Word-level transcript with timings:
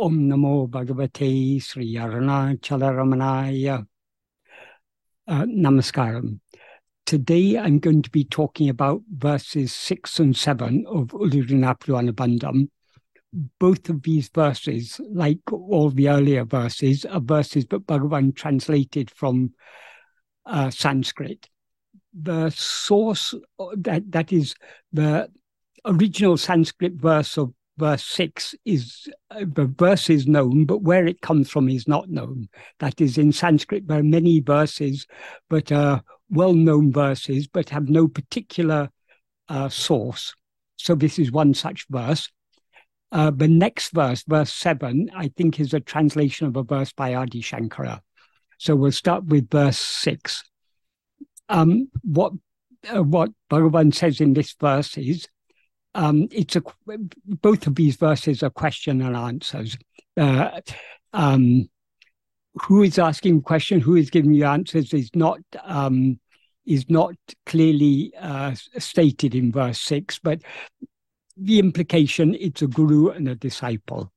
Om 0.00 0.30
Namo 0.30 0.66
Bhagavate 0.66 1.62
Sri 1.62 1.96
Arunachala 1.96 3.86
Uh, 5.28 5.44
namaskaram. 5.44 6.40
Today 7.04 7.58
I'm 7.58 7.78
going 7.80 8.00
to 8.00 8.08
be 8.08 8.24
talking 8.24 8.70
about 8.70 9.02
verses 9.14 9.74
6 9.74 10.18
and 10.20 10.34
7 10.34 10.86
of 10.88 11.08
Ulladu 11.08 11.50
Narpadu 11.50 12.00
Anubandham. 12.00 12.70
Both 13.58 13.90
of 13.90 14.02
these 14.02 14.30
verses, 14.30 14.98
like 15.10 15.40
all 15.52 15.90
the 15.90 16.08
earlier 16.08 16.46
verses, 16.46 17.04
are 17.04 17.20
verses 17.20 17.66
that 17.66 17.86
Bhagavan 17.86 18.34
translated 18.34 19.10
from 19.10 19.52
uh, 20.46 20.70
Sanskrit. 20.70 21.46
The 22.18 22.48
source, 22.48 23.34
that, 23.76 24.10
that 24.12 24.32
is 24.32 24.54
the 24.94 25.28
original 25.84 26.38
Sanskrit 26.38 26.94
verse 26.94 27.36
of 27.36 27.52
verse 27.80 28.04
6 28.04 28.54
is 28.64 29.08
uh, 29.30 29.40
the 29.40 29.64
verse 29.64 30.10
is 30.10 30.26
known 30.26 30.66
but 30.66 30.82
where 30.82 31.06
it 31.06 31.20
comes 31.20 31.50
from 31.50 31.68
is 31.68 31.88
not 31.88 32.08
known. 32.08 32.48
That 32.78 33.00
is 33.00 33.18
in 33.18 33.32
sanskrit 33.32 33.88
there 33.88 33.98
are 33.98 34.04
many 34.04 34.40
verses 34.40 35.06
but 35.48 35.72
are 35.72 36.02
well-known 36.28 36.92
verses 36.92 37.48
but 37.48 37.70
have 37.70 37.88
no 37.88 38.06
particular 38.06 38.90
uh, 39.48 39.68
source. 39.68 40.34
So 40.76 40.94
this 40.94 41.18
is 41.18 41.32
one 41.32 41.54
such 41.54 41.86
verse. 41.90 42.30
Uh, 43.10 43.30
the 43.30 43.48
next 43.48 43.92
verse 43.92 44.22
verse 44.22 44.52
7 44.54 45.10
i 45.16 45.26
think 45.36 45.58
is 45.58 45.74
a 45.74 45.80
translation 45.80 46.46
of 46.46 46.56
a 46.56 46.62
verse 46.62 46.92
by 46.92 47.14
adi 47.14 47.42
shankara. 47.42 48.00
So 48.58 48.76
we'll 48.76 48.92
start 48.92 49.24
with 49.24 49.50
verse 49.50 49.78
6 49.78 50.44
um, 51.48 51.88
what 52.02 52.32
uh, 52.94 53.02
what 53.02 53.30
Bhagavan 53.50 53.92
says 53.94 54.20
in 54.20 54.32
this 54.32 54.54
verse 54.58 54.96
is 54.96 55.28
um, 55.94 56.28
it's 56.30 56.56
a 56.56 56.62
both 57.26 57.66
of 57.66 57.74
these 57.74 57.96
verses 57.96 58.42
are 58.42 58.50
question 58.50 59.00
and 59.02 59.16
answers. 59.16 59.76
Uh, 60.16 60.60
um, 61.12 61.68
who 62.54 62.82
is 62.82 62.98
asking 62.98 63.38
a 63.38 63.42
question, 63.42 63.80
who 63.80 63.96
is 63.96 64.10
giving 64.10 64.34
you 64.34 64.44
answers 64.44 64.92
is 64.92 65.10
not 65.14 65.40
um, 65.62 66.18
is 66.66 66.88
not 66.90 67.14
clearly 67.46 68.12
uh, 68.18 68.54
stated 68.78 69.34
in 69.34 69.52
verse 69.52 69.80
six, 69.80 70.18
but 70.18 70.40
the 71.36 71.58
implication 71.58 72.34
it's 72.34 72.62
a 72.62 72.66
guru 72.66 73.08
and 73.08 73.28
a 73.28 73.34
disciple. 73.34 74.12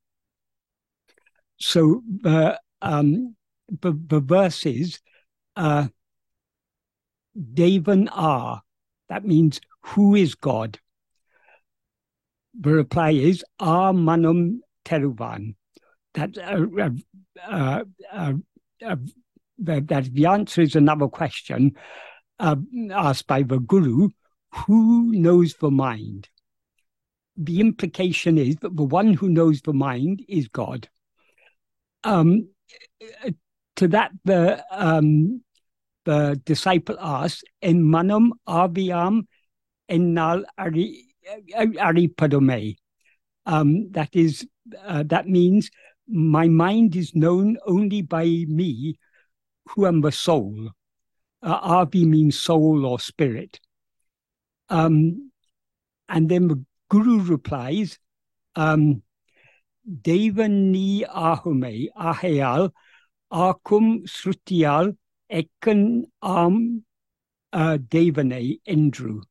So 1.57 2.01
the 2.21 2.59
um, 2.81 3.35
the, 3.81 3.97
the 4.07 4.19
verses 4.19 4.99
uh, 5.55 5.87
Devan 7.37 8.09
are 8.11 8.61
that 9.09 9.25
means 9.25 9.61
who 9.81 10.15
is 10.15 10.35
God 10.35 10.79
the 12.59 12.71
reply 12.71 13.11
is 13.11 13.43
"Our 13.59 13.93
manum 13.93 14.61
teruvan. 14.85 15.55
That, 16.13 16.37
uh, 16.37 16.89
uh, 18.11 18.33
uh, 18.81 18.95
the 19.57 20.25
answer 20.27 20.61
is 20.61 20.75
another 20.75 21.07
question 21.07 21.75
asked 22.39 23.27
by 23.27 23.43
the 23.43 23.59
guru 23.59 24.09
who 24.51 25.11
knows 25.11 25.55
the 25.55 25.71
mind? 25.71 26.29
The 27.35 27.59
implication 27.59 28.37
is 28.37 28.57
that 28.57 28.75
the 28.75 28.83
one 28.83 29.13
who 29.13 29.29
knows 29.29 29.61
the 29.61 29.73
mind 29.73 30.23
is 30.27 30.47
God. 30.47 30.87
Um, 32.03 32.49
to 33.77 33.87
that, 33.87 34.11
the 34.23 34.63
um, 34.69 35.41
the 36.05 36.39
disciple 36.45 36.97
asks, 36.99 37.43
"En 37.61 37.81
manum 37.81 38.33
aviam 38.47 39.25
ennal 39.89 40.43
ari 40.57 41.12
aripadome. 41.55 42.75
Um, 43.45 43.91
that 43.91 44.09
is, 44.13 44.47
uh, 44.85 45.03
that 45.07 45.27
means 45.27 45.69
my 46.07 46.47
mind 46.47 46.95
is 46.95 47.13
known 47.15 47.57
only 47.65 48.01
by 48.01 48.25
me, 48.25 48.97
who 49.69 49.85
am 49.85 50.01
the 50.01 50.11
soul. 50.11 50.69
Uh, 51.41 51.59
Avi 51.61 52.05
means 52.05 52.39
soul 52.39 52.85
or 52.85 52.99
spirit. 52.99 53.59
Um, 54.69 55.31
and 56.07 56.29
then 56.29 56.47
the 56.47 56.63
guru 56.89 57.21
replies, 57.21 57.99
um, 58.55 59.03
Devani 59.89 61.03
ahume 61.05 61.89
ahayal 61.97 62.71
akum 63.31 64.03
srutiyal 64.07 64.95
ekan 65.29 66.03
am 66.21 66.85
uh, 67.51 67.77
devane 67.77 68.59
endru 68.65 69.21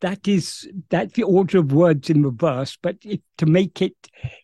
that 0.00 0.26
is 0.26 0.68
that's 0.90 1.12
the 1.12 1.22
order 1.22 1.58
of 1.58 1.72
words 1.72 2.10
in 2.10 2.22
the 2.22 2.30
verse 2.30 2.76
but 2.82 2.96
to 3.36 3.46
make 3.46 3.80
it 3.80 3.94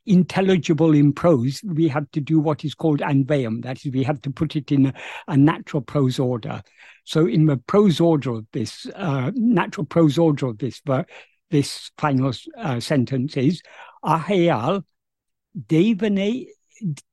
intelligible 0.07 0.95
in 0.95 1.13
prose 1.13 1.61
we 1.65 1.89
have 1.89 2.09
to 2.13 2.21
do 2.21 2.39
what 2.39 2.65
is 2.65 2.75
called 2.75 3.01
anvayam 3.01 3.63
that 3.63 3.85
is 3.85 3.93
we 3.93 4.05
have 4.05 4.21
to 4.23 4.31
put 4.31 4.55
it 4.55 4.71
in 4.71 4.87
a, 4.87 4.95
a 5.29 5.37
natural 5.37 5.83
prose 5.83 6.19
order. 6.19 6.63
So 7.05 7.27
in 7.27 7.47
the 7.47 7.57
prose 7.57 8.01
order 8.01 8.31
of 8.37 8.47
this 8.53 8.87
uh, 8.95 9.31
natural 9.35 9.87
prose 9.87 10.19
order 10.19 10.47
of 10.47 10.59
this 10.59 10.81
this 11.51 11.91
final 11.99 12.33
uh, 12.59 12.81
sentence 12.81 13.37
is 13.37 13.63
ahayal 14.05 14.83
devane 15.57 16.47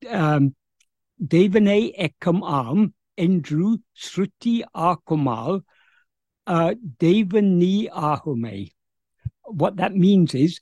um, 0.10 0.56
devane 1.22 1.94
ekam 2.00 2.42
am 2.44 2.94
endru 3.18 3.78
sruti 3.98 4.64
akumal 4.76 5.62
uh, 6.52 6.74
Devani 7.00 7.90
Ahume. 7.90 8.72
What 9.46 9.78
that 9.78 9.96
means 9.96 10.36
is, 10.36 10.60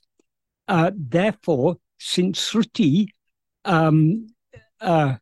uh, 0.68 0.92
therefore, 0.94 1.78
since 1.98 2.48
Sruti, 2.48 3.08
um, 3.64 4.28
uh, 4.80 5.16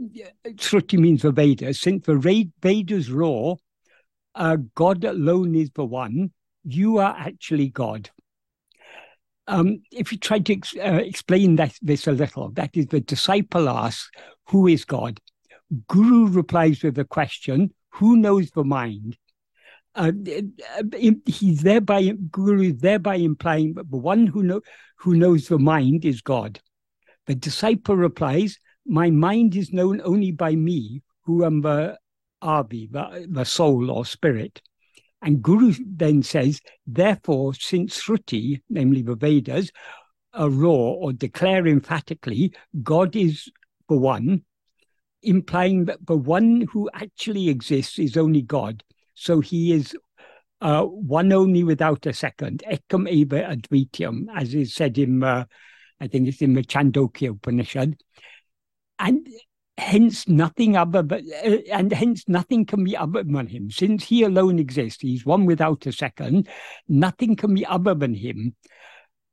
Sruti 0.00 0.96
means 0.96 1.22
the 1.22 1.32
Vedas, 1.32 1.80
since 1.80 2.06
the 2.06 2.14
Vedas 2.62 3.08
law, 3.08 3.56
uh, 4.36 4.58
God 4.76 5.02
alone 5.02 5.56
is 5.56 5.70
the 5.74 5.84
one, 5.84 6.30
you 6.62 6.98
are 6.98 7.16
actually 7.18 7.70
God. 7.70 8.08
Um, 9.48 9.80
if 9.90 10.12
you 10.12 10.18
try 10.18 10.38
to 10.38 10.52
ex- 10.52 10.76
uh, 10.76 11.00
explain 11.02 11.56
that, 11.56 11.76
this 11.82 12.06
a 12.06 12.12
little, 12.12 12.50
that 12.50 12.76
is 12.76 12.86
the 12.86 13.00
disciple 13.00 13.68
asks, 13.68 14.08
Who 14.50 14.68
is 14.68 14.84
God? 14.84 15.20
Guru 15.88 16.28
replies 16.28 16.84
with 16.84 16.94
the 16.94 17.04
question, 17.04 17.74
Who 17.94 18.16
knows 18.16 18.52
the 18.52 18.62
mind? 18.62 19.16
Uh, 19.96 20.12
he's 21.26 21.62
thereby 21.62 22.12
Guru 22.30 22.72
thereby 22.72 23.14
implying 23.14 23.72
that 23.74 23.90
the 23.90 23.96
one 23.96 24.26
who 24.26 24.42
know 24.42 24.60
who 24.98 25.16
knows 25.16 25.48
the 25.48 25.58
mind 25.58 26.04
is 26.04 26.20
God. 26.20 26.60
The 27.26 27.34
disciple 27.34 27.96
replies, 27.96 28.58
"My 28.84 29.08
mind 29.10 29.56
is 29.56 29.72
known 29.72 30.02
only 30.04 30.32
by 30.32 30.54
me, 30.54 31.02
who 31.24 31.44
am 31.46 31.62
the 31.62 31.98
Avi, 32.42 32.88
the, 32.92 33.26
the 33.28 33.44
soul 33.44 33.90
or 33.90 34.04
spirit." 34.04 34.60
And 35.22 35.42
Guru 35.42 35.72
then 35.84 36.22
says, 36.22 36.60
"Therefore, 36.86 37.54
since 37.54 37.98
Shruti, 37.98 38.60
namely 38.68 39.00
the 39.00 39.16
Vedas, 39.16 39.72
are 40.34 40.50
raw 40.50 40.92
or 41.02 41.14
declare 41.14 41.66
emphatically 41.66 42.52
God 42.82 43.16
is 43.16 43.50
the 43.88 43.96
one." 43.96 44.44
Implying 45.22 45.86
that 45.86 46.04
the 46.06 46.16
one 46.16 46.68
who 46.70 46.90
actually 46.92 47.48
exists 47.48 47.98
is 47.98 48.16
only 48.18 48.42
God, 48.42 48.84
so 49.16 49.40
he 49.40 49.72
is 49.72 49.96
uh, 50.60 50.82
one 50.82 51.32
only 51.32 51.64
without 51.64 52.04
a 52.06 52.12
second. 52.12 52.62
Ekam 52.70 53.08
eva 53.08 53.42
advitiam, 53.42 54.26
as 54.36 54.54
is 54.54 54.74
said 54.74 54.98
in, 54.98 55.22
uh, 55.22 55.44
I 56.00 56.06
think 56.06 56.28
it's 56.28 56.42
in 56.42 56.52
the 56.52 56.62
Chandogya 56.62 57.30
Upanishad. 57.30 57.96
And 58.98 59.26
hence 59.78 60.28
nothing 60.28 60.76
other 60.76 61.02
but, 61.02 61.22
uh, 61.44 61.58
and 61.72 61.92
hence 61.92 62.24
nothing 62.28 62.66
can 62.66 62.84
be 62.84 62.94
other 62.96 63.22
than 63.22 63.46
him. 63.46 63.70
Since 63.70 64.04
he 64.04 64.22
alone 64.22 64.58
exists, 64.58 65.00
he's 65.00 65.24
one 65.24 65.46
without 65.46 65.86
a 65.86 65.92
second, 65.92 66.48
nothing 66.88 67.36
can 67.36 67.54
be 67.54 67.64
other 67.64 67.94
than 67.94 68.14
him. 68.14 68.54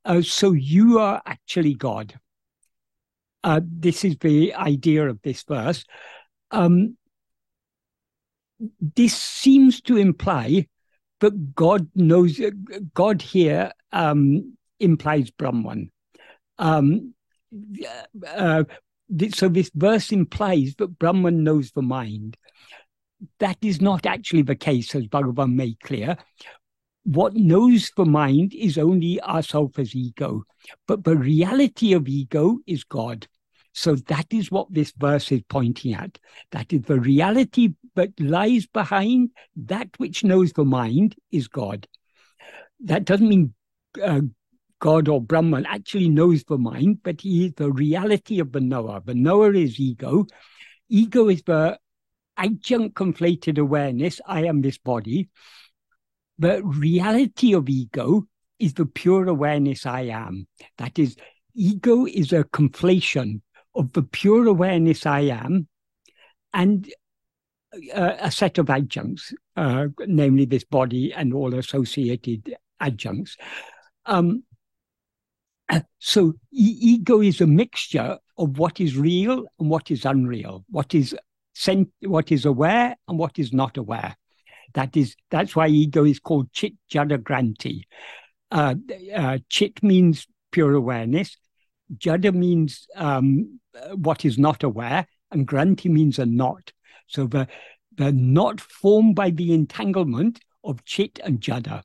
Uh, 0.05 0.21
so 0.21 0.53
you 0.53 0.99
are 0.99 1.21
actually 1.25 1.73
God. 1.73 2.17
Uh, 3.43 3.59
this 3.63 4.05
is 4.05 4.17
the 4.19 4.53
idea 4.53 5.09
of 5.09 5.21
this 5.21 5.43
verse. 5.43 5.83
Um, 6.51 6.97
this 8.95 9.15
seems 9.15 9.81
to 9.81 9.97
imply 9.97 10.67
that 11.19 11.55
God 11.55 11.87
knows, 11.95 12.39
God 12.93 13.21
here 13.21 13.71
um, 13.91 14.57
implies 14.79 15.31
Brahman. 15.31 15.91
Um, 16.57 17.13
uh, 18.27 18.63
so 19.33 19.47
this 19.47 19.71
verse 19.73 20.11
implies 20.11 20.75
that 20.75 20.99
Brahman 20.99 21.43
knows 21.43 21.71
the 21.71 21.81
mind. 21.81 22.37
That 23.39 23.57
is 23.61 23.79
not 23.79 24.05
actually 24.05 24.41
the 24.41 24.55
case, 24.55 24.93
as 24.95 25.07
Bhagavan 25.07 25.53
made 25.53 25.79
clear. 25.79 26.17
What 27.05 27.35
knows 27.35 27.91
the 27.95 28.05
mind 28.05 28.53
is 28.53 28.77
only 28.77 29.21
ourself 29.21 29.77
as 29.77 29.95
ego, 29.95 30.43
but 30.87 31.03
the 31.03 31.15
reality 31.15 31.93
of 31.93 32.07
ego 32.07 32.59
is 32.65 32.83
God. 32.83 33.27
So 33.73 33.95
that 33.95 34.27
is 34.31 34.51
what 34.51 34.71
this 34.71 34.93
verse 34.97 35.31
is 35.31 35.41
pointing 35.49 35.93
at. 35.93 36.17
That 36.51 36.71
is 36.71 36.83
the 36.83 36.99
reality 36.99 37.73
that 37.95 38.19
lies 38.19 38.65
behind 38.65 39.31
that 39.55 39.89
which 39.97 40.23
knows 40.23 40.53
the 40.53 40.65
mind 40.65 41.15
is 41.31 41.47
God. 41.47 41.87
That 42.79 43.05
doesn't 43.05 43.27
mean 43.27 43.53
uh, 44.01 44.21
God 44.79 45.07
or 45.07 45.21
Brahman 45.21 45.65
actually 45.65 46.09
knows 46.09 46.43
the 46.43 46.57
mind, 46.57 46.99
but 47.03 47.21
he 47.21 47.45
is 47.45 47.53
the 47.53 47.71
reality 47.71 48.39
of 48.39 48.51
the 48.51 48.59
knower. 48.59 49.01
The 49.05 49.15
knower 49.15 49.53
is 49.53 49.79
ego. 49.79 50.25
Ego 50.89 51.29
is 51.29 51.43
the 51.43 51.79
adjunct 52.37 52.95
conflated 52.95 53.57
awareness. 53.57 54.19
I 54.25 54.45
am 54.45 54.61
this 54.61 54.77
body. 54.77 55.29
The 56.39 56.63
reality 56.63 57.53
of 57.53 57.69
ego 57.69 58.27
is 58.59 58.73
the 58.73 58.85
pure 58.85 59.27
awareness 59.27 59.85
I 59.85 60.01
am. 60.01 60.47
That 60.77 60.99
is, 60.99 61.15
ego 61.55 62.05
is 62.05 62.33
a 62.33 62.43
conflation 62.43 63.41
of 63.75 63.93
the 63.93 64.03
pure 64.03 64.47
awareness 64.47 65.05
I 65.05 65.21
am 65.21 65.67
and 66.53 66.91
uh, 67.93 68.15
a 68.19 68.31
set 68.31 68.57
of 68.57 68.69
adjuncts, 68.69 69.33
uh, 69.55 69.87
namely 70.07 70.45
this 70.45 70.63
body 70.63 71.13
and 71.13 71.33
all 71.33 71.53
associated 71.53 72.55
adjuncts. 72.79 73.37
Um, 74.05 74.43
so 75.99 76.33
e- 76.51 76.77
ego 76.79 77.21
is 77.21 77.41
a 77.41 77.47
mixture 77.47 78.17
of 78.37 78.57
what 78.57 78.79
is 78.79 78.97
real 78.97 79.45
and 79.59 79.69
what 79.69 79.91
is 79.91 80.05
unreal, 80.05 80.65
what 80.69 80.93
is 80.93 81.15
sent, 81.53 81.89
what 82.01 82.31
is 82.31 82.45
aware 82.45 82.95
and 83.07 83.17
what 83.17 83.39
is 83.39 83.53
not 83.53 83.77
aware. 83.77 84.15
That 84.73 84.97
is 84.97 85.15
that's 85.29 85.55
why 85.55 85.67
ego 85.67 86.03
is 86.03 86.19
called 86.19 86.51
chit 86.51 86.73
jada 86.91 87.17
granti. 87.17 87.83
Uh, 88.51 88.75
uh, 89.15 89.37
chit 89.49 89.81
means 89.83 90.27
pure 90.51 90.73
awareness. 90.73 91.37
Jada 91.95 92.33
means 92.33 92.87
um, 92.95 93.59
what 93.95 94.25
is 94.25 94.37
not 94.37 94.63
aware, 94.63 95.07
and 95.31 95.47
granti 95.47 95.89
means 95.89 96.19
a 96.19 96.25
knot. 96.25 96.71
So 97.07 97.27
they 97.27 97.47
they're 97.95 98.11
not 98.11 98.59
formed 98.59 99.15
by 99.15 99.29
the 99.29 99.53
entanglement 99.53 100.39
of 100.63 100.83
chit 100.85 101.19
and 101.23 101.39
jada. 101.39 101.83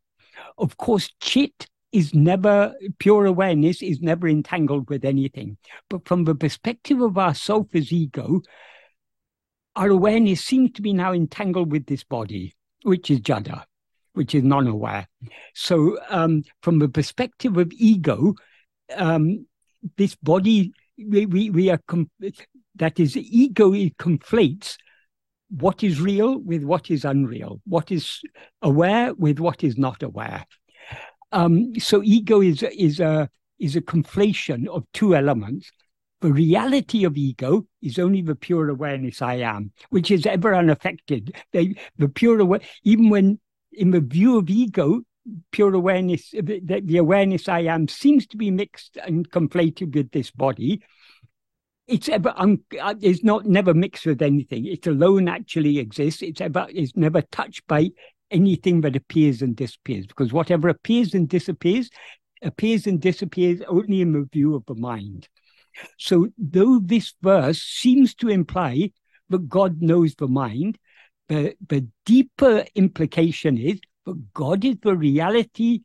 Of 0.56 0.76
course, 0.76 1.10
chit 1.20 1.66
is 1.92 2.14
never 2.14 2.74
pure 2.98 3.26
awareness 3.26 3.82
is 3.82 4.00
never 4.00 4.28
entangled 4.28 4.88
with 4.90 5.04
anything. 5.04 5.56
But 5.88 6.06
from 6.06 6.24
the 6.24 6.34
perspective 6.34 7.00
of 7.00 7.16
our 7.16 7.34
self 7.34 7.74
as 7.74 7.92
ego, 7.92 8.42
our 9.76 9.88
awareness 9.88 10.44
seems 10.44 10.72
to 10.72 10.82
be 10.82 10.92
now 10.92 11.12
entangled 11.12 11.72
with 11.72 11.86
this 11.86 12.04
body, 12.04 12.54
which 12.82 13.10
is 13.10 13.20
jada, 13.20 13.64
which 14.12 14.34
is 14.34 14.42
non-aware. 14.42 15.08
So, 15.54 15.98
um, 16.10 16.42
from 16.62 16.78
the 16.78 16.88
perspective 16.88 17.56
of 17.56 17.72
ego, 17.72 18.34
um, 18.94 19.46
this 19.96 20.14
body 20.16 20.72
we 20.98 21.26
we, 21.26 21.50
we 21.50 21.70
are 21.70 21.80
com- 21.86 22.10
that 22.74 22.98
is 22.98 23.16
ego 23.16 23.72
conflates 23.98 24.76
what 25.50 25.82
is 25.82 26.00
real 26.00 26.38
with 26.38 26.62
what 26.62 26.90
is 26.90 27.04
unreal, 27.04 27.60
what 27.64 27.90
is 27.90 28.20
aware 28.62 29.14
with 29.14 29.38
what 29.38 29.64
is 29.64 29.78
not 29.78 30.02
aware. 30.02 30.44
Um, 31.32 31.78
so 31.78 32.02
ego 32.02 32.40
is 32.40 32.62
is 32.62 33.00
a 33.00 33.28
is 33.58 33.76
a 33.76 33.80
conflation 33.80 34.66
of 34.68 34.84
two 34.92 35.14
elements. 35.14 35.70
The 36.20 36.32
reality 36.32 37.04
of 37.04 37.16
ego 37.16 37.66
is 37.80 37.98
only 37.98 38.22
the 38.22 38.34
pure 38.34 38.68
awareness 38.68 39.22
I 39.22 39.34
am, 39.34 39.72
which 39.90 40.10
is 40.10 40.26
ever 40.26 40.54
unaffected. 40.54 41.34
They, 41.52 41.76
the 41.96 42.08
pure 42.08 42.40
aware, 42.40 42.60
even 42.82 43.08
when 43.08 43.38
in 43.72 43.92
the 43.92 44.00
view 44.00 44.38
of 44.38 44.50
ego, 44.50 45.02
pure 45.52 45.74
awareness, 45.74 46.30
the, 46.30 46.80
the 46.84 46.96
awareness 46.96 47.48
I 47.48 47.60
am 47.60 47.88
seems 47.88 48.26
to 48.28 48.36
be 48.36 48.50
mixed 48.50 48.96
and 48.96 49.30
conflated 49.30 49.94
with 49.94 50.10
this 50.10 50.30
body. 50.30 50.82
It's 51.88 52.08
ever 52.08 52.34
un, 52.36 52.60
uh, 52.80 52.94
it's 53.00 53.24
not 53.24 53.46
never 53.46 53.72
mixed 53.72 54.04
with 54.04 54.20
anything. 54.20 54.66
It 54.66 54.86
alone 54.86 55.26
actually 55.26 55.78
exists. 55.78 56.22
It's 56.22 56.40
ever 56.40 56.66
is 56.70 56.94
never 56.94 57.22
touched 57.22 57.66
by 57.66 57.90
anything 58.30 58.82
that 58.82 58.94
appears 58.94 59.40
and 59.40 59.56
disappears, 59.56 60.06
because 60.06 60.32
whatever 60.32 60.68
appears 60.68 61.14
and 61.14 61.28
disappears 61.28 61.88
appears 62.42 62.86
and 62.86 63.00
disappears 63.00 63.62
only 63.66 64.02
in 64.02 64.12
the 64.12 64.28
view 64.30 64.54
of 64.54 64.64
the 64.66 64.74
mind. 64.74 65.28
So, 65.98 66.28
though 66.36 66.78
this 66.78 67.14
verse 67.22 67.62
seems 67.62 68.14
to 68.16 68.28
imply 68.28 68.92
that 69.30 69.48
God 69.48 69.80
knows 69.80 70.14
the 70.14 70.28
mind, 70.28 70.78
the, 71.28 71.54
the 71.66 71.86
deeper 72.04 72.64
implication 72.74 73.58
is 73.58 73.80
that 74.06 74.32
God 74.34 74.64
is 74.64 74.76
the 74.82 74.96
reality 74.96 75.80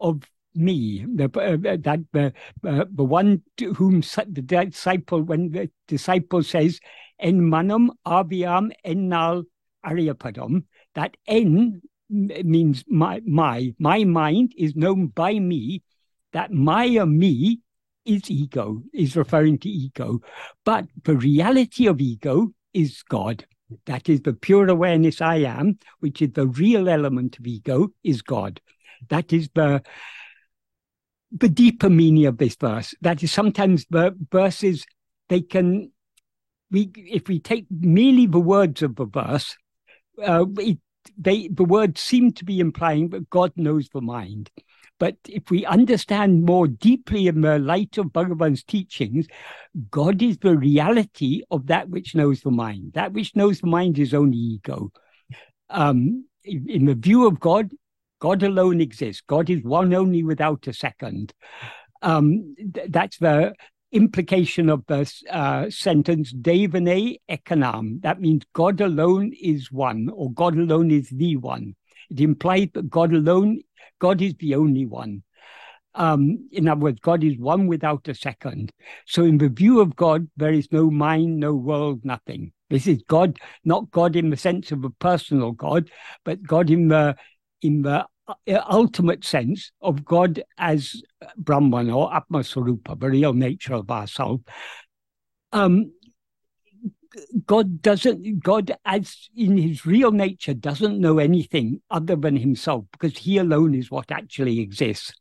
of 0.00 0.22
me, 0.54 1.04
the, 1.14 1.24
uh, 1.24 1.76
that 1.80 2.00
the, 2.12 2.32
uh, 2.66 2.84
the 2.92 3.04
one 3.04 3.42
to 3.56 3.74
whom 3.74 4.00
the 4.00 4.42
disciple, 4.42 5.22
when 5.22 5.50
the 5.50 5.70
disciple 5.88 6.42
says, 6.42 6.80
En 7.18 7.40
manam 7.40 7.88
aviam 8.06 8.70
ennal 8.84 9.44
ariapadam, 9.84 10.64
that 10.94 11.16
N 11.26 11.82
means 12.10 12.84
my, 12.88 13.20
my, 13.26 13.74
my 13.78 14.04
mind 14.04 14.52
is 14.56 14.76
known 14.76 15.08
by 15.08 15.38
me, 15.38 15.82
that 16.32 16.52
my 16.52 16.88
me 17.04 17.60
is 18.04 18.30
ego, 18.30 18.82
is 18.92 19.16
referring 19.16 19.58
to 19.58 19.68
ego. 19.68 20.20
But 20.64 20.86
the 21.04 21.16
reality 21.16 21.86
of 21.86 22.00
ego 22.00 22.52
is 22.72 23.02
God. 23.02 23.46
That 23.86 24.08
is 24.08 24.20
the 24.20 24.34
pure 24.34 24.68
awareness 24.68 25.20
I 25.20 25.36
am, 25.36 25.78
which 26.00 26.20
is 26.20 26.32
the 26.32 26.46
real 26.46 26.88
element 26.88 27.38
of 27.38 27.46
ego, 27.46 27.88
is 28.02 28.22
God. 28.22 28.60
That 29.08 29.32
is 29.32 29.48
the 29.54 29.82
the 31.34 31.48
deeper 31.48 31.90
meaning 31.90 32.26
of 32.26 32.38
this 32.38 32.56
verse. 32.56 32.94
That 33.00 33.22
is 33.22 33.32
sometimes 33.32 33.84
the 33.90 34.16
verses 34.30 34.86
they 35.28 35.40
can 35.40 35.90
we 36.70 36.90
if 36.96 37.28
we 37.28 37.40
take 37.40 37.66
merely 37.70 38.26
the 38.26 38.40
words 38.40 38.82
of 38.82 38.96
the 38.96 39.06
verse, 39.06 39.56
uh, 40.22 40.46
it, 40.58 40.78
they 41.18 41.48
the 41.48 41.64
words 41.64 42.00
seem 42.00 42.32
to 42.32 42.44
be 42.44 42.60
implying 42.60 43.10
that 43.10 43.28
God 43.30 43.52
knows 43.56 43.88
the 43.88 44.00
mind. 44.00 44.50
But 45.00 45.16
if 45.28 45.50
we 45.50 45.66
understand 45.66 46.44
more 46.44 46.68
deeply 46.68 47.26
in 47.26 47.40
the 47.40 47.58
light 47.58 47.98
of 47.98 48.12
Bhagavan's 48.12 48.62
teachings, 48.62 49.26
God 49.90 50.22
is 50.22 50.38
the 50.38 50.56
reality 50.56 51.42
of 51.50 51.66
that 51.66 51.88
which 51.88 52.14
knows 52.14 52.40
the 52.40 52.52
mind. 52.52 52.92
That 52.94 53.12
which 53.12 53.34
knows 53.34 53.60
the 53.60 53.66
mind 53.66 53.98
is 53.98 54.14
only 54.14 54.38
ego. 54.38 54.92
Um, 55.68 56.26
in 56.44 56.84
the 56.84 56.94
view 56.94 57.26
of 57.26 57.40
God, 57.40 57.72
God 58.24 58.42
alone 58.42 58.80
exists. 58.80 59.22
God 59.26 59.50
is 59.50 59.62
one 59.62 59.92
only 59.92 60.22
without 60.22 60.66
a 60.66 60.72
second. 60.72 61.34
Um, 62.00 62.54
th- 62.56 62.86
that's 62.88 63.18
the 63.18 63.52
implication 63.92 64.70
of 64.70 64.82
the 64.86 65.12
uh, 65.30 65.68
sentence 65.68 66.32
Devane 66.32 67.18
Ekanam. 67.30 68.00
That 68.00 68.22
means 68.22 68.44
God 68.54 68.80
alone 68.80 69.34
is 69.38 69.70
one, 69.70 70.08
or 70.10 70.32
God 70.32 70.56
alone 70.56 70.90
is 70.90 71.10
the 71.10 71.36
one. 71.36 71.76
It 72.10 72.18
implies 72.18 72.68
that 72.72 72.88
God 72.88 73.12
alone, 73.12 73.60
God 73.98 74.22
is 74.22 74.34
the 74.38 74.54
only 74.54 74.86
one. 74.86 75.22
Um, 75.94 76.48
in 76.50 76.66
other 76.66 76.80
words, 76.80 77.00
God 77.00 77.22
is 77.22 77.36
one 77.36 77.66
without 77.66 78.08
a 78.08 78.14
second. 78.14 78.72
So, 79.04 79.24
in 79.24 79.36
the 79.36 79.50
view 79.50 79.82
of 79.82 79.96
God, 79.96 80.28
there 80.38 80.54
is 80.54 80.72
no 80.72 80.90
mind, 80.90 81.40
no 81.40 81.52
world, 81.52 82.06
nothing. 82.06 82.52
This 82.70 82.86
is 82.86 83.02
God, 83.06 83.36
not 83.66 83.90
God 83.90 84.16
in 84.16 84.30
the 84.30 84.38
sense 84.38 84.72
of 84.72 84.82
a 84.82 84.88
personal 84.88 85.52
God, 85.52 85.90
but 86.24 86.42
God 86.42 86.70
in 86.70 86.88
the 86.88 87.16
in 87.60 87.82
the 87.82 88.06
ultimate 88.48 89.24
sense 89.24 89.70
of 89.80 90.04
God 90.04 90.42
as 90.58 91.02
Brahman 91.36 91.90
or 91.90 92.14
Atma 92.14 92.40
Swarupa, 92.40 92.98
the 92.98 93.10
real 93.10 93.34
nature 93.34 93.74
of 93.74 93.90
ourself. 93.90 94.40
Um, 95.52 95.92
God 97.46 97.80
doesn't, 97.80 98.42
God 98.42 98.76
as 98.84 99.28
in 99.36 99.56
his 99.56 99.86
real 99.86 100.10
nature 100.10 100.54
doesn't 100.54 101.00
know 101.00 101.18
anything 101.18 101.80
other 101.90 102.16
than 102.16 102.36
himself 102.36 102.86
because 102.92 103.16
he 103.16 103.38
alone 103.38 103.74
is 103.74 103.90
what 103.90 104.10
actually 104.10 104.60
exists. 104.60 105.12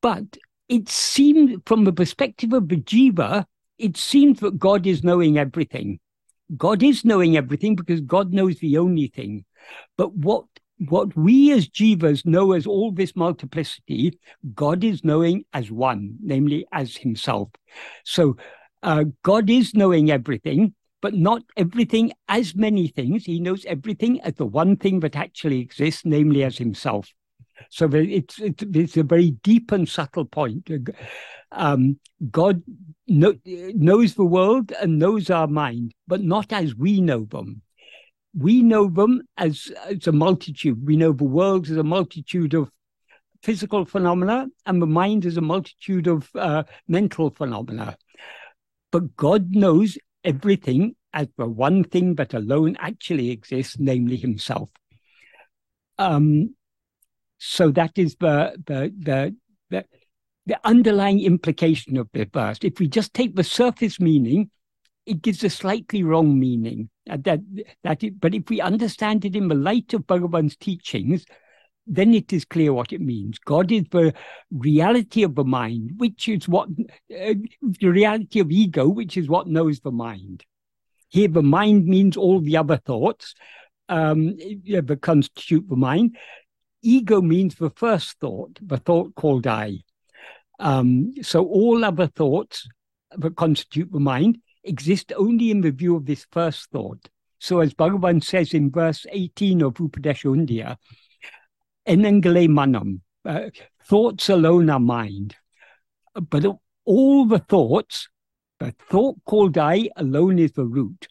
But 0.00 0.36
it 0.68 0.88
seems, 0.88 1.60
from 1.66 1.84
the 1.84 1.92
perspective 1.92 2.52
of 2.52 2.68
the 2.68 2.76
jiva, 2.76 3.44
it 3.78 3.96
seems 3.96 4.40
that 4.40 4.58
God 4.58 4.86
is 4.86 5.02
knowing 5.02 5.38
everything. 5.38 6.00
God 6.56 6.82
is 6.82 7.04
knowing 7.04 7.36
everything 7.36 7.74
because 7.74 8.00
God 8.00 8.32
knows 8.32 8.58
the 8.58 8.78
only 8.78 9.08
thing. 9.08 9.44
But 9.96 10.14
what 10.14 10.44
what 10.78 11.16
we 11.16 11.52
as 11.52 11.68
jivas 11.68 12.26
know 12.26 12.52
as 12.52 12.66
all 12.66 12.92
this 12.92 13.16
multiplicity, 13.16 14.18
God 14.54 14.84
is 14.84 15.04
knowing 15.04 15.44
as 15.52 15.70
one, 15.70 16.16
namely 16.20 16.66
as 16.72 16.96
himself. 16.96 17.48
So 18.04 18.36
uh, 18.82 19.04
God 19.22 19.48
is 19.48 19.74
knowing 19.74 20.10
everything, 20.10 20.74
but 21.00 21.14
not 21.14 21.42
everything 21.56 22.12
as 22.28 22.54
many 22.54 22.88
things. 22.88 23.24
He 23.24 23.40
knows 23.40 23.64
everything 23.64 24.20
as 24.20 24.34
the 24.34 24.46
one 24.46 24.76
thing 24.76 25.00
that 25.00 25.16
actually 25.16 25.60
exists, 25.60 26.02
namely 26.04 26.44
as 26.44 26.58
himself. 26.58 27.12
So 27.70 27.88
it's, 27.92 28.38
it's, 28.38 28.62
it's 28.62 28.96
a 28.96 29.02
very 29.02 29.30
deep 29.30 29.72
and 29.72 29.88
subtle 29.88 30.26
point. 30.26 30.70
Um, 31.52 31.98
God 32.30 32.62
know, 33.06 33.34
knows 33.46 34.14
the 34.14 34.24
world 34.24 34.72
and 34.72 34.98
knows 34.98 35.30
our 35.30 35.46
mind, 35.46 35.92
but 36.06 36.22
not 36.22 36.52
as 36.52 36.74
we 36.74 37.00
know 37.00 37.24
them 37.24 37.62
we 38.36 38.62
know 38.62 38.88
them 38.88 39.22
as, 39.36 39.72
as 39.86 40.06
a 40.06 40.12
multitude. 40.12 40.86
We 40.86 40.96
know 40.96 41.12
the 41.12 41.24
world 41.24 41.70
as 41.70 41.76
a 41.76 41.82
multitude 41.82 42.54
of 42.54 42.70
physical 43.42 43.84
phenomena, 43.84 44.46
and 44.66 44.82
the 44.82 44.86
mind 44.86 45.24
is 45.24 45.36
a 45.36 45.42
multitude 45.42 46.06
of 46.06 46.28
uh, 46.34 46.64
mental 46.86 47.30
phenomena. 47.30 47.96
But 48.92 49.16
God 49.16 49.54
knows 49.54 49.96
everything 50.22 50.96
as 51.12 51.28
the 51.38 51.46
one 51.46 51.84
thing 51.84 52.16
that 52.16 52.34
alone 52.34 52.76
actually 52.78 53.30
exists, 53.30 53.76
namely 53.78 54.16
Himself. 54.16 54.70
Um, 55.98 56.54
so 57.38 57.70
that 57.70 57.92
is 57.96 58.16
the 58.16 58.54
the 58.66 58.92
the 58.98 59.36
the, 59.70 59.84
the 60.44 60.60
underlying 60.64 61.20
implication 61.20 61.96
of 61.96 62.08
the 62.12 62.28
verse. 62.32 62.58
If 62.62 62.78
we 62.78 62.88
just 62.88 63.14
take 63.14 63.34
the 63.34 63.44
surface 63.44 63.98
meaning, 63.98 64.50
it 65.06 65.22
gives 65.22 65.42
a 65.42 65.50
slightly 65.50 66.02
wrong 66.02 66.38
meaning. 66.38 66.90
That 67.06 67.40
that 67.84 68.02
it, 68.02 68.20
but 68.20 68.34
if 68.34 68.50
we 68.50 68.60
understand 68.60 69.24
it 69.24 69.36
in 69.36 69.48
the 69.48 69.54
light 69.54 69.94
of 69.94 70.06
Bhagavan's 70.06 70.56
teachings, 70.56 71.24
then 71.86 72.12
it 72.14 72.32
is 72.32 72.44
clear 72.44 72.72
what 72.72 72.92
it 72.92 73.00
means. 73.00 73.38
God 73.38 73.70
is 73.70 73.84
the 73.90 74.12
reality 74.50 75.22
of 75.22 75.36
the 75.36 75.44
mind, 75.44 75.92
which 75.98 76.28
is 76.28 76.48
what 76.48 76.68
uh, 76.68 77.34
the 77.62 77.88
reality 77.88 78.40
of 78.40 78.50
ego, 78.50 78.88
which 78.88 79.16
is 79.16 79.28
what 79.28 79.46
knows 79.46 79.80
the 79.80 79.92
mind. 79.92 80.44
Here, 81.08 81.28
the 81.28 81.42
mind 81.42 81.86
means 81.86 82.16
all 82.16 82.40
the 82.40 82.56
other 82.56 82.76
thoughts 82.76 83.34
um, 83.88 84.36
that 84.36 84.98
constitute 85.00 85.68
the 85.68 85.76
mind. 85.76 86.16
Ego 86.82 87.20
means 87.20 87.54
the 87.54 87.70
first 87.70 88.18
thought, 88.18 88.58
the 88.60 88.78
thought 88.78 89.14
called 89.14 89.46
I. 89.46 89.78
Um, 90.58 91.14
so 91.22 91.44
all 91.44 91.84
other 91.84 92.08
thoughts 92.08 92.68
that 93.16 93.36
constitute 93.36 93.92
the 93.92 94.00
mind 94.00 94.38
exist 94.66 95.12
only 95.16 95.50
in 95.50 95.60
the 95.60 95.70
view 95.70 95.96
of 95.96 96.06
this 96.06 96.26
first 96.30 96.70
thought. 96.70 97.08
So 97.38 97.60
as 97.60 97.74
Bhagavan 97.74 98.22
says 98.22 98.54
in 98.54 98.70
verse 98.70 99.06
18 99.10 99.62
of 99.62 99.74
Upadesha 99.74 100.34
Undiyar, 100.34 100.76
Enangale 101.86 102.48
manam, 102.48 103.00
uh, 103.24 103.50
thoughts 103.84 104.28
alone 104.28 104.70
are 104.70 104.80
mind. 104.80 105.36
But 106.14 106.44
all 106.84 107.26
the 107.26 107.38
thoughts, 107.38 108.08
the 108.58 108.74
thought 108.90 109.16
called 109.24 109.58
I 109.58 109.90
alone 109.96 110.38
is 110.38 110.52
the 110.52 110.64
root. 110.64 111.08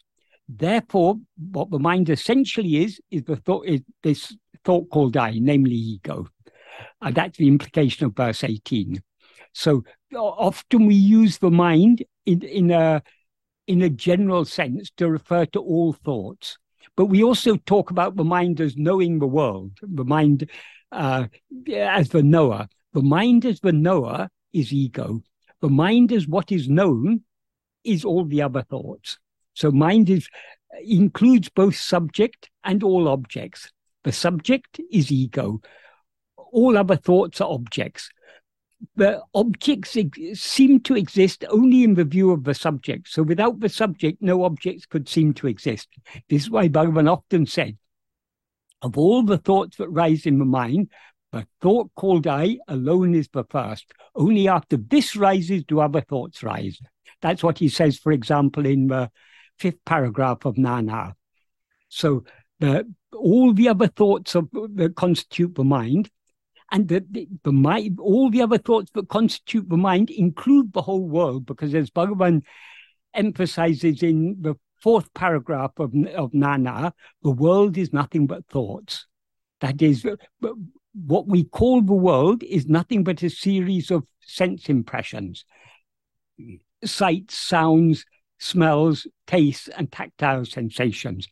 Therefore, 0.48 1.16
what 1.50 1.70
the 1.70 1.78
mind 1.78 2.08
essentially 2.10 2.84
is, 2.84 3.00
is 3.10 3.24
the 3.24 3.36
thought 3.36 3.66
is 3.66 3.82
this 4.02 4.36
thought 4.64 4.90
called 4.90 5.16
I, 5.16 5.38
namely 5.40 5.74
ego. 5.74 6.28
Uh, 7.00 7.10
that's 7.10 7.38
the 7.38 7.48
implication 7.48 8.06
of 8.06 8.16
verse 8.16 8.44
18. 8.44 9.02
So 9.52 9.84
often 10.14 10.86
we 10.86 10.94
use 10.94 11.38
the 11.38 11.50
mind 11.50 12.04
in, 12.26 12.42
in 12.42 12.70
a 12.70 13.02
in 13.66 13.82
a 13.82 13.90
general 13.90 14.44
sense 14.44 14.90
to 14.96 15.10
refer 15.10 15.46
to 15.46 15.60
all 15.60 15.92
thoughts. 15.92 16.58
But 16.96 17.06
we 17.06 17.22
also 17.22 17.56
talk 17.56 17.90
about 17.90 18.16
the 18.16 18.24
mind 18.24 18.60
as 18.60 18.76
knowing 18.76 19.18
the 19.18 19.26
world, 19.26 19.72
the 19.82 20.04
mind 20.04 20.48
uh, 20.92 21.26
as 21.74 22.08
the 22.10 22.22
knower. 22.22 22.68
The 22.92 23.02
mind 23.02 23.44
as 23.44 23.60
the 23.60 23.72
knower 23.72 24.28
is 24.52 24.72
ego. 24.72 25.22
The 25.60 25.68
mind 25.68 26.12
as 26.12 26.26
what 26.26 26.52
is 26.52 26.68
known 26.68 27.22
is 27.84 28.04
all 28.04 28.24
the 28.24 28.42
other 28.42 28.62
thoughts. 28.62 29.18
So 29.54 29.70
mind 29.70 30.10
is 30.10 30.28
includes 30.82 31.48
both 31.48 31.76
subject 31.76 32.50
and 32.64 32.82
all 32.82 33.08
objects. 33.08 33.70
The 34.04 34.12
subject 34.12 34.80
is 34.90 35.10
ego. 35.10 35.60
All 36.36 36.76
other 36.76 36.96
thoughts 36.96 37.40
are 37.40 37.50
objects 37.50 38.10
the 38.94 39.22
objects 39.34 39.96
ex- 39.96 40.40
seem 40.40 40.80
to 40.80 40.96
exist 40.96 41.44
only 41.48 41.84
in 41.84 41.94
the 41.94 42.04
view 42.04 42.30
of 42.30 42.44
the 42.44 42.54
subject. 42.54 43.08
So 43.08 43.22
without 43.22 43.60
the 43.60 43.68
subject, 43.68 44.20
no 44.20 44.44
objects 44.44 44.86
could 44.86 45.08
seem 45.08 45.34
to 45.34 45.46
exist. 45.46 45.88
This 46.28 46.42
is 46.42 46.50
why 46.50 46.68
Bhagavan 46.68 47.10
often 47.10 47.46
said, 47.46 47.76
of 48.82 48.98
all 48.98 49.22
the 49.22 49.38
thoughts 49.38 49.78
that 49.78 49.88
rise 49.88 50.26
in 50.26 50.38
the 50.38 50.44
mind, 50.44 50.90
the 51.32 51.46
thought 51.60 51.90
called 51.94 52.26
I 52.26 52.58
alone 52.68 53.14
is 53.14 53.28
the 53.32 53.44
first. 53.44 53.92
Only 54.14 54.48
after 54.48 54.76
this 54.76 55.16
rises 55.16 55.64
do 55.64 55.80
other 55.80 56.00
thoughts 56.00 56.42
rise. 56.42 56.78
That's 57.20 57.42
what 57.42 57.58
he 57.58 57.68
says, 57.68 57.98
for 57.98 58.12
example, 58.12 58.66
in 58.66 58.88
the 58.88 59.10
fifth 59.58 59.84
paragraph 59.84 60.44
of 60.44 60.58
Nan 60.58 60.88
Yar. 60.88 61.14
So 61.88 62.24
the, 62.60 62.90
all 63.14 63.52
the 63.52 63.68
other 63.68 63.88
thoughts 63.88 64.34
of, 64.34 64.48
that 64.52 64.94
constitute 64.96 65.54
the 65.54 65.64
mind 65.64 66.10
and 66.72 66.88
the, 66.88 67.04
the, 67.10 67.28
the 67.44 67.52
mind, 67.52 67.98
all 68.00 68.30
the 68.30 68.42
other 68.42 68.58
thoughts 68.58 68.90
that 68.94 69.08
constitute 69.08 69.68
the 69.68 69.76
mind 69.76 70.10
include 70.10 70.72
the 70.72 70.82
whole 70.82 71.06
world, 71.06 71.46
because 71.46 71.74
as 71.74 71.90
Bhagavan 71.90 72.42
emphasizes 73.14 74.02
in 74.02 74.36
the 74.40 74.54
fourth 74.82 75.12
paragraph 75.14 75.72
of, 75.78 75.92
of 76.14 76.34
Nan 76.34 76.64
Yar, 76.64 76.92
the 77.22 77.30
world 77.30 77.78
is 77.78 77.92
nothing 77.92 78.26
but 78.26 78.46
thoughts. 78.46 79.06
That 79.60 79.80
is, 79.80 80.06
what 80.92 81.26
we 81.26 81.44
call 81.44 81.82
the 81.82 81.92
world 81.92 82.42
is 82.42 82.66
nothing 82.66 83.04
but 83.04 83.22
a 83.22 83.30
series 83.30 83.90
of 83.90 84.04
sense 84.20 84.68
impressions 84.68 85.44
sights, 86.84 87.36
sounds, 87.36 88.04
smells, 88.38 89.06
tastes, 89.26 89.68
and 89.68 89.90
tactile 89.90 90.44
sensations. 90.44 91.28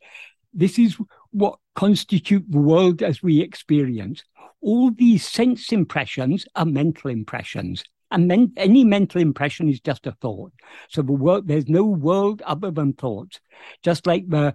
This 0.52 0.78
is 0.78 0.96
what 1.30 1.58
constitute 1.74 2.44
the 2.48 2.58
world 2.58 3.02
as 3.02 3.22
we 3.22 3.40
experience 3.40 4.22
all 4.64 4.90
these 4.90 5.26
sense 5.26 5.72
impressions 5.72 6.46
are 6.56 6.64
mental 6.64 7.10
impressions. 7.10 7.84
And 8.10 8.26
men- 8.28 8.52
any 8.56 8.84
mental 8.84 9.20
impression 9.20 9.68
is 9.68 9.80
just 9.80 10.06
a 10.06 10.12
thought. 10.12 10.52
So 10.88 11.02
the 11.02 11.12
world, 11.12 11.48
there's 11.48 11.68
no 11.68 11.84
world 11.84 12.42
other 12.42 12.70
than 12.70 12.94
thoughts. 12.94 13.40
Just 13.82 14.06
like 14.06 14.28
the, 14.28 14.54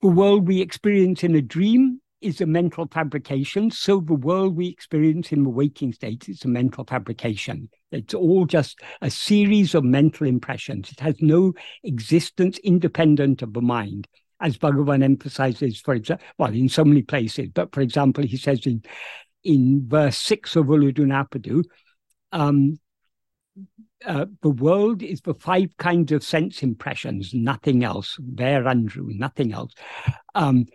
the 0.00 0.08
world 0.08 0.48
we 0.48 0.60
experience 0.60 1.22
in 1.22 1.34
a 1.34 1.42
dream 1.42 2.00
is 2.20 2.40
a 2.40 2.46
mental 2.46 2.88
fabrication. 2.90 3.70
So 3.70 4.00
the 4.00 4.14
world 4.14 4.56
we 4.56 4.68
experience 4.68 5.32
in 5.32 5.42
the 5.42 5.50
waking 5.50 5.92
state 5.92 6.28
is 6.28 6.44
a 6.44 6.48
mental 6.48 6.84
fabrication. 6.84 7.68
It's 7.92 8.14
all 8.14 8.46
just 8.46 8.80
a 9.02 9.10
series 9.10 9.74
of 9.74 9.84
mental 9.84 10.26
impressions. 10.26 10.90
It 10.90 11.00
has 11.00 11.16
no 11.20 11.52
existence 11.84 12.58
independent 12.58 13.42
of 13.42 13.52
the 13.52 13.60
mind 13.60 14.08
as 14.40 14.58
Bhagavan 14.58 15.02
emphasizes, 15.02 15.80
for 15.80 15.94
example, 15.94 16.26
well, 16.38 16.52
in 16.52 16.68
so 16.68 16.84
many 16.84 17.02
places, 17.02 17.48
but 17.54 17.74
for 17.74 17.80
example, 17.80 18.24
he 18.24 18.36
says 18.36 18.66
in 18.66 18.82
in 19.44 19.86
verse 19.86 20.18
six 20.18 20.56
of 20.56 20.66
Ulladu 20.66 21.64
um, 22.32 22.78
uh, 24.04 24.26
the 24.42 24.50
world 24.50 25.02
is 25.02 25.20
the 25.22 25.34
five 25.34 25.76
kinds 25.78 26.12
of 26.12 26.22
sense 26.22 26.62
impressions, 26.62 27.32
nothing 27.32 27.84
else. 27.84 28.16
There, 28.20 28.64
andru, 28.64 29.16
nothing 29.16 29.52
else. 29.52 29.72
Um, 30.34 30.66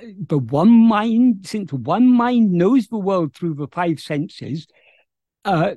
the 0.00 0.38
one 0.38 0.70
mind, 0.70 1.46
since 1.46 1.72
one 1.72 2.06
mind 2.06 2.52
knows 2.52 2.86
the 2.86 2.98
world 2.98 3.34
through 3.34 3.54
the 3.54 3.68
five 3.68 4.00
senses, 4.00 4.66
uh, 5.44 5.74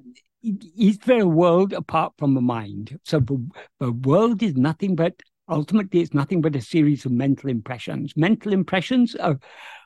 is 0.77 0.97
there 0.99 1.21
a 1.21 1.27
world 1.27 1.73
apart 1.73 2.13
from 2.17 2.33
the 2.33 2.41
mind? 2.41 2.99
So 3.03 3.19
the, 3.19 3.47
the 3.79 3.91
world 3.91 4.41
is 4.41 4.55
nothing 4.55 4.95
but 4.95 5.21
ultimately 5.51 5.99
it's 5.99 6.13
nothing 6.13 6.41
but 6.41 6.55
a 6.55 6.61
series 6.61 7.05
of 7.05 7.11
mental 7.11 7.49
impressions. 7.49 8.15
Mental 8.15 8.53
impressions 8.53 9.15
are, 9.15 9.37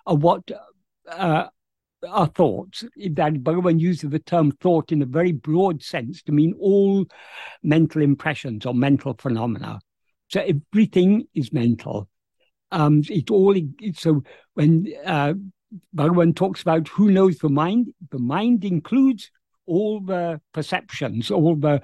are 0.05 0.15
what 0.15 0.49
uh, 1.11 1.47
are 2.07 2.27
thoughts. 2.27 2.83
That 2.95 3.33
Bhagavan 3.43 3.79
uses 3.79 4.09
the 4.09 4.19
term 4.19 4.51
thought 4.51 4.91
in 4.91 5.01
a 5.01 5.07
very 5.07 5.31
broad 5.31 5.81
sense 5.81 6.21
to 6.23 6.31
mean 6.31 6.53
all 6.59 7.05
mental 7.63 8.01
impressions 8.01 8.65
or 8.65 8.73
mental 8.73 9.15
phenomena. 9.17 9.79
So 10.29 10.41
everything 10.41 11.27
is 11.33 11.51
mental. 11.51 12.09
Um, 12.71 13.03
it 13.09 13.29
all 13.31 13.55
so 13.93 14.23
when 14.53 14.91
uh, 15.05 15.33
Bhagavan 15.95 16.35
talks 16.35 16.61
about 16.61 16.87
who 16.87 17.11
knows 17.11 17.39
the 17.39 17.49
mind, 17.49 17.93
the 18.11 18.19
mind 18.19 18.63
includes 18.63 19.31
all 19.65 19.99
the 19.99 20.39
perceptions, 20.53 21.31
all 21.31 21.55
the 21.55 21.81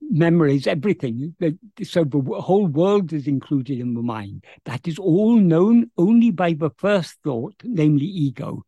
memories, 0.00 0.66
everything. 0.66 1.34
So 1.82 2.04
the 2.04 2.20
whole 2.40 2.66
world 2.66 3.12
is 3.12 3.26
included 3.26 3.78
in 3.78 3.94
the 3.94 4.02
mind. 4.02 4.44
That 4.64 4.88
is 4.88 4.98
all 4.98 5.36
known 5.36 5.90
only 5.96 6.30
by 6.30 6.54
the 6.54 6.70
first 6.78 7.16
thought, 7.22 7.54
namely 7.64 8.06
ego. 8.06 8.64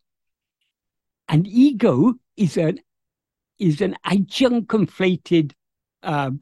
And 1.28 1.46
ego 1.46 2.14
is 2.36 2.56
an 2.56 2.78
is 3.58 3.80
an 3.80 3.96
adjunct 4.04 4.68
conflated 4.68 5.52
uh, 6.02 6.32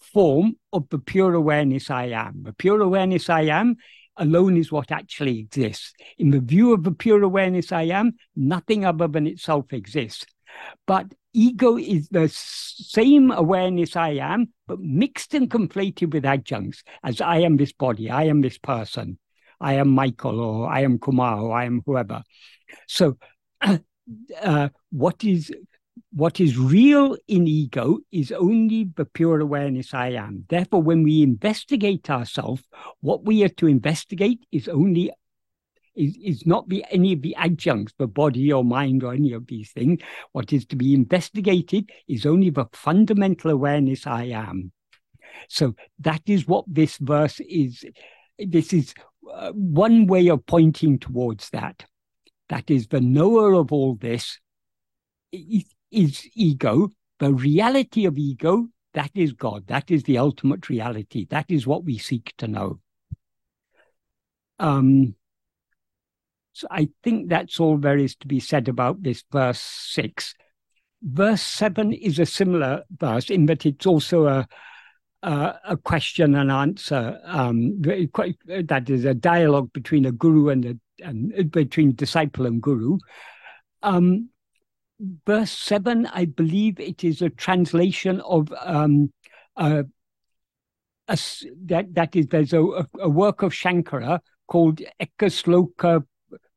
form 0.00 0.56
of 0.72 0.88
the 0.90 0.98
pure 0.98 1.34
awareness 1.34 1.90
I 1.90 2.06
am. 2.06 2.42
The 2.42 2.52
pure 2.52 2.80
awareness 2.80 3.30
I 3.30 3.42
am 3.42 3.76
alone 4.16 4.56
is 4.56 4.72
what 4.72 4.90
actually 4.90 5.38
exists. 5.38 5.92
In 6.18 6.30
the 6.30 6.40
view 6.40 6.72
of 6.72 6.82
the 6.82 6.92
pure 6.92 7.22
awareness 7.22 7.70
I 7.72 7.82
am, 7.82 8.14
nothing 8.34 8.84
other 8.84 9.08
than 9.08 9.26
itself 9.26 9.72
exists. 9.72 10.26
But 10.86 11.12
ego 11.36 11.76
is 11.76 12.08
the 12.08 12.28
same 12.32 13.30
awareness 13.30 13.94
I 13.94 14.10
am, 14.10 14.48
but 14.66 14.80
mixed 14.80 15.34
and 15.34 15.50
conflated 15.50 16.12
with 16.12 16.24
adjuncts 16.24 16.82
as 17.04 17.20
I 17.20 17.38
am 17.38 17.56
this 17.56 17.72
body, 17.72 18.10
I 18.10 18.24
am 18.24 18.40
this 18.40 18.58
person, 18.58 19.18
I 19.60 19.74
am 19.74 19.90
Michael, 19.90 20.40
or 20.40 20.68
I 20.68 20.80
am 20.80 20.98
Kumar, 20.98 21.40
or 21.40 21.52
I 21.56 21.66
am 21.66 21.82
whoever. 21.84 22.22
So, 22.88 23.18
uh, 23.60 24.68
what 24.90 25.22
is 25.22 25.52
what 26.12 26.40
is 26.40 26.58
real 26.58 27.16
in 27.28 27.46
ego 27.46 27.98
is 28.10 28.32
only 28.32 28.88
the 28.96 29.04
pure 29.04 29.40
awareness 29.40 29.92
I 29.92 30.08
am. 30.08 30.44
Therefore, 30.48 30.82
when 30.82 31.02
we 31.02 31.22
investigate 31.22 32.08
ourselves, 32.08 32.62
what 33.00 33.24
we 33.24 33.44
are 33.44 33.50
to 33.50 33.66
investigate 33.66 34.46
is 34.50 34.68
only 34.68 35.10
is, 35.96 36.16
is 36.22 36.46
not 36.46 36.68
the, 36.68 36.84
any 36.90 37.12
of 37.12 37.22
the 37.22 37.34
adjuncts, 37.36 37.94
the 37.98 38.06
body 38.06 38.52
or 38.52 38.64
mind 38.64 39.02
or 39.02 39.12
any 39.12 39.32
of 39.32 39.46
these 39.46 39.70
things. 39.72 40.00
What 40.32 40.52
is 40.52 40.66
to 40.66 40.76
be 40.76 40.94
investigated 40.94 41.90
is 42.08 42.26
only 42.26 42.50
the 42.50 42.66
fundamental 42.72 43.50
awareness 43.50 44.06
I 44.06 44.24
am. 44.24 44.72
So 45.48 45.74
that 46.00 46.22
is 46.26 46.46
what 46.46 46.64
this 46.66 46.98
verse 46.98 47.40
is. 47.40 47.84
This 48.38 48.72
is 48.72 48.94
uh, 49.32 49.52
one 49.52 50.06
way 50.06 50.28
of 50.28 50.44
pointing 50.46 50.98
towards 50.98 51.50
that. 51.50 51.84
That 52.48 52.70
is 52.70 52.88
the 52.88 53.00
knower 53.00 53.54
of 53.54 53.72
all 53.72 53.96
this 53.96 54.38
is, 55.32 55.64
is 55.90 56.28
ego. 56.34 56.92
The 57.18 57.32
reality 57.32 58.04
of 58.04 58.18
ego, 58.18 58.68
that 58.94 59.10
is 59.14 59.32
God. 59.32 59.66
That 59.68 59.90
is 59.90 60.02
the 60.04 60.18
ultimate 60.18 60.68
reality. 60.68 61.26
That 61.30 61.46
is 61.48 61.66
what 61.66 61.84
we 61.84 61.98
seek 61.98 62.34
to 62.38 62.46
know. 62.46 62.80
Um, 64.58 65.14
so 66.56 66.66
I 66.70 66.88
think 67.04 67.28
that's 67.28 67.60
all 67.60 67.76
there 67.76 67.98
is 67.98 68.16
to 68.16 68.26
be 68.26 68.40
said 68.40 68.66
about 68.66 69.02
this 69.02 69.22
verse 69.30 69.60
six. 69.60 70.34
Verse 71.02 71.42
seven 71.42 71.92
is 71.92 72.18
a 72.18 72.24
similar 72.24 72.82
verse 72.98 73.28
in 73.28 73.44
that 73.46 73.66
it's 73.66 73.84
also 73.84 74.26
a 74.26 74.48
uh, 75.22 75.52
a 75.64 75.76
question 75.76 76.34
and 76.34 76.50
answer. 76.50 77.20
Um, 77.24 77.82
that 77.82 78.84
is 78.88 79.04
a 79.04 79.12
dialogue 79.12 79.70
between 79.74 80.06
a 80.06 80.12
guru 80.12 80.48
and 80.48 80.64
a 80.64 80.78
and 81.04 81.50
between 81.50 81.94
disciple 81.94 82.46
and 82.46 82.62
guru. 82.62 82.96
Um, 83.82 84.30
verse 85.26 85.50
seven, 85.50 86.06
I 86.06 86.24
believe 86.24 86.80
it 86.80 87.04
is 87.04 87.20
a 87.20 87.28
translation 87.28 88.22
of 88.22 88.50
um, 88.64 89.12
a, 89.56 89.84
a, 91.06 91.18
that 91.66 91.92
that 91.92 92.16
is 92.16 92.28
there's 92.28 92.54
a, 92.54 92.86
a 92.98 93.10
work 93.10 93.42
of 93.42 93.52
Shankara 93.52 94.20
called 94.48 94.80
Ekasloka 95.02 96.02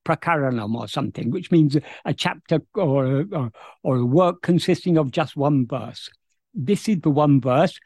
Prakaranam 0.10 0.76
or 0.76 0.88
something, 0.88 1.30
which 1.30 1.52
means 1.52 1.78
a 2.06 2.14
chapter 2.14 2.60
or, 2.74 3.26
or, 3.32 3.52
or 3.84 3.98
a 3.98 4.06
work 4.06 4.42
consisting 4.42 4.98
of 4.98 5.12
just 5.12 5.36
one 5.36 5.68
verse. 5.68 6.10
This 6.54 6.90
is 6.90 7.02
the 7.02 7.12
one 7.12 7.40
verse, 7.40 7.80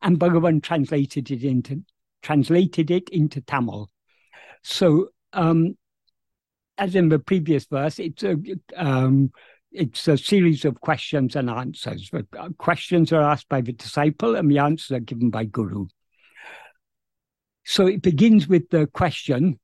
and 0.00 0.18
Bhagavan 0.18 0.62
translated 0.62 1.30
it 1.30 1.44
into 1.44 1.82
translated 2.22 2.90
it 2.90 3.08
into 3.10 3.40
Tamil. 3.42 3.90
So, 4.62 5.08
um, 5.32 5.76
as 6.78 6.94
in 6.94 7.10
the 7.10 7.18
previous 7.18 7.66
verse, 7.66 7.98
it's 7.98 8.22
a 8.22 8.36
um, 8.74 9.30
it's 9.70 10.08
a 10.08 10.16
series 10.16 10.64
of 10.64 10.80
questions 10.80 11.36
and 11.36 11.50
answers. 11.50 12.08
The 12.10 12.26
uh, 12.38 12.48
questions 12.58 13.12
are 13.12 13.22
asked 13.22 13.48
by 13.48 13.60
the 13.60 13.72
disciple, 13.72 14.34
and 14.34 14.50
the 14.50 14.58
answers 14.58 14.96
are 14.96 15.00
given 15.00 15.30
by 15.30 15.44
Guru. 15.44 15.86
So 17.64 17.86
it 17.86 18.00
begins 18.00 18.48
with 18.48 18.70
the 18.70 18.86
question, 18.86 19.58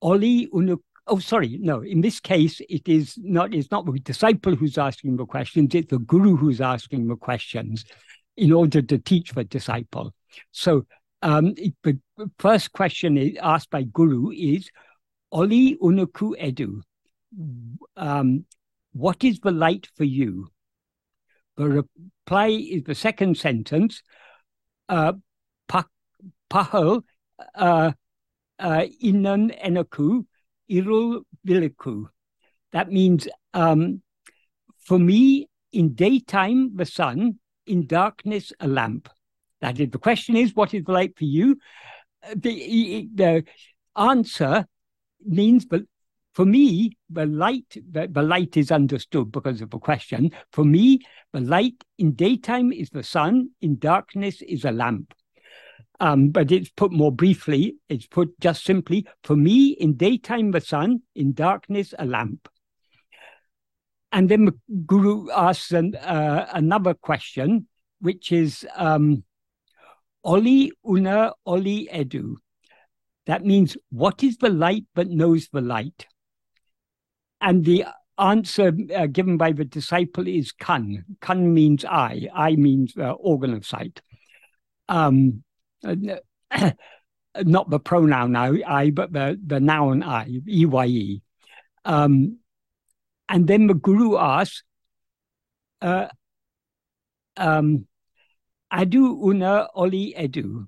Oli 0.00 0.46
unuk. 0.48 0.80
Oh, 1.08 1.20
sorry, 1.20 1.58
no. 1.60 1.82
In 1.82 2.00
this 2.00 2.18
case, 2.18 2.60
it 2.68 2.88
is 2.88 3.16
not. 3.18 3.54
It's 3.54 3.70
not 3.70 3.86
the 3.86 3.98
disciple 4.00 4.56
who's 4.56 4.76
asking 4.76 5.16
the 5.16 5.26
questions. 5.26 5.74
It's 5.74 5.90
the 5.90 6.00
guru 6.00 6.36
who's 6.36 6.60
asking 6.60 7.06
the 7.06 7.16
questions, 7.16 7.84
in 8.36 8.52
order 8.52 8.82
to 8.82 8.98
teach 8.98 9.32
the 9.32 9.44
disciple. 9.44 10.12
So 10.50 10.86
um, 11.22 11.54
the 11.84 11.98
first 12.38 12.72
question 12.72 13.36
asked 13.40 13.70
by 13.70 13.84
guru 13.84 14.30
is, 14.30 14.68
Oli 15.30 15.76
unuku 15.76 16.34
edu. 16.40 16.80
Um, 17.96 18.44
what 18.92 19.22
is 19.22 19.38
the 19.40 19.52
light 19.52 19.88
for 19.96 20.04
you? 20.04 20.48
The 21.56 21.68
reply 21.68 22.48
is 22.48 22.82
the 22.82 22.94
second 22.94 23.36
sentence. 23.36 24.02
Uh, 24.88 25.14
pahal 26.50 27.02
uh, 27.54 27.92
uh, 28.58 28.84
inan 29.02 29.50
enaku 29.64 30.24
irul 30.70 31.22
viliku. 31.46 32.06
That 32.72 32.90
means 32.90 33.28
um, 33.54 34.02
for 34.86 34.98
me, 34.98 35.48
in 35.72 35.94
daytime, 35.94 36.76
the 36.76 36.86
sun, 36.86 37.38
in 37.66 37.86
darkness, 37.86 38.52
a 38.60 38.68
lamp. 38.68 39.08
That 39.60 39.80
is 39.80 39.90
the 39.90 39.98
question 39.98 40.36
is, 40.36 40.54
what 40.54 40.74
is 40.74 40.84
the 40.84 40.92
light 40.92 41.16
for 41.16 41.24
you? 41.24 41.58
Uh, 42.22 42.34
the, 42.36 43.08
the 43.14 43.44
answer 43.96 44.66
means, 45.24 45.64
but 45.64 45.82
for 46.34 46.44
me, 46.44 46.96
the 47.10 47.26
light, 47.26 47.76
the, 47.90 48.08
the 48.08 48.22
light 48.22 48.56
is 48.56 48.70
understood 48.70 49.32
because 49.32 49.60
of 49.62 49.70
the 49.70 49.78
question. 49.78 50.30
For 50.52 50.64
me, 50.64 51.00
the 51.32 51.40
light 51.40 51.82
in 51.98 52.12
daytime 52.12 52.72
is 52.72 52.90
the 52.90 53.02
sun, 53.02 53.50
in 53.60 53.78
darkness 53.78 54.42
is 54.42 54.64
a 54.64 54.70
lamp. 54.70 55.14
Um, 55.98 56.28
but 56.28 56.52
it's 56.52 56.68
put 56.68 56.92
more 56.92 57.12
briefly, 57.12 57.76
it's 57.88 58.06
put 58.06 58.38
just 58.38 58.64
simply, 58.64 59.06
for 59.22 59.34
me, 59.34 59.68
in 59.68 59.96
daytime, 59.96 60.50
the 60.50 60.60
sun, 60.60 61.00
in 61.14 61.32
darkness, 61.32 61.94
a 61.98 62.04
lamp. 62.04 62.48
And 64.12 64.28
then 64.28 64.44
the 64.44 64.54
Guru 64.86 65.30
asks 65.30 65.72
an, 65.72 65.94
uh, 65.96 66.48
another 66.52 66.94
question, 66.94 67.66
which 68.00 68.30
is 68.30 68.66
um, 68.76 69.24
Oli 70.22 70.72
Una 70.86 71.32
Oli 71.46 71.88
Edu. 71.92 72.34
That 73.26 73.44
means, 73.44 73.76
what 73.90 74.22
is 74.22 74.36
the 74.36 74.50
light 74.50 74.84
but 74.94 75.08
knows 75.08 75.48
the 75.52 75.60
light? 75.60 76.06
And 77.40 77.64
the 77.64 77.86
answer 78.18 78.72
uh, 78.94 79.06
given 79.06 79.36
by 79.36 79.52
the 79.52 79.64
disciple 79.64 80.26
is 80.26 80.52
kan. 80.52 81.04
Kan 81.20 81.52
means 81.52 81.84
eye. 81.84 82.28
Eye 82.34 82.56
means 82.56 82.94
uh, 82.96 83.12
organ 83.12 83.54
of 83.54 83.66
sight. 83.66 84.00
Um, 84.88 85.42
not 87.44 87.70
the 87.70 87.80
pronoun 87.80 88.32
now, 88.32 88.54
I, 88.66 88.90
but 88.90 89.12
the, 89.12 89.38
the 89.44 89.60
noun 89.60 90.02
I, 90.02 90.40
E-Y-E. 90.48 91.22
Um, 91.84 92.38
and 93.28 93.46
then 93.46 93.66
the 93.66 93.74
guru 93.74 94.16
asks, 94.16 94.62
uh, 95.82 96.06
um, 97.36 97.86
Adu 98.72 99.22
una 99.22 99.68
oli 99.74 100.14
edu. 100.16 100.66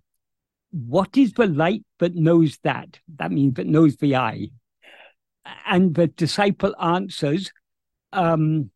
What 0.71 1.17
is 1.17 1.33
the 1.33 1.47
light 1.47 1.85
that 1.99 2.15
knows 2.15 2.59
that? 2.63 3.01
That 3.17 3.33
means 3.33 3.55
that 3.55 3.67
knows 3.67 3.97
the 3.97 4.17
eye. 4.17 4.51
And 5.67 5.95
the 5.95 6.09
disciple 6.09 6.75
answers, 6.81 7.51
um, 8.13 8.71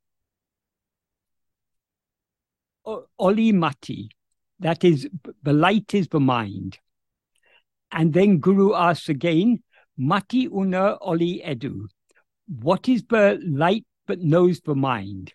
Oli 3.19 3.53
mati. 3.53 4.11
That 4.63 4.85
is, 4.85 5.09
the 5.43 5.53
light 5.53 5.93
is 5.93 6.09
the 6.09 6.21
mind. 6.21 6.79
And 7.91 8.13
then 8.13 8.39
Guru 8.39 8.75
asks 8.75 9.09
again, 9.09 9.63
Mati 9.99 10.47
una 10.47 10.97
oli 11.01 11.43
edu. 11.45 11.89
What 12.47 12.89
is 12.89 13.05
the 13.09 13.41
light 13.45 13.85
but 14.07 14.21
knows 14.21 14.61
the 14.61 14.75
mind? 14.75 15.35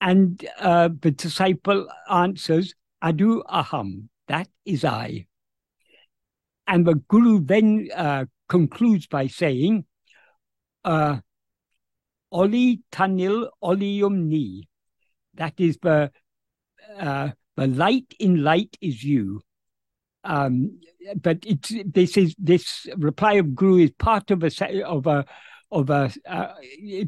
And 0.00 0.44
uh, 0.58 0.90
the 1.00 1.12
disciple 1.12 1.88
answers, 2.10 2.74
Adu 3.02 3.42
aham. 3.44 4.08
That 4.28 4.48
is 4.64 4.84
I. 4.84 5.26
And 6.66 6.86
the 6.86 6.96
Guru 7.08 7.40
then 7.40 7.88
uh, 7.94 8.24
concludes 8.48 9.06
by 9.06 9.28
saying, 9.28 9.84
uh, 10.84 11.18
Oli 12.32 12.80
tanil 12.90 13.48
olium 13.62 14.28
ni. 14.28 14.68
That 15.34 15.54
is 15.58 15.78
the 15.80 16.10
uh, 16.98 17.30
the 17.56 17.66
light 17.66 18.14
in 18.18 18.42
light 18.42 18.76
is 18.80 19.02
you. 19.02 19.40
Um, 20.24 20.80
but 21.16 21.38
it's 21.44 21.72
this 21.84 22.16
is 22.16 22.34
this 22.38 22.86
reply 22.96 23.34
of 23.34 23.54
Guru 23.54 23.84
is 23.84 23.90
part 23.98 24.30
of 24.30 24.42
a 24.42 24.84
of 24.84 25.06
a 25.06 25.24
of 25.70 25.90
a 25.90 26.10
uh, 26.26 26.54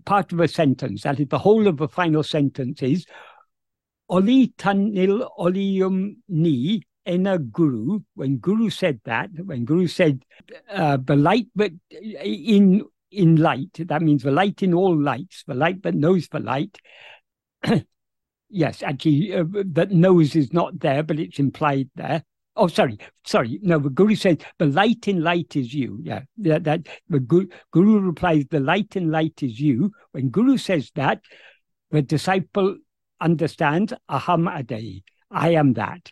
part 0.04 0.32
of 0.32 0.40
a 0.40 0.48
sentence. 0.48 1.02
That 1.02 1.20
is 1.20 1.28
the 1.28 1.38
whole 1.38 1.66
of 1.66 1.78
the 1.78 1.88
final 1.88 2.22
sentence 2.22 2.82
is 2.82 3.06
Oli 4.08 4.48
tanil 4.58 5.28
olium 5.38 6.16
ni 6.28 6.82
ena 7.06 7.38
Guru. 7.38 8.00
When 8.14 8.36
Guru 8.36 8.70
said 8.70 9.00
that, 9.04 9.30
when 9.44 9.64
Guru 9.64 9.86
said 9.86 10.22
uh, 10.70 10.98
the 11.02 11.16
light, 11.16 11.46
but 11.54 11.72
in 11.90 12.84
in 13.10 13.36
light, 13.36 13.70
that 13.78 14.02
means 14.02 14.22
the 14.22 14.30
light 14.30 14.62
in 14.62 14.74
all 14.74 15.00
lights, 15.00 15.44
the 15.46 15.54
light 15.54 15.82
that 15.82 15.94
knows 15.94 16.28
the 16.28 16.40
light. 16.40 16.76
Yes, 18.48 18.82
actually, 18.82 19.34
uh, 19.34 19.44
that 19.52 19.90
knows 19.90 20.36
is 20.36 20.52
not 20.52 20.80
there, 20.80 21.02
but 21.02 21.18
it's 21.18 21.38
implied 21.38 21.90
there. 21.94 22.24
Oh, 22.56 22.68
sorry, 22.68 22.98
sorry. 23.24 23.58
No, 23.62 23.78
the 23.78 23.90
Guru 23.90 24.14
says 24.14 24.38
the 24.58 24.66
light 24.66 25.08
in 25.08 25.22
light 25.22 25.56
is 25.56 25.74
you. 25.74 26.00
Yeah, 26.02 26.22
that, 26.38 26.86
the 27.08 27.20
Guru, 27.20 27.48
Guru 27.70 28.00
replies, 28.00 28.44
the 28.50 28.60
light 28.60 28.96
in 28.96 29.10
light 29.10 29.42
is 29.42 29.60
you. 29.60 29.92
When 30.12 30.30
Guru 30.30 30.56
says 30.56 30.90
that, 30.94 31.20
the 31.90 32.00
disciple 32.00 32.76
understands 33.20 33.92
aham 34.10 34.50
adai, 34.50 35.02
I 35.30 35.50
am 35.50 35.74
that. 35.74 36.10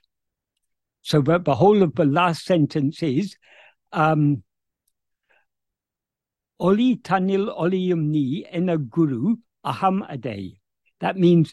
So 1.03 1.23
the, 1.23 1.39
the 1.39 1.55
whole 1.55 1.83
of 1.83 1.95
the 1.95 2.05
last 2.05 2.45
sentence 2.45 3.03
is 3.03 3.37
um, 3.93 4.43
Oli 6.61 6.97
tanil 6.97 7.55
olium 7.59 8.11
ni 8.11 8.47
ena 8.51 8.79
guru 8.79 9.37
aham 9.65 10.09
adai. 10.09 10.59
That 11.01 11.17
means 11.17 11.53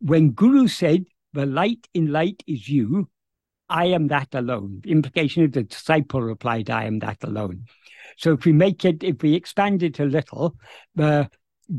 when 0.00 0.30
Guru 0.30 0.66
said, 0.66 1.04
the 1.32 1.46
light 1.46 1.86
in 1.94 2.10
light 2.10 2.42
is 2.46 2.68
you, 2.68 3.08
I 3.68 3.86
am 3.86 4.08
that 4.08 4.34
alone. 4.34 4.80
The 4.82 4.90
implication 4.90 5.44
is 5.44 5.52
the 5.52 5.62
disciple 5.62 6.22
replied, 6.22 6.70
I 6.70 6.84
am 6.84 6.98
that 7.00 7.22
alone. 7.22 7.66
So 8.16 8.32
if 8.32 8.44
we 8.44 8.52
make 8.52 8.84
it, 8.84 9.04
if 9.04 9.22
we 9.22 9.34
expand 9.34 9.82
it 9.82 10.00
a 10.00 10.04
little, 10.04 10.56
the 10.96 11.30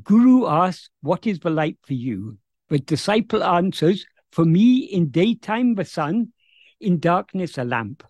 Guru 0.04 0.48
asks, 0.48 0.90
What 1.02 1.28
is 1.28 1.40
the 1.40 1.50
light 1.50 1.78
for 1.84 1.94
you? 1.94 2.38
The 2.70 2.80
disciple 2.80 3.44
answers, 3.44 4.06
For 4.32 4.46
me, 4.46 4.84
in 4.84 5.10
daytime, 5.10 5.76
the 5.76 5.84
sun, 5.84 6.32
in 6.80 7.00
darkness, 7.00 7.58
a 7.58 7.66
lamp. 7.66 8.04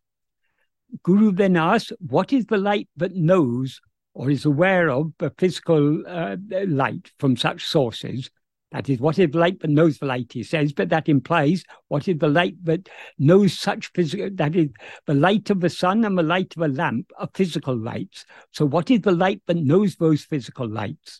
Guru 1.03 1.31
then 1.31 1.57
asks, 1.57 1.91
What 1.99 2.31
is 2.31 2.45
the 2.45 2.57
light 2.57 2.87
that 2.97 3.15
knows 3.15 3.81
or 4.13 4.29
is 4.29 4.45
aware 4.45 4.89
of 4.89 5.13
the 5.17 5.31
physical 5.37 6.03
uh, 6.05 6.35
light 6.67 7.11
from 7.17 7.35
such 7.35 7.65
sources? 7.65 8.29
That 8.71 8.89
is, 8.89 8.99
what 8.99 9.19
is 9.19 9.29
the 9.31 9.37
light 9.37 9.59
but 9.59 9.69
knows 9.69 9.97
the 9.97 10.05
light, 10.05 10.31
he 10.31 10.43
says, 10.43 10.71
but 10.71 10.89
that 10.89 11.09
implies 11.09 11.63
what 11.89 12.07
is 12.07 12.17
the 12.17 12.29
light 12.29 12.55
but 12.63 12.87
knows 13.19 13.59
such 13.59 13.91
physical, 13.93 14.29
that 14.35 14.55
is, 14.55 14.69
the 15.07 15.13
light 15.13 15.49
of 15.49 15.59
the 15.59 15.69
sun 15.69 16.05
and 16.05 16.17
the 16.17 16.23
light 16.23 16.55
of 16.55 16.61
a 16.61 16.69
lamp 16.69 17.11
are 17.17 17.29
physical 17.33 17.75
lights. 17.75 18.25
So, 18.51 18.65
what 18.65 18.89
is 18.89 19.01
the 19.01 19.11
light 19.11 19.41
but 19.45 19.57
knows 19.57 19.97
those 19.97 20.23
physical 20.23 20.69
lights? 20.69 21.19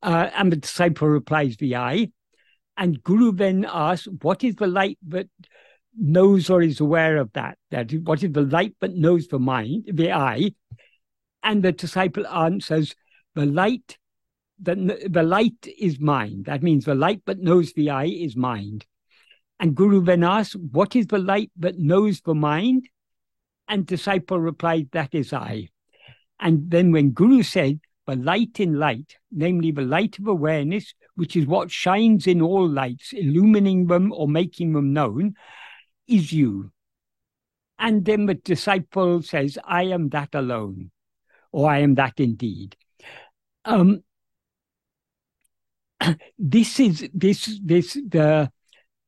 Uh, 0.00 0.30
and 0.36 0.52
the 0.52 0.56
disciple 0.56 1.08
replies, 1.08 1.56
the 1.56 1.74
eye. 1.74 2.10
And 2.76 3.02
Guru 3.02 3.32
then 3.32 3.66
asks, 3.68 4.06
what 4.22 4.44
is 4.44 4.54
the 4.54 4.68
light 4.68 4.98
that 5.08 5.28
knows 5.98 6.48
or 6.48 6.62
is 6.62 6.78
aware 6.78 7.16
of 7.16 7.32
that? 7.32 7.58
That 7.72 7.92
is, 7.92 8.00
what 8.00 8.22
is 8.22 8.30
the 8.30 8.42
light 8.42 8.76
but 8.80 8.94
knows 8.94 9.26
the 9.26 9.40
mind, 9.40 9.90
the 9.92 10.12
eye? 10.12 10.52
And 11.42 11.64
the 11.64 11.72
disciple 11.72 12.26
answers, 12.28 12.94
the 13.34 13.46
light 13.46 13.98
the, 14.60 15.08
the 15.08 15.22
light 15.22 15.66
is 15.78 16.00
mind. 16.00 16.46
That 16.46 16.62
means 16.62 16.84
the 16.84 16.94
light 16.94 17.22
but 17.24 17.38
knows 17.38 17.72
the 17.72 17.90
eye 17.90 18.04
is 18.06 18.36
mind. 18.36 18.86
And 19.58 19.74
Guru 19.74 20.02
then 20.02 20.24
asks, 20.24 20.54
What 20.54 20.96
is 20.96 21.06
the 21.06 21.18
light 21.18 21.50
that 21.58 21.78
knows 21.78 22.20
the 22.20 22.34
mind? 22.34 22.88
And 23.68 23.86
disciple 23.86 24.40
replied, 24.40 24.88
That 24.92 25.14
is 25.14 25.32
I. 25.32 25.68
And 26.38 26.70
then 26.70 26.92
when 26.92 27.10
Guru 27.10 27.42
said, 27.42 27.80
The 28.06 28.16
light 28.16 28.60
in 28.60 28.78
light, 28.78 29.16
namely 29.30 29.70
the 29.70 29.82
light 29.82 30.18
of 30.18 30.26
awareness, 30.26 30.94
which 31.14 31.36
is 31.36 31.46
what 31.46 31.70
shines 31.70 32.26
in 32.26 32.40
all 32.40 32.68
lights, 32.68 33.12
illumining 33.12 33.86
them 33.86 34.12
or 34.12 34.28
making 34.28 34.72
them 34.72 34.92
known, 34.92 35.34
is 36.08 36.32
you. 36.32 36.72
And 37.78 38.04
then 38.04 38.26
the 38.26 38.34
disciple 38.34 39.22
says, 39.22 39.58
I 39.64 39.84
am 39.84 40.10
that 40.10 40.34
alone, 40.34 40.90
or 41.52 41.70
I 41.70 41.78
am 41.78 41.94
that 41.94 42.20
indeed. 42.20 42.76
Um, 43.64 44.02
this 46.38 46.80
is 46.80 47.08
this 47.12 47.60
this 47.62 47.94
the 47.94 48.50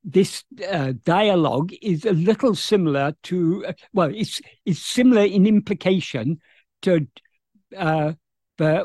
this 0.04 0.44
uh, 0.68 0.92
dialogue 1.04 1.72
is 1.80 2.04
a 2.04 2.12
little 2.12 2.54
similar 2.54 3.14
to 3.22 3.64
uh, 3.66 3.72
well 3.92 4.10
it's 4.12 4.40
it's 4.64 4.80
similar 4.80 5.24
in 5.24 5.46
implication 5.46 6.40
to 6.82 7.06
uh, 7.76 8.12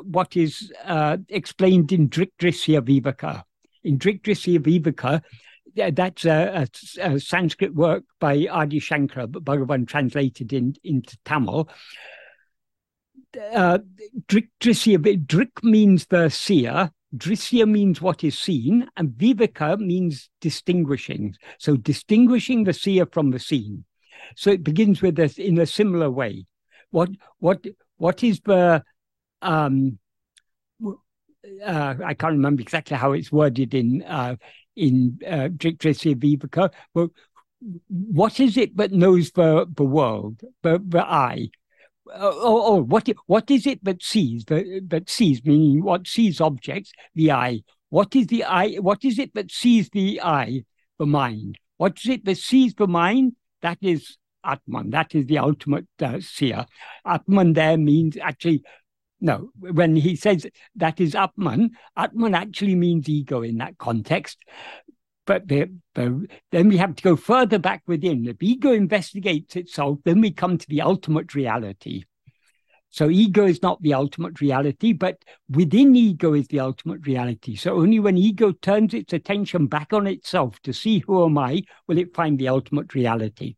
what 0.04 0.36
is 0.36 0.72
uh, 0.86 1.18
explained 1.30 1.92
in 1.92 2.10
Drisya 2.10 2.82
Viveka. 2.82 3.44
In 3.84 4.00
Drisya 4.00 4.60
Viveka, 4.60 5.22
that's 5.94 6.26
a, 6.26 6.68
a, 7.00 7.14
a, 7.14 7.20
Sanskrit 7.20 7.76
work 7.76 8.04
by 8.20 8.48
Adi 8.50 8.80
Shankara, 8.80 9.32
but 9.32 9.44
Bhagavan 9.44 9.88
translated 9.88 10.52
in, 10.54 10.76
into 10.84 11.18
Tamil. 11.26 11.70
Uh, 13.54 13.80
Drisya, 14.28 14.98
Drik 15.26 15.64
means 15.64 16.08
the 16.08 16.30
seer, 16.30 16.92
Drisya 17.16 17.68
means 17.68 18.02
what 18.02 18.24
is 18.24 18.38
seen, 18.38 18.88
and 18.98 19.10
Viveka 19.10 19.80
means 19.80 20.30
distinguishing. 20.42 21.36
So 21.58 21.78
distinguishing 21.78 22.64
the 22.64 22.74
seer 22.74 23.06
from 23.06 23.32
the 23.32 23.40
seen. 23.40 23.86
So 24.36 24.52
it 24.52 24.64
begins 24.64 25.02
with 25.02 25.16
this 25.16 25.38
in 25.38 25.58
a 25.60 25.66
similar 25.66 26.10
way. 26.10 26.46
What 26.90 27.10
what 27.40 27.66
what 27.98 28.24
is 28.24 28.42
the 28.42 28.84
um 29.42 30.00
uh, 31.66 31.96
I 32.06 32.14
can't 32.14 32.34
remember 32.34 32.62
exactly 32.62 32.98
how 32.98 33.14
it's 33.14 33.32
worded 33.32 33.74
in 33.74 34.04
uh, 34.04 34.36
in 34.76 35.20
uh, 35.26 35.48
Drisya 35.50 36.16
Viveka, 36.16 36.72
but 36.94 37.10
what 37.88 38.40
is 38.40 38.58
it 38.58 38.76
that 38.78 38.92
knows 38.92 39.32
the 39.32 39.66
the 39.74 39.86
world, 39.86 40.42
the 40.62 40.84
the 40.86 41.06
eye? 41.06 41.50
Oh, 42.16 42.64
oh, 42.66 42.84
what 42.84 43.10
what 43.26 43.50
is 43.52 43.66
it 43.66 43.84
that 43.84 44.04
sees? 44.04 44.46
That, 44.46 44.86
that 44.88 45.10
sees 45.10 45.44
meaning 45.46 45.84
what 45.84 46.08
sees 46.08 46.42
objects? 46.42 46.92
The 47.16 47.32
eye. 47.32 47.62
What 47.90 48.16
is 48.16 48.28
the 48.28 48.44
eye 48.44 48.76
what 48.76 49.04
is 49.04 49.20
it 49.20 49.34
that 49.36 49.52
sees 49.52 49.90
the 49.90 50.22
eye? 50.22 50.64
The 51.00 51.06
mind. 51.06 51.58
What 51.78 51.98
is 52.04 52.10
it 52.10 52.26
that 52.26 52.38
sees 52.38 52.74
the 52.74 52.88
mind? 52.88 53.34
That 53.62 53.78
is 53.82 54.18
atman. 54.44 54.92
That 54.92 55.14
is 55.16 55.26
the 55.26 55.40
ultimate 55.40 55.88
uh, 56.02 56.20
seer. 56.20 56.66
Atman 57.06 57.54
there 57.54 57.78
means 57.78 58.18
actually 58.18 58.64
no 59.20 59.50
when 59.60 59.96
he 59.96 60.16
says 60.16 60.46
that 60.76 61.00
is 61.00 61.16
atman 61.16 61.72
atman 61.96 62.36
actually 62.36 62.76
means 62.76 63.10
ego 63.10 63.42
in 63.42 63.58
that 63.58 63.76
context 63.80 64.38
but 65.28 65.48
the, 65.48 65.70
the, 65.94 66.26
then 66.52 66.70
we 66.70 66.78
have 66.78 66.96
to 66.96 67.04
go 67.04 67.16
further 67.16 67.60
back 67.60 67.84
within. 67.86 68.26
If 68.26 68.42
ego 68.42 68.72
investigates 68.72 69.56
itself, 69.58 70.00
then 70.06 70.22
we 70.22 70.32
come 70.32 70.58
to 70.58 70.68
the 70.68 70.82
ultimate 70.82 71.36
reality. 71.36 72.06
So 72.90 73.10
ego 73.10 73.46
is 73.46 73.62
not 73.62 73.82
the 73.82 73.94
ultimate 73.94 74.40
reality, 74.40 74.94
but 74.94 75.24
within 75.50 75.96
ego 75.96 76.34
is 76.34 76.48
the 76.48 76.62
ultimate 76.62 77.06
reality. 77.06 77.58
So 77.58 77.76
only 77.76 78.00
when 78.00 78.18
ego 78.18 78.54
turns 78.54 78.94
its 78.94 79.12
attention 79.12 79.68
back 79.68 79.92
on 79.92 80.08
itself 80.08 80.60
to 80.62 80.72
see 80.74 81.00
who 81.00 81.26
am 81.26 81.38
I, 81.38 81.64
will 81.88 81.98
it 81.98 82.16
find 82.16 82.40
the 82.40 82.48
ultimate 82.48 82.96
reality. 82.96 83.58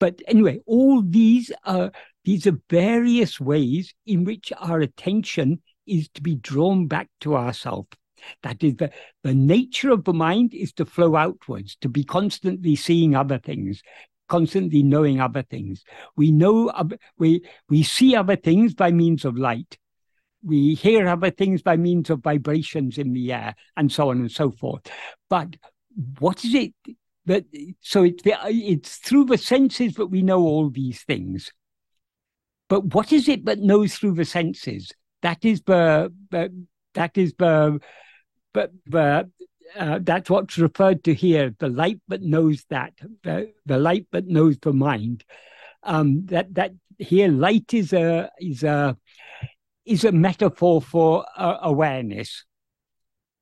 But 0.00 0.22
anyway, 0.26 0.60
all 0.66 1.02
these 1.02 1.52
are 1.64 1.92
these 2.24 2.46
are 2.46 2.58
various 2.70 3.38
ways 3.38 3.94
in 4.06 4.24
which 4.24 4.52
our 4.58 4.80
attention 4.80 5.60
is 5.86 6.08
to 6.10 6.22
be 6.22 6.34
drawn 6.34 6.86
back 6.86 7.08
to 7.20 7.36
ourselves. 7.36 7.88
That 8.42 8.62
is, 8.62 8.76
the, 8.76 8.90
the 9.22 9.34
nature 9.34 9.90
of 9.90 10.04
the 10.04 10.12
mind 10.12 10.54
is 10.54 10.72
to 10.74 10.84
flow 10.84 11.16
outwards, 11.16 11.76
to 11.80 11.88
be 11.88 12.04
constantly 12.04 12.76
seeing 12.76 13.14
other 13.14 13.38
things, 13.38 13.82
constantly 14.28 14.82
knowing 14.82 15.20
other 15.20 15.42
things. 15.42 15.84
We 16.16 16.30
know, 16.30 16.72
we, 17.18 17.42
we 17.68 17.82
see 17.82 18.14
other 18.14 18.36
things 18.36 18.74
by 18.74 18.92
means 18.92 19.24
of 19.24 19.36
light. 19.36 19.78
We 20.42 20.74
hear 20.74 21.08
other 21.08 21.30
things 21.30 21.62
by 21.62 21.76
means 21.76 22.10
of 22.10 22.22
vibrations 22.22 22.96
in 22.98 23.12
the 23.12 23.32
air, 23.32 23.54
and 23.76 23.90
so 23.90 24.10
on 24.10 24.18
and 24.18 24.30
so 24.30 24.50
forth. 24.50 24.82
But 25.28 25.56
what 26.20 26.44
is 26.44 26.54
it 26.54 26.74
that, 27.26 27.44
so 27.80 28.04
it's, 28.04 28.22
it's 28.24 28.96
through 28.96 29.26
the 29.26 29.38
senses 29.38 29.94
that 29.94 30.06
we 30.06 30.22
know 30.22 30.42
all 30.42 30.70
these 30.70 31.02
things. 31.02 31.52
But 32.68 32.84
what 32.94 33.12
is 33.12 33.28
it 33.28 33.46
that 33.46 33.60
knows 33.60 33.96
through 33.96 34.14
the 34.14 34.24
senses? 34.24 34.92
That 35.22 35.44
is 35.44 35.62
the, 35.62 36.12
the 36.30 36.54
that 36.94 37.16
is 37.16 37.34
the 37.38 37.80
but 38.86 39.26
uh, 39.76 39.98
that's 40.02 40.30
what's 40.30 40.58
referred 40.58 41.04
to 41.04 41.14
here 41.14 41.54
the 41.58 41.68
light 41.68 42.00
that 42.08 42.22
knows 42.22 42.64
that 42.70 42.92
the, 43.22 43.52
the 43.66 43.78
light 43.78 44.06
that 44.12 44.26
knows 44.26 44.58
the 44.58 44.72
mind. 44.72 45.24
Um, 45.82 46.26
that 46.26 46.54
that 46.54 46.72
here 46.98 47.28
light 47.28 47.72
is 47.72 47.92
a 47.92 48.30
is 48.40 48.62
a 48.62 48.96
is 49.84 50.04
a 50.04 50.12
metaphor 50.12 50.82
for 50.82 51.24
uh, 51.36 51.58
awareness. 51.62 52.44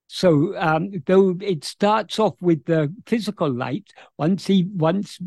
So 0.09 0.57
um, 0.57 1.02
though 1.07 1.37
it 1.40 1.64
starts 1.64 2.18
off 2.18 2.35
with 2.40 2.64
the 2.66 2.94
physical 3.07 3.50
light 3.50 3.92
once 4.16 4.46
he 4.46 4.68
once 4.72 5.18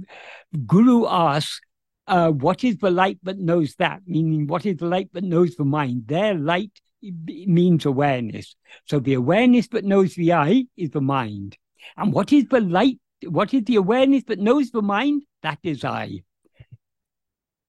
guru 0.66 1.06
asks 1.06 1.60
uh, 2.08 2.32
what 2.32 2.64
is 2.64 2.78
the 2.78 2.90
light 2.90 3.20
that 3.24 3.38
knows 3.38 3.76
that? 3.76 4.02
Meaning 4.08 4.48
what 4.48 4.66
is 4.66 4.78
the 4.78 4.88
light 4.88 5.10
that 5.14 5.24
knows 5.24 5.56
the 5.56 5.66
mind? 5.66 6.08
Their 6.08 6.34
light 6.34 6.72
means 7.02 7.86
awareness. 7.86 8.56
So 8.86 9.00
the 9.00 9.14
awareness 9.14 9.68
that 9.70 9.86
knows 9.86 10.16
the 10.16 10.34
eye 10.34 10.66
is 10.78 10.92
the 10.92 11.02
mind. 11.02 11.58
And 11.98 12.14
what 12.14 12.34
is 12.34 12.46
the 12.50 12.62
light? 12.62 13.00
What 13.24 13.54
is 13.54 13.64
the 13.64 13.76
awareness 13.76 14.24
that 14.28 14.40
knows 14.40 14.72
the 14.72 14.82
mind? 14.82 15.24
That 15.44 15.60
is 15.64 15.84
I. 15.84 16.22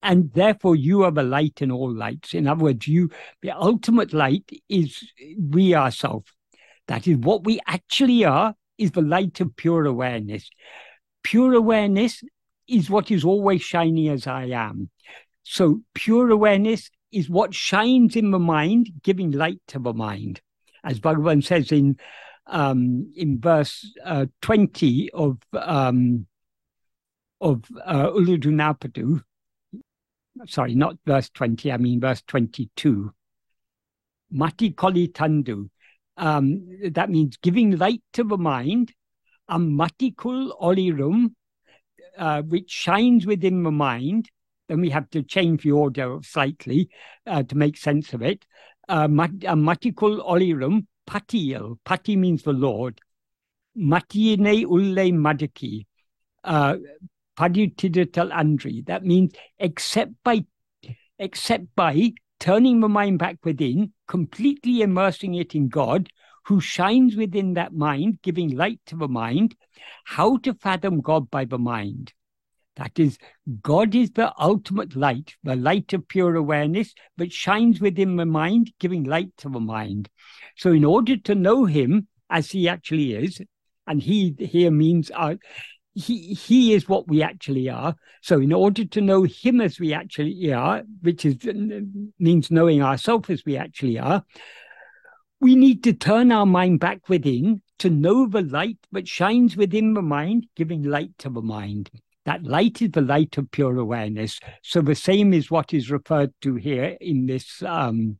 And 0.03 0.31
therefore, 0.33 0.75
you 0.75 1.03
are 1.03 1.11
the 1.11 1.23
light 1.23 1.61
in 1.61 1.71
all 1.71 1.93
lights. 1.93 2.33
In 2.33 2.47
other 2.47 2.63
words, 2.63 2.87
you, 2.87 3.09
the 3.41 3.51
ultimate 3.51 4.13
light 4.13 4.49
is 4.67 4.99
we 5.39 5.75
ourselves. 5.75 6.31
That 6.87 7.07
is 7.07 7.17
what 7.17 7.43
we 7.43 7.59
actually 7.67 8.25
are, 8.25 8.55
is 8.77 8.91
the 8.91 9.03
light 9.03 9.39
of 9.41 9.55
pure 9.55 9.85
awareness. 9.85 10.49
Pure 11.23 11.53
awareness 11.53 12.23
is 12.67 12.89
what 12.89 13.11
is 13.11 13.23
always 13.23 13.61
shiny 13.61 14.09
as 14.09 14.25
I 14.25 14.45
am. 14.45 14.89
So, 15.43 15.81
pure 15.93 16.31
awareness 16.31 16.89
is 17.11 17.29
what 17.29 17.53
shines 17.53 18.15
in 18.15 18.31
the 18.31 18.39
mind, 18.39 18.89
giving 19.03 19.31
light 19.31 19.59
to 19.67 19.79
the 19.79 19.93
mind. 19.93 20.41
As 20.83 20.99
Bhagavan 20.99 21.43
says 21.43 21.71
in 21.71 21.97
um, 22.47 23.11
in 23.15 23.39
verse 23.39 23.93
uh, 24.03 24.25
20 24.41 25.11
of 25.11 25.37
um, 25.53 26.25
of 27.39 27.63
uh, 27.85 28.07
Ulladu 28.07 29.21
sorry, 30.47 30.75
not 30.75 30.97
verse 31.05 31.29
20, 31.29 31.71
I 31.71 31.77
mean 31.77 31.99
verse 31.99 32.23
22. 32.27 33.13
Mati 34.31 34.71
Koli 34.71 35.07
Tandu. 35.09 35.69
Um, 36.17 36.67
that 36.91 37.09
means 37.09 37.37
giving 37.37 37.77
light 37.77 38.01
to 38.13 38.23
the 38.23 38.37
mind. 38.37 38.93
Um, 39.49 39.71
Matikul 39.71 40.51
Olirum, 40.61 41.33
uh, 42.17 42.41
which 42.43 42.69
shines 42.69 43.25
within 43.25 43.63
the 43.63 43.71
mind 43.71 44.29
then 44.71 44.79
we 44.79 44.89
have 44.89 45.09
to 45.09 45.21
change 45.21 45.63
the 45.63 45.71
order 45.71 46.19
slightly 46.23 46.89
uh, 47.27 47.43
to 47.43 47.55
make 47.57 47.75
sense 47.75 48.13
of 48.13 48.21
it. 48.21 48.45
Uh, 48.87 49.03
uh 49.03 49.55
matikul 49.67 50.25
olirum 50.25 50.85
patiil. 51.05 51.75
Pati 51.83 52.15
means 52.15 52.43
the 52.43 52.53
Lord. 52.53 53.01
Matiine 53.77 54.63
ulle 54.63 55.11
madaki. 55.11 55.85
Uh, 56.45 56.77
andri. 57.37 58.85
That 58.85 59.03
means 59.03 59.33
except 59.59 60.13
by 60.23 60.45
except 61.19 61.75
by 61.75 62.13
turning 62.39 62.79
the 62.79 62.87
mind 62.87 63.19
back 63.19 63.39
within, 63.43 63.91
completely 64.07 64.81
immersing 64.81 65.33
it 65.33 65.53
in 65.53 65.67
God, 65.67 66.09
who 66.45 66.61
shines 66.61 67.17
within 67.17 67.55
that 67.55 67.73
mind, 67.73 68.19
giving 68.23 68.55
light 68.55 68.79
to 68.85 68.95
the 68.95 69.09
mind, 69.09 69.53
how 70.05 70.37
to 70.37 70.53
fathom 70.53 71.01
God 71.01 71.29
by 71.29 71.43
the 71.43 71.59
mind. 71.59 72.13
That 72.77 72.97
is, 72.97 73.17
God 73.61 73.95
is 73.95 74.11
the 74.11 74.33
ultimate 74.39 74.95
light, 74.95 75.35
the 75.43 75.55
light 75.55 75.91
of 75.93 76.07
pure 76.07 76.35
awareness, 76.35 76.93
that 77.17 77.33
shines 77.33 77.81
within 77.81 78.15
the 78.15 78.25
mind, 78.25 78.71
giving 78.79 79.03
light 79.03 79.35
to 79.37 79.49
the 79.49 79.59
mind. 79.59 80.09
So, 80.55 80.71
in 80.71 80.85
order 80.85 81.17
to 81.17 81.35
know 81.35 81.65
Him 81.65 82.07
as 82.29 82.51
He 82.51 82.69
actually 82.69 83.13
is, 83.13 83.41
and 83.87 84.01
He 84.01 84.35
here 84.39 84.71
means 84.71 85.11
uh, 85.13 85.35
he 85.93 86.33
he 86.33 86.73
is 86.73 86.87
what 86.87 87.07
we 87.07 87.21
actually 87.21 87.69
are. 87.69 87.95
So 88.21 88.39
in 88.39 88.53
order 88.53 88.85
to 88.85 89.01
know 89.01 89.23
him 89.23 89.59
as 89.59 89.79
we 89.79 89.93
actually 89.93 90.53
are 90.53 90.83
which 91.01 91.25
is 91.25 91.37
means 92.17 92.49
knowing 92.49 92.81
ourselves 92.81 93.29
as 93.29 93.43
we 93.45 93.57
actually 93.57 93.99
are 93.99 94.23
we 95.41 95.55
need 95.55 95.83
to 95.83 95.93
turn 95.93 96.31
our 96.31 96.45
mind 96.45 96.79
back 96.79 97.09
within 97.09 97.61
to 97.79 97.89
know 97.89 98.27
the 98.27 98.43
light 98.43 98.77
that 98.91 99.07
shines 99.07 99.57
within 99.57 99.93
the 99.93 100.01
mind 100.01 100.47
giving 100.55 100.83
light 100.83 101.17
to 101.17 101.29
the 101.29 101.41
mind 101.41 101.89
that 102.25 102.43
light 102.43 102.81
is 102.81 102.91
the 102.91 103.01
light 103.01 103.37
of 103.37 103.49
pure 103.51 103.77
awareness 103.77 104.39
so 104.61 104.81
the 104.81 104.95
same 104.95 105.33
is 105.33 105.51
what 105.51 105.73
is 105.73 105.91
referred 105.91 106.33
to 106.41 106.55
here 106.55 106.97
in 107.01 107.25
this 107.25 107.63
um 107.63 108.17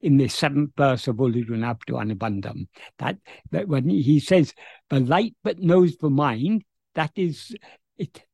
in 0.00 0.18
the 0.18 0.28
seventh 0.28 0.70
verse 0.76 1.08
of 1.08 1.16
Ulladu 1.16 1.52
Anubandham, 1.52 2.66
that, 2.98 3.16
that 3.52 3.68
when 3.68 3.88
he 3.88 4.20
says, 4.20 4.52
the 4.90 5.00
light 5.00 5.34
that 5.44 5.60
knows 5.60 5.96
the 5.96 6.10
mind 6.10 6.62
that 6.94 7.12
is 7.16 7.54
it. 7.98 8.24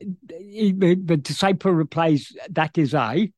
The 0.00 1.18
disciple 1.20 1.72
replies, 1.72 2.32
That 2.50 2.76
is 2.76 2.94
I. 2.94 3.32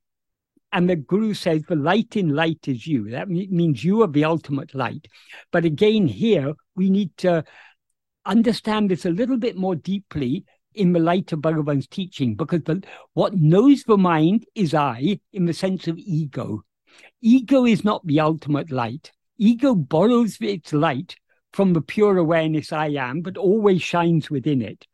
And 0.73 0.89
the 0.89 0.97
Guru 0.97 1.35
says, 1.35 1.63
The 1.69 1.77
light 1.77 2.17
in 2.17 2.31
light 2.31 2.67
is 2.67 2.87
you. 2.87 3.11
That 3.11 3.29
means 3.29 3.85
you 3.85 4.03
are 4.03 4.09
the 4.09 4.25
ultimate 4.25 4.75
light. 4.75 5.07
But 5.53 5.65
again, 5.65 6.09
here, 6.09 6.55
we 6.75 6.89
need 6.91 7.17
to 7.19 7.45
understand 8.25 8.91
this 8.91 9.05
a 9.05 9.11
little 9.11 9.37
bit 9.37 9.57
more 9.57 9.75
deeply 9.75 10.45
in 10.75 10.93
the 10.93 11.01
light 11.01 11.33
of 11.33 11.41
Bhagavan's 11.41 11.87
teaching, 11.87 12.35
because 12.35 12.63
the, 12.65 12.83
what 13.15 13.35
knows 13.35 13.85
the 13.85 13.97
mind 13.97 14.47
is 14.55 14.75
I 14.75 15.21
in 15.33 15.47
the 15.47 15.55
sense 15.55 15.89
of 15.89 15.99
ego. 15.99 16.65
Ego 17.21 17.65
is 17.65 17.85
not 17.85 18.07
the 18.07 18.21
ultimate 18.21 18.71
light. 18.71 19.13
Ego 19.39 19.75
borrows 19.75 20.37
its 20.41 20.73
light 20.73 21.17
from 21.53 21.73
the 21.73 21.81
pure 21.81 22.19
awareness 22.19 22.73
I 22.73 22.89
am, 22.89 23.21
but 23.21 23.37
always 23.37 23.83
shines 23.83 24.31
within 24.31 24.63
it. 24.63 24.87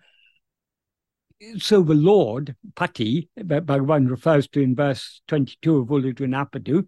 So 1.58 1.82
the 1.82 1.94
Lord, 1.94 2.54
Pati, 2.76 3.30
that 3.36 3.64
Bhagavan 3.64 4.10
refers 4.10 4.46
to 4.48 4.60
in 4.60 4.74
verse 4.74 5.22
22 5.28 5.78
of 5.78 5.88
Ulladu 5.88 6.86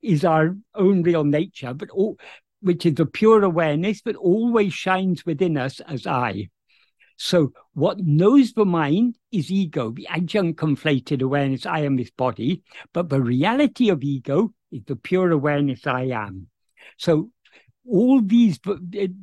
is 0.00 0.24
our 0.24 0.56
own 0.74 1.02
real 1.02 1.24
nature, 1.24 1.74
but 1.74 1.90
all, 1.90 2.18
which 2.60 2.86
is 2.86 2.94
the 2.94 3.06
pure 3.06 3.42
awareness 3.42 4.00
that 4.02 4.16
always 4.16 4.72
shines 4.72 5.26
within 5.26 5.58
us 5.58 5.80
as 5.80 6.06
I. 6.06 6.48
So 7.22 7.52
what 7.74 7.98
knows 8.00 8.54
the 8.54 8.64
mind 8.64 9.18
is 9.30 9.52
ego, 9.52 9.90
the 9.90 10.06
adjunct 10.06 10.58
conflated 10.58 11.20
awareness, 11.20 11.66
I 11.66 11.80
am 11.80 11.96
this 11.96 12.10
body, 12.10 12.62
but 12.94 13.10
the 13.10 13.20
reality 13.20 13.90
of 13.90 14.02
ego 14.02 14.54
is 14.72 14.84
the 14.86 14.96
pure 14.96 15.30
awareness 15.30 15.86
I 15.86 16.04
am. 16.04 16.46
So 16.96 17.30
all 17.86 18.22
these 18.22 18.58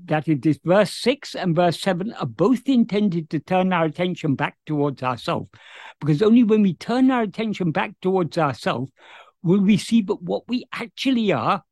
that 0.06 0.28
is 0.28 0.60
verse 0.64 0.94
6 0.94 1.34
and 1.34 1.56
verse 1.56 1.82
7 1.82 2.14
are 2.14 2.28
both 2.28 2.70
intended 2.70 3.32
to 3.32 3.40
turn 3.40 3.74
our 3.74 3.86
attention 3.86 4.36
back 4.36 4.58
towards 4.68 5.02
ourselves 5.02 5.50
because 6.00 6.22
only 6.22 6.44
when 6.44 6.62
we 6.62 6.76
turn 6.76 7.10
our 7.10 7.24
attention 7.24 7.72
back 7.72 7.94
towards 8.04 8.38
ourselves 8.38 8.92
will 9.42 9.62
we 9.62 9.76
see 9.76 10.04
that 10.04 10.22
what 10.22 10.44
we 10.48 10.66
actually 10.72 11.32
are 11.32 11.64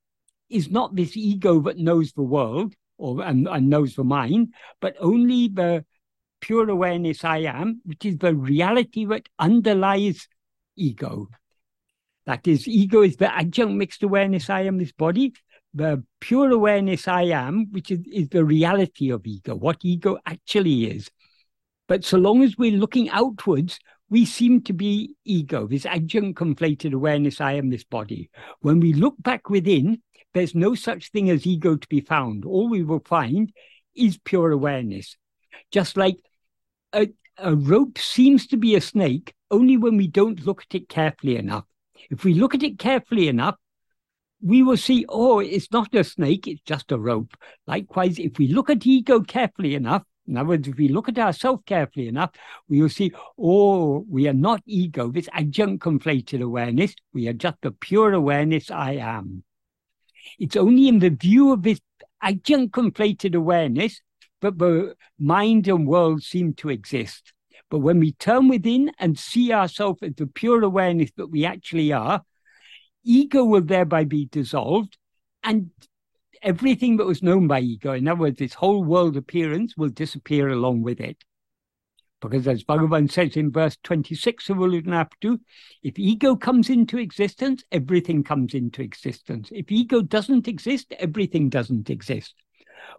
is 0.49 0.71
not 0.71 0.95
this 0.95 1.15
ego 1.15 1.59
that 1.59 1.77
knows 1.77 2.13
the 2.13 2.23
world 2.23 2.73
or 2.97 3.21
and, 3.21 3.47
and 3.47 3.69
knows 3.69 3.93
the 3.93 4.03
mind 4.03 4.51
but 4.81 4.95
only 4.99 5.49
the 5.49 5.85
pure 6.45 6.69
awareness 6.69 7.23
i 7.23 7.37
am 7.37 7.81
which 7.85 8.05
is 8.05 8.17
the 8.17 8.33
reality 8.33 9.05
that 9.05 9.27
underlies 9.39 10.27
ego 10.75 11.27
that 12.25 12.47
is 12.47 12.67
ego 12.67 13.01
is 13.01 13.17
the 13.17 13.31
adjunct 13.43 13.75
mixed 13.75 14.03
awareness 14.03 14.49
i 14.49 14.61
am 14.61 14.77
this 14.77 14.91
body 14.91 15.33
the 15.75 16.01
pure 16.21 16.51
awareness 16.51 17.07
I 17.07 17.23
am, 17.23 17.67
which 17.71 17.91
is, 17.91 17.99
is 18.11 18.29
the 18.29 18.45
reality 18.45 19.11
of 19.11 19.27
ego, 19.27 19.53
what 19.55 19.77
ego 19.83 20.17
actually 20.25 20.85
is. 20.85 21.11
But 21.87 22.05
so 22.05 22.17
long 22.17 22.41
as 22.41 22.57
we're 22.57 22.77
looking 22.77 23.09
outwards, 23.09 23.77
we 24.09 24.25
seem 24.25 24.61
to 24.63 24.73
be 24.73 25.15
ego, 25.25 25.67
this 25.67 25.85
adjunct 25.85 26.39
conflated 26.39 26.93
awareness 26.93 27.41
I 27.41 27.53
am 27.53 27.69
this 27.69 27.83
body. 27.83 28.29
When 28.61 28.79
we 28.79 28.93
look 28.93 29.15
back 29.19 29.49
within, 29.49 30.01
there's 30.33 30.55
no 30.55 30.75
such 30.75 31.11
thing 31.11 31.29
as 31.29 31.45
ego 31.45 31.75
to 31.75 31.87
be 31.89 31.99
found. 31.99 32.45
All 32.45 32.69
we 32.69 32.83
will 32.83 33.03
find 33.05 33.51
is 33.95 34.17
pure 34.17 34.51
awareness. 34.51 35.17
Just 35.71 35.97
like 35.97 36.17
a, 36.95 37.09
a 37.37 37.55
rope 37.55 37.97
seems 37.97 38.47
to 38.47 38.57
be 38.57 38.75
a 38.75 38.81
snake 38.81 39.33
only 39.51 39.77
when 39.77 39.97
we 39.97 40.07
don't 40.07 40.45
look 40.45 40.63
at 40.63 40.75
it 40.75 40.89
carefully 40.89 41.37
enough. 41.37 41.65
If 42.09 42.23
we 42.23 42.33
look 42.33 42.55
at 42.55 42.63
it 42.63 42.79
carefully 42.79 43.27
enough, 43.27 43.55
we 44.41 44.63
will 44.63 44.77
see, 44.77 45.05
oh, 45.09 45.39
it's 45.39 45.71
not 45.71 45.93
a 45.95 46.03
snake, 46.03 46.47
it's 46.47 46.61
just 46.61 46.91
a 46.91 46.97
rope. 46.97 47.35
Likewise, 47.67 48.19
if 48.19 48.37
we 48.37 48.47
look 48.47 48.69
at 48.69 48.85
ego 48.85 49.21
carefully 49.21 49.75
enough, 49.75 50.03
in 50.27 50.37
other 50.37 50.49
words, 50.49 50.67
if 50.67 50.77
we 50.77 50.87
look 50.87 51.07
at 51.07 51.19
ourselves 51.19 51.61
carefully 51.65 52.07
enough, 52.07 52.31
we 52.67 52.81
will 52.81 52.89
see, 52.89 53.11
oh, 53.37 54.05
we 54.09 54.27
are 54.27 54.33
not 54.33 54.61
ego, 54.65 55.11
this 55.11 55.29
adjunct 55.33 55.83
conflated 55.83 56.41
awareness. 56.41 56.95
We 57.13 57.27
are 57.27 57.33
just 57.33 57.57
the 57.61 57.71
pure 57.71 58.13
awareness 58.13 58.71
I 58.71 58.93
am. 58.93 59.43
It's 60.39 60.55
only 60.55 60.87
in 60.87 60.99
the 60.99 61.11
view 61.11 61.53
of 61.53 61.61
this 61.61 61.79
adjunct 62.21 62.73
conflated 62.73 63.35
awareness 63.35 64.01
that 64.41 64.57
the 64.57 64.95
mind 65.19 65.67
and 65.67 65.87
world 65.87 66.23
seem 66.23 66.53
to 66.55 66.69
exist. 66.69 67.33
But 67.69 67.79
when 67.79 67.99
we 67.99 68.13
turn 68.13 68.47
within 68.47 68.91
and 68.99 69.17
see 69.17 69.51
ourselves 69.51 69.99
as 70.03 70.15
the 70.15 70.27
pure 70.27 70.63
awareness 70.63 71.11
that 71.17 71.27
we 71.27 71.45
actually 71.45 71.91
are, 71.91 72.23
ego 73.03 73.43
will 73.43 73.61
thereby 73.61 74.03
be 74.03 74.25
dissolved 74.25 74.97
and 75.43 75.71
everything 76.41 76.97
that 76.97 77.05
was 77.05 77.23
known 77.23 77.47
by 77.47 77.59
ego, 77.59 77.93
in 77.93 78.07
other 78.07 78.21
words, 78.21 78.39
this 78.39 78.53
whole 78.53 78.83
world 78.83 79.17
appearance 79.17 79.75
will 79.75 79.89
disappear 79.89 80.49
along 80.49 80.83
with 80.83 80.99
it. 80.99 81.23
Because 82.21 82.47
as 82.47 82.63
Bhagavan 82.63 83.11
says 83.11 83.35
in 83.35 83.51
verse 83.51 83.77
26 83.83 84.49
of 84.49 84.57
Ulladu 84.57 85.39
if 85.83 85.99
ego 85.99 86.35
comes 86.35 86.69
into 86.69 86.97
existence, 86.97 87.63
everything 87.71 88.23
comes 88.23 88.53
into 88.53 88.81
existence. 88.81 89.49
If 89.51 89.71
ego 89.71 90.01
doesn't 90.01 90.47
exist, 90.47 90.93
everything 90.97 91.49
doesn't 91.49 91.89
exist. 91.89 92.33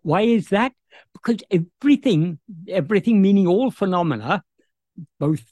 Why 0.03 0.23
is 0.23 0.49
that? 0.49 0.73
Because 1.13 1.39
everything, 1.51 2.39
everything 2.69 3.21
meaning 3.23 3.47
all 3.47 3.71
phenomena, 3.71 4.45
both 5.19 5.43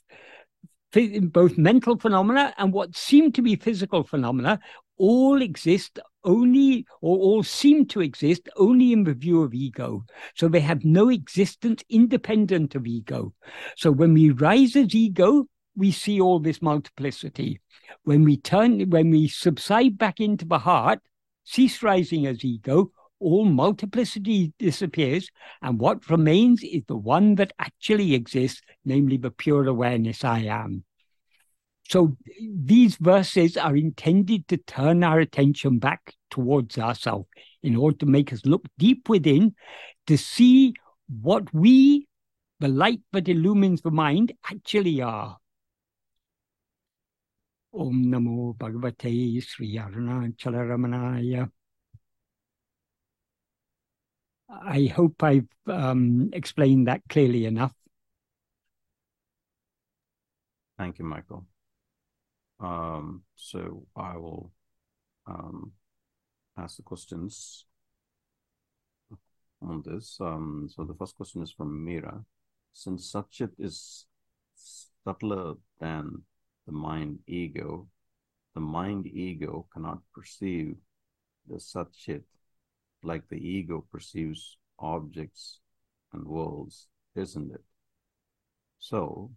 both 1.21 1.57
mental 1.57 1.97
phenomena 1.99 2.53
and 2.57 2.71
what 2.71 2.95
seem 2.95 3.31
to 3.33 3.41
be 3.41 3.57
physical 3.57 4.03
phenomena 4.03 4.59
all 4.97 5.41
exist 5.41 5.99
only 6.23 6.85
or 7.01 7.17
all 7.17 7.43
seem 7.43 7.85
to 7.85 8.01
exist 8.01 8.47
only 8.55 8.93
in 8.93 9.03
the 9.03 9.13
view 9.13 9.43
of 9.43 9.53
ego. 9.53 10.05
So 10.35 10.47
they 10.47 10.61
have 10.61 10.85
no 10.85 11.09
existence 11.09 11.83
independent 11.89 12.75
of 12.75 12.87
ego. 12.87 13.33
So 13.75 13.91
when 13.91 14.13
we 14.13 14.29
rise 14.29 14.75
as 14.75 14.95
ego 14.95 15.47
we 15.75 15.91
see 15.91 16.21
all 16.21 16.39
this 16.39 16.61
multiplicity. 16.61 17.59
When 18.03 18.23
we 18.23 18.37
turn 18.37 18.89
when 18.89 19.11
we 19.11 19.27
subside 19.27 19.97
back 19.97 20.19
into 20.19 20.45
the 20.45 20.59
heart 20.59 20.99
cease 21.43 21.83
rising 21.83 22.25
as 22.25 22.43
ego 22.43 22.91
all 23.19 23.45
multiplicity 23.45 24.53
disappears 24.59 25.29
and 25.61 25.79
what 25.79 26.09
remains 26.09 26.63
is 26.63 26.83
the 26.87 26.97
one 26.97 27.35
that 27.35 27.53
actually 27.59 28.13
exists 28.13 28.61
namely 28.83 29.17
the 29.17 29.31
pure 29.31 29.67
awareness 29.67 30.23
i 30.23 30.39
am 30.39 30.83
so 31.87 32.17
these 32.39 32.95
verses 32.95 33.57
are 33.57 33.75
intended 33.75 34.47
to 34.47 34.57
turn 34.57 35.03
our 35.03 35.19
attention 35.19 35.77
back 35.77 36.15
towards 36.31 36.77
ourselves 36.79 37.27
in 37.61 37.75
order 37.75 37.97
to 37.97 38.05
make 38.05 38.33
us 38.33 38.41
look 38.45 38.65
deep 38.77 39.07
within 39.07 39.55
to 40.07 40.17
see 40.17 40.73
what 41.07 41.53
we, 41.53 42.07
the 42.59 42.67
light 42.67 43.01
that 43.11 43.29
illumines 43.29 43.81
the 43.81 43.91
mind, 43.91 44.33
actually 44.49 45.01
are. 45.01 45.37
Om 47.73 48.05
Namo 48.05 48.55
Bhagavate 48.57 49.43
Sri 49.43 49.77
Arunachala 49.77 51.49
I 54.49 54.91
hope 54.95 55.23
I've 55.23 55.47
um, 55.67 56.29
explained 56.33 56.87
that 56.87 57.01
clearly 57.09 57.45
enough. 57.45 57.73
Thank 60.77 60.99
you, 60.99 61.05
Michael. 61.05 61.45
Um, 62.59 63.23
so 63.35 63.85
I 63.95 64.17
will 64.17 64.51
um, 65.27 65.71
ask 66.57 66.77
the 66.77 66.83
questions 66.83 67.65
on 69.61 69.83
this. 69.85 70.17
Um, 70.19 70.69
so 70.73 70.83
the 70.83 70.93
first 70.93 71.15
question 71.15 71.41
is 71.41 71.51
from 71.51 71.83
Mira. 71.83 72.23
Since 72.73 73.11
Satchit 73.13 73.51
is 73.57 74.05
subtler 74.55 75.55
than 75.79 76.23
the 76.65 76.73
mind 76.73 77.19
ego, 77.27 77.87
the 78.53 78.61
mind 78.61 79.07
ego 79.07 79.67
cannot 79.73 79.99
perceive 80.13 80.75
the 81.47 81.55
Satchit 81.55 82.23
like 83.05 83.27
the 83.29 83.37
ego 83.37 83.85
perceives 83.91 84.57
objects 84.79 85.59
and 86.13 86.25
worlds, 86.25 86.87
isn't 87.15 87.51
it? 87.51 87.63
So, 88.79 89.31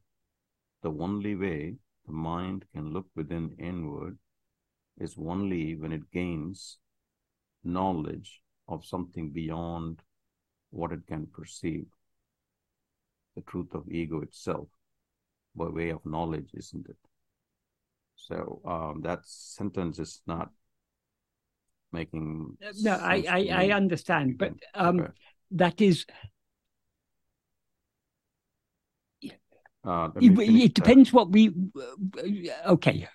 the 0.82 0.90
only 0.90 1.34
way 1.34 1.76
the 2.06 2.12
mind 2.12 2.64
can 2.72 2.92
look 2.92 3.06
within 3.14 3.54
inward 3.58 4.18
is 4.98 5.16
only 5.18 5.74
when 5.76 5.92
it 5.92 6.10
gains 6.10 6.78
knowledge 7.64 8.42
of 8.68 8.84
something 8.84 9.30
beyond 9.30 10.02
what 10.70 10.92
it 10.92 11.06
can 11.06 11.26
perceive. 11.26 11.86
The 13.36 13.42
truth 13.42 13.74
of 13.74 13.88
ego 13.88 14.20
itself 14.22 14.68
by 15.54 15.68
way 15.68 15.90
of 15.90 16.04
knowledge, 16.04 16.50
isn't 16.54 16.88
it? 16.88 16.96
So 18.16 18.60
um, 18.64 19.02
that 19.02 19.20
sentence 19.24 19.98
is 19.98 20.20
not 20.26 20.50
making. 21.92 22.56
No, 22.80 22.92
I, 22.92 23.24
I, 23.28 23.48
I, 23.50 23.70
understand, 23.70 24.38
but 24.38 24.52
um, 24.74 25.00
okay. 25.00 25.12
that 25.52 25.80
is. 25.80 26.06
Uh, 29.84 30.10
it, 30.20 30.38
it 30.38 30.74
depends 30.74 31.12
what 31.12 31.30
we. 31.30 31.54
Uh, 31.76 32.72
okay. 32.72 33.08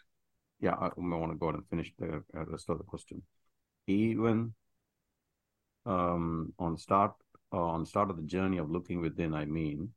Yeah, 0.59 0.75
I, 0.75 0.88
I 0.88 0.91
want 0.97 1.31
to 1.31 1.38
go 1.38 1.47
ahead 1.47 1.59
and 1.59 1.67
finish 1.67 1.93
the 1.99 2.23
uh, 2.36 2.45
rest 2.45 2.69
of 2.69 2.77
the 2.77 2.83
question. 2.83 3.21
Even 3.88 4.53
um, 5.86 6.53
on 6.57 6.77
start 6.77 7.13
uh, 7.53 7.57
on 7.57 7.86
start 7.86 8.09
of 8.09 8.15
the 8.15 8.23
journey 8.23 8.57
of 8.57 8.71
looking 8.71 8.99
within, 8.99 9.33
I 9.33 9.45
mean, 9.45 9.89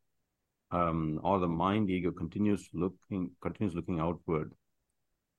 um, 0.70 1.20
or 1.22 1.38
the 1.38 1.48
mind 1.48 1.88
ego 1.90 2.10
continues 2.10 2.68
looking 2.74 3.30
continues 3.40 3.74
looking 3.74 4.00
outward, 4.00 4.52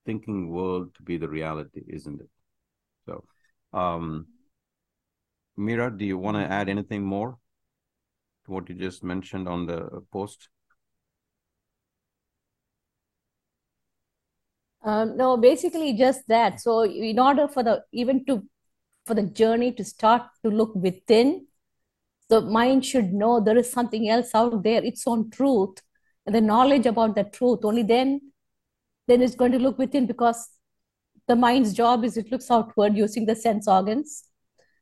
thinking 0.05 0.49
world 0.49 0.95
to 0.95 1.03
be 1.03 1.17
the 1.17 1.29
reality, 1.29 1.83
isn't 1.87 2.21
it? 2.21 2.29
So, 3.07 3.23
um, 3.73 4.27
Mira, 5.55 5.95
do 5.95 6.05
you 6.05 6.17
want 6.17 6.37
to 6.37 6.43
add 6.43 6.69
anything 6.69 7.03
more 7.03 7.37
to 8.45 8.51
what 8.51 8.69
you 8.69 8.75
just 8.75 9.03
mentioned 9.03 9.47
on 9.47 9.65
the 9.65 10.03
post? 10.11 10.49
Um, 14.83 15.17
no, 15.17 15.37
basically 15.37 15.93
just 15.93 16.27
that. 16.27 16.59
So, 16.59 16.83
in 16.85 17.19
order 17.19 17.47
for 17.47 17.63
the 17.63 17.83
even 17.91 18.23
to 18.25 18.43
for 19.05 19.13
the 19.13 19.23
journey 19.23 19.71
to 19.71 19.83
start 19.83 20.23
to 20.43 20.49
look 20.51 20.75
within, 20.75 21.47
the 22.29 22.41
mind 22.41 22.85
should 22.85 23.13
know 23.13 23.39
there 23.39 23.57
is 23.57 23.71
something 23.71 24.09
else 24.09 24.31
out 24.35 24.63
there, 24.63 24.83
its 24.83 25.07
own 25.07 25.29
truth, 25.29 25.77
and 26.25 26.35
the 26.35 26.41
knowledge 26.41 26.85
about 26.85 27.15
that 27.15 27.33
truth. 27.33 27.59
Only 27.63 27.83
then, 27.83 28.33
then 29.07 29.21
it's 29.21 29.35
going 29.35 29.53
to 29.53 29.59
look 29.59 29.77
within 29.77 30.05
because 30.05 30.49
the 31.27 31.35
mind's 31.35 31.73
job 31.73 32.03
is 32.03 32.17
it 32.17 32.31
looks 32.31 32.49
outward 32.49 32.95
using 32.95 33.25
the 33.25 33.35
sense 33.35 33.67
organs. 33.67 34.23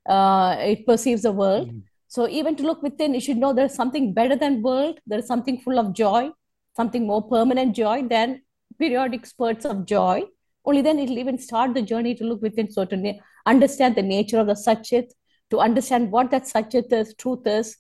Uh, 0.08 0.56
it 0.60 0.86
perceives 0.86 1.24
the 1.24 1.32
world. 1.32 1.70
Mm. 1.70 1.84
So 2.08 2.30
even 2.30 2.56
to 2.58 2.64
look 2.64 2.84
within, 2.84 3.14
you 3.14 3.20
should 3.20 3.38
know 3.38 3.52
there's 3.54 3.74
something 3.74 4.14
better 4.14 4.36
than 4.36 4.62
world. 4.62 5.00
There 5.08 5.20
is 5.20 5.28
something 5.28 5.60
full 5.60 5.80
of 5.80 5.94
joy, 5.94 6.30
something 6.76 7.08
more 7.08 7.28
permanent 7.28 7.76
joy 7.76 8.04
than 8.08 8.42
periodic 8.78 9.26
spurts 9.26 9.66
of 9.66 9.86
joy. 9.86 10.24
Only 10.64 10.82
then 10.82 11.00
it'll 11.00 11.18
even 11.18 11.38
start 11.38 11.74
the 11.74 11.82
journey 11.82 12.16
to 12.16 12.24
look 12.24 12.42
within, 12.42 12.72
so 12.72 12.86
to 12.86 12.96
na- 12.96 13.20
understand 13.46 13.96
the 13.96 14.02
nature 14.02 14.40
of 14.40 14.48
the 14.48 14.54
Satchit, 14.54 15.12
to 15.52 15.60
understand 15.60 16.12
what 16.12 16.32
that 16.32 16.44
Satchit 16.44 16.92
is, 16.92 17.14
truth 17.16 17.46
is. 17.46 17.78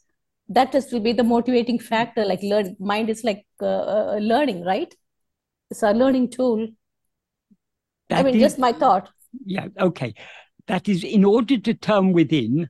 That 0.48 0.76
is 0.76 0.92
will 0.92 1.00
be 1.00 1.14
the 1.14 1.24
motivating 1.24 1.80
factor. 1.80 2.24
Like 2.26 2.44
learn, 2.44 2.76
mind 2.80 3.10
is 3.10 3.24
like 3.24 3.46
uh, 3.62 3.66
uh, 3.66 4.20
learning, 4.22 4.64
right? 4.64 4.94
It's 5.72 5.82
a 5.82 5.92
learning 5.92 6.32
tool. 6.32 6.68
That 8.10 8.20
I 8.20 8.24
mean, 8.24 8.36
is, 8.36 8.42
just 8.42 8.60
my 8.60 8.74
thought. 8.74 9.10
Yeah. 9.46 9.68
Okay. 9.80 10.14
That 10.68 10.88
is 10.88 11.04
in 11.04 11.26
order 11.26 11.58
to 11.58 11.74
turn 11.74 12.14
within. 12.14 12.70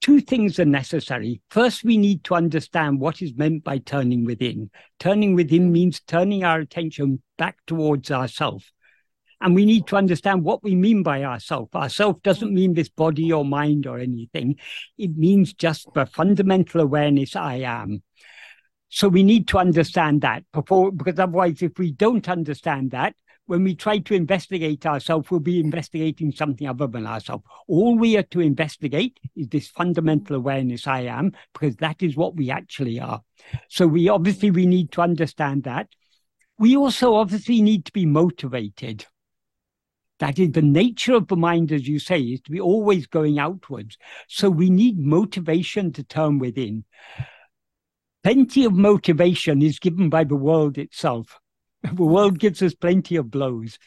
Two 0.00 0.20
things 0.20 0.60
are 0.60 0.66
necessary. 0.66 1.40
First, 1.50 1.82
we 1.82 1.96
need 1.96 2.22
to 2.24 2.34
understand 2.34 3.00
what 3.00 3.22
is 3.22 3.34
meant 3.34 3.64
by 3.64 3.78
turning 3.78 4.24
within. 4.24 4.70
Turning 5.00 5.34
within 5.34 5.72
means 5.72 6.00
turning 6.00 6.44
our 6.44 6.60
attention 6.60 7.22
back 7.38 7.56
towards 7.66 8.10
ourselves 8.10 8.72
and 9.40 9.54
we 9.54 9.66
need 9.66 9.86
to 9.88 9.96
understand 9.96 10.44
what 10.44 10.62
we 10.62 10.74
mean 10.74 11.02
by 11.02 11.24
ourself. 11.24 11.74
Ourself 11.74 12.22
doesn't 12.22 12.54
mean 12.54 12.74
this 12.74 12.88
body 12.88 13.32
or 13.32 13.44
mind 13.44 13.86
or 13.86 13.98
anything. 13.98 14.56
It 14.96 15.16
means 15.16 15.52
just 15.52 15.88
the 15.94 16.06
fundamental 16.06 16.80
awareness 16.80 17.36
I 17.36 17.56
am. 17.56 18.02
So 18.88 19.08
we 19.08 19.22
need 19.22 19.48
to 19.48 19.58
understand 19.58 20.22
that 20.22 20.44
before, 20.52 20.90
because 20.90 21.18
otherwise, 21.18 21.60
if 21.60 21.78
we 21.78 21.92
don't 21.92 22.28
understand 22.28 22.92
that, 22.92 23.14
when 23.46 23.64
we 23.64 23.74
try 23.74 23.98
to 23.98 24.14
investigate 24.14 24.84
ourselves, 24.86 25.30
we'll 25.30 25.40
be 25.40 25.60
investigating 25.60 26.32
something 26.32 26.68
other 26.68 26.86
than 26.86 27.06
ourselves. 27.06 27.44
All 27.68 27.96
we 27.96 28.16
are 28.16 28.24
to 28.24 28.40
investigate 28.40 29.18
is 29.36 29.48
this 29.48 29.68
fundamental 29.68 30.36
awareness 30.36 30.86
I 30.86 31.02
am, 31.02 31.32
because 31.52 31.76
that 31.76 32.02
is 32.02 32.16
what 32.16 32.36
we 32.36 32.50
actually 32.50 33.00
are. 33.00 33.22
So 33.68 33.86
we 33.86 34.08
obviously 34.08 34.50
we 34.50 34.66
need 34.66 34.92
to 34.92 35.02
understand 35.02 35.64
that. 35.64 35.88
We 36.58 36.76
also 36.76 37.14
obviously 37.14 37.62
need 37.62 37.84
to 37.86 37.92
be 37.92 38.06
motivated. 38.06 39.06
That 40.18 40.38
is 40.38 40.52
the 40.52 40.62
nature 40.62 41.14
of 41.14 41.28
the 41.28 41.36
mind, 41.36 41.70
as 41.72 41.86
you 41.86 41.98
say, 41.98 42.20
is 42.20 42.40
to 42.42 42.50
be 42.50 42.60
always 42.60 43.06
going 43.06 43.38
outwards. 43.38 43.98
So 44.28 44.48
we 44.48 44.70
need 44.70 44.98
motivation 44.98 45.92
to 45.92 46.02
turn 46.02 46.38
within. 46.38 46.84
Plenty 48.24 48.64
of 48.64 48.72
motivation 48.72 49.62
is 49.62 49.78
given 49.78 50.08
by 50.08 50.24
the 50.24 50.34
world 50.34 50.78
itself. 50.78 51.38
The 51.94 52.02
world 52.02 52.38
gives 52.38 52.62
us 52.62 52.74
plenty 52.74 53.16
of 53.16 53.30
blows. 53.30 53.78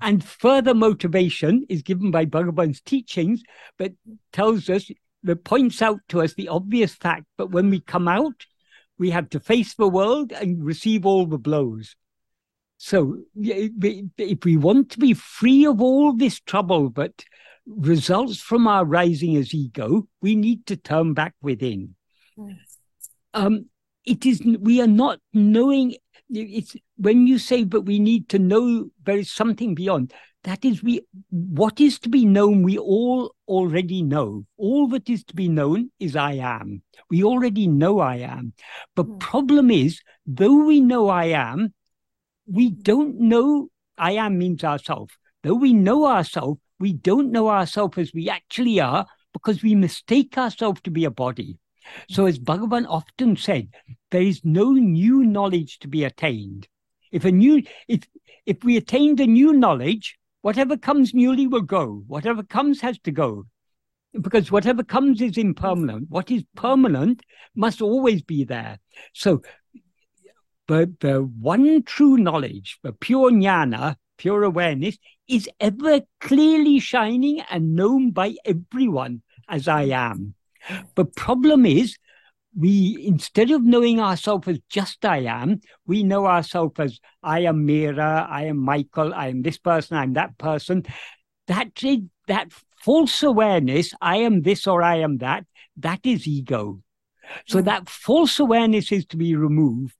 And 0.00 0.24
further 0.24 0.74
motivation 0.74 1.66
is 1.68 1.82
given 1.82 2.10
by 2.10 2.24
Bhagavan's 2.24 2.80
teachings, 2.80 3.42
but 3.78 3.92
tells 4.32 4.68
us, 4.68 4.90
that 5.24 5.44
points 5.44 5.82
out 5.82 6.00
to 6.08 6.22
us 6.22 6.34
the 6.34 6.48
obvious 6.48 6.94
fact 6.94 7.24
that 7.38 7.50
when 7.50 7.70
we 7.70 7.80
come 7.80 8.08
out, 8.08 8.46
we 8.98 9.10
have 9.10 9.28
to 9.30 9.40
face 9.40 9.74
the 9.74 9.88
world 9.88 10.32
and 10.32 10.64
receive 10.64 11.06
all 11.06 11.26
the 11.26 11.38
blows. 11.38 11.96
So 12.76 13.18
if 13.36 14.44
we 14.44 14.56
want 14.56 14.90
to 14.90 14.98
be 14.98 15.14
free 15.14 15.66
of 15.66 15.80
all 15.80 16.12
this 16.12 16.40
trouble 16.40 16.90
that 16.90 17.24
results 17.66 18.40
from 18.40 18.66
our 18.68 18.84
rising 18.84 19.36
as 19.36 19.52
ego, 19.52 20.06
we 20.22 20.36
need 20.36 20.66
to 20.66 20.76
turn 20.76 21.14
back 21.14 21.34
within. 21.42 21.96
Um, 23.34 23.66
it 24.04 24.24
is 24.24 24.40
we 24.60 24.80
are 24.80 24.86
not 24.86 25.18
knowing. 25.32 25.96
It's 26.30 26.76
when 26.98 27.26
you 27.26 27.38
say, 27.38 27.64
but 27.64 27.82
we 27.82 27.98
need 27.98 28.28
to 28.30 28.38
know 28.38 28.90
there 29.04 29.16
is 29.16 29.30
something 29.30 29.74
beyond. 29.74 30.12
That 30.44 30.64
is, 30.64 30.82
we 30.82 31.02
what 31.30 31.80
is 31.80 31.98
to 32.00 32.08
be 32.08 32.24
known. 32.24 32.62
We 32.62 32.78
all 32.78 33.34
already 33.46 34.02
know. 34.02 34.44
All 34.56 34.88
that 34.88 35.08
is 35.08 35.24
to 35.24 35.34
be 35.34 35.48
known 35.48 35.90
is 35.98 36.16
I 36.16 36.32
am. 36.34 36.82
We 37.10 37.24
already 37.24 37.66
know 37.66 38.00
I 38.00 38.16
am. 38.16 38.52
But 38.94 39.06
mm. 39.06 39.20
problem 39.20 39.70
is, 39.70 40.00
though 40.26 40.64
we 40.64 40.80
know 40.80 41.08
I 41.08 41.26
am, 41.26 41.72
we 42.46 42.70
don't 42.70 43.20
know 43.20 43.68
I 43.96 44.12
am 44.12 44.38
means 44.38 44.64
ourself. 44.64 45.16
Though 45.42 45.54
we 45.54 45.72
know 45.72 46.06
ourselves, 46.06 46.60
we 46.78 46.92
don't 46.92 47.30
know 47.32 47.48
ourselves 47.48 47.98
as 47.98 48.12
we 48.14 48.28
actually 48.28 48.80
are 48.80 49.06
because 49.32 49.62
we 49.62 49.74
mistake 49.74 50.38
ourselves 50.38 50.80
to 50.82 50.90
be 50.90 51.04
a 51.04 51.10
body. 51.10 51.58
So, 52.10 52.26
as 52.26 52.38
Bhagavan 52.38 52.86
often 52.88 53.36
said, 53.36 53.68
there 54.10 54.22
is 54.22 54.44
no 54.44 54.72
new 54.72 55.24
knowledge 55.24 55.78
to 55.80 55.88
be 55.88 56.04
attained. 56.04 56.68
If 57.12 57.24
a 57.24 57.32
new, 57.32 57.62
if 57.86 58.00
if 58.46 58.64
we 58.64 58.76
attain 58.76 59.16
the 59.16 59.26
new 59.26 59.52
knowledge, 59.52 60.18
whatever 60.42 60.76
comes 60.76 61.14
newly 61.14 61.46
will 61.46 61.62
go. 61.62 62.02
Whatever 62.06 62.42
comes 62.42 62.80
has 62.80 62.98
to 63.00 63.10
go, 63.10 63.46
because 64.20 64.50
whatever 64.50 64.82
comes 64.82 65.20
is 65.20 65.38
impermanent. 65.38 66.06
What 66.08 66.30
is 66.30 66.44
permanent 66.56 67.22
must 67.54 67.82
always 67.82 68.22
be 68.22 68.44
there. 68.44 68.78
So, 69.14 69.42
but 70.66 71.00
the 71.00 71.20
one 71.20 71.82
true 71.82 72.16
knowledge, 72.16 72.78
the 72.82 72.92
pure 72.92 73.30
jnana, 73.30 73.96
pure 74.16 74.42
awareness, 74.42 74.98
is 75.28 75.48
ever 75.60 76.00
clearly 76.20 76.78
shining 76.80 77.40
and 77.50 77.74
known 77.74 78.10
by 78.10 78.34
everyone 78.44 79.22
as 79.48 79.68
I 79.68 79.84
am. 79.84 80.34
The 80.94 81.04
problem 81.04 81.64
is, 81.64 81.96
we 82.58 83.04
instead 83.06 83.50
of 83.50 83.62
knowing 83.62 84.00
ourselves 84.00 84.48
as 84.48 84.58
just 84.68 85.04
I 85.04 85.18
am, 85.18 85.60
we 85.86 86.02
know 86.02 86.26
ourselves 86.26 86.74
as 86.78 86.98
I 87.22 87.40
am 87.40 87.64
Mira, 87.66 88.26
I 88.28 88.46
am 88.46 88.58
Michael, 88.58 89.14
I 89.14 89.28
am 89.28 89.42
this 89.42 89.58
person, 89.58 89.96
I'm 89.96 90.14
that 90.14 90.36
person. 90.38 90.84
That 91.46 91.70
that 92.26 92.48
false 92.82 93.22
awareness, 93.22 93.94
I 94.00 94.16
am 94.18 94.42
this 94.42 94.66
or 94.66 94.82
I 94.82 94.96
am 94.96 95.18
that, 95.18 95.46
that 95.78 96.00
is 96.04 96.26
ego. 96.26 96.82
So 97.46 97.60
hmm. 97.60 97.64
that 97.66 97.88
false 97.88 98.38
awareness 98.38 98.92
is 98.92 99.06
to 99.06 99.16
be 99.16 99.34
removed 99.36 99.94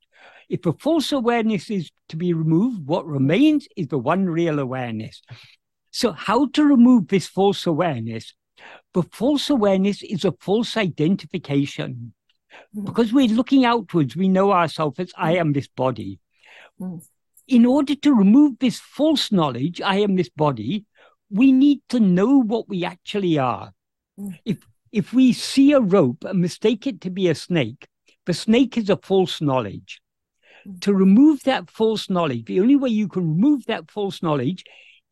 if 0.49 0.65
a 0.65 0.73
false 0.73 1.11
awareness 1.11 1.69
is 1.69 1.91
to 2.09 2.17
be 2.17 2.33
removed, 2.33 2.87
what 2.87 3.05
remains 3.05 3.67
is 3.77 3.87
the 3.87 3.99
one 3.99 4.25
real 4.25 4.59
awareness. 4.59 5.21
So, 5.91 6.11
how 6.11 6.47
to 6.47 6.63
remove 6.65 7.07
this 7.07 7.27
false 7.27 7.67
awareness? 7.67 8.33
The 8.93 9.03
false 9.03 9.49
awareness 9.49 10.01
is 10.01 10.25
a 10.25 10.33
false 10.39 10.75
identification. 10.75 12.13
Mm. 12.75 12.85
Because 12.85 13.13
we're 13.13 13.27
looking 13.27 13.65
outwards, 13.65 14.15
we 14.15 14.27
know 14.27 14.51
ourselves 14.51 14.99
as 14.99 15.11
I 15.17 15.37
am 15.37 15.53
this 15.53 15.67
body. 15.67 16.19
Mm. 16.79 17.03
In 17.47 17.65
order 17.65 17.95
to 17.95 18.13
remove 18.13 18.59
this 18.59 18.79
false 18.79 19.31
knowledge, 19.31 19.81
I 19.81 19.97
am 19.97 20.15
this 20.15 20.29
body, 20.29 20.85
we 21.29 21.51
need 21.51 21.81
to 21.89 21.99
know 21.99 22.41
what 22.41 22.69
we 22.69 22.85
actually 22.85 23.37
are. 23.37 23.73
Mm. 24.19 24.39
If 24.45 24.57
if 24.91 25.13
we 25.13 25.33
see 25.33 25.71
a 25.71 25.79
rope 25.79 26.23
and 26.23 26.41
mistake 26.41 26.87
it 26.87 27.01
to 27.01 27.11
be 27.11 27.27
a 27.27 27.35
snake, 27.35 27.87
the 28.25 28.33
snake 28.33 28.77
is 28.77 28.89
a 28.89 28.97
false 28.97 29.41
knowledge. 29.41 30.01
Mm. 30.67 30.81
To 30.81 30.93
remove 30.93 31.43
that 31.43 31.69
false 31.69 32.09
knowledge, 32.09 32.45
the 32.45 32.59
only 32.59 32.75
way 32.75 32.89
you 32.89 33.07
can 33.07 33.27
remove 33.35 33.65
that 33.65 33.91
false 33.91 34.21
knowledge 34.23 34.63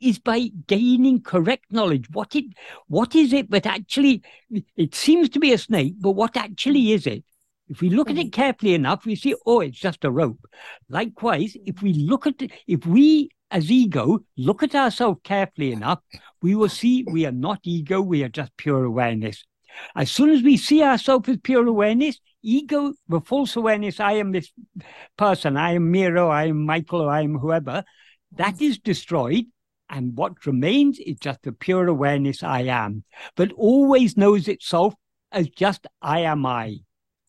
is 0.01 0.19
by 0.19 0.49
gaining 0.67 1.21
correct 1.21 1.65
knowledge. 1.71 2.07
What 2.11 2.35
it 2.35 2.45
what 2.87 3.15
is 3.15 3.33
it 3.33 3.51
that 3.51 3.65
actually 3.65 4.21
it 4.75 4.95
seems 4.95 5.29
to 5.29 5.39
be 5.39 5.53
a 5.53 5.57
snake, 5.57 5.95
but 5.99 6.11
what 6.11 6.37
actually 6.37 6.91
is 6.91 7.07
it? 7.07 7.23
If 7.69 7.81
we 7.81 7.89
look 7.89 8.09
at 8.09 8.17
it 8.17 8.27
mm. 8.27 8.31
carefully 8.31 8.73
enough, 8.75 9.05
we 9.05 9.15
see, 9.15 9.35
oh, 9.45 9.59
it's 9.59 9.77
just 9.77 10.05
a 10.05 10.11
rope. 10.11 10.39
Likewise, 10.89 11.57
if 11.65 11.81
we 11.81 11.93
look 11.93 12.25
at 12.25 12.41
it, 12.41 12.51
if 12.65 12.85
we 12.85 13.29
as 13.51 13.71
ego 13.71 14.19
look 14.37 14.63
at 14.63 14.75
ourselves 14.75 15.19
carefully 15.23 15.71
enough, 15.71 15.99
we 16.41 16.55
will 16.55 16.69
see 16.69 17.05
we 17.09 17.25
are 17.25 17.31
not 17.31 17.59
ego, 17.63 18.01
we 18.01 18.23
are 18.23 18.29
just 18.29 18.55
pure 18.57 18.83
awareness. 18.83 19.43
As 19.95 20.11
soon 20.11 20.29
as 20.29 20.41
we 20.41 20.57
see 20.57 20.81
ourselves 20.81 21.29
as 21.29 21.37
pure 21.43 21.67
awareness, 21.67 22.19
ego, 22.41 22.93
the 23.07 23.21
false 23.21 23.55
awareness, 23.55 23.99
I 23.99 24.13
am 24.13 24.31
this 24.31 24.51
person, 25.17 25.57
I 25.57 25.73
am 25.73 25.91
Mira, 25.91 26.27
I 26.27 26.45
am 26.45 26.65
Michael, 26.65 27.01
or 27.01 27.11
I 27.11 27.21
am 27.21 27.37
whoever, 27.37 27.83
that 28.33 28.55
mm. 28.55 28.61
is 28.61 28.79
destroyed. 28.79 29.45
And 29.89 30.17
what 30.17 30.45
remains 30.45 30.99
is 30.99 31.17
just 31.19 31.43
the 31.43 31.51
pure 31.51 31.87
awareness 31.87 32.43
I 32.43 32.61
am, 32.61 33.03
but 33.35 33.51
always 33.53 34.17
knows 34.17 34.47
itself 34.47 34.93
as 35.31 35.47
just 35.49 35.87
I 36.01 36.21
am 36.21 36.45
I. 36.45 36.79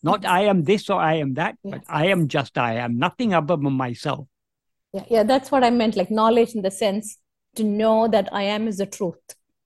Not 0.02 0.24
I 0.24 0.42
am 0.42 0.64
this 0.64 0.90
or 0.90 1.00
I 1.00 1.14
am 1.14 1.34
that, 1.34 1.56
but 1.64 1.82
I 1.88 2.06
am 2.06 2.28
just 2.28 2.56
I 2.56 2.74
am, 2.74 2.98
nothing 2.98 3.34
other 3.34 3.56
than 3.56 3.72
myself. 3.72 4.28
Yeah, 4.92 5.04
yeah, 5.10 5.22
that's 5.22 5.50
what 5.50 5.64
I 5.64 5.70
meant, 5.70 5.96
like 5.96 6.10
knowledge 6.10 6.54
in 6.54 6.62
the 6.62 6.70
sense 6.70 7.18
to 7.56 7.64
know 7.64 8.08
that 8.08 8.28
I 8.32 8.42
am 8.42 8.68
is 8.68 8.78
the 8.78 8.86
truth. 8.86 9.16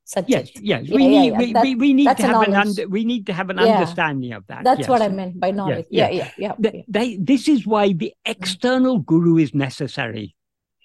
Such 0.05 0.24
Yes, 0.28 0.51
yes. 0.61 0.86
Yeah, 0.86 0.97
we 0.97 1.05
yeah, 1.05 1.09
need 1.09 1.32
yeah. 1.32 1.38
we, 1.38 1.53
That- 1.53 1.62
we, 1.62 1.74
we 1.74 1.93
need 1.93 2.16
to 2.16 2.26
have 2.26 2.43
an 2.43 2.55
under, 2.55 2.88
we 2.88 3.05
need 3.05 3.26
to 3.26 3.32
have 3.32 3.51
an 3.51 3.59
understanding 3.59 4.32
of 4.32 4.47
that. 4.49 4.64
That's 4.64 4.80
yes. 4.80 4.88
what 4.88 5.01
I 5.01 5.09
meant 5.09 5.38
by 5.38 5.53
knowledge. 5.53 5.86
yeah. 5.90 6.11
Yeah, 6.11 6.30
yeah, 6.36 6.55
yeah. 6.61 6.82
they- 6.88 7.18
this 7.20 7.49
is 7.49 7.66
why 7.66 7.93
the 7.93 8.12
mm-hmm. 8.26 8.32
external 8.32 8.99
guru 8.99 9.36
is 9.38 9.55
necessary. 9.55 10.34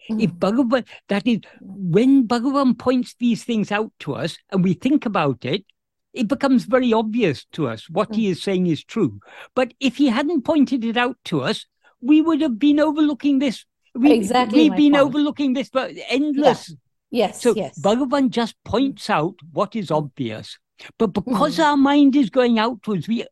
If 0.09 0.31
Mm. 0.31 0.39
Bhagavan, 0.39 0.87
that 1.09 1.27
is, 1.27 1.39
when 1.61 2.27
Bhagavan 2.27 2.77
points 2.77 3.15
these 3.19 3.43
things 3.43 3.71
out 3.71 3.91
to 3.99 4.15
us 4.15 4.37
and 4.51 4.63
we 4.63 4.73
think 4.73 5.05
about 5.05 5.43
it, 5.43 5.65
it 6.13 6.27
becomes 6.27 6.63
very 6.65 6.93
obvious 6.93 7.45
to 7.51 7.67
us 7.67 7.89
what 7.89 8.15
he 8.15 8.27
is 8.27 8.41
saying 8.41 8.67
is 8.67 8.83
true. 8.83 9.19
But 9.53 9.73
if 9.79 9.97
he 9.97 10.07
hadn't 10.07 10.43
pointed 10.43 10.83
it 10.83 10.97
out 10.97 11.17
to 11.25 11.41
us, 11.41 11.65
we 12.01 12.21
would 12.21 12.41
have 12.41 12.57
been 12.57 12.79
overlooking 12.79 13.39
this. 13.39 13.65
We, 13.93 14.11
Exactly 14.13 14.69
We've 14.69 14.77
been 14.77 14.93
point. 14.93 15.03
overlooking 15.03 15.53
this 15.53 15.69
for 15.69 15.89
endless. 16.09 16.75
Yes, 17.11 17.41
So 17.41 17.53
yes. 17.55 17.79
Bhagavan 17.79 18.29
just 18.29 18.55
points 18.63 19.09
out 19.09 19.35
what 19.51 19.75
is 19.75 19.91
obvious. 19.91 20.57
But 20.97 21.07
because 21.07 21.57
Mhm. 21.57 21.63
our 21.65 21.77
mind 21.77 22.15
is 22.15 22.29
going 22.29 22.59
outwards, 22.59 23.07
we 23.07 23.25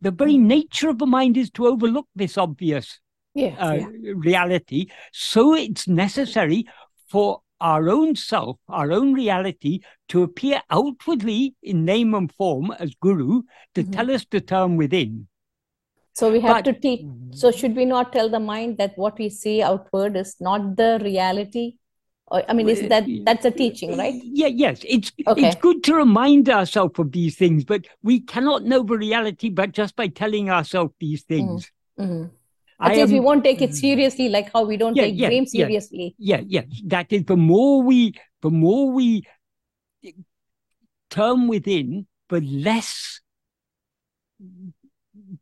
the 0.00 0.10
very 0.10 0.34
Mhm. 0.34 0.46
nature 0.46 0.88
of 0.90 0.98
the 0.98 1.06
mind 1.06 1.36
is 1.36 1.50
to 1.52 1.66
overlook 1.66 2.06
this 2.14 2.36
obvious 2.36 3.00
Yes, 3.34 3.56
uh, 3.58 3.78
yeah. 3.80 4.12
reality. 4.14 4.86
So 5.12 5.54
it's 5.54 5.88
necessary 5.88 6.66
for 7.08 7.40
our 7.60 7.88
own 7.88 8.16
self, 8.16 8.58
our 8.68 8.92
own 8.92 9.14
reality, 9.14 9.80
to 10.08 10.22
appear 10.22 10.60
outwardly 10.70 11.54
in 11.62 11.84
name 11.84 12.14
and 12.14 12.30
form 12.32 12.72
as 12.78 12.94
guru 13.00 13.42
to 13.74 13.84
Mhm. 13.84 13.92
tell 13.92 14.10
us 14.10 14.24
to 14.26 14.40
turn 14.40 14.76
within. 14.76 15.28
So 16.12 16.30
we 16.30 16.40
have 16.40 16.56
But- 16.56 16.64
to 16.66 16.72
teach. 16.78 17.06
So 17.30 17.50
should 17.50 17.74
we 17.74 17.84
not 17.86 18.12
tell 18.12 18.28
the 18.28 18.40
mind 18.40 18.76
that 18.78 18.98
what 18.98 19.18
we 19.18 19.30
see 19.30 19.62
outward 19.62 20.16
is 20.16 20.36
not 20.40 20.76
the 20.76 21.00
reality? 21.02 21.76
Or, 22.26 22.42
I 22.48 22.52
mean, 22.54 22.68
is 22.68 22.86
that 22.88 23.04
that's 23.24 23.44
a 23.44 23.50
teaching, 23.50 23.96
right? 23.96 24.20
Yeah, 24.24 24.48
yes. 24.48 24.82
It's 24.88 25.12
Okay. 25.26 25.46
it's 25.46 25.56
good 25.56 25.82
to 25.84 25.94
remind 25.94 26.48
ourselves 26.48 26.98
of 26.98 27.12
these 27.12 27.36
things, 27.36 27.64
but 27.64 27.86
we 28.02 28.20
cannot 28.20 28.64
know 28.64 28.82
the 28.82 28.96
reality 28.98 29.48
but 29.50 29.72
just 29.72 29.96
by 29.96 30.08
telling 30.08 30.50
ourselves 30.50 30.94
these 30.98 31.22
things. 31.22 31.70
Mhm. 31.98 32.30
I 32.30 32.30
At 32.82 32.96
least 32.96 33.12
we 33.12 33.20
won't 33.20 33.44
take 33.44 33.62
it 33.62 33.74
seriously, 33.74 34.28
like 34.28 34.52
how 34.52 34.64
we 34.64 34.76
don't 34.76 34.96
Yeah, 34.96 35.04
take 35.04 35.18
yeah, 35.18 35.28
dreams 35.28 35.54
yeah. 35.54 35.66
seriously. 35.66 36.14
yeah, 36.18 36.40
yes. 36.46 36.66
That 36.86 37.12
is 37.12 37.24
the 37.24 37.36
more 37.36 37.82
we 37.82 38.14
the 38.42 38.50
more 38.50 38.90
we 38.90 39.24
turn 41.10 41.46
within, 41.48 42.06
the 42.28 42.40
less 42.40 43.20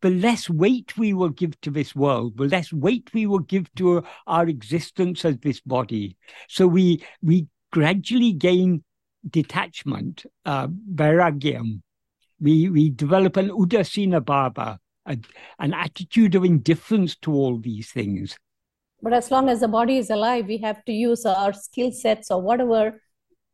the 0.02 0.10
less 0.10 0.48
weight 0.50 0.96
we 0.98 1.12
will 1.12 1.28
give 1.30 1.60
to 1.62 1.70
this 1.70 1.94
world, 1.94 2.36
the 2.36 2.44
less 2.44 2.72
weight 2.72 3.10
we 3.14 3.26
will 3.26 3.38
give 3.40 3.72
to 3.74 4.02
our 4.26 4.46
existence 4.46 5.24
as 5.24 5.38
this 5.38 5.60
body. 5.60 6.16
So 6.48 6.66
we 6.66 7.02
we 7.22 7.46
gradually 7.72 8.32
gain 8.32 8.84
detachment, 9.28 10.26
uh, 10.44 10.68
vairagyam. 10.68 11.82
We 12.40 12.68
we 12.68 12.90
develop 12.90 13.36
an 13.36 13.50
udasina 13.50 14.20
bhava, 14.20 14.78
a, 15.06 15.18
an 15.58 15.74
attitude 15.74 16.34
of 16.34 16.44
indifference 16.44 17.16
to 17.16 17.32
all 17.32 17.58
these 17.58 17.90
things. 17.90 18.36
But 19.02 19.12
as 19.14 19.30
long 19.30 19.48
as 19.48 19.60
the 19.60 19.68
body 19.68 19.96
is 19.96 20.10
alive, 20.10 20.46
we 20.46 20.58
have 20.58 20.84
to 20.84 20.92
use 20.92 21.24
our 21.24 21.52
skill 21.52 21.90
sets 21.90 22.30
or 22.30 22.42
whatever 22.42 23.00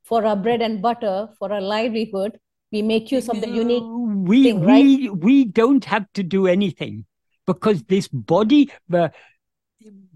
for 0.04 0.24
our 0.24 0.36
bread 0.36 0.60
and 0.60 0.82
butter, 0.82 1.28
for 1.38 1.52
our 1.52 1.60
livelihood. 1.60 2.38
We 2.72 2.82
make 2.82 3.12
use 3.12 3.28
of 3.28 3.40
the 3.40 3.48
unique. 3.48 3.84
we 3.84 4.42
thing, 4.44 4.60
right? 4.60 4.84
we 4.84 5.08
we 5.10 5.44
don't 5.44 5.84
have 5.84 6.06
to 6.14 6.22
do 6.22 6.48
anything 6.48 7.04
because 7.46 7.84
this 7.84 8.08
body 8.08 8.70
the 8.88 9.12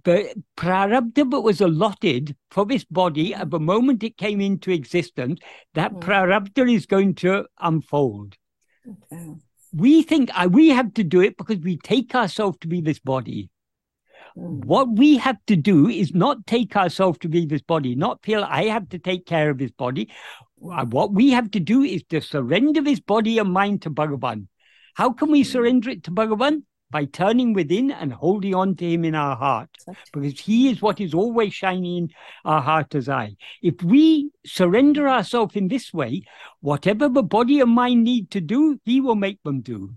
the 0.05 0.35
prarabdha 0.57 1.31
that 1.31 1.41
was 1.41 1.61
allotted 1.61 2.35
for 2.51 2.67
this 2.67 2.85
body 2.85 3.35
at 3.35 3.51
the 3.51 3.61
moment 3.61 4.03
it 4.03 4.17
came 4.17 4.41
into 4.41 4.73
existence 4.73 5.39
that 5.75 5.93
Mm. 5.93 6.01
prarabdha 6.01 6.75
is 6.75 6.87
going 6.87 7.15
to 7.15 7.47
unfold 7.61 8.37
we 9.73 10.03
think 10.03 10.31
uh, 10.35 10.49
we 10.51 10.69
have 10.69 10.93
to 10.95 11.05
do 11.05 11.21
it 11.21 11.37
because 11.37 11.59
we 11.59 11.77
take 11.79 12.15
ourselves 12.15 12.59
to 12.61 12.69
be 12.69 12.81
this 12.81 12.99
body 12.99 13.51
Mm. 14.37 14.65
what 14.65 14.89
we 14.89 15.17
have 15.17 15.39
to 15.47 15.57
do 15.57 15.89
is 15.89 16.15
not 16.15 16.47
take 16.47 16.77
ourselves 16.77 17.19
to 17.19 17.29
be 17.29 17.47
this 17.47 17.63
body, 17.63 17.95
not 17.95 18.23
feel 18.23 18.45
I 18.45 18.65
have 18.65 18.89
to 18.91 18.99
take 18.99 19.27
care 19.27 19.51
of 19.51 19.59
this 19.59 19.73
body. 19.73 20.09
Uh, 20.63 20.85
What 20.85 21.13
we 21.13 21.31
have 21.31 21.51
to 21.53 21.61
do 21.61 21.83
is 21.83 22.05
to 22.11 22.21
surrender 22.21 22.81
this 22.81 23.01
body 23.01 23.39
and 23.39 23.53
mind 23.53 23.83
to 23.83 23.91
Bhagavan. 23.91 24.47
How 24.95 25.13
can 25.13 25.31
we 25.31 25.43
surrender 25.45 25.91
it 25.91 26.05
to 26.05 26.11
Bhagavan? 26.11 26.63
By 26.91 27.05
turning 27.05 27.53
within 27.53 27.91
and 27.93 28.13
holding 28.13 28.55
on 28.55 28.75
to 28.77 28.85
him 28.85 29.05
in 29.05 29.15
our 29.15 29.37
heart, 29.37 29.71
because 30.13 30.41
he 30.41 30.69
is 30.69 30.83
what 30.83 31.01
is 31.01 31.15
always 31.15 31.55
shining 31.55 31.97
in 31.97 32.09
our 32.45 32.61
heart 32.61 32.95
as 32.97 33.09
I. 33.09 33.37
If 33.63 33.83
we 33.83 34.31
surrender 34.45 35.09
ourselves 35.09 35.55
in 35.55 35.69
this 35.69 35.95
way, 35.95 36.23
whatever 36.61 37.09
the 37.09 37.23
body 37.23 37.61
and 37.61 37.71
mind 37.71 38.03
need 38.03 38.31
to 38.33 38.41
do, 38.41 38.81
he 38.85 39.01
will 39.01 39.15
make 39.15 39.41
them 39.45 39.61
do 39.61 39.95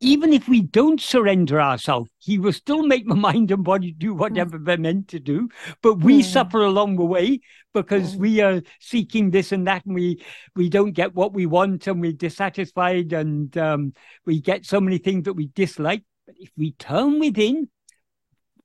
even 0.00 0.32
if 0.32 0.46
we 0.48 0.60
don't 0.60 1.00
surrender 1.00 1.60
ourselves, 1.60 2.10
he 2.18 2.38
will 2.38 2.52
still 2.52 2.82
make 2.82 3.08
the 3.08 3.14
mind 3.28 3.50
and 3.50 3.64
body 3.64 3.92
do 3.92 4.14
whatever 4.14 4.58
they're 4.58 4.76
meant 4.76 5.08
to 5.08 5.18
do. 5.20 5.48
But 5.82 6.02
we 6.02 6.20
Mm. 6.20 6.24
suffer 6.24 6.60
along 6.60 6.96
the 6.96 7.04
way 7.04 7.40
because 7.72 8.14
Mm. 8.14 8.18
we 8.18 8.40
are 8.40 8.62
seeking 8.80 9.30
this 9.30 9.52
and 9.52 9.66
that, 9.66 9.86
and 9.86 9.94
we 9.94 10.22
we 10.54 10.68
don't 10.68 10.92
get 10.92 11.14
what 11.14 11.32
we 11.32 11.46
want, 11.46 11.86
and 11.86 12.00
we're 12.00 12.12
dissatisfied, 12.12 13.12
and 13.12 13.56
um, 13.56 13.94
we 14.26 14.40
get 14.40 14.66
so 14.66 14.80
many 14.80 14.98
things 14.98 15.24
that 15.24 15.34
we 15.34 15.46
dislike. 15.48 16.02
But 16.26 16.36
if 16.38 16.50
we 16.56 16.72
turn 16.72 17.18
within, 17.20 17.68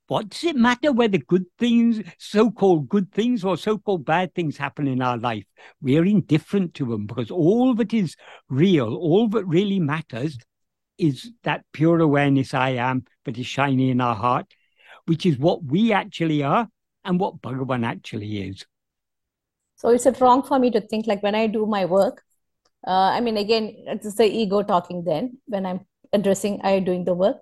what 0.08 0.28
does 0.28 0.44
it 0.44 0.56
matter 0.56 0.92
whether 0.92 1.16
good 1.16 1.46
things, 1.58 2.02
so-called 2.18 2.88
good 2.88 3.10
things, 3.12 3.44
or 3.44 3.56
so-called 3.56 4.04
bad 4.04 4.34
things 4.34 4.58
happen 4.58 4.86
in 4.86 5.00
our 5.00 5.16
life? 5.16 5.46
We 5.80 5.96
are 5.96 6.04
indifferent 6.04 6.74
to 6.74 6.84
them 6.84 7.06
because 7.06 7.30
all 7.30 7.74
that 7.76 7.94
is 7.94 8.16
real, 8.50 8.94
all 8.94 9.28
that 9.28 9.46
really 9.46 9.80
matters 9.80 10.36
is 10.98 11.30
that 11.42 11.64
pure 11.72 12.00
awareness 12.00 12.54
I 12.54 12.70
am 12.70 13.04
that 13.24 13.38
is 13.38 13.46
shining 13.46 13.88
in 13.88 14.00
our 14.00 14.14
heart, 14.14 14.46
which 15.06 15.26
is 15.26 15.38
what 15.38 15.64
we 15.64 15.92
actually 15.92 16.42
are 16.42 16.68
and 17.04 17.18
what 17.18 17.40
Bhagavan 17.42 17.84
actually 17.84 18.48
is. 18.48 18.64
So 19.76 19.88
is 19.88 20.06
it 20.06 20.20
wrong 20.20 20.42
for 20.42 20.58
me 20.58 20.70
to 20.70 20.80
think 20.80 21.06
like 21.06 21.22
when 21.22 21.34
I 21.34 21.48
do 21.48 21.66
my 21.66 21.84
work? 21.86 22.22
Uh, 22.86 23.10
I 23.16 23.20
mean, 23.20 23.36
again, 23.36 23.74
it's 23.86 24.14
the 24.14 24.24
ego 24.24 24.62
talking 24.62 25.04
then 25.04 25.38
when 25.46 25.66
I'm 25.66 25.80
addressing, 26.12 26.60
I 26.62 26.78
doing 26.80 27.04
the 27.04 27.14
work. 27.14 27.38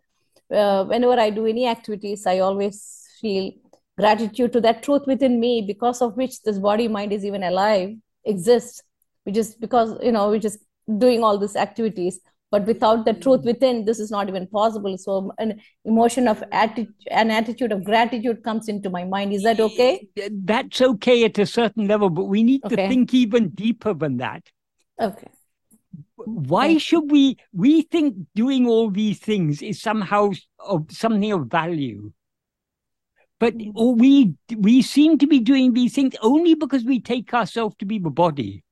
Uh, 0.50 0.84
whenever 0.84 1.18
I 1.20 1.30
do 1.30 1.46
any 1.46 1.66
activities, 1.66 2.26
I 2.26 2.38
always 2.38 3.06
feel 3.20 3.52
gratitude 3.98 4.52
to 4.54 4.60
that 4.62 4.82
truth 4.82 5.02
within 5.06 5.38
me 5.38 5.62
because 5.66 6.00
of 6.00 6.16
which 6.16 6.42
this 6.42 6.58
body 6.58 6.88
mind 6.88 7.12
is 7.12 7.24
even 7.24 7.42
alive, 7.42 7.90
exists, 8.24 8.82
which 9.24 9.36
is 9.36 9.54
because, 9.54 9.98
you 10.02 10.12
know, 10.12 10.28
we're 10.30 10.38
just 10.38 10.58
doing 10.98 11.22
all 11.22 11.38
these 11.38 11.56
activities. 11.56 12.20
But 12.50 12.66
without 12.66 13.04
the 13.04 13.12
truth 13.12 13.44
within, 13.44 13.84
this 13.84 14.00
is 14.00 14.10
not 14.10 14.28
even 14.28 14.46
possible. 14.48 14.98
So 14.98 15.32
an 15.38 15.60
emotion 15.84 16.26
of 16.26 16.42
attitude, 16.50 16.94
an 17.10 17.30
attitude 17.30 17.70
of 17.70 17.84
gratitude 17.84 18.42
comes 18.42 18.68
into 18.68 18.90
my 18.90 19.04
mind. 19.04 19.32
Is 19.32 19.44
that 19.44 19.60
okay? 19.60 20.08
That's 20.32 20.80
okay 20.80 21.24
at 21.24 21.38
a 21.38 21.46
certain 21.46 21.86
level, 21.86 22.10
but 22.10 22.24
we 22.24 22.42
need 22.42 22.62
to 22.64 22.76
think 22.76 23.14
even 23.14 23.50
deeper 23.50 23.94
than 23.94 24.16
that. 24.16 24.50
Okay. 25.00 25.28
Why 26.16 26.70
Okay. 26.70 26.78
should 26.78 27.10
we? 27.10 27.36
We 27.52 27.82
think 27.82 28.16
doing 28.34 28.66
all 28.66 28.90
these 28.90 29.20
things 29.20 29.62
is 29.62 29.80
somehow 29.80 30.30
of 30.58 30.90
something 30.90 31.32
of 31.32 31.46
value. 31.46 32.12
But 33.38 33.54
Mm. 33.54 33.72
or 33.74 33.94
we 33.94 34.34
we 34.56 34.82
seem 34.82 35.18
to 35.18 35.26
be 35.26 35.40
doing 35.40 35.72
these 35.72 35.94
things 35.94 36.14
only 36.20 36.54
because 36.54 36.84
we 36.84 37.00
take 37.00 37.32
ourselves 37.32 37.76
to 37.78 37.86
be 37.86 37.98
the 37.98 38.10
body. 38.10 38.64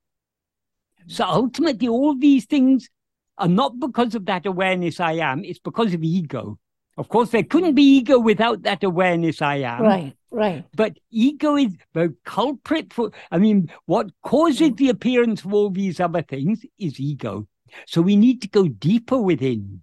So 1.06 1.24
ultimately, 1.24 1.88
all 1.88 2.14
these 2.14 2.44
things 2.44 2.90
are 3.38 3.48
not 3.48 3.78
because 3.78 4.14
of 4.14 4.26
that 4.26 4.46
awareness 4.46 5.00
I 5.00 5.12
am, 5.12 5.44
it's 5.44 5.58
because 5.58 5.94
of 5.94 6.02
ego. 6.02 6.58
Of 6.96 7.08
course, 7.08 7.30
there 7.30 7.44
couldn't 7.44 7.74
be 7.74 7.98
ego 7.98 8.18
without 8.18 8.62
that 8.62 8.82
awareness 8.82 9.40
I 9.40 9.56
am. 9.56 9.82
Right, 9.82 10.16
right. 10.32 10.64
But 10.74 10.98
ego 11.10 11.56
is 11.56 11.76
the 11.94 12.14
culprit 12.24 12.92
for, 12.92 13.12
I 13.30 13.38
mean, 13.38 13.70
what 13.86 14.10
causes 14.22 14.72
the 14.76 14.88
appearance 14.88 15.44
of 15.44 15.54
all 15.54 15.70
these 15.70 16.00
other 16.00 16.22
things 16.22 16.64
is 16.78 16.98
ego. 16.98 17.46
So 17.86 18.02
we 18.02 18.16
need 18.16 18.42
to 18.42 18.48
go 18.48 18.66
deeper 18.66 19.18
within. 19.18 19.82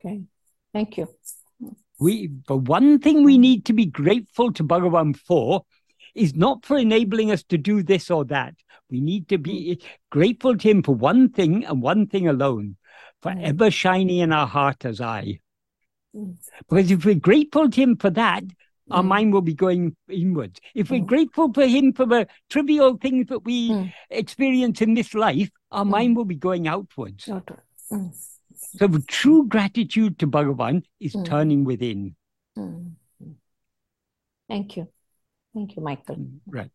Okay. 0.00 0.22
Thank 0.72 0.96
you. 0.96 1.08
We, 2.00 2.30
the 2.46 2.56
one 2.56 2.98
thing 2.98 3.24
we 3.24 3.38
need 3.38 3.64
to 3.66 3.72
be 3.72 3.86
grateful 3.86 4.52
to 4.52 4.64
Bhagavan 4.64 5.16
for 5.16 5.62
is 6.18 6.34
not 6.34 6.66
for 6.66 6.76
enabling 6.76 7.30
us 7.30 7.42
to 7.44 7.58
do 7.58 7.82
this 7.82 8.10
or 8.10 8.24
that. 8.26 8.54
We 8.90 9.00
need 9.00 9.28
to 9.28 9.38
be 9.38 9.80
grateful 10.10 10.56
to 10.56 10.68
him 10.68 10.82
for 10.82 10.94
one 10.94 11.28
thing 11.30 11.64
and 11.64 11.82
one 11.82 12.06
thing 12.06 12.28
alone, 12.28 12.76
forever 13.22 13.70
shining 13.70 14.18
in 14.18 14.32
our 14.32 14.46
heart 14.46 14.84
as 14.84 15.00
I. 15.00 15.40
Mm. 16.14 16.36
Because 16.68 16.90
if 16.90 17.04
we're 17.04 17.14
grateful 17.14 17.68
to 17.70 17.80
him 17.80 17.96
for 17.96 18.10
that, 18.10 18.44
our 18.90 19.02
Mm. 19.02 19.08
mind 19.08 19.32
will 19.34 19.42
be 19.42 19.54
going 19.54 19.96
inwards. 20.08 20.60
If 20.74 20.90
we're 20.90 21.02
Mm. 21.02 21.06
grateful 21.06 21.52
for 21.52 21.66
him 21.66 21.92
for 21.92 22.06
the 22.06 22.26
trivial 22.48 22.96
things 22.96 23.26
that 23.28 23.44
we 23.44 23.70
Mm. 23.70 23.92
experience 24.10 24.80
in 24.80 24.94
this 24.94 25.14
life, 25.14 25.50
our 25.70 25.84
Mm. 25.84 25.90
mind 25.90 26.16
will 26.16 26.24
be 26.24 26.36
going 26.36 26.66
outwards. 26.66 27.28
Mm, 27.90 28.12
So 28.76 28.86
the 28.86 29.00
true 29.00 29.46
gratitude 29.46 30.18
to 30.18 30.26
Bhagavan 30.26 30.84
is 31.00 31.14
Mm. 31.14 31.24
turning 31.24 31.64
within. 31.64 32.16
mm, 32.56 32.96
mm. 33.22 33.34
Thank 34.48 34.76
you. 34.76 34.88
Thank 35.58 35.74
you, 35.74 35.82
Michael. 35.82 36.24
Right. 36.46 36.70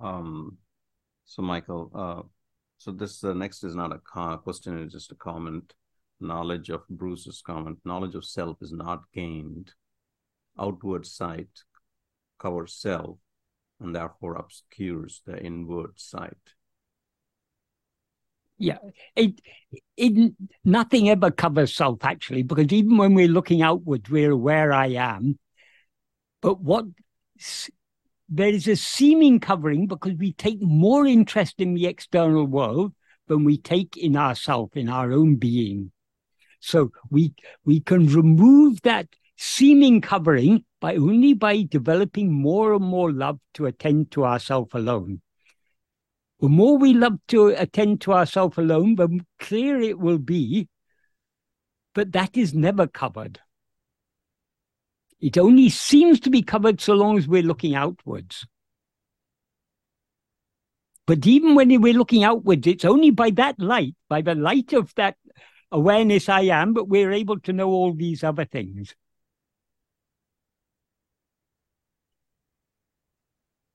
Um, 0.00 0.56
so 1.26 1.42
Michael, 1.42 1.90
uh, 1.94 2.22
so 2.78 2.92
this 2.92 3.22
uh, 3.22 3.34
next 3.34 3.62
is 3.62 3.74
not 3.74 3.92
a 3.92 4.38
question; 4.38 4.78
it's 4.78 4.94
just 4.94 5.12
a 5.12 5.16
comment. 5.16 5.74
Knowledge 6.18 6.70
of 6.70 6.88
Bruce's 6.88 7.42
comment: 7.44 7.78
knowledge 7.84 8.14
of 8.14 8.24
self 8.24 8.56
is 8.62 8.72
not 8.72 9.02
gained. 9.12 9.74
Outward 10.58 11.04
sight 11.04 11.64
covers 12.38 12.72
self, 12.72 13.18
and 13.80 13.94
therefore 13.94 14.36
obscures 14.36 15.20
the 15.26 15.38
inward 15.44 15.92
sight. 15.96 16.54
Yeah, 18.56 18.78
it, 19.16 19.40
it 19.96 20.32
nothing 20.64 21.08
ever 21.10 21.30
covers 21.30 21.74
self 21.74 22.04
actually, 22.04 22.44
because 22.44 22.72
even 22.72 22.96
when 22.96 23.14
we're 23.14 23.28
looking 23.28 23.62
outwards, 23.62 24.08
we're 24.08 24.30
aware 24.30 24.72
I 24.72 24.88
am. 24.88 25.38
But 26.40 26.60
what 26.60 26.84
there 28.28 28.48
is 28.48 28.68
a 28.68 28.76
seeming 28.76 29.40
covering 29.40 29.86
because 29.86 30.14
we 30.14 30.32
take 30.32 30.62
more 30.62 31.06
interest 31.06 31.60
in 31.60 31.74
the 31.74 31.86
external 31.86 32.46
world 32.46 32.92
than 33.26 33.44
we 33.44 33.58
take 33.58 33.96
in 33.96 34.16
ourself, 34.16 34.76
in 34.76 34.88
our 34.88 35.12
own 35.12 35.36
being. 35.36 35.90
So 36.60 36.92
we 37.10 37.34
we 37.64 37.80
can 37.80 38.06
remove 38.06 38.82
that 38.82 39.08
seeming 39.36 40.00
covering 40.00 40.64
by 40.80 40.96
only 40.96 41.34
by 41.34 41.62
developing 41.62 42.32
more 42.32 42.72
and 42.74 42.84
more 42.84 43.12
love 43.12 43.40
to 43.54 43.66
attend 43.66 44.12
to 44.12 44.24
ourself 44.24 44.74
alone. 44.74 45.20
The 46.40 46.48
more 46.48 46.76
we 46.76 46.92
love 46.92 47.18
to 47.28 47.48
attend 47.48 48.00
to 48.02 48.12
ourselves 48.12 48.58
alone, 48.58 48.96
the 48.96 49.20
clearer 49.38 49.80
it 49.80 49.98
will 49.98 50.18
be. 50.18 50.68
But 51.94 52.12
that 52.12 52.36
is 52.36 52.52
never 52.52 52.86
covered. 52.86 53.40
It 55.20 55.38
only 55.38 55.70
seems 55.70 56.20
to 56.20 56.30
be 56.30 56.42
covered 56.42 56.80
so 56.80 56.94
long 56.94 57.16
as 57.16 57.26
we're 57.26 57.42
looking 57.42 57.74
outwards. 57.74 58.46
But 61.06 61.26
even 61.26 61.54
when 61.54 61.80
we're 61.80 61.94
looking 61.94 62.24
outwards, 62.24 62.66
it's 62.66 62.84
only 62.84 63.10
by 63.10 63.30
that 63.30 63.58
light, 63.58 63.94
by 64.08 64.22
the 64.22 64.34
light 64.34 64.72
of 64.72 64.94
that 64.96 65.16
awareness 65.70 66.28
I 66.28 66.42
am, 66.42 66.72
but 66.72 66.88
we're 66.88 67.12
able 67.12 67.38
to 67.40 67.52
know 67.52 67.68
all 67.70 67.92
these 67.92 68.24
other 68.24 68.44
things. 68.44 68.94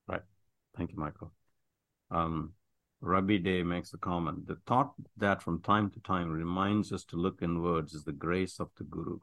Right. 0.08 0.22
Thank 0.76 0.92
you, 0.92 0.98
Michael. 0.98 1.32
Um, 2.10 2.52
Rabbi 3.00 3.38
Day 3.38 3.62
makes 3.62 3.94
a 3.94 3.98
comment. 3.98 4.46
The 4.46 4.58
thought 4.66 4.92
that 5.16 5.42
from 5.42 5.62
time 5.62 5.90
to 5.90 6.00
time 6.00 6.30
reminds 6.30 6.92
us 6.92 7.04
to 7.06 7.16
look 7.16 7.40
inwards 7.42 7.94
is 7.94 8.04
the 8.04 8.12
grace 8.12 8.60
of 8.60 8.70
the 8.76 8.84
Guru. 8.84 9.18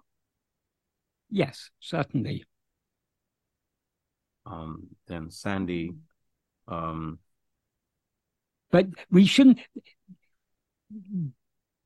Yes, 1.29 1.69
certainly. 1.79 2.45
Um, 4.45 4.87
then 5.07 5.29
Sandy, 5.29 5.93
um, 6.67 7.19
But 8.71 8.87
we 9.11 9.25
shouldn't. 9.25 9.59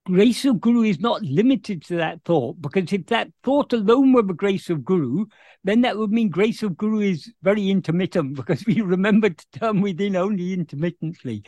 Grace 0.08 0.45
of 0.45 0.60
Guru 0.60 0.82
is 0.82 0.99
not 0.99 1.22
limited 1.22 1.84
to 1.86 1.95
that 1.97 2.24
thought, 2.26 2.60
because 2.60 2.91
if 2.91 3.06
that 3.08 3.30
thought 3.43 3.72
alone 3.72 4.14
were 4.14 4.24
the 4.24 4.34
grace 4.34 4.68
of 4.72 4.84
Guru, 4.84 5.26
then 5.64 5.82
that 5.82 5.95
would 5.95 6.12
mean 6.12 6.30
grace 6.30 6.64
of 6.64 6.76
Guru 6.76 7.02
is 7.02 7.32
very 7.43 7.70
intermittent, 7.70 8.36
because 8.36 8.66
we 8.66 8.82
remember 8.82 9.30
to 9.30 9.45
turn 9.60 9.80
within 9.80 10.16
only 10.16 10.54
intermittently. 10.54 11.43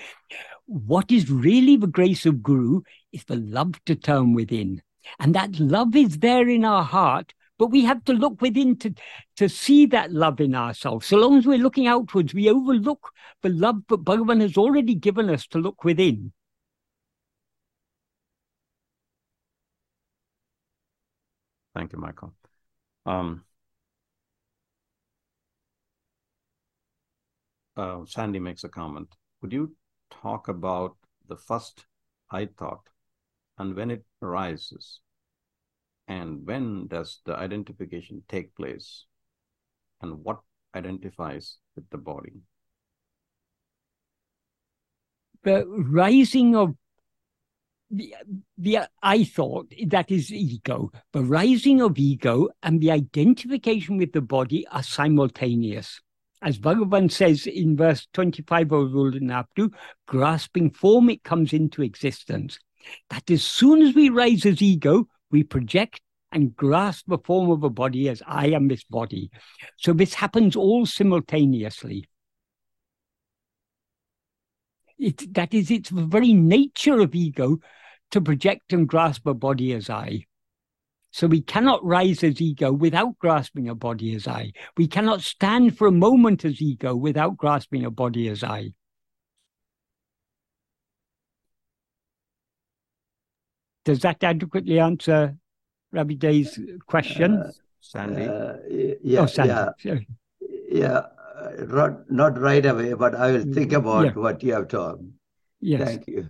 What 0.67 1.11
is 1.11 1.31
really 1.31 1.77
the 1.77 1.87
grace 1.87 2.27
of 2.27 2.43
Guru 2.43 2.81
is 3.11 3.23
the 3.23 3.37
love 3.37 3.73
to 3.85 3.95
turn 3.95 4.33
within. 4.33 4.83
And 5.19 5.33
that 5.33 5.59
love 5.59 5.95
is 5.95 6.19
there 6.19 6.47
in 6.47 6.63
our 6.63 6.83
heart, 6.83 7.33
but 7.57 7.71
we 7.71 7.83
have 7.85 8.03
to 8.05 8.13
look 8.13 8.39
within 8.39 8.77
to, 8.77 8.93
to 9.37 9.49
see 9.49 9.87
that 9.87 10.11
love 10.11 10.39
in 10.39 10.53
ourselves. 10.53 11.07
So 11.07 11.17
long 11.17 11.39
as 11.39 11.47
we're 11.47 11.57
looking 11.57 11.87
outwards, 11.87 12.35
we 12.35 12.51
overlook 12.51 13.09
the 13.41 13.49
love 13.49 13.81
that 13.89 14.03
Bhagavan 14.03 14.41
has 14.41 14.57
already 14.57 14.93
given 14.93 15.31
us 15.31 15.47
to 15.47 15.57
look 15.57 15.83
within. 15.83 16.33
Thank 21.73 21.93
you, 21.93 21.99
Michael. 21.99 22.33
Um, 23.05 23.43
uh, 27.75 27.99
Sandy 28.05 28.39
makes 28.39 28.63
a 28.63 28.69
comment. 28.69 29.07
Would 29.41 29.53
you 29.53 29.75
talk 30.09 30.47
about 30.47 30.95
the 31.27 31.37
first 31.37 31.85
I 32.29 32.45
thought 32.45 32.87
and 33.57 33.75
when 33.75 33.91
it 33.91 34.03
arises? 34.21 34.99
And 36.07 36.45
when 36.45 36.87
does 36.87 37.19
the 37.25 37.35
identification 37.35 38.23
take 38.27 38.55
place? 38.55 39.05
And 40.01 40.23
what 40.23 40.39
identifies 40.75 41.57
with 41.75 41.89
the 41.89 41.97
body? 41.97 42.41
the 45.43 45.65
rising 45.67 46.55
of 46.55 46.75
the, 47.91 48.15
the 48.57 48.79
I 49.01 49.23
thought 49.23 49.71
that 49.87 50.09
is 50.11 50.31
ego. 50.31 50.91
The 51.11 51.23
rising 51.23 51.81
of 51.81 51.97
ego 51.97 52.49
and 52.61 52.81
the 52.81 52.91
identification 52.91 53.97
with 53.97 54.13
the 54.13 54.21
body 54.21 54.65
are 54.67 54.83
simultaneous. 54.83 56.01
As 56.41 56.57
Bhagavan 56.57 57.09
says 57.09 57.47
in 57.47 57.77
verse 57.77 58.07
25 58.13 58.71
of 58.73 58.91
Ulladu 58.91 59.21
Narpadu, 59.21 59.73
grasping 60.07 60.71
form, 60.71 61.09
it 61.09 61.23
comes 61.23 61.53
into 61.53 61.81
existence. 61.81 62.59
That 63.09 63.31
as 63.31 63.43
soon 63.43 63.81
as 63.81 63.95
we 63.95 64.09
rise 64.09 64.45
as 64.45 64.61
ego, 64.61 65.07
we 65.31 65.43
project 65.43 66.01
and 66.33 66.55
grasp 66.55 67.05
the 67.07 67.19
form 67.19 67.49
of 67.49 67.63
a 67.63 67.69
body 67.69 68.09
as 68.09 68.21
I 68.27 68.47
am 68.47 68.67
this 68.67 68.83
body. 68.83 69.29
So 69.77 69.93
this 69.93 70.15
happens 70.15 70.55
all 70.55 70.85
simultaneously. 70.85 72.09
It, 74.97 75.33
that 75.33 75.53
is, 75.53 75.71
it's 75.71 75.89
the 75.89 76.03
very 76.03 76.33
nature 76.33 76.99
of 76.99 77.15
ego 77.15 77.59
to 78.11 78.21
project 78.21 78.73
and 78.73 78.87
grasp 78.87 79.25
a 79.25 79.33
body 79.33 79.73
as 79.73 79.89
I. 79.89 80.25
So 81.11 81.27
we 81.27 81.41
cannot 81.41 81.85
rise 81.85 82.23
as 82.23 82.41
ego 82.41 82.71
without 82.71 83.19
grasping 83.19 83.69
a 83.69 83.75
body 83.75 84.15
as 84.15 84.27
I. 84.27 84.51
We 84.77 84.87
cannot 84.87 85.21
stand 85.21 85.77
for 85.77 85.87
a 85.87 85.91
moment 85.91 86.43
as 86.43 86.59
ego 86.59 86.95
without 86.95 87.37
grasping 87.37 87.85
a 87.85 87.91
body 87.91 88.29
as 88.29 88.43
I. 88.43 88.73
Does 93.85 93.99
that 93.99 94.23
adequately 94.23 94.79
answer 94.79 95.35
Rabbi 95.91 96.15
Day's 96.15 96.59
question? 96.87 97.37
Uh, 97.37 97.51
Sandy? 97.79 98.23
Uh, 98.23 98.53
yeah, 99.03 99.19
oh, 99.19 99.25
Sandy. 99.25 99.49
yeah, 99.49 99.69
Sorry. 99.77 100.07
yeah. 100.69 101.01
Not, 101.59 102.11
not 102.11 102.39
right 102.39 102.65
away, 102.65 102.93
but 102.93 103.15
I 103.15 103.31
will 103.31 103.53
think 103.53 103.71
mm, 103.71 103.77
about 103.77 104.05
Yeah. 104.05 104.11
what 104.13 104.43
you 104.43 104.53
have 104.53 104.67
told. 104.67 105.11
Yes. 105.61 105.87
Thank 105.87 106.07
you. 106.07 106.29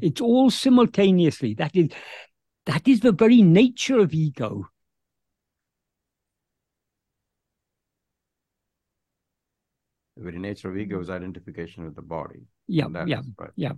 It's 0.00 0.20
all 0.20 0.50
simultaneously. 0.50 1.54
That 1.54 1.76
is 1.76 1.90
that 2.66 2.86
is 2.88 3.00
the 3.00 3.12
very 3.12 3.42
nature 3.42 3.98
of 3.98 4.14
ego. 4.14 4.68
The 10.16 10.24
very 10.24 10.38
nature 10.38 10.70
of 10.70 10.76
ego 10.76 11.00
is 11.00 11.10
identification 11.10 11.84
with 11.84 11.96
the 11.96 12.02
body. 12.02 12.42
Yeah, 12.68 12.86
And 12.86 13.08
yeah. 13.08 13.20
is 13.20 13.26
right. 13.38 13.50
yeah. 13.56 13.72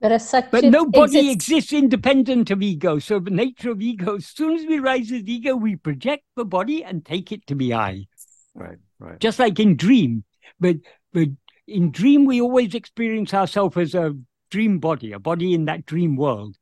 Whereas 0.00 0.28
such 0.28 0.50
But 0.50 0.64
it 0.64 0.70
no 0.70 0.86
body 0.86 1.30
exists. 1.30 1.48
exists 1.48 1.72
independent 1.72 2.50
of 2.50 2.62
ego. 2.62 2.98
So 2.98 3.18
the 3.18 3.30
nature 3.30 3.70
of 3.70 3.80
ego, 3.80 4.16
as 4.16 4.26
soon 4.26 4.56
as 4.56 4.64
we 4.64 4.78
rise 4.78 5.10
as 5.10 5.22
ego, 5.24 5.56
we 5.56 5.76
project 5.76 6.24
the 6.36 6.44
body 6.44 6.84
and 6.84 7.04
take 7.04 7.32
it 7.32 7.46
to 7.48 7.54
be 7.56 7.74
I. 7.74 8.06
Right, 8.54 8.78
right. 9.00 9.18
Just 9.18 9.38
like 9.38 9.58
in 9.58 9.76
dream. 9.76 10.24
But 10.58 10.76
But 11.12 11.28
in 11.66 11.90
dream, 11.90 12.24
we 12.24 12.40
always 12.40 12.74
experience 12.74 13.34
ourselves 13.34 13.76
as 13.76 13.94
a 13.94 14.16
dream 14.50 14.78
body, 14.78 15.12
a 15.12 15.18
body 15.18 15.54
in 15.54 15.66
that 15.66 15.86
dream 15.86 16.16
world. 16.16 16.56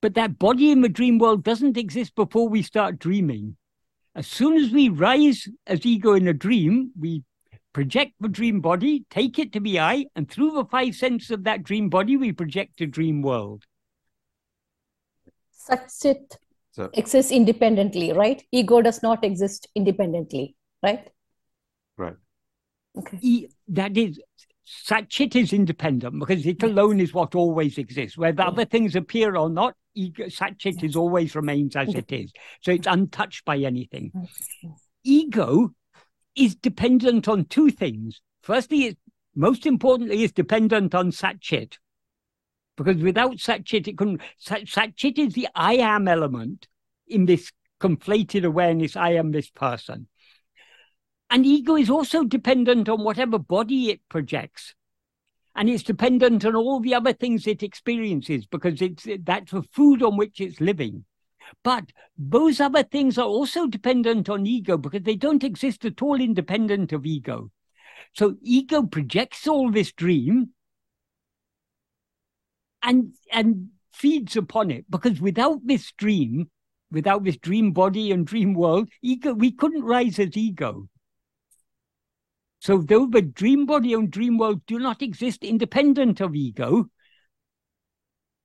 But 0.00 0.14
that 0.14 0.38
body 0.38 0.70
in 0.70 0.82
the 0.82 0.88
dream 0.88 1.18
world 1.18 1.44
doesn't 1.44 1.76
exist 1.76 2.14
before 2.14 2.48
we 2.48 2.62
start 2.62 2.98
dreaming. 2.98 3.56
As 4.14 4.26
soon 4.26 4.56
as 4.56 4.70
we 4.70 4.88
rise 4.88 5.48
as 5.66 5.84
ego 5.84 6.12
in 6.12 6.28
a 6.28 6.32
dream, 6.34 6.92
we 6.98 7.22
project 7.72 8.12
the 8.20 8.28
dream 8.28 8.60
body, 8.60 9.04
take 9.10 9.38
it 9.38 9.52
to 9.52 9.60
be 9.60 9.80
I, 9.80 10.06
and 10.14 10.30
through 10.30 10.52
the 10.52 10.64
five 10.64 10.94
senses 10.94 11.30
of 11.30 11.44
that 11.44 11.64
dream 11.64 11.88
body, 11.88 12.16
we 12.16 12.32
project 12.32 12.80
a 12.80 12.86
dream 12.86 13.22
world. 13.22 13.64
Satchit 15.68 16.36
So- 16.72 16.90
exists 16.92 17.32
independently, 17.32 18.12
right? 18.12 18.42
Ego 18.52 18.82
does 18.82 19.02
not 19.02 19.24
exist 19.24 19.68
independently, 19.74 20.54
right? 20.82 21.10
Right. 21.96 22.16
Okay. 22.96 23.18
E- 23.22 23.46
that 23.68 23.96
is, 23.96 24.20
Satchit 24.66 25.36
is 25.36 25.52
independent 25.52 26.18
because 26.18 26.46
it 26.46 26.62
alone 26.62 27.00
is 27.00 27.12
what 27.12 27.34
always 27.34 27.76
exists. 27.78 28.16
Whether 28.16 28.42
Yeah. 28.42 28.48
other 28.48 28.64
things 28.64 28.96
appear 28.96 29.36
or 29.36 29.50
not, 29.50 29.74
ego, 29.94 30.24
Satchit 30.26 30.78
is 30.82 30.82
Yes. 30.82 30.96
always 30.96 31.34
remains 31.34 31.76
as 31.76 31.94
it 31.94 32.10
is. 32.10 32.32
So 32.62 32.72
it's 32.72 32.86
untouched 32.86 33.44
by 33.44 33.58
anything. 33.58 34.12
Ego 35.02 35.74
is 36.34 36.54
dependent 36.54 37.28
on 37.28 37.44
two 37.44 37.70
things. 37.70 38.20
Firstly, 38.42 38.84
it, 38.86 38.98
most 39.34 39.66
importantly, 39.66 40.22
is 40.22 40.32
dependent 40.32 40.94
on 40.94 41.10
Satchit. 41.10 41.78
Because 42.76 42.96
without 42.96 43.36
Satchit, 43.36 43.86
it 43.86 43.96
couldn't. 43.98 44.20
Satchit 44.40 45.18
is 45.18 45.34
the 45.34 45.48
I 45.54 45.74
am 45.74 46.08
element 46.08 46.68
in 47.06 47.26
this 47.26 47.52
conflated 47.80 48.44
awareness 48.44 48.96
I 48.96 49.10
am 49.12 49.30
this 49.30 49.50
person. 49.50 50.08
And 51.34 51.44
ego 51.44 51.74
is 51.74 51.90
also 51.90 52.22
dependent 52.22 52.88
on 52.88 53.02
whatever 53.02 53.40
body 53.40 53.90
it 53.90 54.08
projects. 54.08 54.72
And 55.56 55.68
it's 55.68 55.82
dependent 55.82 56.44
on 56.44 56.54
all 56.54 56.78
the 56.78 56.94
other 56.94 57.12
things 57.12 57.48
it 57.48 57.60
experiences 57.60 58.46
because 58.46 58.80
it's 58.80 59.04
that's 59.24 59.50
the 59.50 59.64
food 59.64 60.00
on 60.04 60.16
which 60.16 60.40
it's 60.40 60.60
living. 60.60 61.06
But 61.64 61.90
those 62.16 62.60
other 62.60 62.84
things 62.84 63.18
are 63.18 63.26
also 63.26 63.66
dependent 63.66 64.28
on 64.28 64.46
ego 64.46 64.78
because 64.78 65.02
they 65.02 65.16
don't 65.16 65.42
exist 65.42 65.84
at 65.84 66.00
all 66.02 66.20
independent 66.20 66.92
of 66.92 67.04
ego. 67.04 67.50
So 68.12 68.36
ego 68.40 68.84
projects 68.84 69.48
all 69.48 69.72
this 69.72 69.90
dream 69.90 70.50
and 72.80 73.12
and 73.32 73.70
feeds 73.92 74.36
upon 74.36 74.70
it 74.70 74.88
because 74.88 75.20
without 75.20 75.66
this 75.66 75.90
dream, 75.98 76.48
without 76.92 77.24
this 77.24 77.38
dream 77.38 77.72
body 77.72 78.12
and 78.12 78.24
dream 78.24 78.54
world, 78.54 78.88
ego 79.02 79.34
we 79.34 79.50
couldn't 79.50 79.82
rise 79.82 80.20
as 80.20 80.36
ego. 80.36 80.88
So 82.64 82.78
though 82.78 83.06
the 83.06 83.20
dream 83.20 83.66
body 83.66 83.92
and 83.92 84.10
dream 84.10 84.38
world 84.38 84.64
do 84.64 84.78
not 84.78 85.02
exist 85.02 85.44
independent 85.44 86.22
of 86.22 86.34
ego, 86.34 86.86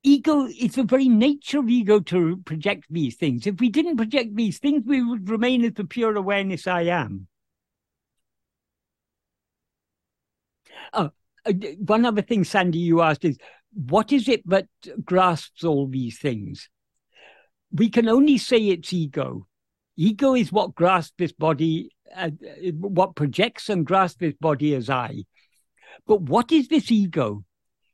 ego 0.04 0.46
it's 0.50 0.76
the 0.76 0.84
very 0.84 1.08
nature 1.08 1.60
of 1.60 1.70
ego 1.70 2.02
to 2.02 2.36
project 2.44 2.88
these 2.90 3.16
things. 3.16 3.48
If 3.48 3.62
we 3.62 3.70
didn't 3.70 3.96
project 3.96 4.36
these 4.36 4.60
things 4.60 4.84
we 4.86 5.02
would 5.02 5.30
remain 5.30 5.64
as 5.64 5.72
the 5.72 5.86
pure 5.86 6.18
awareness 6.18 6.68
i 6.68 6.82
am. 6.82 7.28
Oh, 10.92 11.12
uh, 11.46 11.54
one 11.78 12.04
other 12.04 12.22
thing 12.22 12.44
sandy 12.44 12.80
you 12.80 13.02
asked 13.02 13.24
is 13.24 13.38
what 13.72 14.12
is 14.12 14.28
it 14.28 14.46
that 14.50 14.68
grasps 15.06 15.64
all 15.64 15.88
these 15.88 16.20
things? 16.20 16.68
We 17.72 17.90
can 17.90 18.10
only 18.10 18.38
say 18.38 18.58
it's 18.68 18.92
ego. 18.92 19.48
Ego 19.96 20.36
is 20.36 20.52
what 20.52 20.76
grasps 20.76 21.14
this 21.18 21.32
body 21.32 21.92
uh, 22.16 22.30
what 22.80 23.16
projects 23.16 23.70
and 23.70 23.86
grasps 23.86 24.20
this 24.20 24.36
body 24.40 24.76
as 24.76 24.90
i 24.90 25.24
but 26.08 26.22
what 26.22 26.52
is 26.52 26.68
this 26.68 26.92
ego 26.92 27.44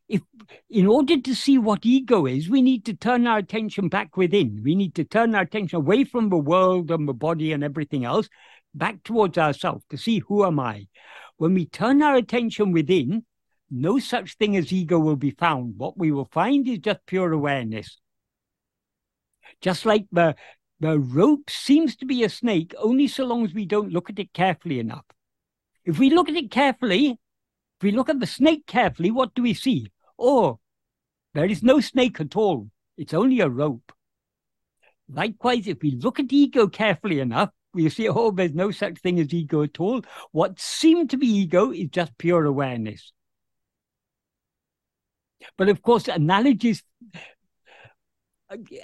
if 0.07 0.22
in 0.70 0.86
order 0.86 1.20
to 1.20 1.36
see 1.36 1.57
what 1.57 1.86
ego 1.86 2.26
is, 2.26 2.49
we 2.49 2.61
need 2.61 2.86
to 2.86 2.93
turn 2.93 3.26
our 3.26 3.39
attention 3.39 3.89
back 3.89 4.16
within. 4.18 4.61
We 4.63 4.76
need 4.76 4.93
to 4.95 5.03
turn 5.03 5.34
our 5.34 5.41
attention 5.41 5.78
away 5.78 6.03
from 6.03 6.30
the 6.30 6.38
world 6.38 6.91
and 6.91 7.07
the 7.07 7.13
body 7.13 7.51
and 7.53 7.63
everything 7.63 8.05
else, 8.05 8.30
back 8.74 9.03
towards 9.03 9.38
ourselves 9.38 9.84
to 9.89 9.97
see 9.97 10.20
who 10.20 10.45
am 10.45 10.59
I. 10.59 10.88
When 11.38 11.53
we 11.53 11.66
turn 11.66 12.01
our 12.01 12.16
attention 12.16 12.72
within, 12.72 13.26
no 13.72 13.97
such 13.97 14.38
thing 14.38 14.55
as 14.55 14.72
ego 14.72 14.99
will 14.99 15.16
be 15.16 15.32
found. 15.32 15.76
What 15.78 15.97
we 15.97 16.11
will 16.11 16.30
find 16.32 16.68
is 16.68 16.80
just 16.80 17.05
pure 17.07 17.32
awareness. 17.32 17.99
Just 19.61 19.86
like 19.86 20.05
the 20.11 20.36
the 20.86 20.99
rope 20.99 21.49
seems 21.49 21.95
to 21.95 22.05
be 22.05 22.23
a 22.23 22.29
snake 22.29 22.75
only 22.77 23.07
so 23.07 23.25
long 23.25 23.43
as 23.43 23.55
we 23.55 23.65
don't 23.65 23.91
look 23.91 24.11
at 24.11 24.19
it 24.19 24.31
carefully 24.33 24.79
enough. 24.79 25.05
If 25.83 25.97
we 25.97 26.11
look 26.11 26.29
at 26.29 26.36
it 26.36 26.51
carefully, 26.51 27.07
if 27.09 27.81
we 27.81 27.91
look 27.91 28.07
at 28.07 28.19
the 28.19 28.27
snake 28.27 28.67
carefully, 28.67 29.09
what 29.09 29.33
do 29.33 29.41
we 29.41 29.55
see? 29.55 29.91
Oh, 30.19 30.59
there 31.33 31.45
is 31.45 31.63
no 31.63 31.79
snake 31.79 32.21
at 32.21 32.36
all. 32.36 32.69
It's 32.97 33.15
only 33.15 33.39
a 33.39 33.49
rope. 33.49 33.91
Likewise, 35.09 35.65
if 35.67 35.81
we 35.81 35.89
look 35.89 36.19
at 36.19 36.31
ego 36.31 36.67
carefully 36.67 37.19
enough, 37.19 37.49
we 37.73 37.89
see, 37.89 38.07
oh, 38.07 38.29
there's 38.29 38.53
no 38.53 38.69
such 38.69 38.99
thing 38.99 39.19
as 39.19 39.33
ego 39.33 39.63
at 39.63 39.79
all. 39.79 40.03
What 40.33 40.59
seemed 40.59 41.09
to 41.09 41.17
be 41.17 41.27
ego 41.27 41.71
is 41.71 41.89
just 41.89 42.15
pure 42.19 42.45
awareness. 42.45 43.11
But 45.57 45.69
of 45.69 45.81
course, 45.81 46.07
analogies 46.07 46.83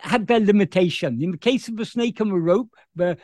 have 0.01 0.28
their 0.28 0.39
limitation. 0.39 1.22
In 1.22 1.32
the 1.32 1.38
case 1.38 1.68
of 1.68 1.78
the 1.78 1.86
snake 1.86 2.20
and 2.20 2.32
the 2.32 2.36
rope, 2.36 2.74
the, 2.95 3.18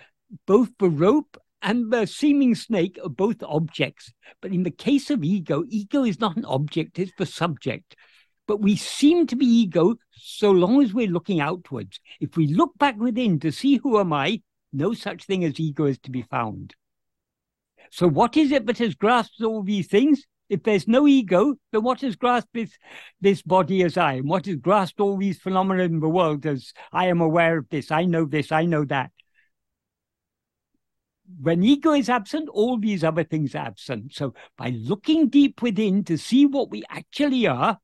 both 0.45 0.69
the 0.79 0.89
rope 0.89 1.37
and 1.61 1.91
the 1.91 2.05
seeming 2.05 2.55
snake 2.55 2.99
are 3.03 3.09
both 3.09 3.41
objects. 3.43 4.13
But 4.41 4.51
in 4.51 4.63
the 4.63 4.71
case 4.71 5.09
of 5.09 5.23
ego, 5.23 5.63
ego 5.67 6.03
is 6.03 6.19
not 6.19 6.37
an 6.37 6.45
object, 6.45 6.99
it's 6.99 7.13
the 7.17 7.25
subject. 7.25 7.95
But 8.47 8.61
we 8.61 8.75
seem 8.75 9.27
to 9.27 9.35
be 9.35 9.45
ego 9.45 9.95
so 10.11 10.51
long 10.51 10.81
as 10.81 10.93
we're 10.93 11.07
looking 11.07 11.41
outwards. 11.41 11.99
If 12.19 12.37
we 12.37 12.47
look 12.47 12.77
back 12.77 12.97
within 12.97 13.39
to 13.41 13.51
see 13.51 13.77
who 13.77 13.99
am 13.99 14.13
I, 14.13 14.41
no 14.71 14.93
such 14.93 15.25
thing 15.25 15.43
as 15.43 15.59
ego 15.59 15.85
is 15.85 15.99
to 15.99 16.11
be 16.11 16.21
found. 16.21 16.75
So, 17.91 18.07
what 18.07 18.37
is 18.37 18.51
it 18.51 18.65
that 18.65 18.77
has 18.79 18.95
grasped 18.95 19.41
all 19.41 19.63
these 19.63 19.87
things? 19.87 20.25
If 20.49 20.63
there's 20.63 20.87
no 20.87 21.07
ego, 21.07 21.55
then 21.71 21.83
what 21.83 22.01
has 22.01 22.15
grasped 22.15 22.53
this, 22.53 22.71
this 23.19 23.41
body 23.41 23.83
as 23.83 23.97
I? 23.97 24.13
And 24.13 24.29
what 24.29 24.45
has 24.45 24.55
grasped 24.55 24.99
all 24.99 25.17
these 25.17 25.39
phenomena 25.39 25.83
in 25.83 25.99
the 25.99 26.09
world 26.09 26.45
as 26.45 26.73
I 26.91 27.07
am 27.07 27.21
aware 27.21 27.57
of 27.57 27.69
this, 27.69 27.91
I 27.91 28.05
know 28.05 28.25
this, 28.25 28.51
I 28.51 28.65
know 28.65 28.85
that? 28.85 29.11
when 31.39 31.63
ego 31.63 31.93
is 31.93 32.09
absent, 32.09 32.49
all 32.49 32.77
these 32.77 33.03
other 33.03 33.23
things 33.23 33.53
are 33.55 33.65
absent. 33.65 34.13
So 34.13 34.33
by 34.57 34.69
looking 34.69 35.29
deep 35.29 35.61
within 35.61 36.03
to 36.05 36.17
see 36.17 36.45
what 36.45 36.69
we 36.69 36.83
actually 36.89 37.47
are, 37.47 37.77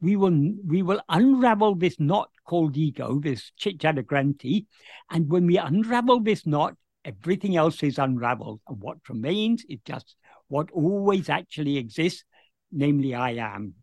we 0.00 0.16
will 0.16 0.52
we 0.66 0.82
will 0.82 1.00
unravel 1.08 1.74
this 1.74 1.98
knot 1.98 2.30
called 2.46 2.76
ego, 2.76 3.20
this 3.20 3.52
chitjada 3.58 4.02
granthi, 4.02 4.66
and 5.10 5.30
when 5.30 5.46
we 5.46 5.56
unravel 5.56 6.20
this 6.20 6.46
knot, 6.46 6.74
everything 7.04 7.56
else 7.56 7.82
is 7.82 7.98
unraveled, 7.98 8.60
and 8.68 8.80
what 8.80 8.98
remains 9.08 9.64
is 9.68 9.78
just 9.84 10.16
what 10.48 10.70
always 10.72 11.28
actually 11.28 11.78
exists, 11.78 12.24
namely 12.70 13.14
I 13.14 13.32
am. 13.32 13.74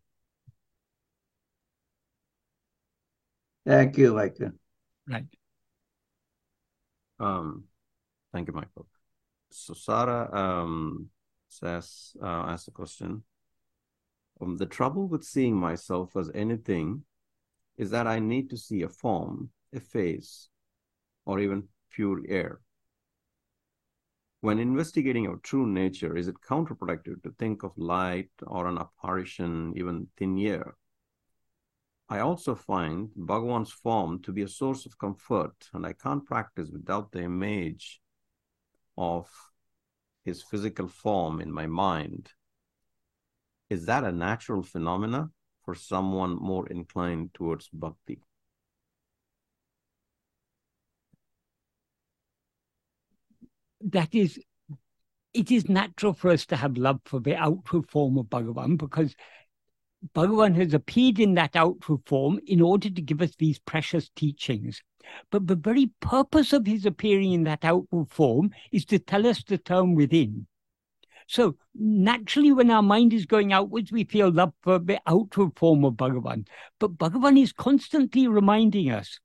Thank 3.65 3.97
you, 3.97 4.13
Michael. 4.13 4.51
Right. 5.07 5.25
Um, 7.19 7.65
thank 8.33 8.47
you, 8.47 8.53
Michael. 8.53 8.87
So 9.51 9.73
Sarah 9.73 10.29
um, 10.33 11.09
says, 11.47 12.13
uh, 12.21 12.25
asks 12.25 12.67
a 12.67 12.71
question. 12.71 13.23
Um, 14.41 14.57
the 14.57 14.65
trouble 14.65 15.07
with 15.07 15.23
seeing 15.23 15.55
myself 15.55 16.15
as 16.15 16.31
anything 16.33 17.03
is 17.77 17.91
that 17.91 18.07
I 18.07 18.19
need 18.19 18.49
to 18.49 18.57
see 18.57 18.81
a 18.81 18.89
form, 18.89 19.49
a 19.73 19.79
face, 19.79 20.49
or 21.25 21.39
even 21.39 21.67
pure 21.91 22.21
air. 22.27 22.59
When 24.41 24.57
investigating 24.57 25.27
our 25.27 25.37
true 25.37 25.67
nature, 25.67 26.17
is 26.17 26.27
it 26.27 26.41
counterproductive 26.41 27.21
to 27.21 27.31
think 27.37 27.61
of 27.61 27.77
light 27.77 28.31
or 28.47 28.65
an 28.65 28.79
apparition, 28.79 29.73
even 29.77 30.07
thin 30.17 30.35
air? 30.39 30.75
I 32.09 32.19
also 32.19 32.55
find 32.55 33.11
Bhagavan's 33.15 33.71
form 33.71 34.19
to 34.23 34.31
be 34.31 34.41
a 34.41 34.47
source 34.47 34.87
of 34.87 34.97
comfort, 34.97 35.69
and 35.73 35.85
I 35.85 35.93
can't 35.93 36.25
practice 36.25 36.71
without 36.71 37.11
the 37.11 37.21
image 37.21 38.01
of 38.97 39.29
his 40.25 40.41
physical 40.41 40.87
form 40.87 41.39
in 41.39 41.51
my 41.51 41.67
mind. 41.67 42.31
Is 43.69 43.85
that 43.85 44.03
a 44.03 44.11
natural 44.11 44.63
phenomena 44.63 45.29
for 45.63 45.75
someone 45.75 46.35
more 46.35 46.67
inclined 46.67 47.35
towards 47.35 47.69
bhakti? 47.69 48.23
That 53.89 54.13
is 54.13 54.39
it 55.33 55.49
is 55.49 55.69
natural 55.69 56.13
for 56.13 56.29
us 56.29 56.45
to 56.47 56.55
have 56.57 56.77
love 56.77 56.99
for 57.05 57.19
the 57.19 57.35
outward 57.35 57.89
form 57.89 58.17
of 58.17 58.25
Bhagavan 58.25 58.77
because 58.77 59.15
Bhagavan 60.13 60.55
has 60.55 60.73
appeared 60.73 61.19
in 61.19 61.35
that 61.35 61.55
outward 61.55 62.01
form 62.05 62.39
in 62.47 62.59
order 62.59 62.89
to 62.89 63.01
give 63.01 63.21
us 63.21 63.35
these 63.37 63.59
precious 63.59 64.09
teachings. 64.15 64.81
But 65.29 65.47
the 65.47 65.55
very 65.55 65.91
purpose 65.99 66.53
of 66.53 66.65
his 66.65 66.85
appearing 66.85 67.31
in 67.31 67.43
that 67.43 67.63
outward 67.63 68.09
form 68.09 68.51
is 68.71 68.83
to 68.85 68.99
tell 68.99 69.25
us 69.25 69.43
to 69.45 69.57
turn 69.57 69.95
within. 69.95 70.47
So 71.27 71.55
naturally, 71.73 72.51
when 72.51 72.71
our 72.71 72.81
mind 72.81 73.13
is 73.13 73.25
going 73.25 73.53
outwards, 73.53 73.91
we 73.91 74.03
feel 74.03 74.31
love 74.31 74.53
for 74.63 74.79
the 74.79 74.99
outward 75.07 75.51
form 75.55 75.85
of 75.85 75.93
Bhagavan. 75.93 76.47
But 76.79 76.97
Bhagavan 76.97 77.41
is 77.41 77.53
constantly 77.53 78.27
reminding 78.27 78.91
us. 78.91 79.19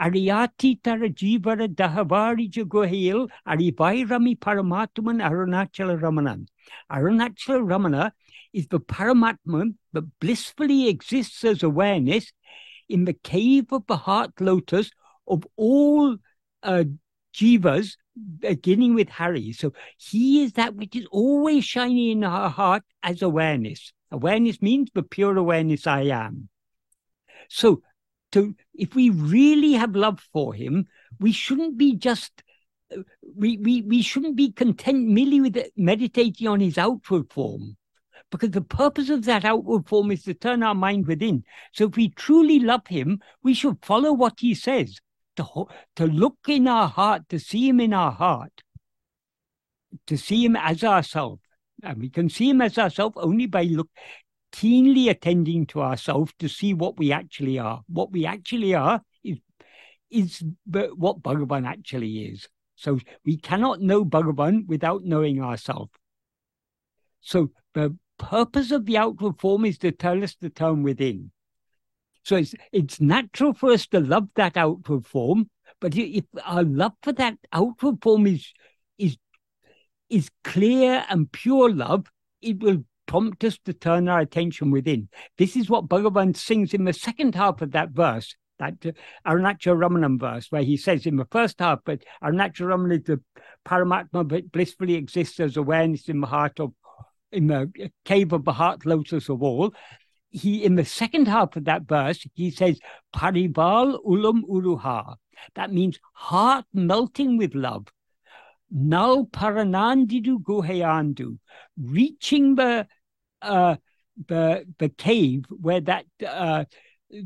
Ariyati 0.00 0.80
dahavari 0.80 2.50
jagohil 2.50 3.28
arivai 3.46 4.08
rami 4.08 4.34
paramatman 4.36 5.22
arunachala 5.22 6.00
ramanan. 6.00 6.46
Arunachala 6.90 7.62
ramana 7.64 8.10
is 8.52 8.68
the 8.68 8.80
paramatman 8.80 9.74
that 9.92 10.04
blissfully 10.18 10.88
exists 10.88 11.44
as 11.44 11.62
awareness 11.62 12.32
in 12.88 13.04
the 13.04 13.12
cave 13.12 13.72
of 13.72 13.86
the 13.86 13.96
heart 13.96 14.32
lotus 14.40 14.90
of 15.26 15.46
all 15.56 16.16
uh, 16.62 16.84
jivas, 17.34 17.96
beginning 18.40 18.94
with 18.94 19.08
Hari. 19.08 19.52
So 19.52 19.72
he 19.96 20.42
is 20.42 20.52
that 20.54 20.74
which 20.74 20.96
is 20.96 21.06
always 21.10 21.64
shining 21.64 22.10
in 22.10 22.24
our 22.24 22.50
heart 22.50 22.82
as 23.02 23.22
awareness. 23.22 23.92
Awareness 24.10 24.60
means 24.60 24.90
the 24.94 25.02
pure 25.02 25.36
awareness 25.36 25.86
I 25.86 26.02
am. 26.02 26.48
So 27.48 27.82
to 28.32 28.54
if 28.74 28.94
we 28.94 29.10
really 29.10 29.72
have 29.72 29.94
love 29.94 30.20
for 30.32 30.54
him, 30.54 30.86
we 31.20 31.32
shouldn't 31.32 31.76
be 31.76 31.96
just 31.96 32.42
we, 33.34 33.56
we, 33.58 33.82
we 33.82 34.02
shouldn't 34.02 34.36
be 34.36 34.52
content 34.52 35.08
merely 35.08 35.40
with 35.40 35.58
meditating 35.76 36.46
on 36.46 36.60
his 36.60 36.76
outward 36.76 37.30
form 37.32 37.76
because 38.30 38.50
the 38.50 38.62
purpose 38.62 39.10
of 39.10 39.24
that 39.26 39.44
outward 39.44 39.86
form 39.86 40.10
is 40.10 40.22
to 40.24 40.34
turn 40.34 40.62
our 40.62 40.74
mind 40.74 41.06
within. 41.06 41.44
So 41.72 41.84
if 41.84 41.96
we 41.96 42.08
truly 42.08 42.58
love 42.58 42.86
him, 42.86 43.20
we 43.42 43.54
should 43.54 43.84
follow 43.84 44.12
what 44.12 44.40
he 44.40 44.54
says, 44.54 44.98
to, 45.36 45.66
to 45.96 46.06
look 46.06 46.38
in 46.48 46.66
our 46.66 46.88
heart, 46.88 47.28
to 47.28 47.38
see 47.38 47.68
him 47.68 47.78
in 47.78 47.92
our 47.92 48.10
heart, 48.10 48.62
to 50.06 50.16
see 50.16 50.44
him 50.44 50.56
as 50.56 50.82
ourselves. 50.82 51.42
And 51.82 51.98
we 51.98 52.08
can 52.08 52.28
see 52.30 52.50
him 52.50 52.62
as 52.62 52.78
ourselves 52.78 53.16
only 53.18 53.46
by 53.46 53.64
look 53.64 53.90
keenly 54.52 55.08
attending 55.08 55.66
to 55.66 55.80
ourselves 55.80 56.32
to 56.38 56.48
see 56.48 56.74
what 56.74 56.98
we 56.98 57.10
actually 57.12 57.58
are. 57.58 57.82
What 57.88 58.12
we 58.12 58.26
actually 58.26 58.74
are 58.74 59.02
is, 59.24 59.38
is 60.10 60.42
what 60.64 61.22
Bhagavan 61.22 61.66
actually 61.66 62.26
is. 62.26 62.48
So 62.76 62.98
we 63.24 63.36
cannot 63.36 63.80
know 63.80 64.04
Bhagavan 64.04 64.66
without 64.66 65.04
knowing 65.04 65.42
ourselves. 65.42 65.90
So 67.20 67.50
the 67.74 67.96
purpose 68.18 68.70
of 68.70 68.86
the 68.86 68.98
outward 68.98 69.40
form 69.40 69.64
is 69.64 69.78
to 69.78 69.92
tell 69.92 70.22
us 70.22 70.36
the 70.40 70.50
turn 70.50 70.82
within. 70.82 71.30
So 72.24 72.36
it's 72.36 72.54
it's 72.70 73.00
natural 73.00 73.52
for 73.52 73.72
us 73.72 73.86
to 73.88 74.00
love 74.00 74.28
that 74.36 74.56
outward 74.56 75.06
form, 75.06 75.50
but 75.80 75.96
if 75.96 76.24
our 76.44 76.62
love 76.62 76.92
for 77.02 77.12
that 77.14 77.36
outward 77.52 78.00
form 78.00 78.26
is 78.26 78.52
is 78.96 79.16
is 80.08 80.30
clear 80.44 81.04
and 81.08 81.30
pure 81.32 81.72
love, 81.72 82.06
it 82.40 82.60
will 82.60 82.84
prompt 83.12 83.44
us 83.44 83.58
to 83.66 83.74
turn 83.74 84.08
our 84.08 84.20
attention 84.20 84.70
within. 84.70 85.06
This 85.36 85.54
is 85.54 85.68
what 85.68 85.86
Bhagavan 85.86 86.34
sings 86.34 86.72
in 86.72 86.84
the 86.84 86.94
second 86.94 87.34
half 87.34 87.60
of 87.60 87.72
that 87.72 87.90
verse, 87.90 88.34
that 88.58 88.86
uh, 88.86 88.92
Arunachala 89.26 89.76
Ramanam 89.76 90.18
verse, 90.18 90.46
where 90.48 90.62
he 90.62 90.78
says 90.78 91.04
in 91.04 91.16
the 91.16 91.26
first 91.26 91.60
half, 91.60 91.80
but 91.84 92.02
Arunachala 92.24 92.74
Ramanam 92.74 92.98
is 92.98 93.04
the 93.04 93.20
Paramatma 93.68 94.26
but 94.26 94.50
blissfully 94.50 94.94
exists 94.94 95.40
as 95.40 95.58
awareness 95.58 96.08
in 96.08 96.22
the 96.22 96.26
heart 96.26 96.58
of 96.58 96.72
in 97.30 97.48
the 97.48 97.70
cave 98.06 98.32
of 98.32 98.46
the 98.46 98.52
heart 98.52 98.86
lotus 98.86 99.28
of 99.28 99.42
all, 99.42 99.74
he 100.30 100.64
in 100.64 100.76
the 100.76 100.84
second 100.84 101.28
half 101.28 101.54
of 101.54 101.66
that 101.66 101.82
verse, 101.82 102.26
he 102.32 102.50
says, 102.50 102.80
Parival 103.14 103.98
ulam 104.06 104.40
uruha. 104.48 105.16
That 105.54 105.70
means 105.70 105.98
heart 106.14 106.64
melting 106.72 107.36
with 107.36 107.54
love. 107.54 107.88
Nal 108.70 109.26
paranandidu 109.26 110.42
guheyandu, 110.42 111.36
reaching 111.76 112.54
the 112.54 112.86
uh, 113.42 113.76
the 114.28 114.64
the 114.78 114.88
cave 114.88 115.44
where 115.50 115.80
that 115.80 116.04
uh, 116.26 116.64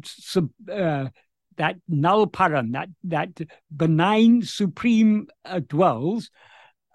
sub, 0.05 0.51
uh, 0.71 1.09
that 1.57 1.77
that 1.89 2.89
that 3.05 3.41
benign 3.75 4.43
supreme 4.43 5.27
uh, 5.45 5.61
dwells, 5.61 6.31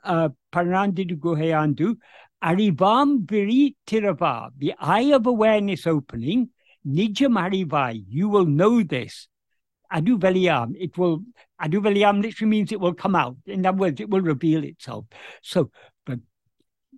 uh, 0.04 0.30
paranandidu 0.54 1.18
guheyandu, 1.18 1.96
Arivam 2.44 3.30
Viri 3.30 3.76
Tirava, 3.86 4.50
the 4.58 4.74
eye 4.80 5.14
of 5.14 5.28
awareness 5.28 5.86
opening, 5.86 6.50
Nijam 6.88 7.38
Arivai, 7.38 8.04
you 8.08 8.30
will 8.30 8.46
know 8.46 8.82
this. 8.82 9.28
Adu 9.94 10.18
Veliam, 10.18 10.74
it 10.80 10.98
will, 10.98 11.22
Adu 11.62 11.82
Veliam 11.82 12.22
literally 12.22 12.50
means 12.50 12.72
it 12.72 12.80
will 12.80 12.94
come 12.94 13.16
out. 13.16 13.36
In 13.46 13.66
other 13.66 13.78
words, 13.78 14.00
it 14.00 14.10
will 14.10 14.22
reveal 14.22 14.64
itself. 14.64 15.06
So, 15.44 15.70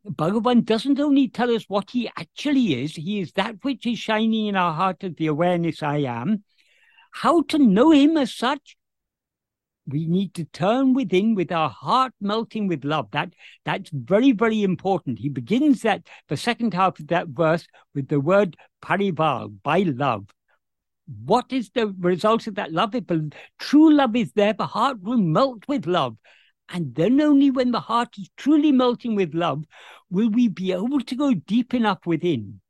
Bhagavan 0.06 0.66
doesn't 0.66 1.00
only 1.00 1.28
tell 1.28 1.56
us 1.56 1.64
what 1.68 1.92
he 1.92 2.10
actually 2.18 2.84
is, 2.84 2.96
he 2.96 3.20
is 3.20 3.32
that 3.34 3.64
which 3.64 3.86
is 3.86 4.00
shining 4.00 4.48
in 4.48 4.56
our 4.56 4.74
heart 4.74 5.04
as 5.04 5.14
the 5.16 5.28
awareness 5.28 5.82
I 5.82 5.98
am. 6.00 6.44
How 7.12 7.44
to 7.44 7.58
know 7.58 7.92
him 7.92 8.18
as 8.18 8.34
such? 8.34 8.76
we 9.88 10.06
need 10.06 10.34
to 10.36 10.46
turn 10.46 10.94
within 10.94 11.36
with 11.36 11.52
our 11.52 11.70
heart 11.70 12.14
melting 12.22 12.68
with 12.68 12.86
love. 12.86 13.10
That 13.12 13.34
that's 13.66 13.90
very, 13.92 14.32
very 14.32 14.64
important. 14.64 15.20
He 15.20 15.30
begins 15.30 15.82
that 15.82 16.08
the 16.30 16.38
second 16.38 16.74
half 16.74 17.00
of 17.00 17.08
that 17.08 17.28
verse 17.30 17.68
with 17.94 18.08
the 18.08 18.20
word 18.20 18.56
parival, 18.82 19.54
by 19.64 19.80
love. 19.80 20.28
What 21.26 21.52
is 21.52 21.70
the 21.72 21.94
result 22.00 22.48
of 22.48 22.56
that 22.56 22.72
love? 22.72 22.96
If 22.96 23.06
true 23.60 23.94
love 23.94 24.16
is 24.16 24.32
there, 24.34 24.54
the 24.54 24.68
heart 24.68 25.02
will 25.02 25.18
melt 25.18 25.64
with 25.68 25.86
love. 25.86 26.18
And 26.74 26.96
then 26.96 27.22
only 27.22 27.52
when 27.52 27.72
the 27.72 27.80
heart 27.80 28.18
is 28.18 28.30
truly 28.36 28.72
melting 28.72 29.14
with 29.16 29.36
love 29.36 29.64
will 30.10 30.30
we 30.30 30.48
be 30.48 30.72
able 30.72 31.02
to 31.02 31.16
go 31.16 31.36
deep 31.36 31.76
enough 31.76 32.06
within. 32.08 32.62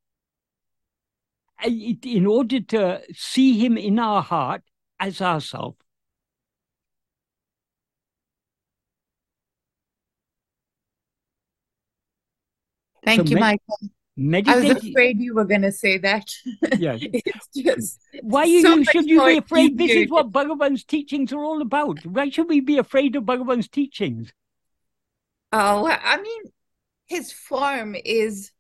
In 1.64 2.26
order 2.26 2.60
to 2.60 3.01
see 3.14 3.58
him 3.58 3.78
in 3.78 3.97
our 3.97 4.22
heart 4.22 4.62
as 4.99 5.22
ourself 5.22 5.76
Thank 13.06 13.28
so 13.28 13.34
you, 13.34 13.39
Michael. 13.39 13.80
Meditate- 14.16 14.53
I 14.53 14.74
was 14.74 14.86
afraid 14.86 15.20
you 15.20 15.34
were 15.34 15.45
going 15.45 15.64
to 15.64 15.72
say 15.72 15.97
that. 15.97 16.30
Yeah. 16.78 16.97
it's 17.01 17.47
just 17.55 17.99
why 18.22 18.43
you, 18.43 18.61
so 18.61 18.84
should 18.84 19.07
you 19.07 19.26
be 19.26 19.38
afraid? 19.38 19.78
This 19.78 19.91
is 19.91 20.09
what 20.09 20.32
Bhagavan's 20.32 20.84
teachings 20.84 21.34
are 21.34 21.43
all 21.43 21.61
about. 21.61 22.05
Why 22.05 22.30
should 22.30 22.47
we 22.47 22.59
be 22.59 22.78
afraid 22.78 23.16
of 23.16 23.24
Bhagavan's 23.24 23.68
teachings? 23.68 24.32
Oh, 25.51 25.88
I 25.88 26.22
mean, 26.22 26.41
his 27.05 27.32
form 27.32 27.95
is. 28.05 28.51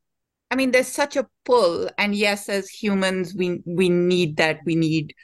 I 0.49 0.55
mean, 0.55 0.71
there's 0.71 0.87
such 0.87 1.15
a 1.15 1.27
pull, 1.45 1.89
and 1.97 2.13
yes, 2.13 2.49
as 2.49 2.69
humans, 2.69 3.33
we 3.35 3.61
we 3.65 3.89
need 3.89 4.37
that. 4.37 4.59
We 4.65 4.75
need 4.75 5.15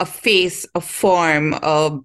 a 0.00 0.06
face, 0.06 0.66
a 0.74 0.80
form, 0.80 1.54
a 1.54 1.98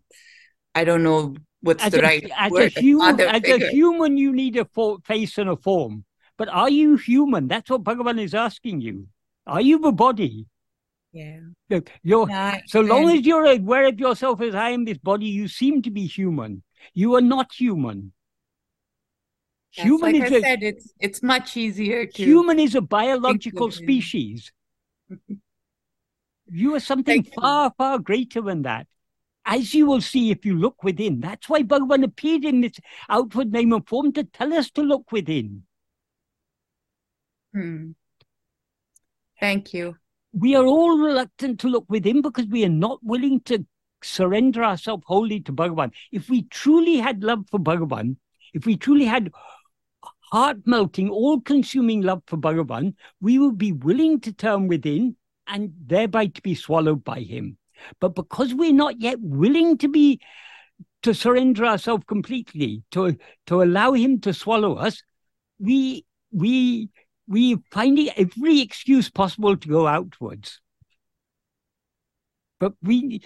I 0.76 0.84
don't 0.84 1.04
know 1.04 1.36
what's 1.62 1.84
as 1.84 1.92
the 1.92 2.00
a, 2.00 2.02
right 2.02 2.32
as 2.38 2.52
word? 2.52 2.74
A 2.76 2.80
human, 2.80 3.20
as 3.20 3.44
a 3.44 3.70
human, 3.70 4.18
you 4.18 4.34
need 4.34 4.58
a 4.58 4.68
face 5.06 5.38
and 5.38 5.50
a 5.50 5.56
form. 5.56 6.06
But 6.42 6.50
are 6.50 6.72
you 6.72 6.96
human? 6.96 7.48
That's 7.48 7.70
what 7.70 7.84
Bhagavan 7.84 8.20
is 8.20 8.34
asking 8.34 8.82
you. 8.82 9.06
Are 9.46 9.62
you 9.62 9.78
the 9.78 9.92
body? 9.92 10.48
Yeah. 11.14 11.38
You're, 12.02 12.26
no, 12.26 12.58
so 12.66 12.82
long 12.82 13.12
as 13.12 13.28
you're 13.28 13.46
aware 13.46 13.88
of 13.88 14.00
yourself 14.00 14.42
as 14.42 14.56
I 14.56 14.72
am 14.72 14.84
this 14.86 14.98
body, 14.98 15.28
you 15.28 15.48
seem 15.48 15.84
to 15.84 15.92
be 15.92 16.08
human. 16.08 16.64
You 16.96 17.14
are 17.14 17.22
not 17.22 17.52
human. 17.54 18.14
Yes, 19.74 19.86
human 19.86 20.14
like 20.14 20.24
is 20.24 20.32
I 20.32 20.36
a, 20.38 20.42
said, 20.42 20.64
it's 20.64 20.94
it's 21.00 21.22
much 21.22 21.56
easier 21.58 22.08
to 22.08 22.24
human 22.24 22.58
is 22.58 22.74
a 22.74 22.82
biological 22.82 23.70
species. 23.70 24.52
you 26.48 26.74
are 26.74 26.80
something 26.80 27.22
Thank 27.22 27.36
far, 27.36 27.66
you. 27.66 27.74
far 27.78 28.00
greater 28.00 28.42
than 28.42 28.64
that 28.64 28.88
as 29.46 29.76
you 29.76 29.86
will 29.86 30.02
see 30.02 30.32
if 30.32 30.44
you 30.44 30.58
look 30.58 30.84
within. 30.84 31.20
That's 31.20 31.48
why 31.48 31.62
Bhagavan 31.62 32.04
appeared 32.04 32.46
in 32.46 32.62
this 32.62 32.80
outward 33.10 33.52
name 33.52 33.74
and 33.74 33.88
form 33.88 34.12
to 34.14 34.24
tell 34.24 34.52
us 34.54 34.72
to 34.72 34.82
look 34.82 35.12
within. 35.12 35.68
Hmm. 37.54 37.92
Thank 39.40 39.74
you. 39.74 39.96
We 40.34 40.56
are 40.56 40.66
all 40.66 40.98
reluctant 40.98 41.60
to 41.62 41.68
look 41.68 41.86
within 41.90 42.22
because 42.22 42.46
we 42.46 42.64
are 42.64 42.70
not 42.70 43.00
willing 43.04 43.42
to 43.42 43.66
surrender 44.04 44.64
ourselves 44.64 45.04
wholly 45.06 45.42
to 45.42 45.52
Bhagavan. 45.52 45.92
If 46.12 46.30
we 46.30 46.44
truly 46.44 46.98
had 46.98 47.24
love 47.24 47.46
for 47.50 47.60
Bhagavan, 47.60 48.18
if 48.54 48.66
we 48.66 48.78
truly 48.78 49.06
had 49.06 49.32
heart 50.32 50.58
melting, 50.66 51.10
all 51.10 51.42
consuming 51.42 52.02
love 52.02 52.24
for 52.28 52.38
Bhagavan, 52.38 52.96
we 53.20 53.38
would 53.38 53.58
be 53.58 53.72
willing 53.72 54.20
to 54.22 54.32
turn 54.32 54.68
within 54.68 55.16
and 55.48 55.74
thereby 55.86 56.28
to 56.28 56.42
be 56.42 56.56
swallowed 56.56 57.04
by 57.04 57.20
him. 57.20 57.58
But 58.00 58.16
because 58.16 58.54
we're 58.54 58.74
not 58.74 59.02
yet 59.02 59.20
willing 59.20 59.78
to 59.80 59.88
be 59.88 60.22
to 61.04 61.14
surrender 61.14 61.66
ourselves 61.66 62.04
completely, 62.08 62.84
to 62.92 63.18
to 63.48 63.64
allow 63.64 63.94
him 63.94 64.22
to 64.22 64.34
swallow 64.34 64.76
us, 64.76 65.02
we 65.60 66.06
we 66.32 66.90
we 67.32 67.58
finding 67.72 68.10
every 68.18 68.60
excuse 68.60 69.10
possible 69.10 69.56
to 69.56 69.68
go 69.68 69.88
outwards. 69.88 70.60
But 72.60 72.74
we 72.84 73.22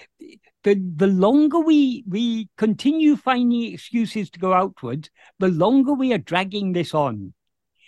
the 0.64 0.76
the 0.96 1.08
longer 1.08 1.60
we 1.60 2.04
we 2.08 2.50
continue 2.56 3.18
finding 3.18 3.74
excuses 3.74 4.30
to 4.30 4.40
go 4.40 4.54
outwards, 4.54 5.10
the 5.40 5.50
longer 5.50 5.94
we 5.94 6.14
are 6.14 6.20
dragging 6.20 6.72
this 6.72 6.94
on. 6.94 7.34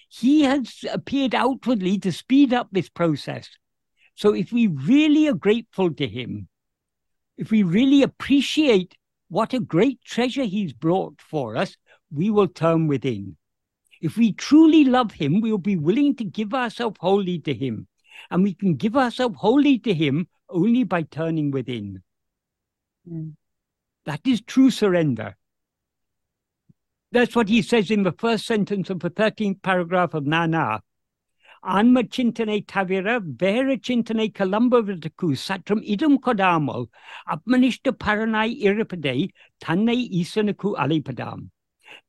He 0.10 0.42
has 0.44 0.84
appeared 0.92 1.36
outwardly 1.36 2.00
to 2.00 2.12
speed 2.12 2.54
up 2.54 2.70
this 2.72 2.90
process. 2.90 3.50
So 4.16 4.34
if 4.34 4.52
we 4.52 4.68
really 4.68 5.28
are 5.28 5.34
grateful 5.34 5.94
to 5.94 6.08
him, 6.08 6.48
if 7.38 7.52
we 7.52 7.62
really 7.62 8.02
appreciate 8.02 8.96
what 9.30 9.54
a 9.54 9.60
great 9.60 10.02
treasure 10.04 10.46
he's 10.46 10.74
brought 10.74 11.22
for 11.22 11.56
us, 11.56 11.78
we 12.12 12.32
will 12.32 12.48
turn 12.48 12.88
within. 12.88 13.37
If 14.02 14.18
we 14.18 14.34
truly 14.34 14.84
love 14.84 15.12
him, 15.12 15.42
we 15.42 15.52
will 15.52 15.58
be 15.58 15.76
willing 15.76 16.16
to 16.18 16.24
give 16.24 16.54
ourselves 16.54 16.98
wholly 17.00 17.40
to 17.40 17.54
him. 17.54 17.88
And 18.30 18.44
we 18.44 18.54
can 18.54 18.76
give 18.76 18.96
ourselves 18.96 19.38
wholly 19.40 19.80
to 19.80 19.94
him 19.94 20.28
only 20.50 20.84
by 20.84 21.04
turning 21.04 21.52
within. 21.52 22.04
Mm. 23.10 23.34
That 24.06 24.22
is 24.26 24.42
true 24.42 24.72
surrender. 24.72 25.36
That's 27.12 27.36
what 27.36 27.50
he 27.50 27.62
says 27.62 27.90
in 27.92 28.04
the 28.04 28.12
first 28.12 28.46
sentence 28.46 28.90
of 28.90 29.00
the 29.00 29.10
13th 29.10 29.62
paragraph 29.62 30.14
of 30.14 30.26
Nan 30.26 30.54
Yar. 30.54 30.82
Anma 31.64 32.04
chintane 32.04 32.66
tavira, 32.66 33.22
vera 33.22 33.78
chintane 33.78 34.32
kalambavataku, 34.32 35.32
satram 35.36 35.86
idam 35.86 36.18
kodamal, 36.18 36.88
atmanishta 37.28 37.92
paranai 37.92 38.62
iripade, 38.62 39.32
tanne 39.60 40.10
isanaku 40.10 40.76
alipadam. 40.78 41.50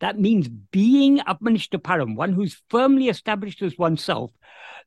That 0.00 0.18
means 0.18 0.48
being 0.48 1.18
atmanishta 1.18 1.80
param, 1.80 2.16
one 2.16 2.32
who's 2.32 2.62
firmly 2.68 3.08
established 3.08 3.62
as 3.62 3.78
oneself, 3.78 4.30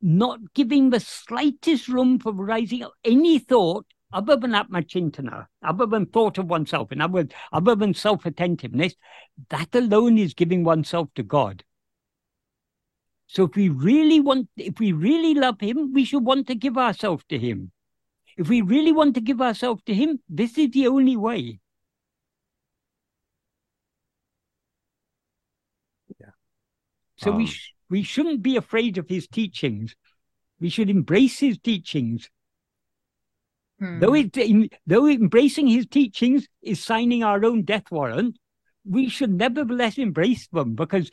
not 0.01 0.39
giving 0.53 0.89
the 0.89 0.99
slightest 0.99 1.87
room 1.87 2.19
for 2.19 2.33
rising 2.33 2.83
of 2.83 2.91
any 3.03 3.39
thought 3.39 3.85
other 4.13 4.35
than 4.35 4.51
atmachintana, 4.51 5.47
other 5.63 5.85
than 5.85 6.05
thought 6.05 6.37
of 6.37 6.47
oneself, 6.47 6.91
in 6.91 7.01
other 7.01 7.13
words, 7.13 7.33
other 7.53 7.75
than 7.75 7.93
self-attentiveness, 7.93 8.95
that 9.49 9.73
alone 9.73 10.17
is 10.17 10.33
giving 10.33 10.63
oneself 10.63 11.09
to 11.15 11.23
God. 11.23 11.63
So 13.27 13.45
if 13.45 13.55
we 13.55 13.69
really 13.69 14.19
want, 14.19 14.49
if 14.57 14.79
we 14.79 14.91
really 14.91 15.33
love 15.33 15.61
him, 15.61 15.93
we 15.93 16.03
should 16.03 16.25
want 16.25 16.47
to 16.47 16.55
give 16.55 16.77
ourselves 16.77 17.23
to 17.29 17.39
him. 17.39 17.71
If 18.35 18.49
we 18.49 18.61
really 18.61 18.91
want 18.91 19.15
to 19.15 19.21
give 19.21 19.41
ourselves 19.41 19.81
to 19.85 19.93
him, 19.93 20.19
this 20.27 20.57
is 20.57 20.71
the 20.71 20.87
only 20.87 21.15
way. 21.15 21.59
So 27.21 27.31
we 27.31 27.43
Um, 27.43 27.47
sh- 27.47 27.73
we 27.89 28.03
shouldn't 28.03 28.41
be 28.41 28.55
afraid 28.57 28.97
of 28.97 29.07
his 29.07 29.27
teachings. 29.27 29.95
We 30.59 30.69
should 30.69 30.89
embrace 30.89 31.39
his 31.39 31.57
teachings. 31.59 32.29
Hmm. 33.79 33.99
Though 33.99 34.13
it, 34.13 34.37
in, 34.37 34.69
though 34.87 35.07
embracing 35.07 35.67
his 35.67 35.87
teachings 35.87 36.47
is 36.61 36.83
signing 36.83 37.23
our 37.23 37.43
own 37.43 37.63
death 37.63 37.91
warrant, 37.91 38.37
we 38.85 39.09
should 39.09 39.31
nevertheless 39.31 39.97
embrace 39.97 40.47
them 40.47 40.75
because 40.75 41.09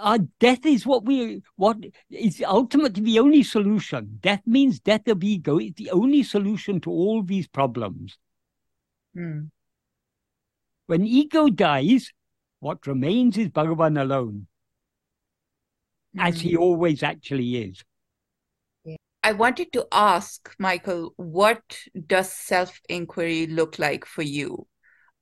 our 0.00 0.18
death 0.40 0.64
is 0.64 0.86
what 0.86 1.04
we 1.04 1.42
what 1.56 1.76
is 2.10 2.42
ultimately 2.46 3.02
the 3.02 3.18
only 3.18 3.42
solution. 3.42 4.18
Death 4.20 4.42
means 4.46 4.80
death 4.80 5.06
of 5.06 5.22
ego. 5.22 5.58
It's 5.58 5.76
the 5.76 5.90
only 5.90 6.22
solution 6.22 6.80
to 6.80 6.90
all 6.90 7.22
these 7.22 7.46
problems. 7.46 8.16
Hmm. 9.14 9.52
When 10.86 11.06
ego 11.06 11.48
dies, 11.48 12.10
what 12.62 12.86
remains 12.86 13.36
is 13.36 13.48
Bhagavan 13.48 14.00
alone, 14.00 14.46
as 16.16 16.40
Hmm. 16.40 16.48
he 16.48 16.56
always 16.56 17.02
actually 17.02 17.56
is. 17.56 17.82
I 19.24 19.32
wanted 19.32 19.72
to 19.72 19.88
ask, 19.90 20.54
Michael, 20.60 21.12
what 21.16 21.80
does 22.06 22.32
self-inquiry 22.32 23.48
look 23.48 23.80
like 23.80 24.04
for 24.04 24.22
you? 24.22 24.68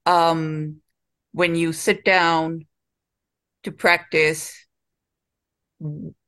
Um, 0.04 0.82
when 1.32 1.54
you 1.54 1.72
sit 1.72 2.04
down 2.04 2.66
to 3.62 3.72
practice, 3.72 4.54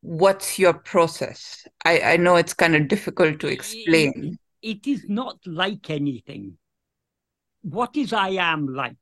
what's 0.00 0.58
your 0.58 0.72
process? 0.72 1.66
I, 1.84 2.00
I 2.00 2.16
know 2.16 2.36
it's 2.36 2.54
kind 2.54 2.74
of 2.74 2.88
difficult 2.88 3.40
to 3.40 3.48
explain. 3.48 4.38
It 4.62 4.86
is 4.86 5.04
not 5.08 5.36
like 5.44 5.90
anything. 5.90 6.56
What 7.60 7.96
is 7.98 8.14
I 8.14 8.30
am 8.30 8.66
like? 8.66 8.96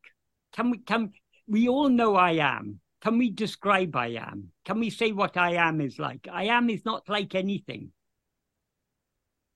Can 0.52 0.70
we 0.70 0.78
can 0.78 1.12
we 1.50 1.68
all 1.68 1.88
know 1.88 2.14
I 2.14 2.32
am? 2.32 2.80
Can 3.02 3.18
we 3.18 3.30
describe 3.30 3.96
I 3.96 4.08
am? 4.08 4.52
Can 4.64 4.78
we 4.78 4.88
say 4.90 5.10
what 5.12 5.36
I 5.36 5.54
am 5.54 5.80
is 5.80 5.98
like? 5.98 6.28
I 6.30 6.44
am 6.44 6.70
is 6.70 6.84
not 6.84 7.08
like 7.08 7.34
anything. 7.34 7.92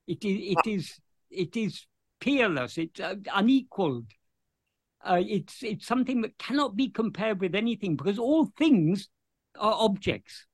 It 0.07 0.25
is 0.25 0.57
it 0.57 0.67
is 0.69 0.99
it 1.31 1.55
is 1.55 1.85
peerless. 2.19 2.77
It's 2.77 2.99
uh, 2.99 3.15
unequaled. 3.33 4.07
Uh, 5.03 5.21
it's 5.25 5.63
it's 5.63 5.87
something 5.87 6.21
that 6.21 6.37
cannot 6.37 6.75
be 6.75 6.89
compared 6.89 7.39
with 7.39 7.55
anything 7.55 7.95
because 7.95 8.19
all 8.19 8.51
things 8.57 9.09
are 9.57 9.73
objects. 9.73 10.45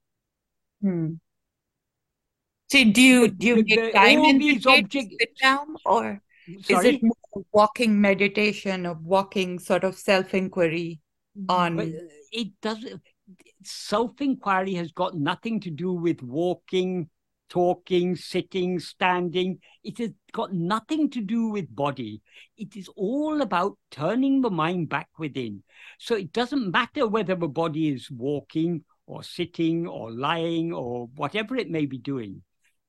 Hmm. 0.80 1.14
So 2.70 2.84
do 2.84 3.02
you 3.02 3.28
do 3.28 3.46
you 3.46 3.56
the- 3.62 3.76
make 3.76 3.94
time 3.94 4.20
in 4.20 4.38
these 4.38 4.66
objects- 4.66 5.16
sit 5.18 5.36
down, 5.40 5.76
or 5.84 6.22
is 6.46 6.84
it 6.84 7.00
walking 7.52 8.00
meditation 8.00 8.86
of 8.86 9.04
walking 9.04 9.58
sort 9.58 9.84
of 9.84 9.96
self-inquiry 9.96 11.01
on? 11.48 11.76
But 11.76 11.88
it 12.30 12.48
doesn't. 12.60 13.00
Self 13.62 14.20
inquiry 14.20 14.74
has 14.74 14.92
got 14.92 15.16
nothing 15.16 15.60
to 15.60 15.70
do 15.70 15.92
with 15.92 16.22
walking, 16.22 17.08
talking, 17.48 18.16
sitting, 18.16 18.78
standing. 18.80 19.58
It 19.84 19.98
has 19.98 20.10
got 20.32 20.52
nothing 20.52 21.10
to 21.10 21.20
do 21.20 21.48
with 21.48 21.74
body. 21.74 22.20
It 22.56 22.76
is 22.76 22.88
all 22.96 23.42
about 23.42 23.78
turning 23.90 24.40
the 24.40 24.50
mind 24.50 24.88
back 24.88 25.08
within. 25.18 25.62
So 25.98 26.16
it 26.16 26.32
doesn't 26.32 26.70
matter 26.70 27.06
whether 27.06 27.34
the 27.34 27.48
body 27.48 27.88
is 27.88 28.10
walking 28.10 28.84
or 29.06 29.22
sitting 29.22 29.86
or 29.86 30.10
lying 30.10 30.72
or 30.72 31.08
whatever 31.14 31.56
it 31.56 31.70
may 31.70 31.86
be 31.86 31.98
doing. 31.98 32.42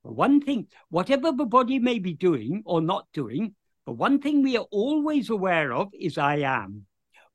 But 0.04 0.16
one 0.16 0.42
thing, 0.42 0.68
whatever 0.90 1.32
the 1.32 1.46
body 1.46 1.80
may 1.80 2.00
be 2.00 2.14
doing 2.14 2.64
or 2.66 2.82
not 2.82 3.08
doing, 3.14 3.56
the 3.86 3.92
one 3.92 4.20
thing 4.20 4.42
we 4.42 4.58
are 4.58 4.68
always 4.72 5.30
aware 5.30 5.74
of 5.74 5.90
is 5.94 6.18
I 6.18 6.38
am. 6.38 6.86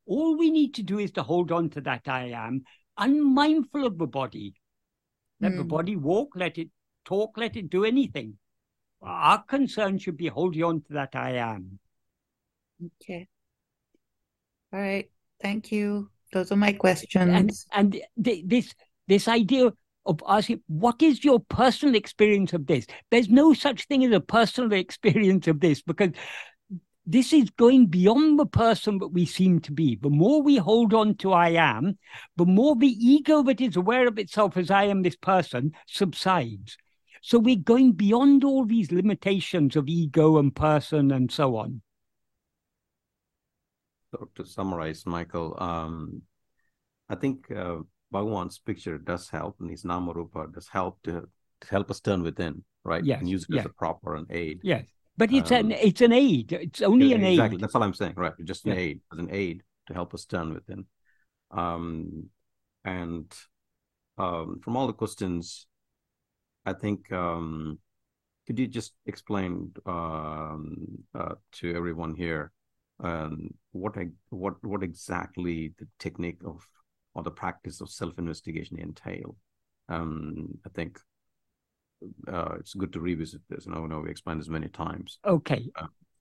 All 0.09 0.37
we 0.37 0.51
need 0.51 0.75
to 0.75 0.83
do 0.83 0.99
is 0.99 1.13
to 1.13 1.23
hold 1.23 1.53
on 1.53 1.71
to 1.71 1.81
that 1.83 2.09
I 2.09 2.31
am, 2.31 2.65
unmindful 2.97 3.87
of 3.87 3.99
the 3.99 4.07
body. 4.07 4.55
Let 5.41 5.57
the 5.57 5.63
Hmm. 5.63 5.69
body 5.69 5.97
walk, 5.97 6.31
let 6.35 6.59
it 6.59 6.71
talk, 7.05 7.37
let 7.37 7.57
it 7.57 7.71
do 7.71 7.85
anything. 7.85 8.39
Our 9.03 9.43
concern 9.45 9.99
should 9.99 10.17
be 10.17 10.27
holding 10.29 10.65
on 10.65 10.81
to 10.83 10.93
that 10.95 11.15
I 11.15 11.33
am. 11.37 11.79
Okay. 13.03 13.29
All 14.73 14.81
right. 14.81 15.11
Thank 15.41 15.71
you. 15.73 16.11
Those 16.33 16.51
are 16.53 16.57
my 16.57 16.73
And 16.73 16.79
questions. 16.79 17.67
and 17.73 18.01
th- 18.25 18.45
this 18.47 18.75
this 19.07 19.29
idea 19.29 19.73
of 20.07 20.23
asking, 20.27 20.63
what 20.69 21.03
is 21.03 21.23
your 21.25 21.41
personal 21.41 21.95
experience 21.95 22.53
of 22.55 22.67
this? 22.67 22.87
There's 23.11 23.29
no 23.29 23.53
such 23.53 23.87
thing 23.87 24.05
as 24.05 24.13
a 24.13 24.21
personal 24.21 24.73
experience 24.85 25.47
of 25.49 25.61
this 25.61 25.83
because 25.83 26.11
this 27.09 27.33
is 27.33 27.49
going 27.49 27.87
beyond 27.87 28.39
the 28.39 28.45
person 28.45 28.99
that 28.99 29.09
we 29.09 29.25
seem 29.25 29.61
to 29.61 29.73
be. 29.73 29.97
The 29.97 30.11
more 30.11 30.43
we 30.43 30.59
hold 30.59 30.93
on 30.93 31.15
to 31.17 31.33
I 31.33 31.49
am, 31.51 31.97
the 32.37 32.45
more 32.45 32.77
the 32.77 32.87
ego 32.87 33.43
that 33.45 33.63
is 33.63 33.77
aware 33.77 34.07
of 34.07 34.19
itself 34.19 34.59
as 34.59 34.71
I 34.71 34.85
am 34.85 35.01
this 35.01 35.17
person 35.17 35.73
subsides. 35.87 36.77
So 37.23 37.39
we're 37.39 37.57
going 37.57 37.93
beyond 37.93 38.45
all 38.45 38.67
these 38.67 38.93
limitations 38.93 39.75
of 39.75 39.89
ego 39.89 40.37
and 40.37 40.55
person 40.55 41.11
and 41.11 41.33
so 41.33 41.57
on. 41.57 41.81
So 44.11 44.29
to 44.35 44.45
summarize, 44.45 45.07
Michael, 45.07 45.57
um, 45.59 46.21
I 47.09 47.15
think 47.15 47.51
uh, 47.51 47.79
Bhagwan's 48.13 48.59
picture 48.59 48.99
does 48.99 49.31
help, 49.31 49.57
and 49.61 49.71
his 49.71 49.83
Namarupa 49.83 50.53
does 50.53 50.69
help 50.69 51.03
to, 51.05 51.27
to 51.63 51.69
help 51.69 51.91
us 51.91 52.01
turn 52.01 52.23
within, 52.23 52.65
right? 52.85 53.05
Yes, 53.05 53.21
And 53.21 53.31
use 53.31 53.45
it 53.49 53.55
yeah. 53.55 53.61
as 53.61 53.67
a 53.67 53.71
proper 53.71 54.15
an 54.15 54.27
aid. 54.29 54.61
Yes. 54.63 54.85
But 55.19 55.33
it's 55.33 55.51
Um, 55.51 55.67
an 55.67 55.73
it's 55.73 56.01
an 56.01 56.13
aid. 56.13 56.53
It's 56.53 56.81
only 56.81 57.13
an 57.13 57.25
exactly. 57.25 57.57
aid. 57.57 57.61
That's 57.63 57.75
all 57.75 57.83
I'm 57.83 57.95
saying, 57.95 58.15
right? 58.17 58.33
Just 58.45 58.65
an 58.67 58.73
Yeah. 58.73 58.79
aid, 58.79 59.01
as 59.13 59.19
an 59.19 59.29
aid 59.31 59.63
to 59.89 59.95
help 59.95 60.15
us 60.15 60.25
turn 60.25 60.55
within. 60.55 60.87
Um, 61.51 62.31
and 62.85 63.31
um, 64.17 64.61
from 64.63 64.77
all 64.77 64.87
the 64.87 64.93
questions, 64.93 65.67
I 66.65 66.73
think 66.73 67.11
um, 67.13 67.79
could 68.47 68.59
you 68.59 68.69
just 68.69 68.95
explain 69.07 69.73
um, 69.87 71.05
uh, 71.15 71.35
to 71.53 71.75
everyone 71.75 72.15
here 72.15 72.53
um, 73.01 73.51
what 73.73 73.97
ex- 73.97 74.11
what 74.31 74.63
what 74.65 74.83
exactly 74.83 75.75
the 75.79 75.89
technique 75.99 76.43
of 76.45 76.67
or 77.15 77.23
the 77.23 77.31
practice 77.31 77.81
of 77.81 77.91
self-investigation 77.91 78.79
entail? 78.79 79.37
Um, 79.89 80.59
I 80.67 80.69
think 80.69 80.99
uh, 82.27 82.55
it's 82.59 82.75
good 82.75 82.93
to 82.93 83.01
revisit 83.01 83.41
this. 83.49 83.67
And 83.67 83.75
I 83.75 83.81
know 83.81 84.01
we 84.01 84.11
explained 84.11 84.41
this 84.41 84.49
many 84.49 84.69
times. 84.69 85.19
Okay. 85.25 85.71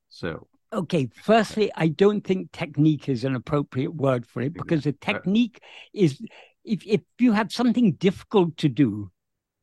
So 0.09 0.47
Okay, 0.73 1.09
firstly, 1.23 1.71
I 1.75 1.87
don't 1.87 2.21
think 2.21 2.51
technique 2.51 3.07
is 3.07 3.23
an 3.23 3.35
appropriate 3.35 3.95
word 3.95 4.25
for 4.25 4.41
it 4.41 4.53
because 4.53 4.85
a 4.85 4.91
technique 4.91 5.61
is 5.93 6.21
if 6.65 6.85
if 6.85 7.01
you 7.19 7.31
have 7.31 7.53
something 7.53 7.93
difficult 7.93 8.57
to 8.57 8.69
do, 8.69 9.09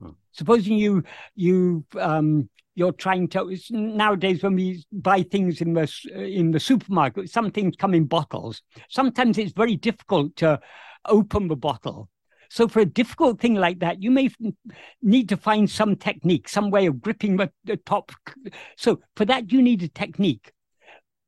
Hmm. 0.00 0.10
supposing 0.32 0.78
you 0.78 1.04
you 1.36 1.84
um 2.00 2.48
you're 2.74 2.92
trying 2.92 3.28
to 3.28 3.56
nowadays 3.70 4.42
when 4.42 4.56
we 4.56 4.84
buy 4.90 5.22
things 5.22 5.60
in 5.60 5.74
the 5.74 5.88
in 6.14 6.50
the 6.50 6.58
supermarket 6.58 7.30
some 7.30 7.52
things 7.52 7.76
come 7.76 7.94
in 7.94 8.04
bottles 8.04 8.60
sometimes 8.88 9.38
it's 9.38 9.52
very 9.52 9.76
difficult 9.76 10.34
to 10.36 10.58
open 11.06 11.46
the 11.46 11.54
bottle 11.54 12.08
so 12.51 12.68
for 12.68 12.80
a 12.80 12.86
difficult 12.86 13.40
thing 13.40 13.55
like 13.55 13.78
that 13.80 14.03
you 14.03 14.11
may 14.11 14.28
need 15.03 15.28
to 15.28 15.36
find 15.36 15.68
some 15.70 15.97
technique 15.97 16.49
some 16.49 16.70
way 16.70 16.86
of 16.86 17.01
gripping 17.01 17.36
the, 17.36 17.51
the 17.64 17.76
top 17.76 18.12
so 18.76 19.01
for 19.16 19.24
that 19.24 19.53
you 19.53 19.62
need 19.62 19.82
a 19.82 19.88
technique. 19.88 20.53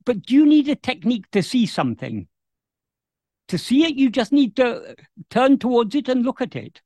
But 0.05 0.23
do 0.23 0.35
you 0.35 0.47
need 0.47 0.69
a 0.69 0.77
technique 0.77 1.31
to 1.33 1.43
see 1.43 1.67
something. 1.67 2.29
To 3.49 3.59
see 3.59 3.85
it 3.85 3.97
you 3.97 4.11
just 4.11 4.33
need 4.33 4.57
to 4.57 4.67
uh, 4.67 4.95
turn 5.31 5.59
towards 5.59 5.95
it 5.95 6.09
and 6.09 6.25
look 6.25 6.41
at 6.41 6.57
it. 6.57 6.81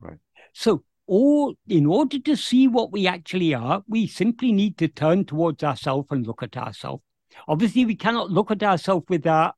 Right. 0.00 0.18
So 0.52 0.84
all 1.06 1.54
in 1.68 1.86
order 1.86 2.18
to 2.20 2.36
see 2.36 2.68
what 2.68 2.92
we 2.92 3.06
actually 3.06 3.54
are, 3.54 3.82
we 3.88 4.06
simply 4.06 4.52
need 4.52 4.78
to 4.78 4.88
turn 4.88 5.24
towards 5.24 5.64
ourselves 5.64 6.08
and 6.10 6.26
look 6.26 6.42
at 6.42 6.56
ourselves. 6.56 7.02
Obviously, 7.48 7.84
we 7.84 7.96
cannot 7.96 8.30
look 8.30 8.50
at 8.50 8.62
ourselves 8.62 9.06
with 9.08 9.26
our 9.26 9.54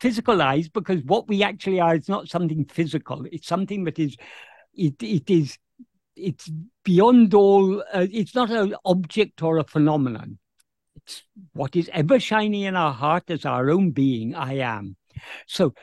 physical 0.00 0.40
eyes 0.42 0.68
because 0.68 1.02
what 1.04 1.28
we 1.28 1.42
actually 1.42 1.80
are 1.80 1.94
is 1.94 2.08
not 2.08 2.28
something 2.28 2.64
physical. 2.64 3.26
It's 3.30 3.46
something 3.46 3.84
that 3.84 3.98
is, 3.98 4.16
it, 4.74 5.02
it 5.02 5.30
is, 5.30 5.58
it's 6.16 6.50
beyond 6.84 7.34
all, 7.34 7.80
uh, 7.92 8.06
it's 8.10 8.34
not 8.34 8.50
an 8.50 8.74
object 8.84 9.42
or 9.42 9.58
a 9.58 9.64
phenomenon. 9.64 10.38
It's 10.96 11.22
what 11.52 11.76
is 11.76 11.90
ever 11.92 12.18
shining 12.18 12.62
in 12.62 12.76
our 12.76 12.92
heart 12.92 13.24
as 13.30 13.44
our 13.44 13.70
own 13.70 13.90
being, 13.90 14.34
I 14.34 14.54
am. 14.54 14.96
So 15.46 15.74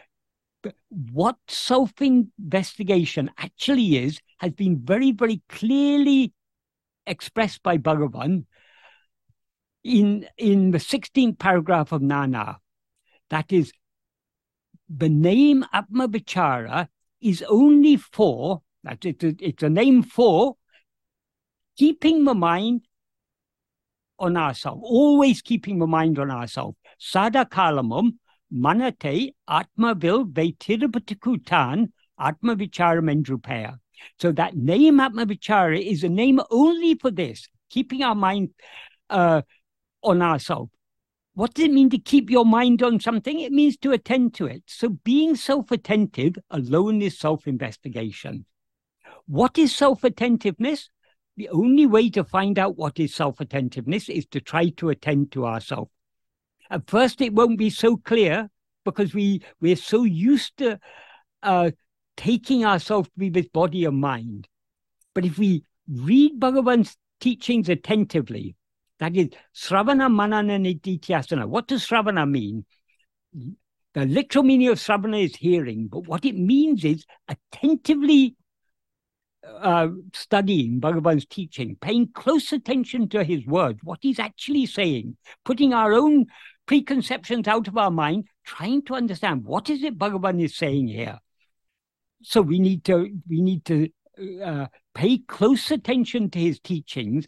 what 0.89 1.37
self 1.47 1.93
investigation 2.01 3.31
actually 3.37 3.97
is 3.97 4.19
has 4.39 4.51
been 4.51 4.79
very, 4.83 5.11
very 5.11 5.41
clearly 5.49 6.33
expressed 7.05 7.63
by 7.63 7.77
Bhagavan 7.77 8.45
in, 9.83 10.27
in 10.37 10.71
the 10.71 10.77
16th 10.77 11.39
paragraph 11.39 11.91
of 11.91 12.01
Nan 12.01 12.33
Yar. 12.33 12.57
That 13.29 13.51
is, 13.51 13.71
the 14.89 15.09
name 15.09 15.65
Atma 15.73 16.07
Vichara 16.07 16.87
is 17.21 17.43
only 17.47 17.97
for, 17.97 18.61
that 18.83 19.03
it's 19.05 19.63
a, 19.63 19.69
name 19.69 20.03
for 20.03 20.55
keeping 21.77 22.23
the 22.23 22.33
mind 22.33 22.81
on 24.19 24.37
ourselves, 24.37 24.81
always 24.83 25.41
keeping 25.41 25.79
the 25.79 25.87
mind 25.87 26.17
on 26.19 26.31
ourselves. 26.31 26.77
Sada 26.97 27.45
kalamum 27.45 28.13
manate 28.53 29.33
atmavil 29.49 30.31
vetirapatikutan 30.31 31.91
atmavicharam 32.19 33.11
endrupaya. 33.11 33.77
So 34.19 34.31
that 34.33 34.55
name 34.55 34.97
atmavichara 34.99 35.83
is 35.83 36.03
a 36.03 36.09
name 36.09 36.39
only 36.49 36.95
for 36.95 37.11
this, 37.11 37.47
keeping 37.69 38.03
our 38.03 38.15
mind 38.15 38.49
uh, 39.09 39.41
on 40.01 40.21
ourselves. 40.21 40.71
What 41.37 41.53
does 41.53 41.65
it 41.65 41.71
mean 41.71 41.91
to 41.91 41.99
keep 41.99 42.31
your 42.31 42.45
mind 42.45 42.81
on 42.81 42.99
something? 42.99 43.39
It 43.39 43.51
means 43.51 43.77
to 43.77 43.91
attend 43.91 44.33
to 44.33 44.47
it. 44.47 44.63
So 44.65 44.89
being 44.89 45.35
self-attentive 45.35 46.39
alone 46.49 46.99
is 47.03 47.19
self-investigation. 47.19 48.47
What 49.27 49.55
is 49.59 49.75
self-attentiveness? 49.75 50.89
The 51.35 51.49
only 51.49 51.85
way 51.85 52.09
to 52.09 52.23
find 52.23 52.57
out 52.57 52.75
what 52.75 52.99
is 52.99 53.13
self-attentiveness 53.13 54.09
is 54.09 54.25
to 54.31 54.41
try 54.41 54.69
to 54.77 54.89
attend 54.89 55.31
to 55.33 55.45
ourselves. 55.45 55.91
At 56.71 56.89
first, 56.89 57.21
it 57.21 57.33
won't 57.33 57.59
be 57.59 57.69
so 57.69 57.97
clear 57.97 58.49
because 58.83 59.13
we 59.13 59.43
we're 59.61 59.75
so 59.75 60.05
used 60.05 60.57
to 60.57 60.79
uh, 61.43 61.69
taking 62.15 62.65
ourselves 62.65 63.09
to 63.09 63.19
be 63.19 63.29
this 63.29 63.47
body 63.49 63.85
and 63.85 64.01
mind. 64.01 64.47
But 65.13 65.23
if 65.23 65.37
we 65.37 65.65
read 65.87 66.39
Bhagavan's 66.39 66.97
teachings 67.21 67.69
attentively, 67.69 68.55
that 68.99 69.15
is 69.15 69.29
Sravana 69.55 70.13
Manana 70.13 70.57
Nididhyasana. 70.57 71.45
What 71.45 71.67
does 71.67 71.85
Sravana 71.85 72.29
mean? 72.29 72.65
The 73.93 74.05
literal 74.05 74.43
meaning 74.43 74.69
of 74.69 74.79
Sravana 74.79 75.23
is 75.23 75.35
hearing, 75.35 75.87
but 75.87 76.07
what 76.07 76.25
it 76.25 76.35
means 76.35 76.83
is 76.83 77.05
attentively 77.27 78.35
uh, 79.47 79.87
studying 80.13 80.79
Bhagavan's 80.79 81.25
teaching, 81.25 81.77
paying 81.79 82.09
close 82.13 82.51
attention 82.51 83.09
to 83.09 83.23
his 83.23 83.45
words, 83.45 83.79
what 83.83 83.99
he's 84.01 84.19
actually 84.19 84.65
saying, 84.65 85.17
putting 85.45 85.73
our 85.73 85.93
own 85.93 86.25
preconceptions 86.65 87.47
out 87.47 87.67
of 87.67 87.77
our 87.77 87.91
mind, 87.91 88.25
trying 88.45 88.83
to 88.83 88.93
understand 88.95 89.43
what 89.45 89.69
is 89.69 89.83
it 89.83 89.97
Bhagavan 89.97 90.43
is 90.43 90.55
saying 90.55 90.87
here. 90.87 91.19
So 92.23 92.41
we 92.41 92.59
need 92.59 92.83
to 92.85 93.09
we 93.29 93.41
need 93.41 93.63
to 93.65 93.89
uh, 94.43 94.67
pay 94.93 95.19
close 95.19 95.71
attention 95.71 96.29
to 96.31 96.39
his 96.39 96.59
teachings. 96.59 97.27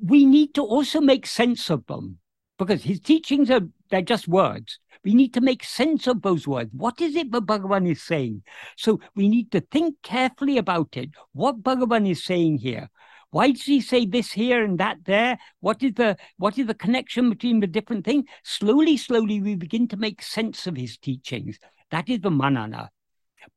We 0.00 0.24
need 0.24 0.54
to 0.54 0.62
also 0.62 1.00
make 1.00 1.26
sense 1.26 1.70
of 1.70 1.86
them 1.86 2.18
because 2.58 2.82
his 2.82 3.00
teachings 3.00 3.50
are 3.50 3.62
they're 3.90 4.02
just 4.02 4.28
words. 4.28 4.78
We 5.04 5.14
need 5.14 5.32
to 5.34 5.40
make 5.40 5.62
sense 5.62 6.06
of 6.06 6.22
those 6.22 6.48
words. 6.48 6.70
What 6.72 7.00
is 7.00 7.14
it 7.14 7.30
that 7.30 7.46
Bhagavan 7.46 7.88
is 7.88 8.02
saying? 8.02 8.42
So 8.76 9.00
we 9.14 9.28
need 9.28 9.52
to 9.52 9.60
think 9.60 9.96
carefully 10.02 10.58
about 10.58 10.96
it. 10.96 11.10
What 11.32 11.62
Bhagavan 11.62 12.08
is 12.10 12.24
saying 12.24 12.58
here. 12.58 12.88
Why 13.30 13.50
does 13.50 13.64
he 13.64 13.80
say 13.80 14.06
this 14.06 14.32
here 14.32 14.64
and 14.64 14.78
that 14.78 14.98
there? 15.04 15.38
What 15.60 15.82
is 15.82 15.92
the 15.94 16.16
what 16.38 16.58
is 16.58 16.66
the 16.66 16.74
connection 16.74 17.28
between 17.30 17.60
the 17.60 17.66
different 17.66 18.04
things? 18.04 18.24
Slowly, 18.44 18.96
slowly, 18.96 19.40
we 19.40 19.54
begin 19.54 19.88
to 19.88 19.96
make 19.96 20.22
sense 20.22 20.66
of 20.66 20.76
his 20.76 20.96
teachings. 20.96 21.58
That 21.90 22.08
is 22.08 22.20
the 22.20 22.30
manana. 22.30 22.90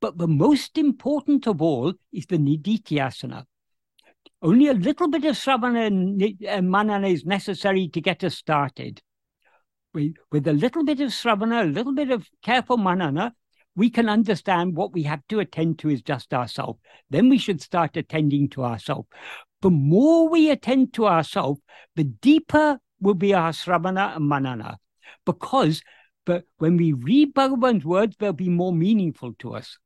But 0.02 0.18
the 0.18 0.28
most 0.28 0.78
important 0.78 1.48
of 1.48 1.62
all 1.62 1.94
is 2.12 2.26
the 2.26 2.38
nididhyasana. 2.38 3.46
Only 4.42 4.68
a 4.68 4.74
little 4.74 5.10
bit 5.10 5.26
of 5.26 5.36
sravana 5.36 5.88
and 6.48 6.72
manana 6.72 7.08
is 7.08 7.26
necessary 7.26 7.90
to 7.90 8.02
get 8.02 8.24
us 8.24 8.36
started. 8.36 9.02
With, 9.94 10.14
with 10.32 10.48
a 10.48 10.54
little 10.54 10.86
bit 10.86 11.02
of 11.02 11.10
sravana, 11.10 11.64
a 11.64 11.66
little 11.66 11.94
bit 11.94 12.12
of 12.12 12.28
careful 12.42 12.78
manana, 12.78 13.34
we 13.76 13.90
can 13.90 14.08
understand 14.08 14.76
what 14.76 14.94
we 14.94 15.04
have 15.04 15.22
to 15.30 15.40
attend 15.40 15.80
to 15.80 15.90
is 15.90 16.02
just 16.02 16.34
ourselves. 16.34 16.80
Then 17.10 17.30
we 17.30 17.38
should 17.38 17.62
start 17.62 17.98
attending 17.98 18.50
to 18.50 18.64
ourselves 18.64 19.08
the 19.62 19.70
more 19.70 20.30
we 20.30 20.50
attend 20.50 20.94
to 20.94 21.06
ourselves, 21.06 21.62
the 21.96 22.06
deeper 22.06 22.80
will 23.00 23.14
be 23.14 23.34
our 23.34 23.52
sravana 23.52 24.14
and 24.16 24.28
manana. 24.28 24.80
Because 25.26 25.82
but 26.26 26.44
when 26.60 26.78
we 26.78 26.94
read 26.94 27.34
Bhagavan's 27.34 27.84
words, 27.86 28.16
they'll 28.20 28.34
be 28.34 28.50
more 28.50 28.74
meaningful 28.74 29.34
to 29.40 29.56
us. 29.56 29.80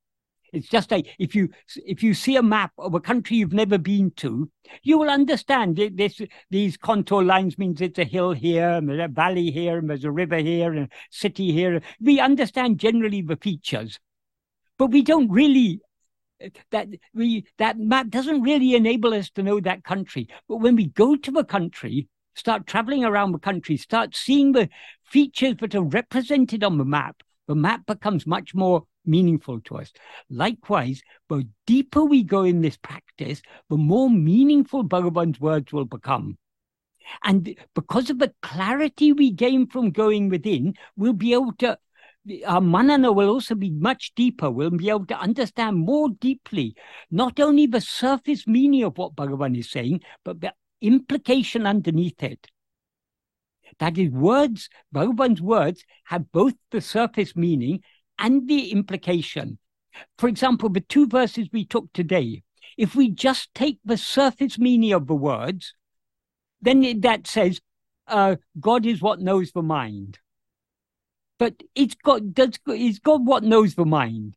It's 0.54 0.70
just 0.70 0.91
like 0.91 1.08
if 1.18 1.34
you 1.34 1.49
if 1.76 2.04
you 2.04 2.14
see 2.14 2.36
a 2.36 2.43
map 2.43 2.72
of 2.78 2.93
a 2.93 2.99
country 2.99 3.38
you've 3.38 3.54
never 3.54 3.80
been 3.80 4.12
to, 4.18 4.49
you 4.84 4.99
will 4.99 5.10
understand 5.10 5.78
this. 5.95 6.22
These 6.51 6.78
contour 6.78 7.24
lines 7.24 7.58
means 7.58 7.82
it's 7.82 7.97
a 7.97 8.06
hill 8.06 8.32
here, 8.32 8.70
and 8.70 8.88
there's 8.88 9.04
a 9.04 9.08
valley 9.08 9.49
here, 9.49 9.80
and 9.80 9.89
there's 9.89 10.06
a 10.06 10.12
river 10.12 10.38
here, 10.38 10.72
and 10.72 10.80
a 10.86 10.89
city 11.10 11.51
here. 11.51 11.82
We 11.99 12.20
understand 12.20 12.80
generally 12.80 13.24
the 13.24 13.36
features, 13.36 13.99
but 14.78 14.91
we 14.91 15.01
don't 15.01 15.30
really 15.30 15.82
that 16.70 16.88
we 17.16 17.45
that 17.58 17.80
map 17.80 18.10
doesn't 18.10 18.43
really 18.43 18.76
enable 18.76 19.14
us 19.14 19.32
to 19.32 19.43
know 19.43 19.60
that 19.60 19.84
country. 19.84 20.30
But 20.47 20.58
when 20.58 20.76
we 20.76 20.86
go 20.86 21.16
to 21.16 21.39
a 21.39 21.43
country, 21.43 22.08
start 22.36 22.68
traveling 22.68 23.04
around 23.04 23.32
the 23.32 23.39
country, 23.39 23.78
start 23.78 24.16
seeing 24.16 24.51
the 24.51 24.70
features 25.04 25.56
that 25.62 25.74
are 25.74 25.84
represented 25.84 26.64
on 26.64 26.78
the 26.78 26.86
map, 26.86 27.24
the 27.48 27.56
map 27.56 27.86
becomes 27.86 28.26
much 28.26 28.54
more 28.56 28.84
meaningful 29.06 29.60
to 29.62 29.78
us. 29.78 29.91
Likewise, 30.30 31.02
the 31.30 31.48
deeper 31.68 32.04
we 32.04 32.24
go 32.24 32.44
in 32.44 32.62
this 32.62 32.78
practice, 32.78 33.41
the 33.70 33.78
more 33.78 34.10
meaningful 34.10 34.84
Bhagavan's 34.84 35.39
words 35.39 35.74
will 35.74 35.86
become. 35.86 36.38
And 37.24 37.56
because 37.76 38.10
of 38.10 38.20
the 38.20 38.34
clarity 38.41 39.12
we 39.12 39.32
gain 39.32 39.68
from 39.68 39.91
going 39.91 40.30
within, 40.30 40.76
we'll 40.96 41.14
be 41.14 41.34
able 41.34 41.54
to 41.60 41.78
our 42.48 42.62
manana 42.62 43.12
will 43.12 43.30
also 43.30 43.54
be 43.54 43.70
much 43.70 44.14
deeper. 44.16 44.50
We'll 44.50 44.70
be 44.70 44.89
able 44.89 45.06
to 45.08 45.20
understand 45.20 45.78
more 45.78 46.10
deeply 46.10 46.74
not 47.12 47.39
only 47.39 47.68
the 47.68 47.82
surface 47.82 48.48
meaning 48.48 48.84
of 48.84 48.98
what 48.98 49.16
Bhagavan 49.16 49.58
is 49.58 49.70
saying, 49.70 50.02
but 50.24 50.39
the 50.39 50.54
implication 50.80 51.66
underneath 51.66 52.24
it. 52.24 52.48
That 53.80 53.98
is, 53.98 54.10
words, 54.12 54.70
Bhagavan's 54.92 55.42
words 55.42 55.84
have 56.06 56.32
both 56.32 56.54
the 56.72 56.82
surface 56.82 57.36
meaning 57.36 57.82
and 58.20 58.48
the 58.48 58.72
implication. 58.72 59.58
For 60.18 60.28
example, 60.28 60.70
the 60.70 60.82
two 60.82 61.08
verses 61.08 61.50
we 61.52 61.66
took 61.66 61.92
today, 61.94 62.44
if 62.78 62.96
we 62.96 63.10
just 63.10 63.54
take 63.54 63.80
the 63.86 63.98
surface 63.98 64.58
meaning 64.58 64.94
of 64.94 65.08
the 65.08 65.16
words, 65.16 65.74
then 66.62 67.02
that 67.02 67.28
says, 67.28 67.62
uh, 68.08 68.36
God 68.60 68.86
is 68.86 69.02
what 69.02 69.20
knows 69.20 69.52
the 69.52 69.62
mind. 69.62 70.20
But 71.40 71.62
it's 71.76 71.96
God 71.96 72.34
does 72.34 72.60
it's 72.68 73.00
God 73.00 73.26
what 73.26 73.44
knows 73.44 73.76
the 73.76 73.86
mind. 73.86 74.36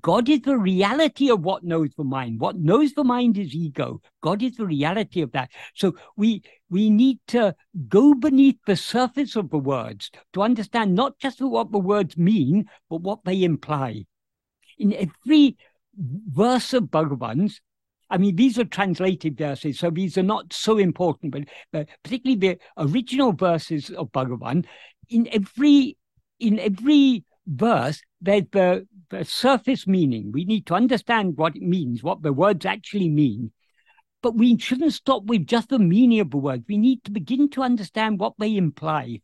God 0.00 0.28
is 0.28 0.40
the 0.40 0.58
reality 0.58 1.30
of 1.30 1.42
what 1.42 1.62
knows 1.62 1.90
the 1.96 2.04
mind. 2.04 2.40
What 2.40 2.58
knows 2.58 2.92
the 2.92 3.04
mind 3.04 3.38
is 3.38 3.54
ego. 3.54 4.00
God 4.20 4.42
is 4.42 4.56
the 4.56 4.66
reality 4.66 5.22
of 5.22 5.32
that. 5.32 5.50
So 5.74 5.94
we 6.16 6.42
we 6.68 6.90
need 6.90 7.20
to 7.28 7.54
go 7.88 8.14
beneath 8.14 8.58
the 8.66 8.76
surface 8.76 9.36
of 9.36 9.50
the 9.50 9.58
words 9.58 10.10
to 10.32 10.42
understand 10.42 10.94
not 10.94 11.18
just 11.18 11.40
what 11.40 11.70
the 11.70 11.78
words 11.78 12.16
mean, 12.16 12.68
but 12.90 13.02
what 13.02 13.24
they 13.24 13.44
imply. 13.44 14.06
In 14.78 14.92
every 14.92 15.56
verse 15.96 16.72
of 16.74 16.84
Bhagavan's, 16.84 17.60
I 18.10 18.18
mean, 18.18 18.36
these 18.36 18.58
are 18.58 18.64
translated 18.64 19.38
verses, 19.38 19.78
so 19.78 19.90
these 19.90 20.18
are 20.18 20.22
not 20.22 20.52
so 20.52 20.78
important, 20.78 21.32
but, 21.32 21.44
but 21.72 21.88
particularly 22.04 22.38
the 22.38 22.58
original 22.76 23.32
verses 23.32 23.90
of 23.90 24.12
Bhagavan, 24.12 24.66
in 25.08 25.28
every 25.32 25.96
in 26.38 26.58
every 26.58 27.24
verse, 27.46 28.02
there's 28.20 28.44
the, 28.52 28.86
the 29.10 29.24
surface 29.24 29.86
meaning. 29.86 30.32
We 30.32 30.44
need 30.44 30.66
to 30.66 30.74
understand 30.74 31.36
what 31.36 31.56
it 31.56 31.62
means, 31.62 32.02
what 32.02 32.22
the 32.22 32.32
words 32.32 32.66
actually 32.66 33.08
mean. 33.08 33.52
But 34.22 34.36
we 34.36 34.58
shouldn't 34.58 34.94
stop 34.94 35.24
with 35.24 35.46
just 35.46 35.68
the 35.68 35.78
meaning 35.78 36.20
of 36.20 36.30
the 36.30 36.38
words. 36.38 36.64
We 36.68 36.78
need 36.78 37.04
to 37.04 37.10
begin 37.10 37.48
to 37.50 37.62
understand 37.62 38.18
what 38.18 38.34
they 38.38 38.56
imply. 38.56 39.20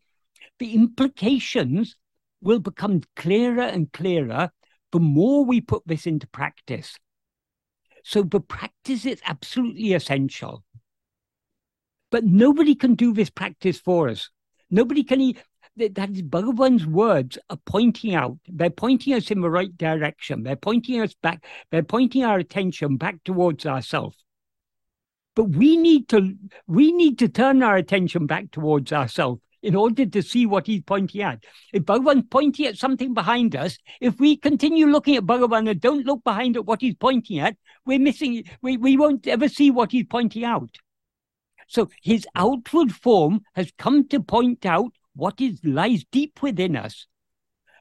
The 0.59 0.75
implications 0.75 1.97
will 2.41 2.61
become 2.61 3.03
clearer 3.17 3.63
and 3.63 3.93
clearer 3.93 4.51
the 4.93 5.01
more 5.01 5.45
we 5.45 5.61
put 5.61 5.83
this 5.87 6.07
into 6.07 6.27
practice. 6.29 6.99
So 8.05 8.23
the 8.23 8.41
practice 8.41 9.07
is 9.07 9.21
absolutely 9.25 9.95
essential. 9.95 10.65
But 12.11 12.25
nobody 12.25 12.75
can 12.75 12.95
do 12.95 13.15
this 13.15 13.31
practice 13.31 13.81
for 13.81 14.09
us. 14.09 14.31
Nobody 14.71 15.03
can. 15.03 15.35
That 15.77 16.11
is 16.11 16.23
Bhagavan's 16.23 16.87
words 16.87 17.39
are 17.49 17.59
pointing 17.65 18.15
out. 18.15 18.39
They're 18.47 18.69
pointing 18.69 19.15
us 19.15 19.31
in 19.31 19.41
the 19.41 19.51
right 19.51 19.75
direction. 19.77 20.43
They're 20.43 20.55
pointing 20.55 21.01
us 21.01 21.15
back. 21.15 21.45
They're 21.71 21.83
pointing 21.83 22.25
our 22.25 22.39
attention 22.39 22.99
back 22.99 23.25
towards 23.25 23.65
ourselves. 23.65 24.17
But 25.35 25.45
we 25.45 25.79
need 25.79 26.09
to 26.09 26.35
we 26.67 26.93
need 26.93 27.19
to 27.21 27.29
turn 27.29 27.63
our 27.63 27.77
attention 27.77 28.27
back 28.27 28.51
towards 28.51 28.93
ourselves 28.93 29.41
in 29.63 29.75
order 29.75 30.05
to 30.05 30.23
see 30.23 30.45
what 30.45 30.67
he's 30.67 30.83
pointing 30.83 31.23
at. 31.23 31.43
If 31.73 31.85
Bhagavan's 31.85 32.25
pointing 32.31 32.67
at 32.67 32.77
something 32.77 33.15
behind 33.15 33.57
us, 33.57 33.79
if 34.01 34.19
we 34.19 34.37
continue 34.37 34.87
looking 34.87 35.17
at 35.17 35.25
Bhagavan 35.25 35.71
and 35.71 35.81
don't 35.81 36.05
look 36.05 36.23
behind 36.23 36.57
at 36.57 36.67
what 36.67 36.83
he's 36.83 36.97
pointing 36.97 37.39
at, 37.39 37.57
we're 37.87 37.99
missing, 38.01 38.45
we, 38.61 38.77
we 38.77 38.97
won't 38.97 39.27
ever 39.27 39.49
see 39.49 39.71
what 39.71 39.93
he's 39.93 40.05
pointing 40.05 40.45
out. 40.45 40.77
So 41.69 41.89
his 42.03 42.27
outward 42.35 42.93
form 42.93 43.43
has 43.55 43.73
come 43.79 44.07
to 44.09 44.21
point 44.21 44.67
out 44.67 44.93
what 45.15 45.41
is 45.41 45.61
lies 45.65 46.05
deep 46.11 46.43
within 46.43 46.77
us. 46.77 47.07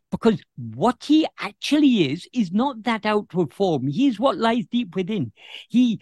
Because 0.10 0.42
what 0.58 1.06
he 1.06 1.26
actually 1.40 2.12
is, 2.12 2.28
is 2.34 2.52
not 2.52 2.84
that 2.84 3.06
outward 3.06 3.54
form. 3.54 3.88
He 3.88 4.08
is 4.08 4.20
what 4.20 4.38
lies 4.38 4.66
deep 4.66 4.96
within. 4.96 5.32
He, 5.70 6.02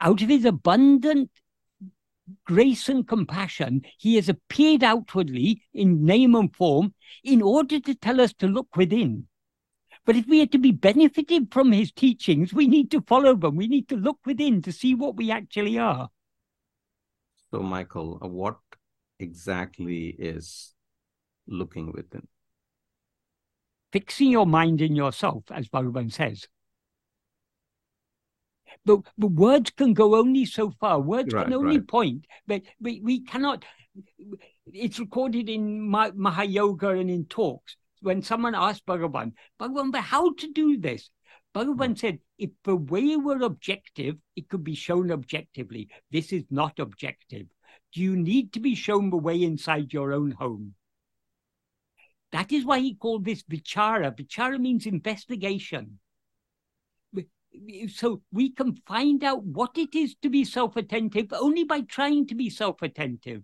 out 0.00 0.20
of 0.20 0.28
his 0.28 0.44
abundant 0.44 1.30
grace 2.44 2.88
and 2.88 3.06
compassion, 3.06 3.82
he 3.98 4.16
has 4.16 4.28
appeared 4.28 4.82
outwardly 4.82 5.62
in 5.72 6.04
name 6.04 6.34
and 6.34 6.54
form 6.54 6.92
in 7.22 7.40
order 7.40 7.78
to 7.78 7.94
tell 7.94 8.20
us 8.20 8.32
to 8.34 8.48
look 8.48 8.74
within. 8.76 9.28
But 10.04 10.16
if 10.16 10.26
we 10.26 10.40
are 10.42 10.46
to 10.46 10.58
be 10.58 10.72
benefited 10.72 11.52
from 11.52 11.72
his 11.72 11.92
teachings, 11.92 12.52
we 12.52 12.66
need 12.68 12.90
to 12.92 13.00
follow 13.02 13.34
them. 13.34 13.56
We 13.56 13.66
need 13.66 13.88
to 13.88 13.96
look 13.96 14.18
within 14.24 14.62
to 14.62 14.72
see 14.72 14.94
what 14.94 15.16
we 15.16 15.30
actually 15.30 15.78
are. 15.78 16.08
So, 17.50 17.60
Michael, 17.60 18.20
uh, 18.22 18.28
what 18.28 18.58
exactly 19.18 20.08
is 20.18 20.74
looking 21.46 21.92
within? 21.92 22.26
Fixing 23.92 24.30
your 24.30 24.46
mind 24.46 24.80
in 24.80 24.94
yourself, 24.94 25.44
as 25.50 25.68
Bhagavan 25.68 26.12
says. 26.12 26.46
But, 28.84 29.00
but 29.16 29.30
words 29.32 29.70
can 29.70 29.94
go 29.94 30.16
only 30.16 30.44
so 30.44 30.70
far. 30.70 31.00
Words 31.00 31.32
Right, 31.32 31.44
can 31.44 31.54
only 31.54 31.78
right. 31.78 31.88
point, 31.88 32.26
but 32.46 32.62
we, 32.80 33.00
we 33.00 33.24
cannot. 33.24 33.64
It's 34.66 34.98
recorded 34.98 35.48
in 35.48 35.88
Ma- 35.88 36.10
Mahayoga 36.10 37.00
and 37.00 37.10
in 37.10 37.24
talks. 37.24 37.76
When 38.00 38.22
someone 38.22 38.54
asked 38.54 38.86
Bhagavan, 38.86 39.32
Bhagavan, 39.58 39.90
but 39.90 40.02
how 40.02 40.34
to 40.34 40.52
do 40.52 40.78
this? 40.78 41.10
Bhagavan 41.54 41.88
hmm. 41.88 41.94
said, 41.94 42.18
if 42.38 42.50
the 42.64 42.76
way 42.76 43.16
were 43.16 43.42
objective, 43.42 44.16
it 44.36 44.48
could 44.48 44.62
be 44.62 44.74
shown 44.74 45.10
objectively. 45.10 45.88
This 46.10 46.32
is 46.32 46.44
not 46.50 46.78
objective. 46.78 47.46
Do 47.92 48.02
you 48.02 48.16
need 48.16 48.52
to 48.52 48.60
be 48.60 48.74
shown 48.74 49.10
the 49.10 49.16
way 49.16 49.42
inside 49.42 49.92
your 49.92 50.12
own 50.12 50.32
home? 50.32 50.74
That 52.32 52.52
is 52.52 52.64
why 52.64 52.80
he 52.80 52.94
called 52.94 53.24
this 53.24 53.42
vichara. 53.44 54.14
Vichara 54.14 54.58
means 54.58 54.86
investigation. 54.86 55.98
So 57.88 58.20
we 58.32 58.50
can 58.50 58.76
find 58.86 59.24
out 59.24 59.42
what 59.42 59.78
it 59.78 59.94
is 59.94 60.14
to 60.22 60.28
be 60.28 60.44
self 60.44 60.76
attentive 60.76 61.32
only 61.32 61.64
by 61.64 61.80
trying 61.80 62.26
to 62.26 62.34
be 62.34 62.50
self 62.50 62.82
attentive. 62.82 63.42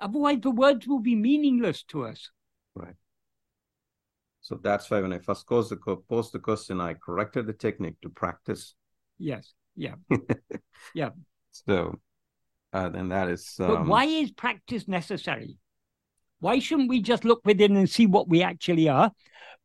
Otherwise, 0.00 0.38
the 0.42 0.50
words 0.50 0.86
will 0.86 1.00
be 1.00 1.16
meaningless 1.16 1.82
to 1.84 2.04
us. 2.04 2.30
Right. 2.74 2.94
So 4.40 4.58
that's 4.62 4.90
why 4.90 5.00
when 5.00 5.12
I 5.12 5.18
first 5.18 5.46
posed 5.46 5.70
the, 5.70 5.96
posed 6.08 6.32
the 6.32 6.38
question, 6.38 6.80
I 6.80 6.94
corrected 6.94 7.46
the 7.46 7.52
technique 7.52 8.00
to 8.02 8.08
practice. 8.08 8.74
Yes, 9.18 9.52
yeah. 9.78 9.94
Yeah. 10.94 11.10
So, 11.50 11.98
uh, 12.72 12.88
then 12.88 13.08
that 13.08 13.28
is. 13.28 13.54
But 13.58 13.78
Um, 13.78 13.88
why 13.88 14.04
is 14.04 14.30
practice 14.30 14.88
necessary? 14.88 15.58
Why 16.40 16.60
shouldn't 16.60 16.88
we 16.88 17.02
just 17.02 17.24
look 17.24 17.40
within 17.44 17.76
and 17.76 17.88
see 17.90 18.06
what 18.06 18.28
we 18.28 18.42
actually 18.42 18.88
are? 18.88 19.12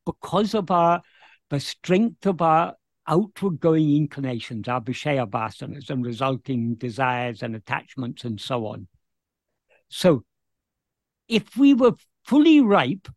Because 0.05 0.53
of 0.53 0.71
our 0.71 1.01
the 1.49 1.59
strength 1.59 2.25
of 2.25 2.41
our 2.41 2.75
outward 3.07 3.59
going 3.59 3.95
inclinations, 3.95 4.67
our 4.67 4.81
Vishaya 4.81 5.29
vasanas 5.29 5.89
and 5.89 6.05
resulting 6.05 6.75
desires 6.75 7.43
and 7.43 7.55
attachments 7.55 8.23
and 8.23 8.39
so 8.39 8.65
on. 8.65 8.87
So 9.89 10.23
if 11.27 11.55
we 11.55 11.73
were 11.73 11.93
fully 12.25 12.61
ripe, 12.61 13.07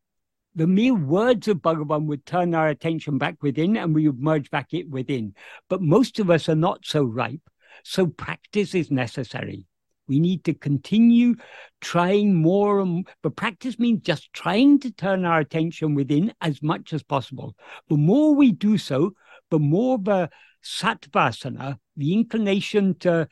the 0.57 0.67
mere 0.67 0.95
words 0.95 1.49
of 1.49 1.59
Bhagavan 1.59 2.07
would 2.07 2.25
turn 2.25 2.55
our 2.55 2.69
attention 2.69 3.19
back 3.19 3.43
within 3.43 3.77
and 3.77 3.95
we 3.95 4.09
would 4.09 4.19
merge 4.19 4.51
back 4.51 4.73
it 4.73 4.89
within. 4.89 5.35
But 5.69 5.83
most 5.83 6.19
of 6.19 6.31
us 6.31 6.49
are 6.49 6.57
not 6.57 6.85
so 6.85 7.05
ripe. 7.05 7.43
So 7.85 8.07
practice 8.07 8.75
is 8.75 8.91
necessary. 8.91 9.67
We 10.09 10.19
need 10.19 10.45
to 10.45 10.55
continue 10.55 11.35
trying 11.81 12.35
more 12.35 12.81
and 12.81 13.07
but 13.23 13.37
practice 13.37 13.79
means 13.79 14.03
just 14.03 14.33
trying 14.33 14.79
to 14.81 14.91
turn 14.91 15.27
our 15.27 15.41
attention 15.41 15.95
within 15.95 16.33
as 16.41 16.63
much 16.63 16.93
as 16.95 17.03
possible. 17.03 17.55
The 17.91 17.97
more 17.97 18.35
we 18.35 18.53
do 18.53 18.79
so, 18.79 19.13
the 19.51 19.59
more 19.59 19.99
the 19.99 20.31
sattvasana, 20.65 21.79
the 21.97 22.15
inclination 22.15 22.95
to 23.01 23.29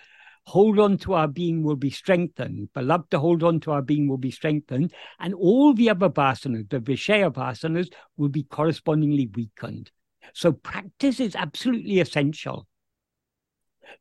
hold 0.46 0.78
on 0.78 0.98
to 0.98 1.14
our 1.14 1.28
being 1.28 1.62
will 1.62 1.76
be 1.76 1.90
strengthened. 1.90 2.68
The 2.74 2.82
love 2.82 3.08
to 3.10 3.18
hold 3.18 3.42
on 3.42 3.60
to 3.60 3.72
our 3.72 3.82
being 3.82 4.08
will 4.08 4.18
be 4.18 4.30
strengthened. 4.30 4.92
And 5.18 5.34
all 5.34 5.72
the 5.74 5.90
other 5.90 6.10
vasanas, 6.10 6.68
the 6.68 6.80
Vishaya 6.80 7.32
vasanas, 7.32 7.90
will 8.16 8.28
be 8.28 8.44
correspondingly 8.44 9.30
weakened. 9.34 9.90
So 10.32 10.52
practice 10.52 11.20
is 11.20 11.34
absolutely 11.34 12.00
essential. 12.00 12.66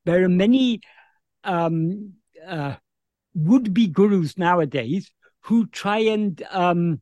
There 0.06 0.24
are 0.24 0.30
many 0.30 0.82
um, 1.44 2.14
uh, 2.46 2.76
would-be 3.36 3.88
gurus 3.88 4.38
nowadays 4.38 5.12
who 5.42 5.68
try 5.68 6.00
and 6.00 6.42
um, 6.52 7.02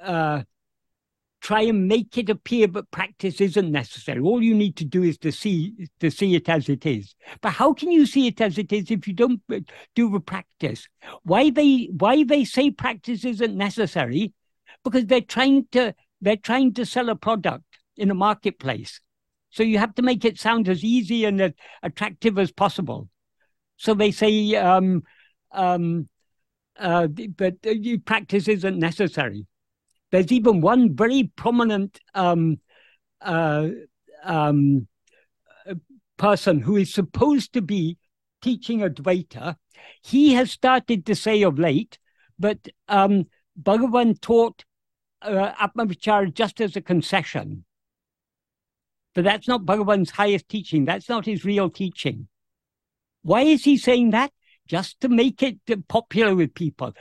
uh, 0.00 0.42
try 1.40 1.62
and 1.62 1.88
make 1.88 2.18
it 2.18 2.28
appear 2.28 2.66
that 2.66 2.90
practice 2.90 3.40
isn't 3.40 3.70
necessary. 3.70 4.20
All 4.20 4.42
you 4.42 4.54
need 4.54 4.76
to 4.76 4.84
do 4.84 5.02
is 5.02 5.18
to 5.18 5.32
see 5.32 5.88
to 6.00 6.10
see 6.10 6.34
it 6.34 6.48
as 6.48 6.68
it 6.68 6.84
is. 6.86 7.14
But 7.40 7.52
how 7.52 7.72
can 7.72 7.90
you 7.90 8.06
see 8.06 8.26
it 8.26 8.40
as 8.40 8.58
it 8.58 8.72
is 8.72 8.90
if 8.90 9.08
you 9.08 9.14
don't 9.14 9.40
do 9.94 10.10
the 10.10 10.20
practice? 10.20 10.86
Why 11.22 11.50
they 11.50 11.88
why 11.96 12.24
they 12.24 12.44
say 12.44 12.70
practice 12.70 13.24
isn't 13.24 13.56
necessary? 13.56 14.34
Because 14.84 15.06
they're 15.06 15.20
trying 15.20 15.66
to 15.72 15.94
they're 16.20 16.36
trying 16.36 16.74
to 16.74 16.84
sell 16.86 17.08
a 17.08 17.16
product 17.16 17.64
in 17.96 18.10
a 18.10 18.14
marketplace. 18.14 19.00
So 19.50 19.62
you 19.62 19.78
have 19.78 19.94
to 19.96 20.02
make 20.02 20.24
it 20.24 20.38
sound 20.38 20.68
as 20.68 20.84
easy 20.84 21.24
and 21.24 21.40
as 21.40 21.52
attractive 21.82 22.38
as 22.38 22.52
possible. 22.52 23.08
So 23.76 23.94
they 23.94 24.10
say, 24.10 24.54
um, 24.54 25.02
um, 25.50 26.08
uh, 26.78 27.08
but 27.08 27.54
uh, 27.66 27.74
practice 28.04 28.46
isn't 28.46 28.78
necessary. 28.78 29.46
There's 30.10 30.32
even 30.32 30.60
one 30.60 30.94
very 30.94 31.30
prominent 31.36 32.00
um, 32.14 32.58
uh, 33.20 33.68
um, 34.24 34.88
person 36.16 36.60
who 36.60 36.76
is 36.76 36.92
supposed 36.92 37.52
to 37.54 37.62
be 37.62 37.96
teaching 38.42 38.80
Advaita. 38.80 39.56
He 40.02 40.34
has 40.34 40.50
started 40.50 41.06
to 41.06 41.14
say 41.14 41.42
of 41.42 41.58
late 41.58 41.98
that 42.38 42.68
um, 42.88 43.26
Bhagavan 43.60 44.20
taught 44.20 44.64
uh, 45.22 45.52
Atmavichara 45.52 46.32
just 46.32 46.60
as 46.60 46.76
a 46.76 46.80
concession. 46.80 47.64
But 49.14 49.24
that's 49.24 49.48
not 49.48 49.64
Bhagavan's 49.64 50.10
highest 50.10 50.48
teaching. 50.48 50.84
That's 50.84 51.08
not 51.08 51.26
his 51.26 51.44
real 51.44 51.68
teaching. 51.68 52.28
Why 53.22 53.42
is 53.42 53.64
he 53.64 53.76
saying 53.76 54.10
that? 54.10 54.32
Just 54.66 55.00
to 55.00 55.08
make 55.08 55.42
it 55.42 55.58
popular 55.88 56.34
with 56.34 56.54
people. 56.54 56.94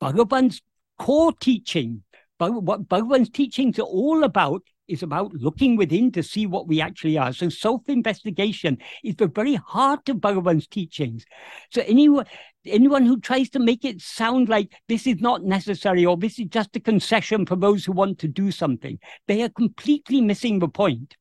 Bhagavan's 0.00 0.60
core 0.98 1.32
teaching, 1.32 2.02
what 2.50 2.88
Bhagavan's 2.88 3.30
teachings 3.30 3.78
are 3.78 3.82
all 3.82 4.24
about, 4.24 4.62
is 4.88 5.02
about 5.02 5.32
looking 5.32 5.76
within 5.76 6.10
to 6.12 6.22
see 6.22 6.46
what 6.46 6.66
we 6.66 6.80
actually 6.80 7.16
are. 7.16 7.32
So 7.32 7.48
self-investigation 7.48 8.78
is 9.04 9.16
the 9.16 9.28
very 9.28 9.54
heart 9.54 10.08
of 10.08 10.20
Bhagavan's 10.20 10.66
teachings. 10.66 11.24
So 11.70 11.82
anyone, 11.86 12.26
anyone 12.66 13.06
who 13.06 13.20
tries 13.20 13.48
to 13.50 13.58
make 13.58 13.84
it 13.84 14.00
sound 14.00 14.48
like 14.48 14.72
this 14.88 15.06
is 15.06 15.20
not 15.20 15.44
necessary 15.44 16.04
or 16.04 16.16
this 16.16 16.38
is 16.38 16.46
just 16.46 16.76
a 16.76 16.80
concession 16.80 17.46
for 17.46 17.56
those 17.56 17.84
who 17.84 17.92
want 17.92 18.18
to 18.18 18.28
do 18.28 18.50
something, 18.50 18.98
they 19.28 19.42
are 19.42 19.48
completely 19.48 20.20
missing 20.20 20.58
the 20.58 20.68
point. 20.68 21.16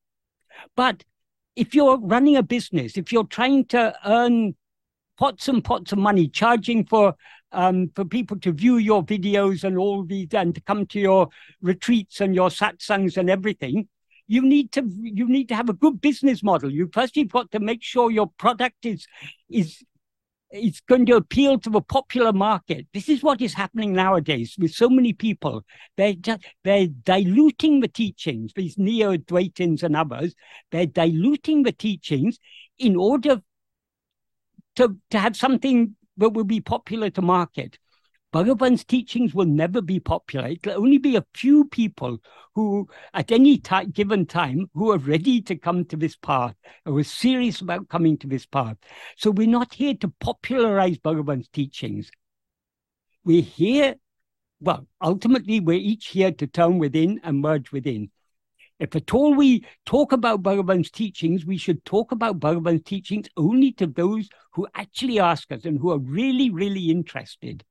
But 0.75 1.03
if 1.55 1.75
you're 1.75 1.99
running 1.99 2.37
a 2.37 2.43
business, 2.43 2.97
if 2.97 3.11
you're 3.11 3.25
trying 3.25 3.65
to 3.65 3.93
earn 4.05 4.55
pots 5.21 5.47
and 5.47 5.63
pots 5.63 5.91
of 5.91 5.99
money, 5.99 6.27
charging 6.27 6.83
for 6.83 7.13
um, 7.51 7.91
for 7.95 8.03
people 8.03 8.39
to 8.39 8.51
view 8.51 8.77
your 8.77 9.03
videos 9.03 9.63
and 9.63 9.77
all 9.77 10.03
these 10.03 10.33
and 10.33 10.55
to 10.55 10.61
come 10.61 10.87
to 10.87 10.99
your 10.99 11.29
retreats 11.61 12.21
and 12.21 12.33
your 12.33 12.49
satsangs 12.49 13.17
and 13.17 13.29
everything, 13.29 13.87
you 14.27 14.41
need 14.41 14.71
to 14.71 14.81
you 15.19 15.27
need 15.27 15.47
to 15.49 15.55
have 15.55 15.69
a 15.69 15.73
good 15.73 16.01
business 16.01 16.41
model. 16.41 16.71
You 16.71 16.89
first 16.91 17.15
you've 17.15 17.31
got 17.31 17.51
to 17.51 17.59
make 17.59 17.83
sure 17.83 18.09
your 18.09 18.31
product 18.39 18.83
is 18.83 19.05
is 19.47 19.83
it's 20.49 20.81
going 20.81 21.05
to 21.05 21.17
appeal 21.17 21.59
to 21.59 21.69
the 21.69 21.81
popular 21.81 22.33
market. 22.33 22.87
This 22.91 23.07
is 23.07 23.21
what 23.21 23.41
is 23.41 23.53
happening 23.53 23.93
nowadays 23.93 24.55
with 24.57 24.73
so 24.73 24.89
many 24.89 25.13
people. 25.13 25.63
They're 25.97 26.13
just, 26.13 26.43
they're 26.65 26.87
diluting 26.87 27.79
the 27.79 27.87
teachings, 27.87 28.51
these 28.53 28.77
neo-Advaitins 28.77 29.81
and 29.81 29.95
others, 29.95 30.35
they're 30.71 30.87
diluting 30.87 31.63
the 31.63 31.71
teachings 31.71 32.37
in 32.77 32.97
order 32.97 33.41
to, 34.75 34.97
to 35.09 35.19
have 35.19 35.35
something 35.35 35.95
that 36.17 36.29
will 36.29 36.43
be 36.43 36.61
popular 36.61 37.09
to 37.11 37.21
market. 37.21 37.77
Bhagavan's 38.31 38.85
teachings 38.85 39.33
will 39.33 39.45
never 39.45 39.81
be 39.81 39.99
popular. 39.99 40.47
It'll 40.47 40.81
only 40.81 40.97
be 40.97 41.17
a 41.17 41.25
few 41.33 41.65
people 41.65 42.19
who, 42.55 42.87
at 43.13 43.29
any 43.29 43.57
time, 43.57 43.91
given 43.91 44.25
time, 44.25 44.69
who 44.73 44.91
are 44.91 44.97
ready 44.97 45.41
to 45.41 45.55
come 45.57 45.83
to 45.85 45.97
this 45.97 46.15
path, 46.15 46.55
who 46.85 46.97
are 46.97 47.03
serious 47.03 47.59
about 47.59 47.89
coming 47.89 48.17
to 48.19 48.27
this 48.27 48.45
path. 48.45 48.77
So 49.17 49.31
we're 49.31 49.47
not 49.47 49.73
here 49.73 49.95
to 49.95 50.13
popularize 50.21 50.97
Bhagavan's 50.97 51.49
teachings. 51.49 52.09
We're 53.25 53.41
here, 53.41 53.95
well, 54.61 54.87
ultimately, 55.01 55.59
we're 55.59 55.77
each 55.77 56.07
here 56.07 56.31
to 56.31 56.47
turn 56.47 56.79
within 56.79 57.19
and 57.23 57.41
merge 57.41 57.73
within. 57.73 58.11
If 58.81 58.95
at 58.95 59.13
all 59.13 59.35
we 59.35 59.63
talk 59.85 60.11
about 60.11 60.41
Bhagavan's 60.41 60.89
teachings, 60.89 61.45
we 61.45 61.55
should 61.55 61.85
talk 61.85 62.11
about 62.11 62.39
Bhagavan's 62.39 62.81
teachings 62.81 63.27
only 63.37 63.71
to 63.73 63.85
those 63.85 64.27
who 64.53 64.67
actually 64.73 65.19
ask 65.19 65.51
us 65.51 65.65
and 65.65 65.77
who 65.77 65.91
are 65.91 65.99
really, 65.99 66.49
really 66.49 66.89
interested. 66.89 67.63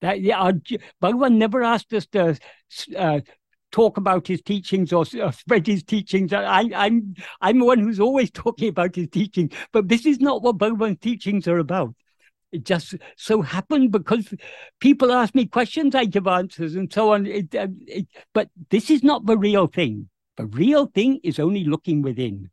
That 0.00 0.22
yeah, 0.22 0.38
our, 0.38 0.54
Bhagavan 1.02 1.34
never 1.36 1.62
asked 1.62 1.92
us 1.92 2.06
to 2.06 2.38
uh, 2.96 3.20
talk 3.70 3.98
about 3.98 4.26
his 4.26 4.40
teachings 4.40 4.94
or 4.94 5.04
uh, 5.22 5.30
spread 5.30 5.66
his 5.66 5.82
teachings. 5.82 6.32
I, 6.32 6.62
am 6.62 6.74
I'm, 6.74 7.14
I'm 7.42 7.58
the 7.58 7.66
one 7.66 7.80
who's 7.80 8.00
always 8.00 8.30
talking 8.34 8.70
about 8.70 8.96
his 8.96 9.08
teachings, 9.08 9.52
but 9.72 9.88
this 9.88 10.06
is 10.06 10.20
not 10.20 10.42
what 10.42 10.56
Bhagavan's 10.56 11.00
teachings 11.00 11.46
are 11.46 11.58
about. 11.58 11.94
It 12.56 12.64
just 12.64 12.94
so 13.18 13.42
happened 13.42 13.92
because 13.92 14.32
people 14.80 15.12
ask 15.12 15.34
me 15.34 15.44
questions, 15.44 15.94
I 15.94 16.06
give 16.06 16.26
answers, 16.26 16.74
and 16.74 16.90
so 16.90 17.12
on. 17.12 17.26
It, 17.26 17.54
uh, 17.54 17.68
it, 17.86 18.06
but 18.32 18.48
this 18.70 18.88
is 18.88 19.02
not 19.02 19.26
the 19.26 19.36
real 19.36 19.66
thing. 19.66 20.08
The 20.38 20.46
real 20.46 20.86
thing 20.86 21.20
is 21.22 21.38
only 21.38 21.64
looking 21.64 22.00
within. 22.00 22.48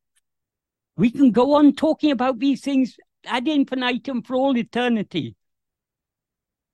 We 0.97 1.09
can 1.09 1.31
go 1.31 1.53
on 1.53 1.73
talking 1.73 2.11
about 2.11 2.39
these 2.39 2.59
things 2.59 2.97
ad 3.25 3.47
infinitum 3.47 4.23
for 4.23 4.35
all 4.35 4.57
eternity. 4.57 5.37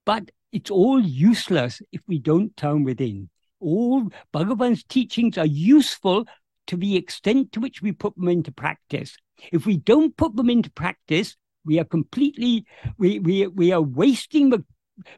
But 0.08 0.32
it's 0.52 0.72
all 0.72 1.00
useless 1.00 1.84
if 1.92 2.02
we 2.08 2.18
don't 2.18 2.58
turn 2.58 2.84
within. 2.84 3.30
All 3.60 4.10
Bhagavan's 4.34 4.84
teachings 4.84 5.38
are 5.38 5.46
useful 5.46 6.26
to 6.66 6.78
the 6.78 6.96
extent 6.96 7.52
to 7.52 7.60
which 7.60 7.84
we 7.84 7.92
put 7.92 8.16
them 8.16 8.28
into 8.28 8.52
practice. 8.52 9.18
If 9.52 9.68
we 9.68 9.78
don't 9.78 10.18
put 10.18 10.36
them 10.36 10.50
into 10.50 10.72
practice, 10.72 11.38
we 11.66 11.80
are 11.80 11.86
completely 11.86 12.66
we 12.98 13.20
we 13.20 13.48
we 13.48 13.72
are 13.72 13.82
wasting 13.82 14.50
the, 14.50 14.64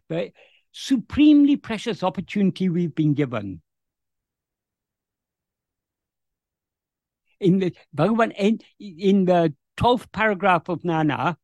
the 0.09 0.31
supremely 0.71 1.57
precious 1.57 2.03
opportunity 2.03 2.69
we've 2.69 2.95
been 2.95 3.13
given. 3.13 3.61
In 7.39 7.59
the 7.59 7.75
Bhagavan 7.95 8.33
in, 8.37 8.59
in 8.79 9.25
the 9.25 9.53
12th 9.77 10.11
paragraph 10.11 10.69
of 10.69 10.83
Nan 10.83 11.09
Yar, 11.09 11.37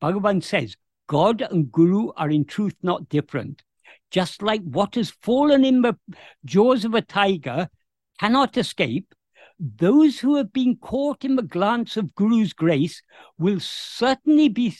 Bhagavan 0.00 0.42
says, 0.42 0.76
God 1.08 1.42
and 1.42 1.72
Guru 1.72 2.12
are 2.16 2.30
in 2.30 2.44
truth 2.44 2.76
not 2.82 3.08
different. 3.08 3.64
Just 4.10 4.42
like 4.42 4.62
what 4.62 4.94
has 4.94 5.10
fallen 5.10 5.64
in 5.64 5.82
the 5.82 5.98
jaws 6.44 6.84
of 6.84 6.94
a 6.94 7.02
tiger 7.02 7.68
cannot 8.20 8.56
escape, 8.56 9.12
those 9.60 10.18
who 10.18 10.36
have 10.36 10.52
been 10.52 10.76
caught 10.76 11.22
in 11.24 11.36
the 11.36 11.42
glance 11.42 11.98
of 11.98 12.14
Guru's 12.14 12.54
grace 12.54 13.02
will 13.38 13.60
certainly 13.60 14.48
be 14.48 14.74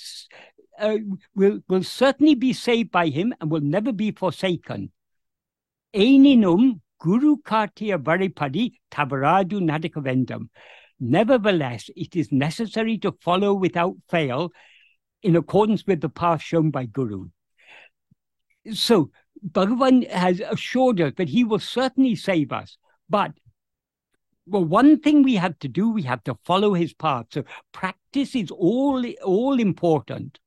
uh, 0.79 0.97
will 1.35 1.61
will 1.69 1.85
certainly 1.85 2.35
be 2.35 2.55
saved 2.55 2.91
by 2.91 3.09
him 3.09 3.35
and 3.41 3.51
will 3.51 3.61
never 3.61 3.93
be 3.93 4.11
forsaken. 4.11 4.91
Eninum 5.95 6.81
Guru 6.99 7.37
Kartiya 7.39 8.03
Varipadi 8.03 8.73
Tabaradu 8.91 9.61
Nadikavendam. 9.61 10.49
Nevertheless, 10.99 11.91
it 11.95 12.17
is 12.17 12.33
necessary 12.33 12.97
to 12.99 13.13
follow 13.21 13.53
without 13.53 13.97
fail 14.09 14.51
in 15.23 15.37
accordance 15.37 15.87
with 15.87 16.01
the 16.01 16.09
path 16.09 16.43
shown 16.43 16.71
by 16.71 16.87
Guru. 16.87 17.29
So 18.73 19.11
Bhagavan 19.47 20.09
has 20.11 20.41
assured 20.41 21.01
us 21.01 21.13
that 21.17 21.29
he 21.29 21.45
will 21.45 21.59
certainly 21.59 22.15
save 22.15 22.53
us. 22.53 22.79
But 23.09 23.33
well, 24.51 24.65
one 24.65 24.99
thing 24.99 25.23
we 25.23 25.37
have 25.37 25.59
to 25.61 25.69
do, 25.69 25.91
we 25.91 26.03
have 26.03 26.25
to 26.25 26.37
follow 26.45 26.75
his 26.75 26.93
path. 26.93 27.27
So 27.31 27.45
practice 27.73 28.35
is 28.35 28.51
all, 28.51 29.05
all 29.25 29.61
important. 29.61 30.39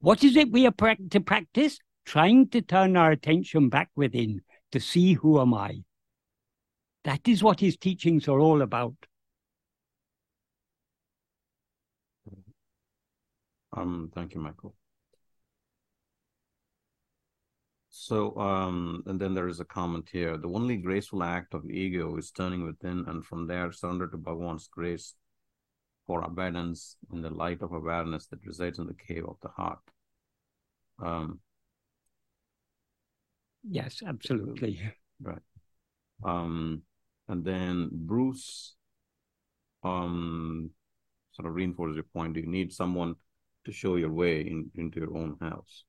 What 0.00 0.24
is 0.24 0.36
it 0.36 0.50
we 0.50 0.66
are 0.66 0.96
to 1.10 1.20
practice? 1.20 1.78
Trying 2.06 2.48
to 2.48 2.62
turn 2.62 2.96
our 2.96 3.10
attention 3.10 3.68
back 3.68 3.90
within 3.94 4.40
to 4.72 4.80
see 4.80 5.12
who 5.12 5.40
am 5.40 5.52
I. 5.52 5.82
That 7.04 7.28
is 7.28 7.42
what 7.42 7.60
his 7.60 7.76
teachings 7.76 8.28
are 8.28 8.40
all 8.40 8.62
about. 8.62 8.94
Um, 13.76 14.10
thank 14.14 14.34
you, 14.34 14.40
Michael. 14.40 14.74
So, 18.00 18.36
um, 18.36 19.02
and 19.06 19.20
then 19.20 19.34
there 19.34 19.48
is 19.48 19.58
a 19.58 19.64
comment 19.64 20.08
here. 20.12 20.36
The 20.36 20.48
only 20.48 20.76
graceful 20.76 21.24
act 21.24 21.52
of 21.52 21.68
ego 21.68 22.16
is 22.16 22.30
turning 22.30 22.64
within 22.64 23.04
and 23.08 23.26
from 23.26 23.48
there 23.48 23.72
surrender 23.72 24.06
to 24.06 24.16
Bhagavan's 24.16 24.68
grace 24.68 25.14
for 26.06 26.22
abundance 26.22 26.96
in 27.12 27.22
the 27.22 27.30
light 27.30 27.60
of 27.60 27.72
awareness 27.72 28.26
that 28.26 28.46
resides 28.46 28.78
in 28.78 28.86
the 28.86 28.94
cave 28.94 29.24
of 29.26 29.36
the 29.42 29.48
heart. 29.48 29.80
Um, 31.02 31.40
yes, 33.68 34.00
absolutely. 34.06 34.80
Right. 35.20 35.42
Um, 36.24 36.82
and 37.26 37.44
then 37.44 37.90
Bruce 37.92 38.76
um, 39.82 40.70
sort 41.32 41.48
of 41.48 41.54
reinforces 41.54 41.96
your 41.96 42.04
point. 42.04 42.36
You 42.36 42.46
need 42.46 42.72
someone 42.72 43.16
to 43.64 43.72
show 43.72 43.96
your 43.96 44.12
way 44.12 44.42
in, 44.42 44.70
into 44.76 45.00
your 45.00 45.16
own 45.16 45.36
house. 45.40 45.82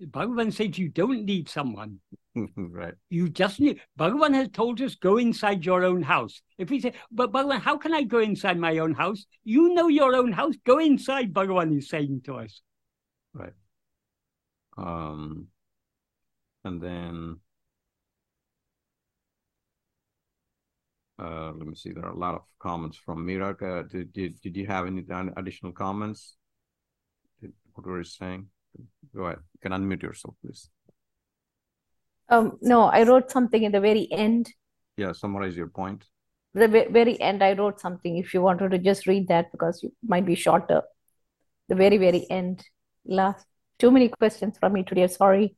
Bhagavan 0.00 0.52
says 0.52 0.78
you 0.78 0.88
don't 0.88 1.24
need 1.24 1.48
someone. 1.48 2.00
right. 2.56 2.94
You 3.10 3.28
just 3.28 3.60
need. 3.60 3.80
Bhagavan 3.98 4.34
has 4.34 4.48
told 4.48 4.80
us 4.80 4.94
go 4.94 5.16
inside 5.16 5.64
your 5.64 5.84
own 5.84 6.02
house. 6.02 6.40
If 6.56 6.70
we 6.70 6.80
say, 6.80 6.92
but 7.10 7.32
Bhagavan, 7.32 7.60
how 7.60 7.76
can 7.76 7.92
I 7.92 8.02
go 8.02 8.18
inside 8.18 8.58
my 8.58 8.78
own 8.78 8.94
house? 8.94 9.26
You 9.44 9.74
know 9.74 9.88
your 9.88 10.14
own 10.14 10.32
house. 10.32 10.54
Go 10.64 10.78
inside. 10.78 11.32
Bhagavan 11.32 11.76
is 11.76 11.88
saying 11.88 12.22
to 12.26 12.36
us. 12.36 12.60
Right. 13.34 13.52
Um, 14.76 15.48
and 16.64 16.80
then 16.80 17.40
Uh, 21.20 21.52
let 21.56 21.66
me 21.66 21.74
see. 21.74 21.90
There 21.92 22.04
are 22.04 22.12
a 22.12 22.16
lot 22.16 22.36
of 22.36 22.42
comments 22.60 22.96
from 22.96 23.26
Mirak. 23.26 23.62
Uh, 23.62 23.82
did, 23.82 24.12
did, 24.12 24.40
did 24.40 24.56
you 24.56 24.66
have 24.66 24.86
any 24.86 25.04
additional 25.36 25.72
comments? 25.72 26.36
Did, 27.40 27.52
what 27.72 27.86
were 27.86 27.98
you 27.98 28.04
saying? 28.04 28.46
Go 29.14 29.24
ahead. 29.24 29.38
You 29.54 29.70
can 29.70 29.72
unmute 29.72 30.02
yourself, 30.02 30.34
please. 30.44 30.68
Um, 32.28 32.58
no, 32.60 32.82
I 32.82 33.04
wrote 33.04 33.30
something 33.30 33.62
in 33.62 33.72
the 33.72 33.80
very 33.80 34.08
end. 34.10 34.52
Yeah, 34.96 35.12
summarize 35.12 35.56
your 35.56 35.68
point. 35.68 36.04
The 36.54 36.68
very 36.68 37.20
end, 37.20 37.42
I 37.42 37.52
wrote 37.52 37.80
something. 37.80 38.16
If 38.16 38.34
you 38.34 38.42
wanted 38.42 38.70
to 38.70 38.78
just 38.78 39.06
read 39.06 39.28
that, 39.28 39.52
because 39.52 39.82
you 39.82 39.92
might 40.06 40.26
be 40.26 40.34
shorter. 40.34 40.82
The 41.68 41.74
very, 41.74 41.98
very 41.98 42.26
end. 42.30 42.64
Last. 43.04 43.46
Too 43.78 43.90
many 43.90 44.08
questions 44.08 44.58
from 44.58 44.72
me 44.72 44.82
today. 44.82 45.06
Sorry. 45.06 45.56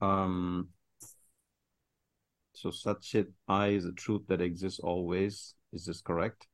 Um, 0.00 0.68
so 2.54 2.70
Satchit 2.70 3.28
I 3.46 3.68
is 3.68 3.84
a 3.84 3.92
truth 3.92 4.22
that 4.28 4.40
exists 4.40 4.80
always. 4.80 5.54
Is 5.72 5.86
this 5.86 6.00
correct? 6.00 6.46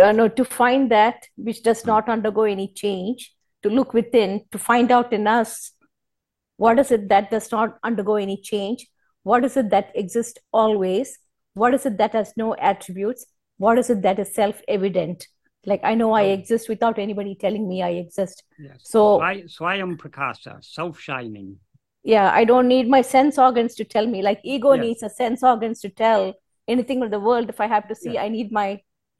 Uh, 0.00 0.12
no, 0.12 0.28
to 0.28 0.44
find 0.44 0.90
that 0.90 1.26
which 1.36 1.62
does 1.62 1.86
not 1.86 2.08
undergo 2.08 2.42
any 2.42 2.72
change, 2.72 3.34
to 3.62 3.68
look 3.70 3.92
within, 3.94 4.44
to 4.52 4.58
find 4.58 4.90
out 4.90 5.12
in 5.12 5.26
us 5.26 5.72
what 6.56 6.78
is 6.78 6.90
it 6.90 7.08
that 7.08 7.30
does 7.30 7.50
not 7.52 7.78
undergo 7.82 8.16
any 8.16 8.36
change, 8.40 8.86
what 9.22 9.44
is 9.44 9.56
it 9.56 9.70
that 9.70 9.90
exists 9.94 10.38
always, 10.52 11.18
what 11.54 11.74
is 11.74 11.86
it 11.86 11.96
that 11.98 12.12
has 12.12 12.32
no 12.36 12.54
attributes, 12.56 13.26
what 13.58 13.78
is 13.78 13.90
it 13.90 14.02
that 14.02 14.18
is 14.18 14.34
self 14.34 14.60
evident. 14.68 15.26
Like 15.66 15.80
I 15.84 15.94
know 15.94 16.12
I 16.12 16.22
exist 16.24 16.68
without 16.68 16.98
anybody 16.98 17.34
telling 17.34 17.68
me 17.68 17.82
I 17.82 17.90
exist. 17.90 18.42
Yes. 18.58 18.78
So, 18.82 19.20
i 19.20 19.44
so 19.46 19.64
i 19.66 19.76
am 19.76 19.96
Prakasa, 19.98 20.62
self 20.64 20.98
shining. 20.98 21.58
yeah 22.02 22.30
i 22.40 22.44
don't 22.50 22.68
need 22.68 22.88
my 22.88 23.02
sense 23.02 23.38
organs 23.46 23.74
to 23.78 23.84
tell 23.94 24.06
me 24.06 24.22
like 24.22 24.40
ego 24.42 24.70
Yes. 24.72 24.82
needs 24.84 25.02
a 25.02 25.10
sense 25.10 25.42
organs 25.42 25.80
to 25.84 25.90
tell 25.90 26.22
anything 26.74 27.02
of 27.06 27.10
the 27.14 27.20
world 27.26 27.50
if 27.54 27.60
i 27.60 27.66
have 27.72 27.86
to 27.90 27.94
see 28.02 28.14
Yeah. 28.14 28.22
i 28.26 28.28
need 28.36 28.52
my 28.58 28.68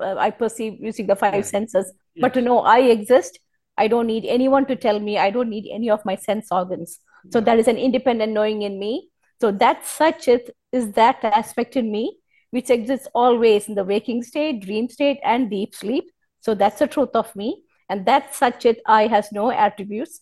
uh, 0.04 0.14
i 0.26 0.30
perceive 0.30 0.78
using 0.88 1.06
the 1.10 1.16
five 1.24 1.44
senses 1.50 1.92
but 2.22 2.32
to 2.38 2.40
know 2.46 2.56
i 2.76 2.78
exist 2.96 3.38
i 3.76 3.88
don't 3.88 4.06
need 4.06 4.24
anyone 4.26 4.66
to 4.66 4.76
tell 4.76 4.98
me. 5.00 5.18
I 5.18 5.30
don't 5.30 5.48
need 5.48 5.68
any 5.72 5.90
of 5.90 6.04
my 6.04 6.16
sense 6.16 6.48
organs. 6.50 7.00
So 7.32 7.40
that 7.40 7.58
is 7.58 7.68
an 7.68 7.76
independent 7.76 8.32
knowing 8.32 8.62
in 8.62 8.78
me. 8.78 9.10
So 9.40 9.50
that 9.52 9.84
Satchit 9.84 10.50
is 10.72 10.92
that 10.92 11.22
aspect 11.24 11.76
in 11.76 11.90
me 11.90 12.18
which 12.50 12.70
exists 12.70 13.06
always 13.14 13.68
in 13.68 13.74
the 13.76 13.84
waking 13.84 14.22
state 14.22 14.60
dream 14.60 14.88
state 14.88 15.20
and 15.24 15.50
deep 15.50 15.74
sleep. 15.74 16.10
So 16.40 16.54
that's 16.54 16.78
the 16.78 16.86
truth 16.86 17.14
of 17.14 17.34
me. 17.36 17.62
And 17.88 18.06
that 18.06 18.32
Satchit 18.32 18.78
i 18.86 19.06
has 19.06 19.30
no 19.32 19.50
attributes. 19.50 20.20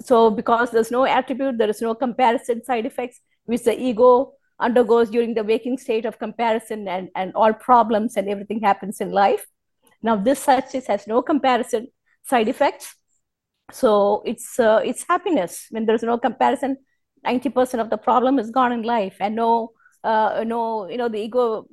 So 0.00 0.30
because 0.30 0.70
there's 0.70 0.90
no 0.90 1.04
attribute 1.06 1.58
there 1.58 1.70
is 1.70 1.80
no 1.80 1.94
comparison 1.94 2.64
side 2.64 2.86
effects 2.86 3.20
which 3.44 3.64
the 3.64 3.78
ego 3.78 4.32
undergoes 4.58 5.10
during 5.10 5.34
the 5.34 5.44
waking 5.44 5.78
state 5.78 6.06
of 6.06 6.18
comparison 6.18 6.88
and, 6.88 7.08
and 7.14 7.32
all 7.34 7.52
problems 7.52 8.16
and 8.16 8.28
everything 8.28 8.60
happens 8.60 9.00
in 9.00 9.10
life. 9.10 9.46
Now 10.02 10.16
this 10.16 10.40
such 10.40 10.74
is 10.74 10.86
has 10.86 11.06
no 11.06 11.22
comparison 11.22 11.88
side 12.28 12.48
effects. 12.48 12.94
So 13.72 14.22
it's 14.24 14.58
uh, 14.58 14.80
it's 14.84 15.04
happiness. 15.08 15.66
When 15.70 15.86
there's 15.86 16.02
no 16.02 16.18
comparison 16.18 16.76
90% 17.24 17.80
of 17.82 17.90
the 17.90 17.96
problem 17.98 18.38
is 18.38 18.50
gone 18.50 18.72
in 18.72 18.82
life 18.82 19.16
and 19.20 19.34
no 19.34 19.72
uh, 20.04 20.44
no 20.46 20.88
you 20.88 20.96
know 20.96 21.08
the 21.08 21.18
ego 21.18 21.66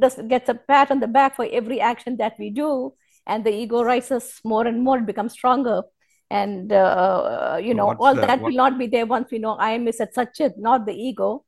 does 0.00 0.16
gets 0.28 0.48
a 0.48 0.54
pat 0.54 0.90
on 0.90 0.98
the 1.00 1.06
back 1.06 1.36
for 1.36 1.46
every 1.52 1.80
action 1.80 2.16
that 2.16 2.34
we 2.38 2.50
do 2.50 2.92
and 3.26 3.44
the 3.44 3.50
ego 3.54 3.82
rises 3.82 4.40
more 4.44 4.66
and 4.66 4.82
more 4.82 4.98
it 4.98 5.06
becomes 5.06 5.32
stronger. 5.32 5.82
And 6.30 6.72
uh, 6.72 7.58
you 7.62 7.72
know 7.74 7.86
what's 7.86 8.00
all 8.00 8.14
the- 8.14 8.26
that 8.26 8.40
what- 8.40 8.50
will 8.50 8.56
not 8.56 8.78
be 8.78 8.86
there 8.86 9.06
once 9.06 9.30
we 9.30 9.38
know 9.38 9.54
i 9.66 9.70
am 9.70 9.88
is 9.88 10.00
at 10.00 10.14
Satchit 10.14 10.58
not 10.58 10.84
the 10.86 10.92
ego. 10.94 11.44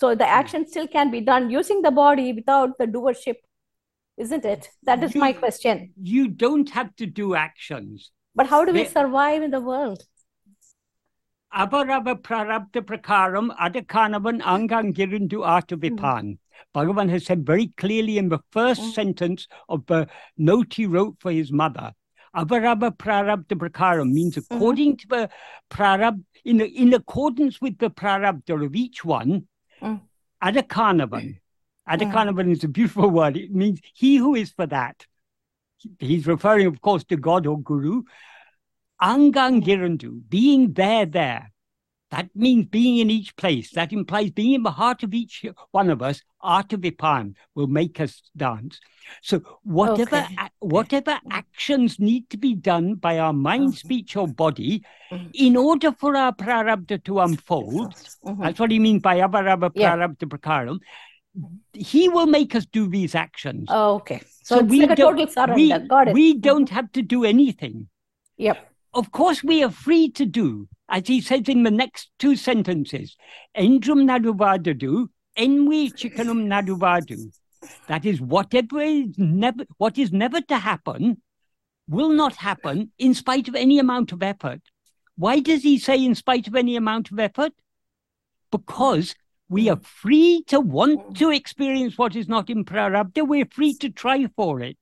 So 0.00 0.14
the 0.14 0.26
action 0.28 0.66
still 0.68 0.86
can 0.86 1.10
be 1.10 1.20
done 1.20 1.50
using 1.50 1.82
the 1.82 1.90
body 1.90 2.32
without 2.32 2.78
the 2.78 2.86
doership 2.86 3.36
isn't 4.24 4.44
it 4.44 4.68
that 4.90 5.02
is 5.08 5.14
my 5.14 5.32
question 5.32 5.92
You 6.14 6.28
don't 6.44 6.70
have 6.78 6.94
to 7.02 7.06
do 7.06 7.34
actions. 7.34 8.10
but 8.34 8.46
how 8.52 8.64
do 8.68 8.72
we 8.78 8.84
survive 8.84 9.42
in 9.42 9.52
the 9.56 9.60
world 9.72 10.02
Avarava 11.54 12.14
prarabdha 12.26 12.82
prakaram 12.88 13.46
adakanavan 13.66 14.40
angangirindu 14.42 15.38
artavipan. 15.52 16.36
Bhagavan 16.74 17.08
has 17.08 17.24
said 17.24 17.46
very 17.46 17.68
clearly 17.82 18.18
in 18.22 18.28
the 18.28 18.40
first 18.56 18.82
Mm. 18.82 18.92
sentence 18.98 19.46
of 19.68 19.86
the 19.86 20.00
note 20.36 20.74
he 20.74 20.84
wrote 20.86 21.16
for 21.20 21.32
his 21.32 21.50
mother. 21.50 21.92
Avarava 22.36 22.90
prarabdha 23.04 23.56
prakaram 23.62 24.12
means 24.12 24.36
according 24.36 24.98
to 24.98 25.08
the 25.08 25.30
prarabdha, 25.70 26.22
in, 26.44 26.60
in 26.60 26.92
accordance 26.92 27.60
with 27.62 27.78
the 27.78 27.90
prarabdha 28.02 28.62
of 28.66 28.76
each 28.76 29.04
one, 29.04 29.48
Mm. 29.80 30.00
adakanavan. 30.42 31.38
Adakanavan 31.88 32.50
is 32.50 32.64
a 32.64 32.68
beautiful 32.68 33.08
word. 33.08 33.36
It 33.36 33.54
means 33.54 33.80
he 33.94 34.16
who 34.16 34.34
is 34.34 34.50
for 34.50 34.66
that. 34.66 35.06
He's 35.98 36.26
referring, 36.26 36.66
of 36.66 36.80
course, 36.80 37.04
to 37.04 37.16
God 37.16 37.46
or 37.46 37.60
Guru. 37.60 38.02
Angangirandu, 39.00 40.22
being 40.28 40.72
there, 40.72 41.06
there. 41.06 41.52
That 42.10 42.30
means 42.34 42.66
being 42.66 42.98
in 42.98 43.10
each 43.10 43.36
place. 43.36 43.70
That 43.72 43.92
implies 43.92 44.30
being 44.30 44.54
in 44.54 44.62
the 44.62 44.70
heart 44.70 45.02
of 45.02 45.12
each 45.12 45.44
one 45.72 45.90
of 45.90 46.00
us. 46.00 46.22
Art 46.40 46.72
of 46.72 46.80
Artavipan 46.80 47.34
will 47.54 47.66
make 47.66 48.00
us 48.00 48.22
dance. 48.34 48.80
So 49.20 49.42
whatever 49.62 50.16
Okay. 50.16 50.36
ac- 50.40 50.50
whatever 50.60 51.20
actions 51.30 51.98
need 52.00 52.30
to 52.30 52.38
be 52.38 52.54
done 52.54 52.94
by 52.94 53.18
our 53.18 53.34
mind, 53.34 53.72
Mhm. 53.72 53.76
speech, 53.76 54.16
or 54.16 54.26
body, 54.26 54.82
Mhm. 55.10 55.30
in 55.34 55.56
order 55.56 55.92
for 55.92 56.16
our 56.16 56.34
prarabdha 56.34 57.04
to 57.04 57.20
unfold, 57.20 57.94
Mhm. 58.24 58.40
that's 58.40 58.58
what 58.58 58.70
he 58.70 58.78
means 58.78 59.02
by 59.02 59.18
avarava 59.20 59.70
Yeah. 59.74 59.94
prarabdha 59.94 60.24
prakaram. 60.24 60.78
He 61.72 62.08
will 62.08 62.26
make 62.26 62.54
us 62.54 62.66
do 62.66 62.88
these 62.88 63.14
actions. 63.14 63.66
Oh, 63.70 63.94
okay. 63.96 64.20
So, 64.42 64.56
So 64.56 64.58
it's 64.60 64.70
we 64.70 64.80
like 64.82 64.90
a 64.90 64.96
don't- 64.96 65.16
total 65.16 65.32
surrender. 65.32 66.04
we, 66.06 66.12
we 66.12 66.34
don't 66.34 66.68
have 66.70 66.90
to 66.92 67.02
do 67.02 67.24
anything. 67.24 67.88
Yep. 68.36 68.58
Of 68.94 69.12
course, 69.12 69.44
we 69.44 69.62
are 69.62 69.70
free 69.70 70.10
to 70.12 70.24
do, 70.24 70.68
as 70.88 71.06
he 71.06 71.20
says 71.20 71.42
in 71.48 71.62
the 71.62 71.70
next 71.70 72.10
two 72.18 72.36
sentences, 72.36 73.16
Endrum 73.56 74.04
naduvadadu, 74.08 75.08
envi 75.36 75.92
chikanum 75.92 76.46
naduvadu. 76.46 77.30
That 77.88 78.04
is, 78.06 78.20
whatever 78.20 78.80
is 78.80 79.18
never, 79.18 79.64
what 79.76 79.98
is 79.98 80.12
never 80.12 80.40
to 80.42 80.56
happen 80.58 81.20
will 81.88 82.10
not 82.10 82.36
happen 82.36 82.90
in 82.98 83.14
spite 83.14 83.48
of 83.48 83.54
any 83.54 83.78
amount 83.78 84.12
of 84.12 84.22
effort. 84.22 84.60
Why 85.16 85.40
does 85.40 85.62
he 85.62 85.78
say 85.78 86.02
in 86.04 86.14
spite 86.14 86.46
of 86.48 86.54
any 86.54 86.76
amount 86.76 87.10
of 87.10 87.18
effort? 87.18 87.52
Because 88.50 89.14
we 89.48 89.68
are 89.68 89.80
free 89.82 90.44
to 90.48 90.60
want 90.60 91.16
to 91.16 91.30
experience 91.30 91.96
what 91.96 92.14
is 92.14 92.28
not 92.28 92.50
in 92.50 92.64
prarabdha. 92.64 93.26
We're 93.26 93.46
free 93.50 93.74
to 93.74 93.88
try 93.88 94.26
for 94.36 94.60
it. 94.60 94.76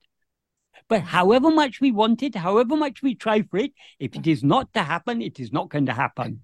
But 0.89 1.01
however 1.01 1.51
much 1.51 1.81
we 1.81 1.91
want 1.91 2.23
it, 2.23 2.35
however 2.35 2.75
much 2.75 3.01
we 3.01 3.15
try 3.15 3.41
for 3.41 3.57
it, 3.57 3.73
if 3.99 4.15
it 4.15 4.27
is 4.27 4.43
not 4.43 4.73
to 4.73 4.83
happen, 4.83 5.21
it 5.21 5.39
is 5.39 5.51
not 5.51 5.69
going 5.69 5.85
to 5.85 5.93
happen. 5.93 6.41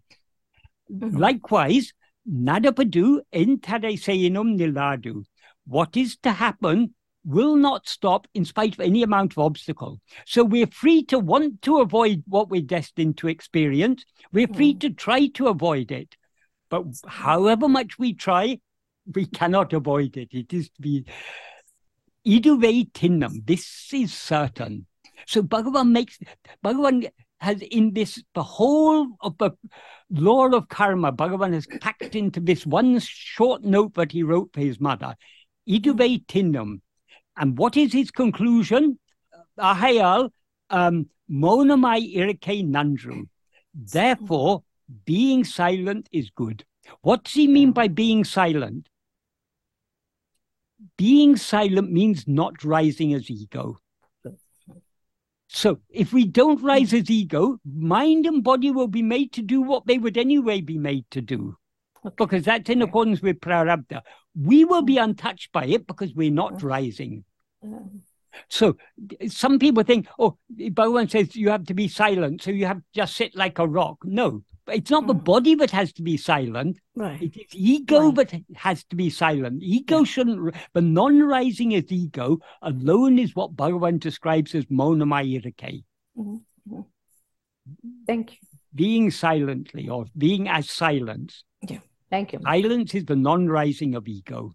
Mhm. 0.92 1.18
Likewise, 1.18 1.94
nadapadu 2.30 3.22
entade 3.34 3.98
seinum 4.00 4.58
niladu. 4.58 5.24
What 5.66 5.96
is 5.96 6.18
to 6.18 6.32
happen 6.32 6.94
will 7.26 7.56
not 7.56 7.88
stop 7.88 8.28
in 8.34 8.44
spite 8.44 8.74
of 8.74 8.82
any 8.82 9.02
amount 9.02 9.32
of 9.34 9.40
obstacle. 9.40 10.02
So 10.26 10.44
we're 10.44 10.68
free 10.68 11.04
to 11.04 11.20
want 11.20 11.62
to 11.62 11.80
avoid 11.80 12.24
what 12.28 12.50
we're 12.50 12.62
destined 12.62 13.18
to 13.20 13.30
experience. 13.30 14.04
We're 14.34 14.48
free 14.48 14.74
to 14.76 14.90
try 14.90 15.28
to 15.28 15.48
avoid 15.48 15.92
it. 15.92 16.18
But 16.74 16.86
however 17.06 17.70
much 17.70 18.00
we 18.00 18.16
try, 18.16 18.58
we 19.14 19.28
cannot 19.28 19.74
avoid 19.74 20.18
it. 20.18 20.30
It 20.32 20.52
is 20.52 20.70
to 20.70 20.82
be 20.82 21.06
iduve 22.26 22.92
tinnam. 22.94 23.46
This 23.46 23.92
is 23.94 24.12
certain. 24.12 24.88
So 25.28 25.44
Bhagavan 25.44 25.92
makes 25.92 26.18
Bhagavan 26.66 27.12
has 27.40 27.62
in 27.62 27.94
this 27.94 28.24
the 28.34 28.42
whole 28.42 29.10
of 29.22 29.38
the 29.38 29.52
law 30.10 30.48
of 30.48 30.68
karma. 30.68 31.12
Bhagavan 31.12 31.54
has 31.54 31.68
packed 31.80 32.16
into 32.16 32.40
this 32.40 32.66
one 32.66 32.98
short 32.98 33.64
note 33.64 33.94
that 33.94 34.12
he 34.12 34.24
wrote 34.24 34.50
for 34.52 34.62
his 34.62 34.80
mother. 34.80 35.16
Iduve 35.70 36.26
tinnam. 36.26 36.82
And 37.38 37.56
what 37.56 37.78
is 37.78 37.94
his 37.94 38.10
conclusion? 38.10 38.98
Ahayal 39.60 40.32
um, 40.72 41.08
monamai 41.30 42.16
irke 42.16 42.68
nandru. 42.68 43.28
Therefore, 43.76 44.64
being 45.06 45.44
silent 45.44 46.10
is 46.12 46.30
good. 46.30 46.66
What 47.02 47.24
does 47.24 47.34
he 47.34 47.48
mean 47.48 47.72
by 47.72 47.88
being 47.88 48.24
silent? 48.24 48.90
Being 50.98 51.38
silent 51.38 51.92
means 51.92 52.28
not 52.28 52.64
rising 52.64 53.14
as 53.14 53.30
ego. 53.30 53.78
So 55.48 55.80
if 55.90 56.12
we 56.12 56.26
don't 56.26 56.64
rise 56.64 56.94
as 56.94 57.10
ego, 57.10 57.60
mind 57.64 58.26
and 58.26 58.44
body 58.44 58.72
will 58.72 58.88
be 58.88 59.04
made 59.04 59.32
to 59.34 59.42
do 59.42 59.62
what 59.62 59.86
they 59.86 60.00
would 60.00 60.18
anyway 60.18 60.62
be 60.62 60.80
made 60.80 61.06
to 61.12 61.22
do. 61.22 61.58
Because 62.18 62.44
that's 62.44 62.70
in 62.70 62.82
accordance 62.82 63.22
with 63.22 63.40
prarabdha. 63.40 64.02
We 64.36 64.66
will 64.66 64.82
be 64.82 64.96
mm. 64.96 65.04
untouched 65.04 65.52
by 65.52 65.66
it 65.66 65.88
because 65.88 66.14
we're 66.14 66.32
not 66.32 66.64
rising. 66.64 67.24
So 68.50 68.78
some 69.28 69.60
people 69.60 69.84
think, 69.84 70.08
oh, 70.18 70.38
Bhagavan 70.52 71.10
says 71.10 71.36
you 71.36 71.50
have 71.50 71.66
to 71.66 71.74
be 71.74 71.88
silent, 71.88 72.42
so 72.42 72.52
you 72.52 72.66
have 72.66 72.78
to 72.78 72.84
just 72.94 73.16
sit 73.16 73.36
like 73.36 73.60
a 73.60 73.68
rock. 73.68 74.00
No, 74.04 74.44
it's 74.68 74.90
not 74.92 75.08
the 75.08 75.16
Mhm. 75.16 75.24
body 75.26 75.56
that 75.56 75.72
has 75.72 75.92
to 75.94 76.02
be 76.04 76.16
silent. 76.18 76.80
Right. 76.96 77.22
It 77.22 77.36
is 77.36 77.46
ego 77.54 78.12
Right. 78.12 78.30
that 78.30 78.44
has 78.56 78.84
to 78.86 78.96
be 78.96 79.10
silent. 79.10 79.62
Ego 79.64 80.00
Yeah. 80.00 80.04
shouldn't, 80.04 80.40
r- 80.40 80.54
the 80.74 80.82
non-rising 80.82 81.74
as 81.76 81.92
ego 81.92 82.40
alone 82.62 83.20
is 83.20 83.36
what 83.36 83.56
Bhagavan 83.56 84.00
describes 84.00 84.56
as 84.56 84.66
monamayirake, 84.66 85.84
Mhm. 86.18 86.42
Mhm. 86.68 86.86
Thank 88.08 88.34
you. 88.34 88.38
being 88.76 89.12
silently 89.12 89.88
or 89.90 90.06
being 90.18 90.48
as 90.48 90.70
silence. 90.70 91.44
Yeah. 91.68 91.80
Thank 92.10 92.34
you. 92.34 92.40
Silence 92.42 92.96
is 92.96 93.06
the 93.06 93.16
non-rising 93.16 93.96
of 93.96 94.08
ego. 94.08 94.54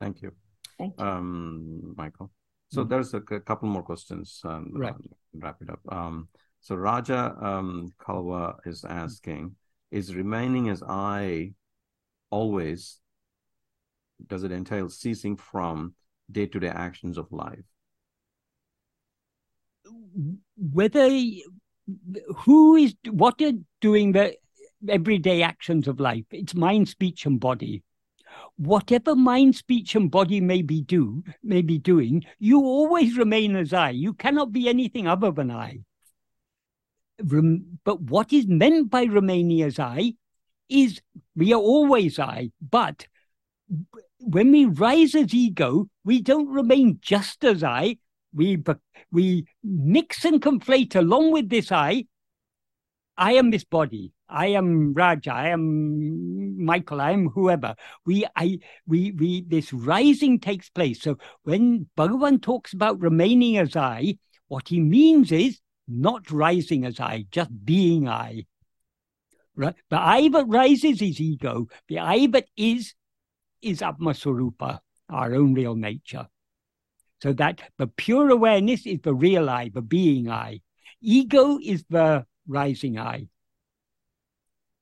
Thank 0.00 0.22
you. 0.22 0.32
Thank 0.78 0.94
you. 0.98 1.04
um, 1.04 1.94
Michael. 1.96 2.30
So 2.70 2.84
Mhm. 2.84 2.88
there's 2.88 3.14
a 3.14 3.20
couple 3.20 3.68
more 3.68 3.82
questions. 3.82 4.40
Um, 4.44 4.70
Right. 4.74 4.94
wrap 5.34 5.60
it 5.62 5.70
up. 5.70 5.80
Um, 5.90 6.28
so 6.60 6.74
Raja 6.74 7.36
um, 7.40 7.92
Kalwa 8.00 8.56
is 8.66 8.84
asking: 8.84 9.56
Is 9.90 10.14
remaining 10.14 10.68
as 10.68 10.82
I 10.82 11.52
always? 12.30 12.98
Does 14.26 14.42
it 14.42 14.52
entail 14.52 14.88
ceasing 14.88 15.36
from 15.36 15.94
day-to-day 16.30 16.68
actions 16.68 17.18
of 17.18 17.30
life? 17.30 17.64
whether 20.56 21.08
who 22.36 22.76
is 22.76 22.94
what 23.10 23.40
are 23.40 23.52
doing 23.80 24.12
the 24.12 24.36
everyday 24.88 25.42
actions 25.42 25.88
of 25.88 26.00
life 26.00 26.24
it's 26.30 26.54
mind 26.54 26.88
speech 26.88 27.26
and 27.26 27.40
body 27.40 27.82
whatever 28.56 29.16
mind 29.16 29.54
speech 29.54 29.94
and 29.94 30.10
body 30.10 30.40
may 30.40 30.62
be 30.62 30.80
do 30.82 31.22
may 31.42 31.62
be 31.62 31.78
doing 31.78 32.24
you 32.38 32.60
always 32.60 33.16
remain 33.16 33.56
as 33.56 33.72
i 33.72 33.90
you 33.90 34.12
cannot 34.12 34.52
be 34.52 34.68
anything 34.68 35.06
other 35.06 35.30
than 35.30 35.50
i 35.50 35.78
but 37.18 38.00
what 38.00 38.32
is 38.32 38.46
meant 38.46 38.90
by 38.90 39.04
remaining 39.04 39.62
as 39.62 39.78
I 39.78 40.14
is 40.68 41.00
we 41.34 41.52
are 41.52 41.60
always 41.60 42.18
I, 42.18 42.50
but 42.60 43.06
when 44.20 44.50
we 44.50 44.66
rise 44.66 45.14
as 45.14 45.34
ego, 45.34 45.88
we 46.04 46.20
don't 46.20 46.48
remain 46.48 46.98
just 47.00 47.44
as 47.44 47.62
I. 47.62 47.96
We 48.32 48.62
we 49.10 49.46
mix 49.64 50.24
and 50.24 50.40
conflate 50.40 50.94
along 50.94 51.32
with 51.32 51.48
this 51.48 51.72
I. 51.72 52.06
I 53.16 53.32
am 53.32 53.50
this 53.50 53.64
body. 53.64 54.12
I 54.28 54.48
am 54.48 54.92
Raja. 54.92 55.32
I 55.32 55.48
am 55.48 56.64
Michael. 56.64 57.00
I 57.00 57.12
am 57.12 57.28
whoever. 57.30 57.74
We 58.04 58.26
I 58.36 58.58
we 58.86 59.12
we 59.12 59.42
this 59.42 59.72
rising 59.72 60.38
takes 60.38 60.68
place. 60.68 61.00
So 61.00 61.16
when 61.42 61.88
Bhagavan 61.96 62.42
talks 62.42 62.72
about 62.72 63.00
remaining 63.00 63.56
as 63.56 63.74
I, 63.74 64.18
what 64.48 64.68
he 64.68 64.80
means 64.80 65.32
is 65.32 65.60
not 65.88 66.30
rising 66.30 66.84
as 66.84 67.00
I, 67.00 67.26
just 67.30 67.50
being 67.64 68.08
I. 68.08 68.46
Right? 69.56 69.74
The 69.90 69.98
I 69.98 70.28
that 70.28 70.46
rises 70.46 71.02
is 71.02 71.20
ego. 71.20 71.66
The 71.88 71.98
I 71.98 72.26
that 72.28 72.46
is 72.56 72.94
is 73.60 73.80
Atmaswarupa, 73.80 74.78
our 75.08 75.34
own 75.34 75.54
real 75.54 75.74
nature. 75.74 76.28
So 77.20 77.32
that 77.32 77.60
the 77.76 77.88
pure 77.88 78.30
awareness 78.30 78.86
is 78.86 79.00
the 79.00 79.14
real 79.14 79.50
I, 79.50 79.70
the 79.70 79.82
being 79.82 80.30
I. 80.30 80.60
Ego 81.00 81.58
is 81.60 81.84
the 81.90 82.24
rising 82.46 82.98
I. 82.98 83.26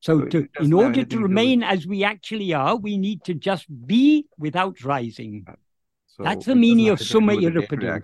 So, 0.01 0.21
to, 0.27 0.47
in 0.61 0.73
order 0.73 1.05
to 1.05 1.19
remain 1.19 1.61
to 1.61 1.67
as 1.67 1.87
we 1.87 2.05
actually 2.05 2.53
are, 2.53 2.77
we 2.77 2.97
need 2.97 3.25
to 3.25 3.35
just 3.35 3.67
be 3.87 4.27
without 4.39 4.85
rising. 4.85 5.47
So 6.07 6.23
That's 6.23 6.47
the 6.47 6.55
meaning 6.55 6.91
of 6.91 7.01
Summa 7.01 7.33
Irupadu. 7.33 8.03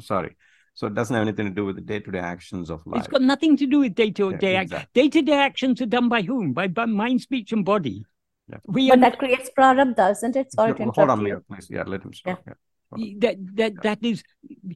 Sorry. 0.00 0.36
So 0.76 0.86
it 0.86 0.94
doesn't 0.94 1.16
have 1.16 1.22
anything 1.22 1.46
to 1.46 1.52
do 1.52 1.64
with 1.64 1.76
the 1.76 1.80
day-to-day 1.80 2.18
actions 2.18 2.68
of 2.68 2.86
life. 2.86 2.98
It's 2.98 3.08
got 3.08 3.22
nothing 3.22 3.56
to 3.56 3.66
do 3.66 3.78
with 3.78 3.94
day-to-day 3.94 4.52
yeah, 4.52 4.60
exactly. 4.60 4.88
Day-to-day 4.92 5.32
actions 5.32 5.80
are 5.80 5.86
done 5.86 6.10
by 6.10 6.20
whom? 6.20 6.52
By, 6.52 6.66
by 6.66 6.84
mind, 6.84 7.22
speech, 7.22 7.50
and 7.52 7.64
body. 7.64 8.04
Yeah. 8.50 8.58
We 8.66 8.90
but 8.90 9.00
that 9.00 9.18
creates 9.18 9.50
prarabdha, 9.58 9.96
doesn't 9.96 10.36
it? 10.36 10.52
Sorry 10.52 10.74
to 10.74 10.84
Hold 10.84 11.10
on, 11.10 11.24
Leah, 11.24 11.40
please. 11.48 11.68
Yeah, 11.70 11.84
let 11.86 12.02
him 12.02 12.12
start. 12.12 12.40
Yeah. 12.46 12.52
yeah. 12.98 13.14
That 13.20 13.36
that 13.56 13.72
yeah. 13.72 13.80
that 13.84 13.98
is 14.04 14.22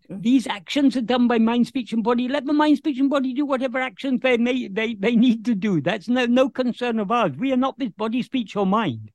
these 0.08 0.46
actions 0.46 0.96
are 0.96 1.02
done 1.02 1.28
by 1.28 1.38
mind, 1.38 1.66
speech, 1.66 1.92
and 1.92 2.02
body. 2.02 2.28
Let 2.28 2.46
the 2.46 2.54
mind, 2.54 2.78
speech, 2.78 2.98
and 2.98 3.10
body 3.10 3.34
do 3.34 3.44
whatever 3.44 3.78
actions 3.78 4.20
they 4.22 4.38
may 4.38 4.68
they, 4.68 4.94
they 4.94 5.14
need 5.14 5.44
to 5.44 5.54
do. 5.54 5.82
That's 5.82 6.08
no 6.08 6.24
no 6.24 6.48
concern 6.48 6.98
of 6.98 7.10
ours. 7.12 7.32
We 7.38 7.52
are 7.52 7.58
not 7.58 7.78
this 7.78 7.90
body, 7.90 8.22
speech, 8.22 8.56
or 8.56 8.66
mind. 8.66 9.12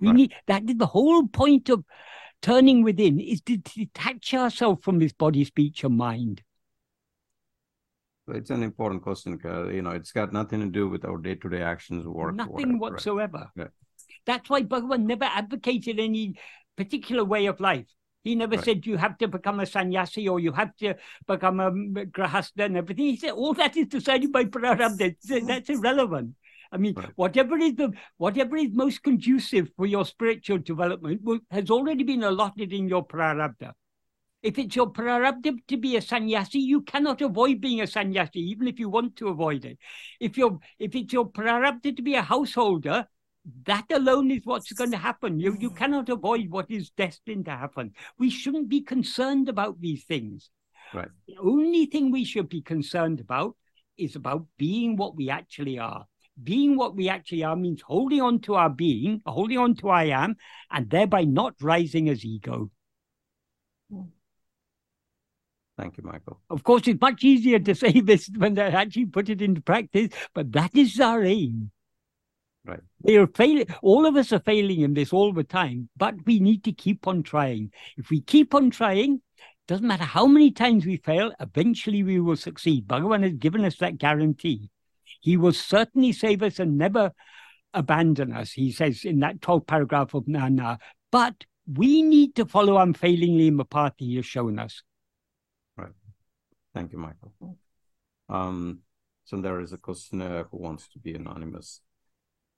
We 0.00 0.08
right. 0.08 0.16
need 0.16 0.34
that 0.48 0.68
is 0.68 0.76
the 0.76 0.86
whole 0.86 1.28
point 1.28 1.70
of 1.70 1.84
turning 2.42 2.82
within 2.82 3.20
is 3.20 3.40
to 3.42 3.56
detach 3.56 4.34
ourselves 4.34 4.84
from 4.84 4.98
this 4.98 5.12
body, 5.12 5.44
speech, 5.44 5.84
and 5.84 5.96
mind. 5.96 6.42
It's 8.28 8.50
an 8.50 8.62
important 8.62 9.02
question. 9.02 9.40
You 9.42 9.82
know, 9.82 9.90
it's 9.90 10.12
got 10.12 10.32
nothing 10.32 10.60
to 10.60 10.66
do 10.66 10.88
with 10.88 11.04
our 11.04 11.16
day-to-day 11.16 11.62
actions, 11.62 12.06
work. 12.06 12.34
Nothing 12.34 12.78
whatever, 12.78 12.94
whatsoever. 12.94 13.50
Right? 13.56 13.70
That's 14.26 14.50
why 14.50 14.62
Bhagavan 14.62 15.04
never 15.04 15.24
advocated 15.24 15.98
any 15.98 16.34
particular 16.76 17.24
way 17.24 17.46
of 17.46 17.58
life. 17.58 17.86
He 18.24 18.34
never 18.34 18.56
right. 18.56 18.64
said 18.64 18.84
you 18.84 18.98
have 18.98 19.16
to 19.18 19.28
become 19.28 19.60
a 19.60 19.66
sannyasi 19.66 20.28
or 20.28 20.40
you 20.40 20.52
have 20.52 20.76
to 20.76 20.96
become 21.26 21.60
a 21.60 21.70
grahasta 21.70 22.64
and 22.64 22.76
everything. 22.76 23.06
He 23.06 23.16
said 23.16 23.30
all 23.30 23.54
that 23.54 23.74
is 23.76 23.86
decided 23.86 24.30
by 24.30 24.44
prarabdha. 24.44 25.16
That's 25.46 25.70
irrelevant. 25.70 26.34
I 26.70 26.76
mean, 26.76 26.94
right. 26.94 27.10
whatever 27.16 27.56
is 27.56 27.74
the 27.74 27.92
whatever 28.18 28.56
is 28.56 28.68
most 28.72 29.02
conducive 29.02 29.70
for 29.76 29.86
your 29.86 30.04
spiritual 30.04 30.58
development 30.58 31.22
will, 31.22 31.40
has 31.50 31.70
already 31.70 32.04
been 32.04 32.22
allotted 32.22 32.72
in 32.72 32.88
your 32.88 33.06
prarabdha. 33.06 33.72
If 34.42 34.58
it's 34.58 34.76
your 34.76 34.92
prarabdha 34.92 35.56
to 35.66 35.76
be 35.76 35.96
a 35.96 36.02
sannyasi, 36.02 36.60
you 36.60 36.82
cannot 36.82 37.22
avoid 37.22 37.60
being 37.60 37.80
a 37.80 37.86
sannyasi, 37.86 38.40
even 38.40 38.68
if 38.68 38.78
you 38.78 38.88
want 38.88 39.16
to 39.16 39.28
avoid 39.28 39.64
it. 39.64 39.78
If 40.20 40.36
you're 40.36 40.58
if 40.78 40.94
it's 40.94 41.12
your 41.12 41.28
prarabdha 41.30 41.96
to 41.96 42.02
be 42.02 42.14
a 42.14 42.22
householder, 42.22 43.06
that 43.64 43.86
alone 43.90 44.30
is 44.30 44.42
what's 44.44 44.72
going 44.72 44.90
to 44.90 44.98
happen. 44.98 45.40
You 45.40 45.56
you 45.58 45.70
cannot 45.70 46.08
avoid 46.10 46.50
what 46.50 46.70
is 46.70 46.90
destined 46.90 47.46
to 47.46 47.52
happen. 47.52 47.92
We 48.18 48.28
shouldn't 48.28 48.68
be 48.68 48.82
concerned 48.82 49.48
about 49.48 49.80
these 49.80 50.04
things. 50.04 50.50
Right. 50.92 51.08
The 51.26 51.36
only 51.40 51.86
thing 51.86 52.10
we 52.10 52.24
should 52.24 52.48
be 52.48 52.62
concerned 52.62 53.20
about 53.20 53.56
is 53.96 54.16
about 54.16 54.46
being 54.58 54.96
what 54.96 55.16
we 55.16 55.28
actually 55.30 55.78
are 55.78 56.06
being 56.42 56.76
what 56.76 56.94
we 56.94 57.08
actually 57.08 57.44
are 57.44 57.56
means 57.56 57.82
holding 57.82 58.20
on 58.20 58.40
to 58.40 58.54
our 58.54 58.70
being, 58.70 59.22
holding 59.26 59.58
on 59.58 59.74
to 59.76 59.88
I 59.88 60.04
am, 60.04 60.36
and 60.70 60.88
thereby 60.88 61.24
not 61.24 61.54
rising 61.60 62.08
as 62.08 62.24
ego. 62.24 62.70
Thank 65.78 65.96
you, 65.96 66.02
Michael. 66.02 66.40
Of 66.50 66.64
course, 66.64 66.88
it's 66.88 67.00
much 67.00 67.22
easier 67.22 67.60
to 67.60 67.74
say 67.74 68.00
this 68.00 68.28
when 68.36 68.54
they 68.54 68.62
actually 68.62 69.06
put 69.06 69.28
it 69.28 69.40
into 69.40 69.60
practice, 69.60 70.10
but 70.34 70.50
that 70.52 70.74
is 70.74 70.98
our 70.98 71.22
aim. 71.22 71.70
Right. 72.64 72.80
We 73.02 73.16
are 73.16 73.28
failing. 73.28 73.66
All 73.80 74.04
of 74.04 74.16
us 74.16 74.32
are 74.32 74.40
failing 74.40 74.80
in 74.80 74.94
this 74.94 75.12
all 75.12 75.32
the 75.32 75.44
time, 75.44 75.88
but 75.96 76.14
we 76.26 76.40
need 76.40 76.64
to 76.64 76.72
keep 76.72 77.06
on 77.06 77.22
trying. 77.22 77.70
If 77.96 78.10
we 78.10 78.20
keep 78.20 78.54
on 78.54 78.70
trying, 78.70 79.22
doesn't 79.68 79.86
matter 79.86 80.04
how 80.04 80.26
many 80.26 80.50
times 80.50 80.84
we 80.84 80.96
fail, 80.96 81.32
eventually 81.40 82.02
we 82.02 82.20
will 82.20 82.36
succeed. 82.36 82.88
Bhagavan 82.88 83.22
has 83.22 83.34
given 83.34 83.64
us 83.64 83.76
that 83.76 83.98
guarantee. 83.98 84.70
He 85.20 85.36
will 85.36 85.52
certainly 85.52 86.12
save 86.12 86.42
us 86.42 86.58
and 86.58 86.78
never 86.78 87.12
abandon 87.74 88.32
us, 88.32 88.52
he 88.52 88.72
says 88.72 89.04
in 89.04 89.20
that 89.20 89.40
12th 89.40 89.66
paragraph 89.66 90.14
of 90.14 90.26
Nan 90.26 90.56
Yar. 90.56 90.78
But 91.10 91.44
we 91.66 92.02
need 92.02 92.34
to 92.36 92.46
follow 92.46 92.78
unfailingly 92.78 93.48
in 93.48 93.56
the 93.56 93.64
path 93.64 93.94
he 93.98 94.16
has 94.16 94.26
shown 94.26 94.58
us. 94.58 94.82
Right. 95.76 95.92
Thank 96.74 96.92
you, 96.92 96.98
Michael. 96.98 97.32
Um, 98.28 98.80
so 99.24 99.40
there 99.40 99.60
is 99.60 99.72
a 99.72 99.78
questioner 99.78 100.44
who 100.50 100.58
wants 100.58 100.88
to 100.88 100.98
be 100.98 101.14
anonymous. 101.14 101.80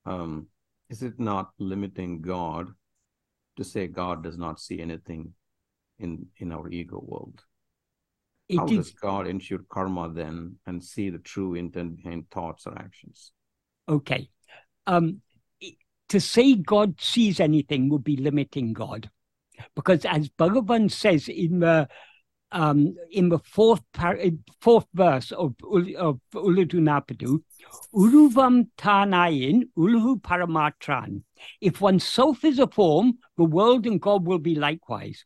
Um, 0.06 0.48
is 0.88 1.02
it 1.02 1.18
not 1.18 1.50
limiting 1.58 2.20
God 2.20 2.68
to 3.56 3.64
say 3.64 3.86
God 3.86 4.22
does 4.22 4.38
not 4.38 4.60
see 4.60 4.80
anything 4.80 5.34
in 5.98 6.26
in 6.38 6.52
our 6.52 6.68
ego 6.70 7.02
world? 7.04 7.42
It 8.50 8.58
How 8.58 8.66
is, 8.66 8.72
does 8.72 8.90
God 8.90 9.28
ensure 9.28 9.60
karma 9.70 10.12
then 10.12 10.56
and 10.66 10.82
see 10.82 11.08
the 11.08 11.20
true 11.20 11.54
intent 11.54 11.96
behind 11.96 12.28
thoughts 12.32 12.66
or 12.66 12.76
actions? 12.76 13.30
Okay. 13.88 14.28
Um, 14.88 15.20
to 16.08 16.20
say 16.20 16.56
God 16.56 17.00
sees 17.00 17.38
anything 17.38 17.88
would 17.90 18.02
be 18.02 18.16
limiting 18.16 18.72
God. 18.72 19.08
Because 19.76 20.04
as 20.04 20.28
Bhagavan 20.30 20.90
says 20.90 21.28
in 21.28 21.60
the 21.60 21.88
um, 22.50 22.96
in 23.12 23.28
the 23.28 23.38
fourth 23.38 23.82
par- 23.92 24.18
fourth 24.60 24.86
verse 24.94 25.30
of, 25.30 25.54
of 25.96 26.18
Ulladu 26.34 26.80
Narpadu, 26.80 27.44
Uruvam 27.94 28.66
Tanayin 28.76 29.68
Ulhu 29.78 30.20
Paramatran. 30.20 31.22
If 31.60 31.80
oneself 31.80 32.44
is 32.44 32.58
a 32.58 32.66
form, 32.66 33.18
the 33.36 33.44
world 33.44 33.86
and 33.86 34.00
God 34.00 34.26
will 34.26 34.40
be 34.40 34.56
likewise. 34.56 35.24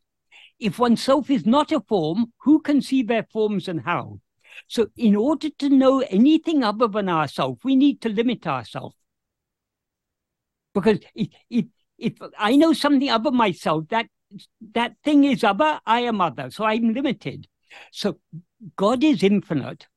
If 0.59 0.79
oneself 0.79 1.29
is 1.29 1.45
not 1.45 1.71
a 1.71 1.81
form, 1.81 2.33
who 2.39 2.61
can 2.61 2.81
see 2.81 3.03
their 3.03 3.23
forms 3.23 3.67
and 3.67 3.81
how? 3.81 4.21
So, 4.67 4.87
in 4.95 5.15
order 5.15 5.49
to 5.49 5.69
know 5.69 5.99
anything 5.99 6.63
other 6.63 6.87
than 6.87 7.09
ourselves, 7.09 7.59
we 7.63 7.75
need 7.75 8.01
to 8.01 8.09
limit 8.09 8.47
ourselves. 8.47 8.95
Because 10.73 10.99
if, 11.13 11.29
if, 11.49 11.65
if 11.97 12.13
I 12.37 12.55
know 12.55 12.73
something 12.73 13.09
other 13.09 13.31
myself, 13.31 13.85
that 13.89 14.07
that 14.73 14.95
thing 15.03 15.23
is 15.23 15.43
other, 15.43 15.79
I 15.85 16.01
am 16.01 16.21
other. 16.21 16.49
So 16.49 16.65
I'm 16.65 16.93
limited. 16.93 17.47
So 17.91 18.19
God 18.75 19.03
is 19.03 19.23
infinite. 19.23 19.87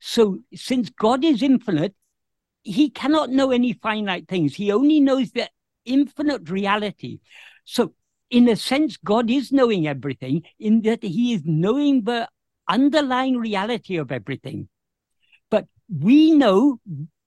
So 0.00 0.38
since 0.54 0.90
God 0.90 1.24
is 1.24 1.42
infinite, 1.42 1.94
he 2.62 2.90
cannot 2.90 3.30
know 3.30 3.50
any 3.50 3.72
finite 3.74 4.28
things. 4.28 4.54
He 4.54 4.72
only 4.72 5.00
knows 5.00 5.30
the 5.30 5.48
infinite 5.84 6.50
reality. 6.50 7.20
So 7.64 7.94
in 8.30 8.48
a 8.48 8.56
sense, 8.56 8.96
God 8.96 9.30
is 9.30 9.52
knowing 9.52 9.86
everything, 9.86 10.42
in 10.58 10.82
that 10.82 11.02
He 11.02 11.34
is 11.34 11.42
knowing 11.44 12.02
the 12.02 12.28
underlying 12.68 13.36
reality 13.36 13.96
of 13.96 14.10
everything. 14.10 14.68
But 15.50 15.66
we 15.88 16.32
know 16.32 16.80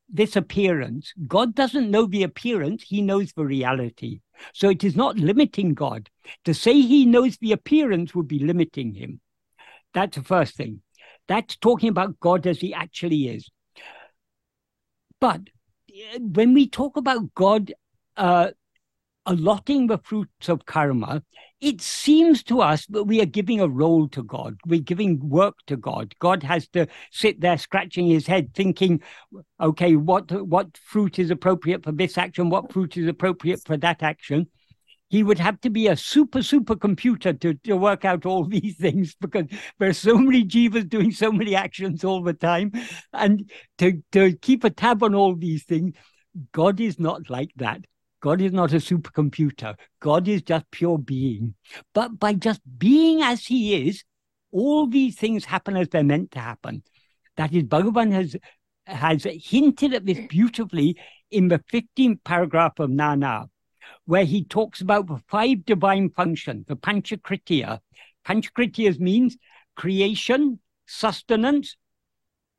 this 0.09 0.35
appearance. 0.35 1.13
God 1.27 1.55
doesn't 1.55 1.91
know 1.91 2.05
the 2.05 2.23
appearance, 2.23 2.84
He 2.84 3.01
knows 3.01 3.34
the 3.34 3.45
reality. 3.45 4.21
So 4.53 4.69
it 4.69 4.84
is 4.84 4.95
not 4.95 5.17
limiting 5.17 5.73
God. 5.73 6.09
To 6.45 6.53
say 6.53 6.73
He 6.73 7.05
knows 7.05 7.38
the 7.38 7.51
appearance 7.51 8.13
would 8.13 8.27
be 8.27 8.39
limiting 8.39 8.93
Him. 8.93 9.21
That's 9.93 10.17
the 10.17 10.23
first 10.23 10.55
thing. 10.55 10.81
That's 11.27 11.55
talking 11.55 11.89
about 11.89 12.19
God 12.19 12.45
as 12.47 12.59
He 12.59 12.73
actually 12.73 13.30
is. 13.30 13.49
But 15.21 15.41
uh, 15.89 16.19
when 16.19 16.53
we 16.53 16.67
talk 16.67 16.97
about 16.97 17.34
God 17.35 17.73
uh, 18.17 18.51
allotting 19.30 19.85
the 19.85 19.99
fruits 19.99 20.49
of 20.49 20.65
karma, 20.65 21.22
it 21.61 21.81
seems 21.81 22.41
to 22.41 22.61
us 22.61 22.88
that 22.88 23.03
we 23.03 23.22
are 23.22 23.27
giving 23.27 23.61
a 23.61 23.68
role 23.68 24.07
to 24.10 24.23
God. 24.23 24.57
We're 24.65 24.81
giving 24.81 25.30
work 25.30 25.56
to 25.68 25.77
God. 25.77 26.15
God 26.19 26.41
has 26.41 26.68
to 26.69 26.88
sit 27.11 27.39
there 27.39 27.57
scratching 27.57 28.07
his 28.07 28.26
head, 28.26 28.56
thinking, 28.56 29.01
okay, 29.61 29.95
what, 29.95 30.31
what 30.31 30.76
fruit 30.77 31.19
is 31.19 31.30
appropriate 31.30 31.84
for 31.84 31.91
this 31.91 32.18
action? 32.18 32.49
What 32.49 32.73
fruit 32.73 32.97
is 32.97 33.07
appropriate 33.07 33.61
for 33.65 33.77
that 33.77 34.01
action? 34.01 34.47
he 35.11 35.23
would 35.23 35.39
have 35.39 35.60
to 35.61 35.72
be 35.72 35.88
a 35.88 35.95
super 35.95 36.43
super 36.43 36.76
computer 36.76 37.34
to, 37.34 37.56
to 37.56 37.76
work 37.76 38.06
out 38.06 38.27
all 38.27 38.43
these 38.47 38.77
things 38.77 39.15
because 39.19 39.45
there 39.80 39.89
are 39.89 39.93
so 39.93 40.15
many 40.15 40.45
jivas 40.45 40.88
doing 40.88 41.11
so 41.11 41.31
many 41.31 41.56
actions 41.56 42.03
all 42.03 42.22
the 42.22 42.31
time 42.31 42.72
and 43.11 43.49
to, 43.80 44.03
to 44.11 44.34
keep 44.38 44.64
a 44.64 44.69
tab 44.69 45.01
on 45.01 45.15
all 45.15 45.35
these 45.35 45.64
things 45.64 45.95
god 46.51 46.80
is 46.80 46.99
not 46.99 47.27
like 47.27 47.49
that 47.56 47.81
god 48.22 48.41
is 48.41 48.52
not 48.52 48.74
a 48.74 48.78
supercomputer. 48.78 49.76
God 50.00 50.28
is 50.28 50.41
just 50.41 50.70
pure 50.72 50.98
being. 50.98 51.56
But 51.94 52.20
by 52.20 52.34
just 52.34 52.62
being 52.78 53.22
as 53.22 53.46
he 53.46 53.88
is 53.88 54.04
all 54.52 54.88
these 54.88 55.16
things 55.16 55.46
happen 55.46 55.78
as 55.78 55.90
they're 55.90 56.04
meant 56.04 56.32
to 56.32 56.40
happen. 56.40 56.84
That 57.38 57.54
is 57.54 57.64
bhagavan 57.64 58.12
has 58.12 58.36
has 58.86 59.24
hinted 59.24 59.94
at 59.94 60.06
this 60.06 60.20
beautifully 60.28 60.98
in 61.30 61.48
the 61.48 61.60
15th 61.72 62.24
paragraph 62.24 62.80
of 62.80 62.90
Nan 62.90 63.22
Yar 63.22 63.48
where 64.06 64.26
he 64.26 64.44
talks 64.44 64.82
about 64.82 65.08
the 65.08 65.22
five 65.28 65.66
divine 65.66 66.10
functions, 66.10 66.66
the 66.68 66.76
Panchakritya. 66.76 67.80
Panchakritya 68.26 69.00
means 69.00 69.38
creation, 69.76 70.60
sustenance, 70.88 71.78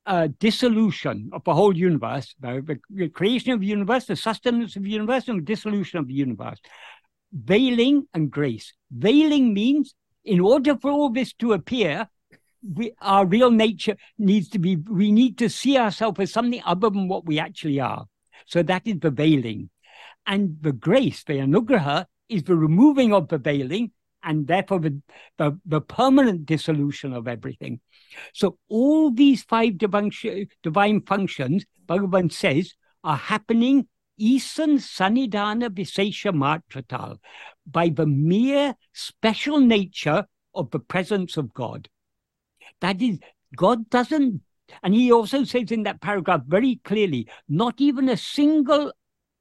uh, 0.06 0.28
dissolution 0.39 1.31
of 1.32 1.44
the 1.44 1.55
whole 1.55 1.77
universe, 1.77 2.35
the, 2.40 2.78
the, 2.90 3.09
creation 3.09 3.52
of 3.52 3.60
the 3.60 3.66
universe, 3.66 4.06
the 4.06 4.16
sustenance 4.16 4.77
of 4.77 4.82
the 4.82 4.90
universe, 4.90 5.28
and 5.28 5.39
the 5.39 5.44
dissolution 5.44 5.98
of 5.98 6.06
the 6.09 6.14
universe. 6.14 6.59
Veiling 7.32 8.06
and 8.14 8.31
grace. 8.31 8.72
Veiling 8.97 9.52
means 9.52 9.94
in 10.24 10.40
order 10.40 10.77
for 10.77 10.90
all 10.90 11.10
this 11.10 11.32
to 11.35 11.52
appear, 11.52 12.09
we, 12.62 12.93
our 13.01 13.24
real 13.24 13.51
nature 13.51 13.97
needs 14.18 14.48
to 14.51 14.59
be, 14.59 14.77
we 14.77 15.12
need 15.12 15.39
to 15.39 15.48
see 15.48 15.78
ourselves 15.78 16.20
as 16.20 16.32
something 16.32 16.62
other 16.64 16.90
than 16.90 17.09
what 17.09 17.24
we 17.24 17.39
actually 17.39 17.81
are. 17.81 18.06
So 18.47 18.62
that 18.64 18.82
is 18.86 18.98
the 19.01 19.10
veiling. 19.10 19.70
And 20.27 20.56
the 20.60 20.72
grace, 20.72 21.24
the 21.24 21.35
anugraha, 21.35 22.06
is 22.28 22.44
the 22.44 22.56
removing 22.56 23.12
of 23.12 23.28
the 23.28 23.39
veiling 23.39 23.93
and 24.22 24.47
therefore 24.47 24.80
the, 24.80 25.01
the, 25.38 25.59
the 25.64 25.80
permanent 25.80 26.47
dissolution 26.47 27.12
of 27.12 27.28
everything. 27.28 27.80
So 28.34 28.59
all 28.68 29.10
these 29.10 29.42
five 29.42 29.78
divine, 29.78 30.10
functions, 30.12 31.64
Bhagavan 31.86 32.32
says, 32.32 32.74
are 33.05 33.16
happening 33.16 33.88
Isan 34.18 34.76
Sanidana 34.76 35.70
Visesha 35.70 36.32
Matratal 36.32 37.18
by 37.66 37.88
the 37.88 38.06
mere 38.06 38.74
special 38.92 39.60
nature 39.60 40.26
of 40.55 40.70
the 40.70 40.80
presence 40.80 41.36
of 41.36 41.55
God. 41.55 41.88
That 42.80 43.01
is, 43.01 43.18
God 43.56 43.88
doesn't, 43.88 44.42
and 44.82 44.94
he 44.94 45.10
also 45.10 45.44
says 45.44 45.70
in 45.70 45.84
that 45.84 46.01
paragraph 46.01 46.42
very 46.47 46.80
clearly, 46.84 47.28
not 47.48 47.80
even 47.80 48.09
a 48.09 48.16
single 48.16 48.92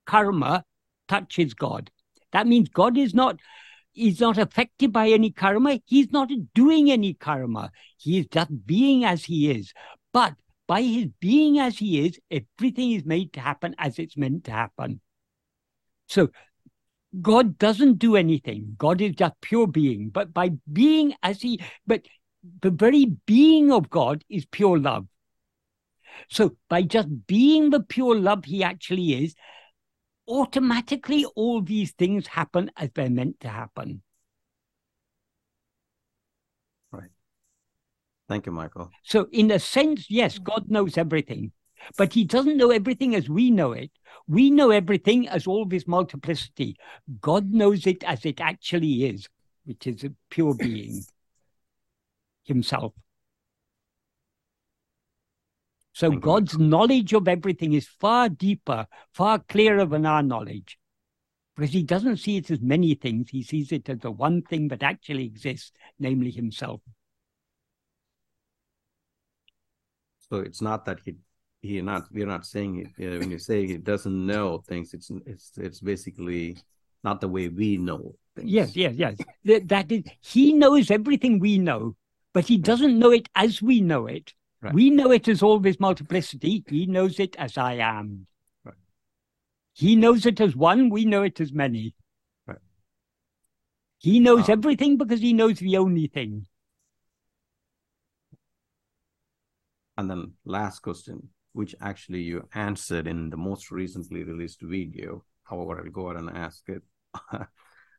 karma 0.06 0.64
touches 1.08 1.54
God. 1.54 1.92
That 2.32 2.48
means 2.48 2.70
God 2.70 2.98
is 2.98 3.14
not 3.14 3.40
is 4.00 4.20
not 4.20 4.38
affected 4.38 4.92
by 4.92 5.10
any 5.10 5.32
karma. 5.32 5.80
He's 5.86 6.12
not 6.12 6.30
doing 6.54 6.92
any 6.92 7.14
karma. 7.14 7.72
He 7.98 8.20
is 8.20 8.28
just 8.28 8.66
being 8.66 9.06
as 9.06 9.26
he 9.26 9.52
is. 9.52 9.74
But 10.14 10.36
by 10.68 10.82
his 10.82 11.08
being 11.20 11.60
as 11.60 11.78
he 11.78 12.06
is, 12.06 12.20
everything 12.32 12.92
is 12.92 13.06
made 13.06 13.34
to 13.34 13.40
happen 13.40 13.76
as 13.78 14.00
it's 14.00 14.18
meant 14.18 14.46
to 14.46 14.52
happen. 14.52 15.02
So 16.08 16.30
God 17.22 17.58
doesn't 17.58 18.00
do 18.00 18.16
anything. 18.16 18.76
God 18.78 19.02
is 19.02 19.16
just 19.16 19.34
pure 19.42 19.68
being. 19.68 20.10
But 20.10 20.34
by 20.34 20.52
being 20.72 21.16
as 21.24 21.42
he, 21.42 21.60
but 21.88 22.04
the 22.62 22.72
very 22.72 23.06
being 23.26 23.72
of 23.72 23.90
God 23.90 24.24
is 24.30 24.46
pure 24.46 24.78
love. 24.78 25.08
So 26.30 26.56
by 26.70 26.84
just 26.84 27.28
being 27.28 27.70
the 27.70 27.80
pure 27.80 28.16
love 28.16 28.46
he 28.46 28.64
actually 28.64 29.24
is, 29.24 29.36
automatically 30.30 31.26
all 31.36 31.62
these 31.62 31.92
things 31.92 32.28
happen 32.28 32.72
as 32.78 32.90
they're 32.94 33.10
meant 33.10 33.40
to 33.42 33.50
happen. 33.50 34.04
Right. 36.92 37.10
Thank 38.30 38.46
you, 38.46 38.52
Michael. 38.52 38.92
So, 39.04 39.28
in 39.32 39.52
a 39.52 39.60
sense, 39.60 40.06
yes, 40.10 40.38
God 40.38 40.70
knows 40.70 40.98
everything, 40.98 41.52
but 41.98 42.14
He 42.14 42.24
doesn't 42.24 42.58
know 42.58 42.70
everything 42.70 43.16
as 43.16 43.28
we 43.28 43.50
know 43.50 43.72
it. 43.72 43.92
We 44.28 44.52
know 44.52 44.70
everything 44.70 45.28
as 45.28 45.48
all 45.48 45.66
this 45.66 45.88
multiplicity. 45.88 46.78
God 47.20 47.52
knows 47.52 47.88
it 47.88 48.04
as 48.04 48.26
it 48.26 48.40
actually 48.40 49.06
is, 49.06 49.28
which 49.66 49.88
is 49.88 50.04
a 50.04 50.12
pure 50.30 50.54
being 50.54 51.04
Himself. 52.44 52.94
So 56.00 56.12
Thank 56.12 56.24
God's 56.24 56.54
you. 56.54 56.60
knowledge 56.60 57.12
of 57.12 57.28
everything 57.28 57.74
is 57.74 57.86
far 57.86 58.30
deeper, 58.30 58.88
far 59.14 59.40
clearer 59.40 59.86
than 59.86 60.06
our 60.06 60.24
knowledge. 60.24 60.80
Because 61.58 61.74
he 61.74 61.84
doesn't 61.84 62.16
see 62.16 62.38
it 62.38 62.50
as 62.50 62.62
many 62.62 62.94
things, 62.96 63.30
he 63.30 63.44
sees 63.44 63.74
it 63.74 63.90
as 63.90 64.00
the 64.00 64.10
one 64.10 64.42
thing 64.44 64.70
that 64.70 64.82
actually 64.82 65.26
exists, 65.26 65.74
namely 66.00 66.32
himself. 66.32 66.80
So 70.30 70.38
it's 70.38 70.62
not 70.62 70.86
that 70.86 71.00
he 71.04 71.18
he 71.62 71.82
not 71.82 72.04
we're 72.14 72.28
not 72.28 72.46
saying 72.46 72.94
it 72.98 73.06
uh, 73.06 73.20
when 73.20 73.32
you 73.32 73.38
say 73.40 73.68
he 73.68 73.76
doesn't 73.76 74.26
know 74.26 74.64
things, 74.70 74.94
it's 74.94 75.12
it's 75.26 75.52
it's 75.58 75.82
basically 75.82 76.56
not 77.04 77.20
the 77.20 77.28
way 77.28 77.50
we 77.50 77.76
know 77.76 78.16
things. 78.38 78.50
Yes, 78.50 78.74
yes, 78.74 78.96
yes. 78.96 79.18
that, 79.44 79.68
that 79.68 79.92
is 79.92 80.06
he 80.22 80.54
knows 80.54 80.92
everything 80.92 81.40
we 81.40 81.58
know, 81.58 81.98
but 82.34 82.46
he 82.46 82.58
doesn't 82.58 82.98
know 82.98 83.12
it 83.12 83.28
as 83.36 83.62
we 83.62 83.82
know 83.82 84.08
it. 84.08 84.34
Right. 84.62 84.74
We 84.74 84.90
know 84.90 85.12
it 85.12 85.28
as 85.28 85.42
all 85.42 85.60
this 85.60 85.80
multiplicity. 85.80 86.64
He 86.68 86.86
knows 86.86 87.20
it 87.20 87.36
as 87.38 87.58
I 87.58 87.76
am. 87.76 88.28
Right. 88.66 88.76
He 89.74 89.96
knows 89.96 90.26
it 90.26 90.42
as 90.42 90.56
one. 90.56 90.90
We 90.90 91.06
know 91.06 91.24
it 91.24 91.40
as 91.40 91.54
many. 91.54 91.96
Right. 92.46 92.58
He 94.00 94.20
knows 94.20 94.50
uh, 94.50 94.54
everything 94.54 94.98
because 94.98 95.22
he 95.22 95.32
knows 95.32 95.60
the 95.60 95.78
only 95.78 96.08
thing. 96.08 96.46
And 99.98 100.10
then 100.10 100.34
last 100.46 100.80
question, 100.80 101.30
which 101.54 101.74
actually 101.82 102.22
you 102.22 102.48
answered 102.54 103.08
in 103.08 103.30
the 103.30 103.38
most 103.38 103.72
recently 103.72 104.24
released 104.24 104.62
video. 104.62 105.24
However, 105.44 105.82
I'll 105.82 105.92
go 105.92 106.10
ahead 106.10 106.22
and 106.22 106.38
ask 106.38 106.68
it. 106.68 106.84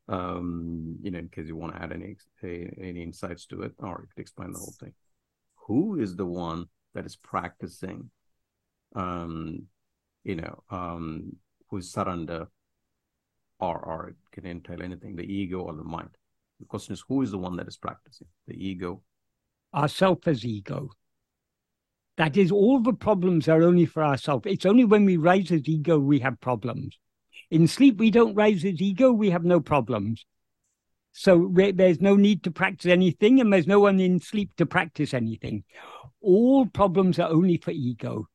um, 0.08 0.96
you 1.02 1.10
know, 1.10 1.18
in 1.18 1.28
case 1.28 1.46
you 1.46 1.56
want 1.56 1.74
to 1.74 1.82
add 1.82 1.92
any 1.92 2.16
any 2.42 3.02
insights 3.02 3.46
to 3.46 3.62
it, 3.62 3.72
or 3.78 4.02
you 4.02 4.08
could 4.14 4.20
explain 4.20 4.52
the 4.52 4.58
whole 4.58 4.74
thing 4.78 4.92
who 5.66 6.00
is 6.00 6.16
the 6.16 6.26
one 6.26 6.66
that 6.94 7.06
is 7.06 7.16
practicing 7.16 8.10
um 8.96 9.62
you 10.24 10.34
know 10.34 10.62
um 10.70 11.36
who's 11.68 11.92
surrender 11.92 12.48
or 13.60 13.78
or 13.78 14.08
it 14.08 14.16
can 14.32 14.46
entail 14.46 14.82
anything 14.82 15.16
the 15.16 15.22
ego 15.22 15.60
or 15.60 15.74
the 15.74 15.84
mind? 15.84 16.10
The 16.58 16.66
question 16.66 16.92
is 16.92 17.04
who 17.06 17.22
is 17.22 17.30
the 17.30 17.38
one 17.38 17.56
that 17.56 17.68
is 17.68 17.76
practicing? 17.76 18.26
The 18.46 18.54
ego? 18.54 19.02
Ourself 19.74 20.26
as 20.26 20.44
ego. 20.44 20.90
That 22.16 22.36
is 22.36 22.50
all 22.50 22.80
the 22.80 22.92
problems 22.92 23.48
are 23.48 23.62
only 23.62 23.86
for 23.86 24.02
ourselves 24.02 24.44
it's 24.46 24.66
only 24.66 24.84
when 24.84 25.04
we 25.04 25.16
rise 25.16 25.50
as 25.52 25.68
ego 25.68 25.98
we 25.98 26.18
have 26.20 26.40
problems. 26.40 26.98
In 27.50 27.66
sleep 27.66 27.98
we 27.98 28.10
don't 28.10 28.34
rise 28.34 28.64
as 28.64 28.80
ego 28.80 29.12
we 29.12 29.30
have 29.30 29.44
no 29.44 29.60
problems 29.60 30.24
so 31.12 31.50
there's 31.52 32.00
no 32.00 32.16
need 32.16 32.42
to 32.44 32.50
practice 32.50 32.90
anything, 32.90 33.40
and 33.40 33.52
there's 33.52 33.66
no 33.66 33.80
one 33.80 34.00
in 34.00 34.20
sleep 34.20 34.50
to 34.56 34.66
practice 34.66 35.12
anything. 35.12 35.64
All 36.20 36.66
problems 36.66 37.18
are 37.18 37.28
only 37.28 37.56
for 37.56 37.72
ego. 37.72 38.28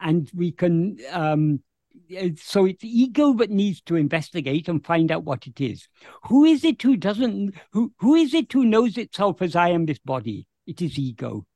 And 0.00 0.30
we 0.34 0.52
can, 0.52 0.98
um, 1.10 1.62
so 2.36 2.66
it's 2.66 2.84
ego 2.84 3.32
that 3.34 3.50
needs 3.50 3.80
to 3.82 3.96
investigate 3.96 4.68
and 4.68 4.84
find 4.84 5.10
out 5.10 5.24
what 5.24 5.46
it 5.46 5.60
is. 5.60 5.88
Who 6.24 6.44
is 6.44 6.64
it 6.64 6.82
who 6.82 6.96
doesn't, 6.96 7.54
who, 7.72 7.92
who 7.98 8.14
is 8.14 8.34
it 8.34 8.52
who 8.52 8.64
knows 8.64 8.98
itself 8.98 9.40
as 9.40 9.56
I 9.56 9.70
am 9.70 9.86
this 9.86 9.98
body? 9.98 10.46
It 10.66 10.82
is 10.82 10.98
ego. 10.98 11.46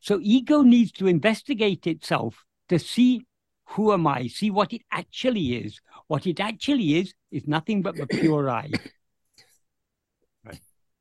So 0.00 0.18
ego 0.20 0.62
needs 0.62 0.92
to 0.92 1.06
investigate 1.06 1.86
itself 1.86 2.44
to 2.68 2.78
see 2.78 3.26
who 3.70 3.92
am 3.92 4.06
I, 4.06 4.26
see 4.28 4.50
what 4.50 4.72
it 4.72 4.82
actually 4.90 5.56
is. 5.56 5.80
What 6.06 6.26
it 6.26 6.40
actually 6.40 6.96
is 6.96 7.14
is 7.30 7.46
nothing 7.46 7.82
but 7.82 7.96
the 7.96 8.06
pure 8.06 8.50
I. 8.50 8.70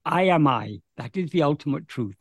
I 0.06 0.24
am 0.24 0.48
I. 0.48 0.80
That 0.98 1.18
is 1.18 1.32
the 1.32 1.44
ultimate 1.44 1.88
truth. 1.88 2.18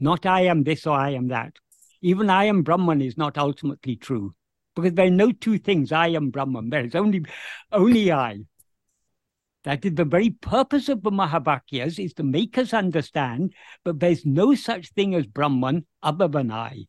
Not 0.00 0.26
I 0.26 0.42
am 0.42 0.64
this 0.64 0.86
or 0.86 0.98
I 0.98 1.10
am 1.10 1.28
that. 1.28 1.54
Even 2.02 2.30
I 2.30 2.44
am 2.44 2.62
Brahman 2.62 3.00
is 3.00 3.16
not 3.16 3.38
ultimately 3.38 3.96
true 3.96 4.34
because 4.74 4.92
there 4.92 5.06
are 5.06 5.10
no 5.10 5.32
two 5.32 5.58
things. 5.58 5.90
I 5.90 6.08
am 6.08 6.30
Brahman. 6.30 6.70
There 6.70 6.84
is 6.84 6.94
only, 6.94 7.24
only 7.72 8.12
I. 8.12 8.38
That 9.64 9.84
is 9.84 9.94
the 9.94 10.04
very 10.04 10.30
purpose 10.30 10.88
of 10.88 11.02
the 11.02 11.10
Mahavakyas 11.10 12.02
is 12.02 12.14
to 12.14 12.22
make 12.22 12.56
us 12.56 12.72
understand, 12.72 13.54
but 13.84 13.98
there's 13.98 14.24
no 14.24 14.54
such 14.54 14.92
thing 14.92 15.14
as 15.14 15.26
Brahman 15.26 15.84
other 16.02 16.28
than 16.28 16.52
I. 16.52 16.86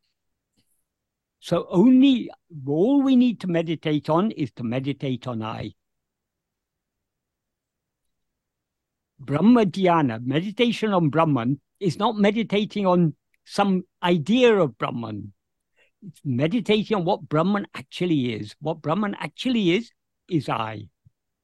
So 1.40 1.68
only 1.70 2.30
all 2.68 3.02
we 3.02 3.16
need 3.16 3.40
to 3.42 3.48
meditate 3.48 4.10
on 4.10 4.32
is 4.32 4.52
to 4.54 4.64
meditate 4.64 5.26
on 5.26 5.42
I. 5.42 5.74
Brahma 9.20 9.66
Dhyana, 9.66 10.26
meditation 10.26 10.94
on 10.94 11.10
Brahman, 11.10 11.60
is 11.80 11.98
not 11.98 12.18
meditating 12.18 12.86
on 12.86 13.16
some 13.46 13.84
idea 14.02 14.56
of 14.56 14.78
Brahman. 14.78 15.34
It's 16.06 16.22
meditating 16.24 16.98
on 16.98 17.06
what 17.06 17.28
Brahman 17.28 17.68
actually 17.76 18.34
is. 18.34 18.56
What 18.62 18.82
Brahman 18.82 19.16
actually 19.20 19.72
is, 19.72 19.92
is 20.30 20.48
I. 20.48 20.88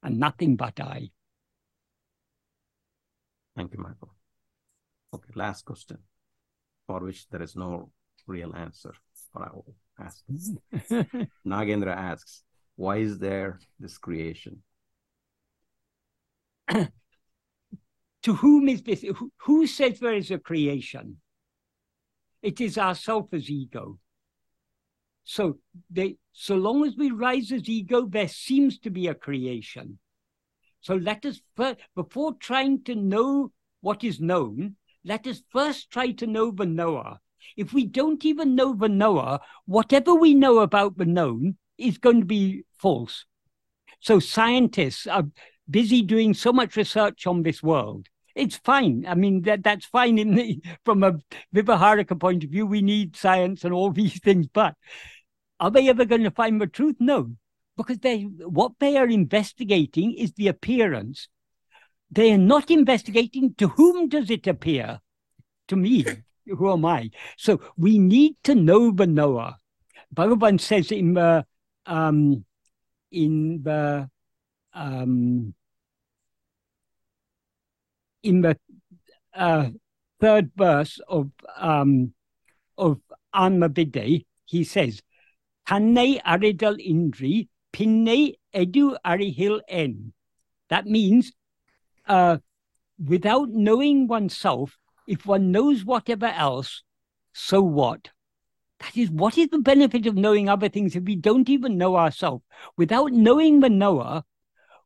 and 0.03 0.19
nothing 0.19 0.55
but 0.55 0.79
I. 0.79 1.09
Thank 3.55 3.73
you, 3.73 3.79
Michael. 3.79 4.13
Okay, 5.13 5.31
last 5.33 5.65
question 5.65 5.97
for 6.85 6.99
which 6.99 7.27
there 7.29 7.41
is 7.41 7.55
no 7.55 7.89
real 8.27 8.53
answer, 8.55 8.93
but 9.33 9.43
I 9.43 9.49
will 9.51 9.75
ask. 9.99 10.23
Nagendra 11.45 11.95
asks, 11.95 12.43
why 12.75 12.97
is 12.97 13.17
there 13.17 13.59
this 13.79 13.97
creation? 13.97 14.61
to 18.25 18.33
whom 18.33 18.67
is 18.67 18.81
this? 18.81 19.05
Who, 19.43 19.67
says 19.67 19.99
there 19.99 20.15
is 20.15 20.31
a 20.31 20.39
creation? 20.39 21.17
It 22.41 22.59
is 22.59 22.75
ourself 22.75 23.27
as 23.33 23.51
ego. 23.51 23.99
So 25.23 25.59
they, 25.91 26.17
so 26.33 26.55
long 26.55 26.85
as 26.87 26.95
we 26.97 27.11
rise 27.11 27.51
as 27.51 27.69
ego, 27.69 28.07
there 28.07 28.27
seems 28.27 28.79
to 28.79 28.89
be 28.89 29.07
a 29.07 29.13
creation. 29.13 29.99
So 30.81 30.95
let 30.95 31.23
us 31.25 31.39
first, 31.55 31.79
before 31.95 32.33
trying 32.39 32.83
to 32.85 32.95
know 32.95 33.51
what 33.81 34.03
is 34.03 34.19
known, 34.19 34.75
let 35.03 35.27
us 35.27 35.43
first 35.51 35.91
try 35.91 36.11
to 36.13 36.25
know 36.25 36.49
the 36.49 36.65
knower. 36.65 37.19
If 37.55 37.73
we 37.73 37.85
don't 37.85 38.25
even 38.25 38.55
know 38.55 38.73
the 38.73 38.89
knower, 38.89 39.39
whatever 39.65 40.15
we 40.15 40.33
know 40.33 40.59
about 40.59 40.97
the 40.97 41.05
known 41.05 41.57
is 41.77 41.99
going 41.99 42.21
to 42.21 42.25
be 42.25 42.63
false. 42.79 43.25
So 43.99 44.19
scientists 44.19 45.05
are 45.05 45.25
busy 45.69 46.01
doing 46.01 46.33
so 46.33 46.51
much 46.51 46.75
research 46.75 47.27
on 47.27 47.43
this 47.43 47.61
world. 47.61 48.07
It's 48.35 48.57
fine. 48.57 49.05
I 49.07 49.15
mean, 49.15 49.43
that, 49.43 49.63
that's 49.63 49.85
fine 49.85 50.17
in 50.17 50.35
the, 50.35 50.61
from 50.83 51.03
a 51.03 51.13
Vyavaharika 51.55 52.19
point 52.19 52.43
of 52.43 52.49
view. 52.49 52.65
We 52.65 52.81
need 52.81 53.15
science 53.15 53.63
and 53.63 53.73
all 53.73 53.91
these 53.93 54.19
things, 54.19 54.47
but 54.53 54.75
are 55.59 55.71
they 55.71 55.87
ever 55.87 56.05
going 56.05 56.23
to 56.23 56.31
find 56.31 56.59
the 56.59 56.67
truth? 56.67 56.97
No, 56.99 57.31
because 57.77 57.99
they 57.99 58.23
what 58.23 58.73
they 58.79 58.97
are 58.97 59.07
investigating 59.07 60.13
is 60.13 60.33
the 60.33 60.49
appearance. 60.49 61.29
They 62.11 62.33
are 62.33 62.37
not 62.37 62.69
investigating 62.69 63.55
to 63.55 63.69
whom 63.69 64.09
does 64.09 64.29
it 64.29 64.47
appear? 64.47 64.99
To 65.69 65.75
me. 65.75 66.05
Who 66.45 66.71
am 66.71 66.85
I? 66.85 67.09
So 67.37 67.59
we 67.75 67.97
need 67.97 68.35
to 68.43 68.53
know 68.53 68.91
the 68.91 69.07
knower. 69.07 69.55
Bhagavan 70.13 70.61
says 70.61 70.91
in 70.91 71.15
the 71.15 71.43
um, 71.87 72.45
in 73.11 73.63
the 73.63 74.09
um, 74.73 75.55
in 78.25 78.41
the 78.41 78.57
uh, 79.33 79.69
third 80.19 80.51
verse 80.55 80.99
of 81.07 81.29
um, 81.57 82.13
of 82.77 82.99
Anma 83.33 83.69
Viddai, 83.69 84.25
he 84.45 84.63
says, 84.63 85.01
Tanne 85.67 86.19
aridal 86.25 86.77
indri, 86.77 87.47
pinne 87.71 88.33
edu 88.53 88.97
arihil 89.05 89.61
en. 89.69 90.13
That 90.69 90.85
means, 90.85 91.31
uh, 92.07 92.37
without 93.03 93.49
knowing 93.49 94.07
oneself, 94.07 94.77
if 95.07 95.25
one 95.25 95.51
knows 95.51 95.85
whatever 95.85 96.27
else, 96.27 96.83
so 97.33 97.61
what? 97.61 98.09
That 98.79 98.97
is, 98.97 99.09
what 99.09 99.37
is 99.37 99.49
the 99.49 99.59
benefit 99.59 100.05
of 100.05 100.15
knowing 100.15 100.49
other 100.49 100.69
things 100.69 100.95
if 100.95 101.03
we 101.03 101.15
don't 101.15 101.49
even 101.49 101.77
know 101.77 101.95
ourselves? 101.95 102.43
Without 102.77 103.11
knowing 103.11 103.59
the 103.59 103.69
knower, 103.69 104.23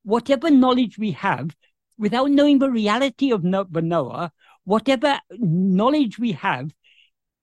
whatever 0.04 0.50
knowledge 0.50 0.98
we 0.98 1.12
have, 1.12 1.56
without 2.00 2.32
knowing 2.32 2.58
the 2.58 2.72
reality 2.72 3.32
of 3.32 3.44
the 3.44 3.82
knower, 3.84 4.32
whatever 4.64 5.20
knowledge 5.32 6.18
we 6.18 6.32
have 6.32 6.72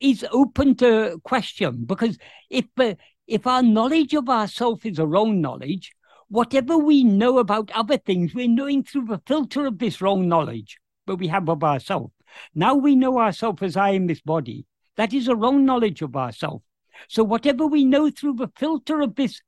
is 0.00 0.26
open 0.32 0.74
to 0.76 1.20
question. 1.22 1.84
Because 1.84 2.18
if 2.50 2.64
uh, 2.78 2.94
if 3.26 3.46
our 3.46 3.62
knowledge 3.62 4.14
of 4.14 4.28
ourself 4.28 4.86
is 4.86 4.98
a 4.98 5.06
wrong 5.06 5.40
knowledge, 5.40 5.92
whatever 6.28 6.78
we 6.78 7.04
know 7.04 7.38
about 7.38 7.70
other 7.72 7.98
things, 7.98 8.34
we're 8.34 8.48
knowing 8.48 8.82
through 8.82 9.06
the 9.06 9.20
filter 9.26 9.66
of 9.66 9.78
this 9.78 10.00
wrong 10.00 10.28
knowledge 10.28 10.78
that 11.06 11.16
we 11.16 11.28
have 11.28 11.48
of 11.48 11.62
ourselves. 11.62 12.12
Now 12.54 12.74
we 12.74 12.96
know 12.96 13.18
ourselves 13.18 13.62
as 13.62 13.76
I 13.76 13.90
am 13.90 14.06
this 14.06 14.20
body. 14.20 14.66
That 14.96 15.12
is 15.12 15.28
a 15.28 15.36
wrong 15.36 15.64
knowledge 15.64 16.02
of 16.02 16.16
ourselves. 16.16 16.64
So 17.08 17.22
whatever 17.24 17.66
we 17.66 17.84
know 17.84 18.10
through 18.10 18.34
the 18.34 18.50
filter 18.56 19.00
of 19.00 19.14
this 19.14 19.40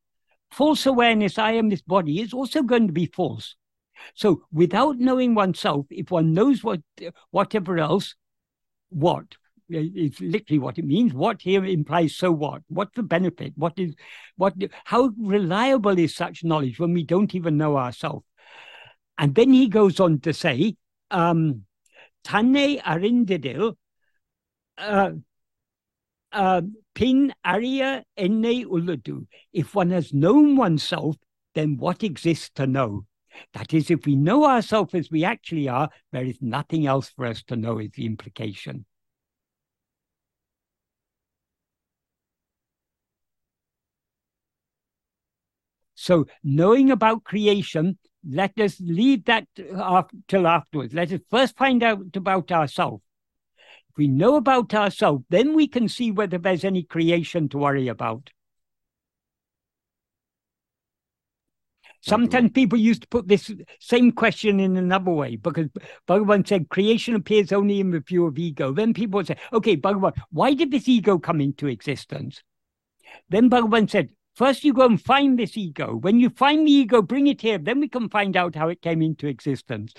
false 0.50 0.86
awareness, 0.86 1.38
I 1.38 1.52
am 1.52 1.68
this 1.68 1.82
body, 1.82 2.20
is 2.20 2.32
also 2.32 2.62
going 2.62 2.86
to 2.86 2.92
be 2.92 3.06
false. 3.06 3.56
So 4.14 4.42
without 4.52 4.98
knowing 4.98 5.34
oneself, 5.34 5.86
if 5.90 6.10
one 6.10 6.32
knows 6.32 6.62
what 6.62 6.80
whatever 7.30 7.78
else, 7.78 8.14
what? 8.90 9.24
It's 9.70 10.20
literally 10.20 10.58
what 10.58 10.78
it 10.78 10.86
means. 10.86 11.12
What 11.12 11.42
here 11.42 11.64
implies 11.64 12.16
so 12.16 12.32
what? 12.32 12.62
What's 12.68 12.96
the 12.96 13.02
benefit? 13.02 13.52
What 13.56 13.74
is 13.76 13.94
what 14.36 14.54
how 14.84 15.12
reliable 15.18 15.98
is 15.98 16.14
such 16.14 16.42
knowledge 16.42 16.78
when 16.78 16.94
we 16.94 17.02
don't 17.04 17.34
even 17.34 17.58
know 17.58 17.76
ourselves? 17.76 18.24
And 19.18 19.34
then 19.34 19.52
he 19.52 19.68
goes 19.68 20.00
on 20.00 20.20
to 20.20 20.32
say, 20.32 20.76
um, 21.10 21.64
Tane 22.24 22.78
arindidil 22.78 23.74
uh, 24.78 25.10
uh, 26.32 26.62
pin 26.94 27.34
aria 27.44 28.04
enne 28.16 28.64
uladu. 28.64 29.26
If 29.52 29.74
one 29.74 29.90
has 29.90 30.14
known 30.14 30.56
oneself, 30.56 31.16
then 31.54 31.76
what 31.76 32.02
exists 32.02 32.50
to 32.54 32.66
know? 32.66 33.06
That 33.54 33.72
is, 33.74 33.90
if 33.90 34.06
we 34.06 34.16
know 34.16 34.44
ourselves 34.44 34.94
as 34.94 35.10
we 35.10 35.24
actually 35.24 35.68
are, 35.68 35.88
there 36.12 36.24
is 36.24 36.38
nothing 36.40 36.86
else 36.86 37.08
for 37.10 37.26
us 37.26 37.42
to 37.44 37.56
know, 37.56 37.78
is 37.78 37.90
the 37.94 38.06
implication. 38.06 38.84
So, 45.94 46.26
knowing 46.44 46.90
about 46.90 47.24
creation, 47.24 47.98
let 48.28 48.58
us 48.60 48.80
leave 48.80 49.24
that 49.24 49.46
till 50.28 50.46
afterwards. 50.46 50.94
Let 50.94 51.12
us 51.12 51.20
first 51.28 51.56
find 51.56 51.82
out 51.82 52.14
about 52.14 52.52
ourselves. 52.52 53.02
If 53.90 53.96
we 53.96 54.08
know 54.08 54.36
about 54.36 54.72
ourselves, 54.74 55.24
then 55.28 55.54
we 55.54 55.66
can 55.66 55.88
see 55.88 56.10
whether 56.10 56.38
there's 56.38 56.64
any 56.64 56.84
creation 56.84 57.48
to 57.50 57.58
worry 57.58 57.88
about. 57.88 58.30
Sometimes 62.00 62.52
people 62.52 62.78
used 62.78 63.02
to 63.02 63.08
put 63.08 63.28
this 63.28 63.52
same 63.80 64.12
question 64.12 64.60
in 64.60 64.76
another 64.76 65.10
way 65.10 65.36
because 65.36 65.68
Bhagavan 66.06 66.46
said 66.46 66.68
creation 66.68 67.14
appears 67.14 67.52
only 67.52 67.80
in 67.80 67.90
the 67.90 68.00
view 68.00 68.26
of 68.26 68.38
ego. 68.38 68.72
Then 68.72 68.94
people 68.94 69.18
would 69.18 69.26
say, 69.26 69.36
okay, 69.52 69.76
Bhagavan, 69.76 70.14
why 70.30 70.54
did 70.54 70.70
this 70.70 70.88
ego 70.88 71.18
come 71.18 71.40
into 71.40 71.66
existence? 71.66 72.42
Then 73.28 73.50
Bhagavan 73.50 73.90
said, 73.90 74.10
first 74.36 74.64
you 74.64 74.72
go 74.72 74.86
and 74.86 75.02
find 75.02 75.38
this 75.38 75.56
ego. 75.56 75.96
When 75.96 76.20
you 76.20 76.30
find 76.30 76.66
the 76.66 76.72
ego, 76.72 77.02
bring 77.02 77.26
it 77.26 77.40
here. 77.40 77.58
Then 77.58 77.80
we 77.80 77.88
can 77.88 78.08
find 78.08 78.36
out 78.36 78.54
how 78.54 78.68
it 78.68 78.80
came 78.80 79.02
into 79.02 79.26
existence. 79.26 79.92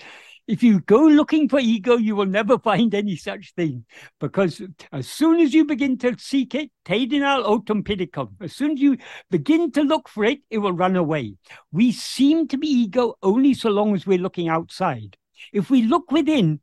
If 0.46 0.62
you 0.62 0.80
go 0.80 1.06
looking 1.06 1.48
for 1.48 1.60
ego, 1.60 1.96
you 1.96 2.16
will 2.16 2.26
never 2.26 2.58
find 2.58 2.94
any 2.94 3.16
such 3.16 3.54
thing 3.54 3.84
because 4.18 4.62
as 4.92 5.08
soon 5.08 5.40
as 5.40 5.54
you 5.54 5.64
begin 5.64 5.96
to 5.98 6.16
seek 6.18 6.54
it, 6.54 6.70
tedinal 6.84 7.44
autem 7.44 7.82
pidicum, 7.82 8.30
as 8.40 8.54
soon 8.54 8.72
as 8.72 8.80
you 8.80 8.96
begin 9.30 9.70
to 9.72 9.82
look 9.82 10.08
for 10.08 10.24
it, 10.24 10.40
it 10.50 10.58
will 10.58 10.72
run 10.72 10.96
away. 10.96 11.36
We 11.70 11.92
seem 11.92 12.48
to 12.48 12.58
be 12.58 12.68
ego 12.68 13.14
only 13.22 13.54
so 13.54 13.70
long 13.70 13.94
as 13.94 14.06
we're 14.06 14.18
looking 14.18 14.48
outside. 14.48 15.16
If 15.52 15.70
we 15.70 15.82
look 15.82 16.10
within, 16.10 16.60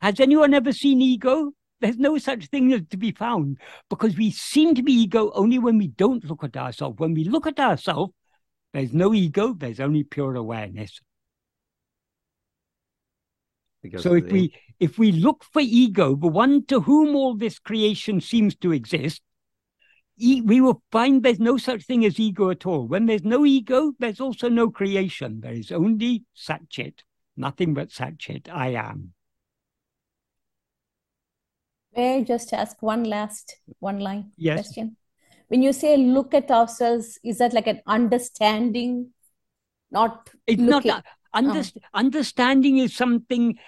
has 0.00 0.20
anyone 0.20 0.54
ever 0.54 0.72
seen 0.72 1.00
ego? 1.00 1.52
There's 1.80 1.98
no 1.98 2.18
such 2.18 2.46
thing 2.46 2.72
as 2.72 2.82
to 2.90 2.96
be 2.96 3.12
found 3.12 3.58
because 3.88 4.16
we 4.16 4.32
seem 4.32 4.74
to 4.74 4.82
be 4.82 4.92
ego 4.92 5.30
only 5.32 5.58
when 5.60 5.78
we 5.78 5.88
don't 5.88 6.24
look 6.24 6.42
at 6.42 6.56
ourselves. 6.56 6.98
When 6.98 7.14
we 7.14 7.24
look 7.24 7.46
at 7.46 7.60
ourselves, 7.60 8.12
there's 8.74 8.92
no 8.92 9.14
ego, 9.14 9.54
there's 9.54 9.80
only 9.80 10.02
pure 10.02 10.34
awareness. 10.34 11.00
Because 13.82 14.02
so 14.02 14.14
if 14.14 14.30
we 14.30 14.52
if 14.80 14.98
we 14.98 15.12
look 15.12 15.44
for 15.44 15.60
ego, 15.60 16.16
the 16.16 16.26
one 16.26 16.64
to 16.66 16.80
whom 16.80 17.14
all 17.14 17.36
this 17.36 17.58
creation 17.58 18.20
seems 18.20 18.56
to 18.56 18.72
exist, 18.72 19.22
we 20.18 20.60
will 20.60 20.82
find 20.90 21.22
there's 21.22 21.38
no 21.38 21.56
such 21.56 21.84
thing 21.84 22.04
as 22.04 22.18
ego 22.18 22.50
at 22.50 22.66
all. 22.66 22.86
When 22.86 23.06
there's 23.06 23.24
no 23.24 23.44
ego, 23.46 23.92
there's 23.98 24.20
also 24.20 24.48
no 24.48 24.70
creation. 24.70 25.40
There 25.40 25.52
is 25.52 25.70
only 25.70 26.24
Satchit, 26.36 27.00
nothing 27.36 27.74
but 27.74 27.90
Satchit. 27.90 28.48
I 28.52 28.70
am. 28.70 29.12
May 31.96 32.16
I 32.16 32.22
just 32.22 32.52
ask 32.52 32.80
one 32.82 33.04
last 33.04 33.56
one 33.78 34.00
line 34.00 34.32
yes. 34.36 34.60
question? 34.60 34.96
When 35.48 35.62
you 35.62 35.72
say 35.72 35.96
look 35.96 36.34
at 36.34 36.50
ourselves, 36.50 37.18
is 37.24 37.38
that 37.38 37.52
like 37.54 37.66
an 37.66 37.80
understanding? 37.86 39.10
Not 39.90 40.30
it's 40.46 40.60
looking? 40.60 40.90
not 40.90 41.04
Underst- 41.34 41.78
oh. 41.78 41.86
Understanding 41.94 42.78
is 42.78 42.94
something 42.94 43.58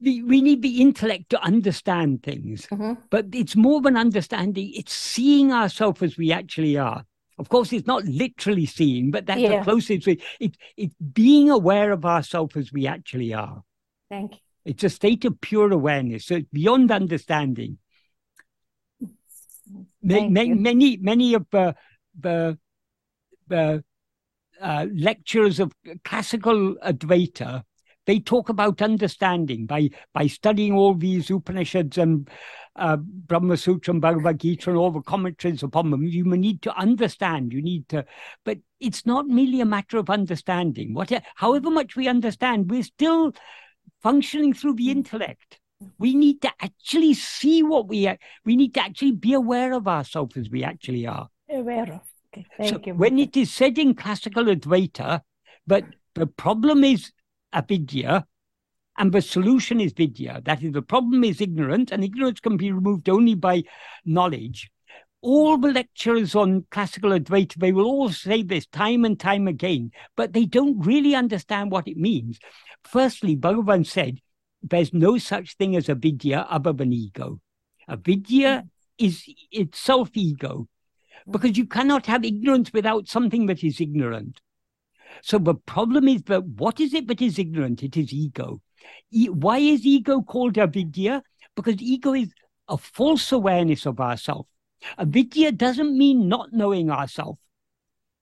the, 0.00 0.22
we 0.22 0.42
need 0.42 0.62
the 0.62 0.80
intellect 0.80 1.30
to 1.30 1.42
understand 1.42 2.22
things, 2.22 2.66
mm-hmm. 2.66 2.94
but 3.10 3.26
it's 3.32 3.56
more 3.56 3.80
than 3.80 3.96
understanding, 3.96 4.72
it's 4.74 4.92
seeing 4.92 5.52
ourselves 5.52 6.02
as 6.02 6.16
we 6.16 6.32
actually 6.32 6.76
are. 6.76 7.04
Of 7.38 7.48
course, 7.48 7.72
it's 7.72 7.86
not 7.86 8.04
literally 8.04 8.66
seeing, 8.66 9.10
but 9.10 9.26
that's 9.26 9.40
yeah. 9.40 9.58
the 9.58 9.64
closest. 9.64 10.08
It, 10.08 10.22
it, 10.40 10.56
it's 10.76 10.94
being 10.96 11.50
aware 11.50 11.92
of 11.92 12.04
ourselves 12.04 12.56
as 12.56 12.72
we 12.72 12.86
actually 12.86 13.32
are. 13.32 13.62
Thank 14.10 14.32
you. 14.32 14.38
It's 14.64 14.84
a 14.84 14.90
state 14.90 15.24
of 15.24 15.40
pure 15.40 15.72
awareness. 15.72 16.26
So 16.26 16.36
it's 16.36 16.48
beyond 16.52 16.90
understanding. 16.90 17.78
Thank 20.06 20.30
many, 20.32 20.54
many, 20.54 20.96
many 20.96 21.34
of 21.34 21.46
the, 21.50 21.74
the, 22.18 22.58
the 23.46 23.84
uh, 24.60 24.86
lecturers 24.92 25.60
of 25.60 25.72
classical 26.04 26.76
Advaita, 26.84 27.62
they 28.06 28.18
talk 28.18 28.48
about 28.48 28.80
understanding 28.80 29.66
by 29.66 29.90
by 30.14 30.26
studying 30.26 30.72
all 30.72 30.94
these 30.94 31.30
Upanishads 31.30 31.98
and 31.98 32.28
uh, 32.76 32.96
Brahma 32.96 33.56
Sutra 33.56 33.92
and 33.92 34.00
Bhagavad 34.00 34.40
Gita 34.40 34.70
and 34.70 34.78
all 34.78 34.90
the 34.90 35.02
commentaries 35.02 35.62
upon 35.62 35.90
them. 35.90 36.04
You 36.04 36.24
need 36.24 36.62
to 36.62 36.74
understand. 36.74 37.52
You 37.52 37.60
need 37.60 37.88
to, 37.90 38.06
but 38.44 38.58
it's 38.80 39.04
not 39.04 39.26
merely 39.26 39.60
a 39.60 39.66
matter 39.66 39.98
of 39.98 40.08
understanding. 40.08 40.94
What, 40.94 41.12
however 41.34 41.70
much 41.70 41.96
we 41.96 42.08
understand, 42.08 42.70
we're 42.70 42.82
still 42.82 43.32
functioning 44.02 44.54
through 44.54 44.74
the 44.74 44.90
intellect. 44.90 45.60
We 45.98 46.14
need 46.14 46.40
to 46.42 46.52
actually 46.60 47.14
see 47.14 47.62
what 47.62 47.88
we 47.88 48.06
are. 48.06 48.18
We 48.44 48.56
need 48.56 48.74
to 48.74 48.82
actually 48.82 49.12
be 49.12 49.32
aware 49.32 49.72
of 49.74 49.86
ourselves 49.86 50.36
as 50.36 50.50
we 50.50 50.64
actually 50.64 51.06
are. 51.06 51.28
Aware 51.50 51.92
of. 51.92 52.07
Thank 52.56 52.70
so 52.70 52.80
you. 52.86 52.94
when 52.94 53.18
it 53.18 53.36
is 53.36 53.52
said 53.52 53.78
in 53.78 53.94
classical 53.94 54.44
Advaita, 54.44 55.22
but 55.66 55.84
the 56.14 56.26
problem 56.26 56.84
is 56.84 57.12
avidya, 57.52 58.26
and 58.96 59.12
the 59.12 59.22
solution 59.22 59.80
is 59.80 59.92
vidya. 59.92 60.42
That 60.44 60.62
is, 60.62 60.72
the 60.72 60.82
problem 60.82 61.22
is 61.24 61.40
ignorance, 61.40 61.92
and 61.92 62.02
ignorance 62.02 62.40
can 62.40 62.56
be 62.56 62.72
removed 62.72 63.08
only 63.08 63.34
by 63.34 63.62
knowledge. 64.04 64.70
All 65.20 65.56
the 65.58 65.72
lecturers 65.72 66.34
on 66.34 66.66
classical 66.70 67.10
Advaita, 67.10 67.56
they 67.56 67.72
will 67.72 67.86
all 67.86 68.10
say 68.10 68.42
this 68.42 68.66
time 68.66 69.04
and 69.04 69.18
time 69.18 69.48
again, 69.48 69.90
but 70.16 70.32
they 70.32 70.44
don't 70.44 70.78
really 70.84 71.14
understand 71.14 71.70
what 71.70 71.88
it 71.88 71.96
means. 71.96 72.38
Firstly, 72.84 73.36
Bhagavan 73.36 73.86
said, 73.86 74.20
there's 74.62 74.92
no 74.92 75.18
such 75.18 75.56
thing 75.56 75.76
as 75.76 75.88
avidya 75.88 76.38
vidya 76.38 76.46
other 76.50 76.72
than 76.72 76.92
ego. 76.92 77.40
Avidya 77.88 78.16
vidya 78.16 78.68
is 78.98 79.24
itself 79.52 80.10
ego, 80.14 80.68
because 81.30 81.56
you 81.56 81.66
cannot 81.66 82.06
have 82.06 82.24
ignorance 82.24 82.72
without 82.72 83.08
something 83.08 83.46
that 83.46 83.62
is 83.62 83.80
ignorant. 83.80 84.40
So 85.22 85.38
the 85.38 85.54
problem 85.54 86.08
is 86.08 86.22
that 86.24 86.44
what 86.44 86.80
is 86.80 86.94
it 86.94 87.08
that 87.08 87.20
is 87.20 87.38
ignorant? 87.38 87.82
It 87.82 87.96
is 87.96 88.12
ego. 88.12 88.60
E- 89.10 89.28
why 89.28 89.58
is 89.58 89.84
ego 89.84 90.22
called 90.22 90.58
avidya? 90.58 91.22
Because 91.56 91.80
ego 91.80 92.14
is 92.14 92.32
a 92.68 92.78
false 92.78 93.32
awareness 93.32 93.86
of 93.86 94.00
ourselves. 94.00 94.48
Avidya 94.96 95.52
doesn't 95.52 95.96
mean 95.96 96.28
not 96.28 96.52
knowing 96.52 96.90
ourselves, 96.90 97.38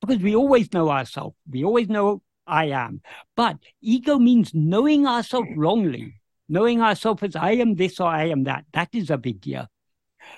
because 0.01 0.19
we 0.19 0.35
always 0.35 0.73
know 0.73 0.91
ourselves. 0.91 1.37
We 1.51 1.65
always 1.65 1.89
know 1.89 2.23
I 2.47 2.66
am. 2.66 3.03
But 3.35 3.59
ego 3.83 4.19
means 4.19 4.53
knowing 4.55 5.07
ourselves 5.07 5.49
wrongly, 5.55 6.15
knowing 6.49 6.81
ourselves 6.81 7.23
as 7.24 7.37
I 7.37 7.53
am 7.53 7.74
this 7.74 8.01
or 8.01 8.09
I 8.09 8.28
am 8.28 8.45
that. 8.45 8.65
That 8.73 8.89
is 8.93 9.11
avidya. 9.11 9.69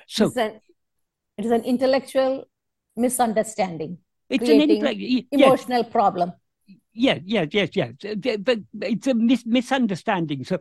So 0.07 0.33
it 0.37 1.45
is 1.45 1.53
an 1.53 1.63
intellectual 1.63 2.45
misunderstanding, 2.99 3.99
it's 4.29 4.45
creating 4.45 4.85
an 4.85 4.99
yes, 4.99 5.25
emotional 5.31 5.85
problem. 5.85 6.33
Yes, 6.93 7.21
yes, 7.25 7.49
yes, 7.53 7.71
yes. 7.75 7.93
But 8.41 8.59
it's 8.83 9.07
a 9.07 9.15
mis- 9.15 9.47
misunderstanding. 9.47 10.45
So, 10.45 10.59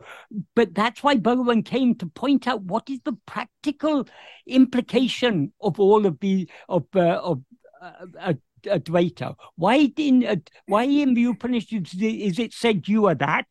but 0.54 0.72
that's 0.72 1.02
why 1.02 1.16
Bhagavan 1.16 1.64
came 1.64 1.96
to 1.96 2.06
point 2.06 2.46
out 2.46 2.62
what 2.62 2.88
is 2.88 3.00
the 3.04 3.14
practical 3.26 4.06
implication 4.46 5.52
of 5.60 5.80
all 5.80 6.06
of 6.06 6.18
the 6.20 6.48
of 6.68 6.84
uh, 6.94 7.20
of 7.22 7.42
uh, 7.82 7.92
uh, 8.20 8.34
Advaita. 8.64 9.34
Why 9.56 9.92
in 9.96 10.24
uh, 10.24 10.36
why 10.66 10.84
in 10.84 11.14
the 11.14 11.24
Upanishads 11.24 11.94
is 12.00 12.38
it 12.38 12.52
said 12.54 12.88
you 12.88 13.06
are 13.06 13.16
that? 13.16 13.46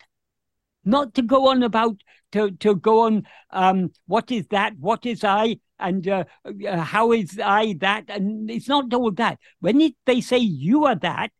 Not 0.85 1.13
to 1.15 1.21
go 1.21 1.49
on 1.49 1.63
about 1.63 2.01
to 2.31 2.51
to 2.51 2.75
go 2.75 3.01
on. 3.01 3.27
Um, 3.51 3.91
what 4.05 4.31
is 4.31 4.47
that? 4.47 4.77
What 4.79 5.05
is 5.05 5.23
I? 5.23 5.59
And 5.79 6.07
uh, 6.07 6.23
uh, 6.67 6.77
how 6.77 7.11
is 7.11 7.39
I 7.43 7.75
that? 7.79 8.05
And 8.09 8.49
it's 8.49 8.67
not 8.67 8.91
all 8.93 9.11
that. 9.11 9.37
When 9.59 9.79
it, 9.79 9.93
they 10.05 10.21
say 10.21 10.39
you 10.39 10.85
are 10.85 10.95
that, 10.95 11.31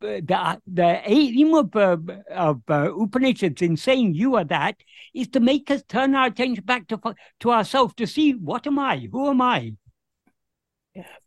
the 0.00 0.60
the 0.66 1.00
aim 1.04 1.54
of, 1.54 1.74
uh, 1.76 1.96
of 2.30 2.62
uh, 2.68 2.92
Upanishads 2.94 3.62
in 3.62 3.76
saying 3.76 4.14
you 4.14 4.36
are 4.36 4.44
that 4.44 4.76
is 5.14 5.28
to 5.28 5.40
make 5.40 5.70
us 5.70 5.82
turn 5.88 6.14
our 6.14 6.26
attention 6.26 6.64
back 6.64 6.86
to 6.88 7.00
to 7.40 7.50
ourselves 7.50 7.94
to 7.94 8.06
see 8.06 8.32
what 8.32 8.66
am 8.66 8.78
I, 8.78 9.08
who 9.10 9.28
am 9.28 9.40
I. 9.40 9.74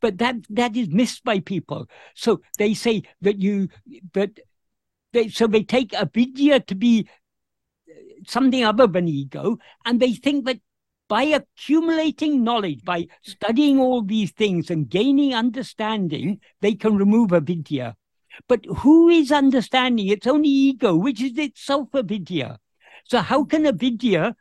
But 0.01 0.17
that 0.17 0.35
that 0.49 0.75
is 0.75 0.89
missed 0.89 1.23
by 1.23 1.39
people. 1.39 1.87
So 2.15 2.41
they 2.57 2.73
say 2.73 3.03
that 3.21 3.39
you 3.39 3.69
that 4.13 4.39
they 5.13 5.29
so 5.29 5.47
they 5.47 5.63
take 5.63 5.93
avidya 5.93 6.59
to 6.61 6.75
be 6.75 7.07
something 8.27 8.63
other 8.63 8.87
than 8.87 9.07
ego, 9.07 9.57
and 9.85 9.99
they 9.99 10.13
think 10.13 10.45
that 10.45 10.59
by 11.07 11.23
accumulating 11.23 12.41
knowledge, 12.43 12.83
by 12.85 13.07
studying 13.21 13.79
all 13.79 14.01
these 14.01 14.31
things 14.31 14.69
and 14.69 14.89
gaining 14.89 15.33
understanding, 15.35 16.39
they 16.61 16.73
can 16.73 16.95
remove 16.95 17.33
avidya. 17.33 17.95
But 18.47 18.65
who 18.65 19.09
is 19.09 19.31
understanding? 19.31 20.07
It's 20.07 20.25
only 20.25 20.47
ego, 20.47 20.95
which 20.95 21.21
is 21.21 21.37
itself 21.37 21.89
avidya. 21.93 22.59
So 23.03 23.19
how 23.19 23.43
can 23.43 23.65
avidya 23.65 24.35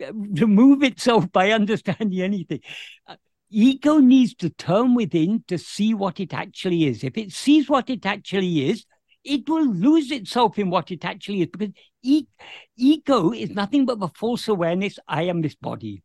remove 0.00 0.82
itself 0.82 1.30
by 1.30 1.50
understanding 1.50 2.22
anything? 2.22 2.60
Uh, 3.06 3.16
ego 3.50 3.98
needs 3.98 4.34
to 4.36 4.48
turn 4.48 4.94
within 4.94 5.44
to 5.48 5.58
see 5.58 5.92
what 5.92 6.20
it 6.20 6.32
actually 6.32 6.86
is. 6.86 7.04
If 7.04 7.18
it 7.18 7.32
sees 7.32 7.68
what 7.68 7.90
it 7.90 8.06
actually 8.06 8.70
is, 8.70 8.86
it 9.24 9.48
will 9.48 9.66
lose 9.66 10.10
itself 10.10 10.58
in 10.58 10.70
what 10.70 10.90
it 10.90 11.04
actually 11.04 11.42
is 11.42 11.48
because 11.48 11.72
e- 12.02 12.26
ego 12.76 13.32
is 13.32 13.50
nothing 13.50 13.86
but 13.86 13.98
the 13.98 14.08
false 14.08 14.48
awareness 14.48 14.98
I 15.08 15.22
am 15.24 15.42
this 15.42 15.54
body. 15.54 16.02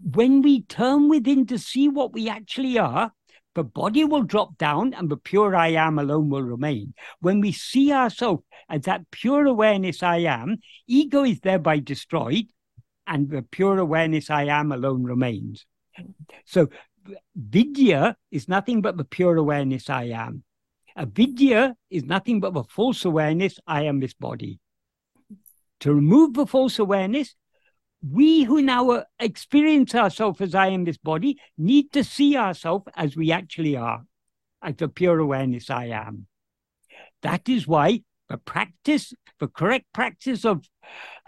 When 0.00 0.42
we 0.42 0.62
turn 0.62 1.08
within 1.08 1.46
to 1.46 1.58
see 1.58 1.88
what 1.88 2.12
we 2.12 2.28
actually 2.28 2.78
are, 2.78 3.12
the 3.54 3.64
body 3.64 4.04
will 4.04 4.22
drop 4.22 4.56
down 4.56 4.94
and 4.94 5.10
the 5.10 5.16
pure 5.16 5.54
I 5.54 5.68
am 5.68 5.98
alone 5.98 6.30
will 6.30 6.42
remain. 6.42 6.94
When 7.20 7.40
we 7.40 7.52
see 7.52 7.92
ourselves 7.92 8.42
as 8.68 8.82
that 8.82 9.10
pure 9.10 9.46
awareness 9.46 10.02
I 10.02 10.18
am, 10.18 10.58
ego 10.86 11.24
is 11.24 11.40
thereby 11.40 11.80
destroyed 11.80 12.46
and 13.06 13.28
the 13.28 13.42
pure 13.42 13.78
awareness 13.78 14.30
I 14.30 14.44
am 14.44 14.72
alone 14.72 15.02
remains. 15.04 15.66
So 16.46 16.68
vidya 17.36 18.16
is 18.30 18.48
nothing 18.48 18.80
but 18.80 18.96
the 18.96 19.04
pure 19.04 19.36
awareness 19.36 19.90
I 19.90 20.04
am. 20.04 20.44
Avidya 20.96 21.74
is 21.90 22.04
nothing 22.04 22.40
but 22.40 22.56
a 22.56 22.64
false 22.64 23.04
awareness 23.04 23.58
I 23.66 23.84
am 23.84 24.00
this 24.00 24.14
body. 24.14 24.60
To 25.80 25.94
remove 25.94 26.34
the 26.34 26.46
false 26.46 26.78
awareness, 26.78 27.34
we 28.08 28.44
who 28.44 28.62
now 28.62 29.04
experience 29.18 29.94
ourselves 29.94 30.40
as 30.40 30.54
I 30.54 30.68
am 30.68 30.84
this 30.84 30.98
body 30.98 31.38
need 31.56 31.92
to 31.92 32.04
see 32.04 32.36
ourselves 32.36 32.86
as 32.96 33.16
we 33.16 33.32
actually 33.32 33.76
are, 33.76 34.04
as 34.60 34.76
the 34.76 34.88
pure 34.88 35.18
awareness 35.18 35.70
I 35.70 35.86
am. 35.86 36.26
That 37.22 37.48
is 37.48 37.66
why 37.66 38.02
the 38.28 38.38
practice, 38.38 39.12
the 39.38 39.48
correct 39.48 39.86
practice 39.92 40.44
of 40.44 40.68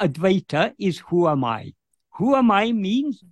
Advaita 0.01 0.73
is 0.79 0.99
who 1.09 1.29
am 1.29 1.45
I? 1.45 1.75
Who 2.17 2.35
am 2.35 2.51
I 2.51 2.73
means 2.73 3.23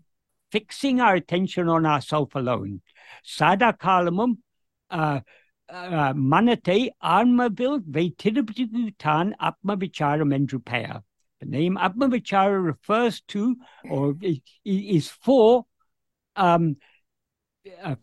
fixing 0.53 1.01
our 1.01 1.15
attention 1.15 1.69
on 1.69 1.87
ourself 1.87 2.35
alone. 2.35 2.83
Sada 3.25 3.73
kalamam 3.73 4.37
uh, 4.91 5.21
manate 5.73 6.91
armavil 7.03 7.81
vetirabhutan 7.81 9.33
atma 9.41 9.77
vicharam 9.77 10.35
endrupaya. 10.35 11.03
The 11.43 11.49
name 11.49 11.77
Atma 11.77 12.09
Vichara 12.09 12.65
refers 12.65 13.21
to 13.29 13.57
or 13.91 14.15
is 14.65 15.09
for 15.09 15.67
um, 16.37 16.77
uh, 17.83 17.97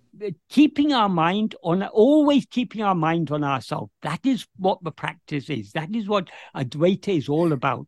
keeping 0.49 0.91
our 0.91 1.07
mind 1.07 1.55
on, 1.63 1.83
always 1.83 2.45
keeping 2.45 2.81
our 2.81 2.95
mind 2.95 3.31
on 3.31 3.45
ourselves. 3.45 3.93
That 4.01 4.25
is 4.25 4.45
what 4.57 4.83
the 4.83 4.91
practice 4.91 5.49
is. 5.49 5.71
That 5.71 5.95
is 5.95 6.05
what 6.05 6.29
Advaita 6.53 7.17
is 7.17 7.29
all 7.29 7.53
about. 7.53 7.87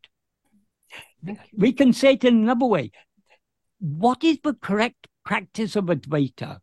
We 1.52 1.74
can 1.74 1.91
say 1.91 2.14
it 2.14 2.24
in 2.24 2.38
another 2.38 2.66
way. 2.66 2.91
What 3.80 4.24
is 4.24 4.40
the 4.41 4.53
correct 4.53 5.08
practice 5.26 5.76
of 5.76 5.86
Advaita? 5.88 6.60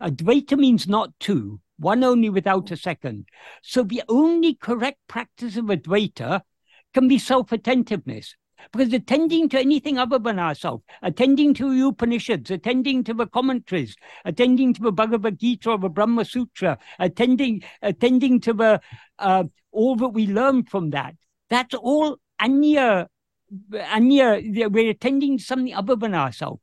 Advaita 0.00 0.58
means 0.58 0.88
not 0.88 1.12
two, 1.20 1.60
one 1.82 2.02
only 2.04 2.30
without 2.30 2.70
a 2.70 2.76
second. 2.76 3.26
So 3.62 3.82
the 3.82 4.02
only 4.08 4.54
correct 4.54 4.98
practice 5.08 5.56
of 5.56 5.66
Advaita 5.66 6.42
can 6.94 7.08
be 7.08 7.18
self-attentiveness. 7.18 8.36
Because 8.72 8.92
attending 8.92 9.48
to 9.48 9.58
anything 9.58 9.98
other 9.98 10.20
than 10.20 10.38
ourselves, 10.38 10.84
attending 11.02 11.52
to 11.54 11.88
Upanishads, 11.88 12.48
attending 12.48 13.02
to 13.04 13.12
the 13.12 13.26
commentaries, 13.26 13.96
attending 14.24 14.72
to 14.74 14.80
the 14.80 14.92
Bhagavad 14.92 15.40
Gita 15.40 15.70
or 15.70 15.78
the 15.78 15.88
Brahma 15.88 16.24
Sutra, 16.24 16.78
attending 17.00 17.64
attending 17.82 18.40
to 18.42 18.52
the 18.52 18.80
uh, 19.18 19.44
all 19.72 19.96
that 19.96 20.10
we 20.10 20.28
learn 20.28 20.62
from 20.64 20.90
that, 20.90 21.16
that's 21.50 21.74
all 21.74 22.18
anya, 22.38 23.08
anya. 23.90 24.40
We're 24.68 24.90
attending 24.90 25.38
to 25.38 25.44
something 25.44 25.74
other 25.74 25.96
than 25.96 26.14
ourselves. 26.14 26.60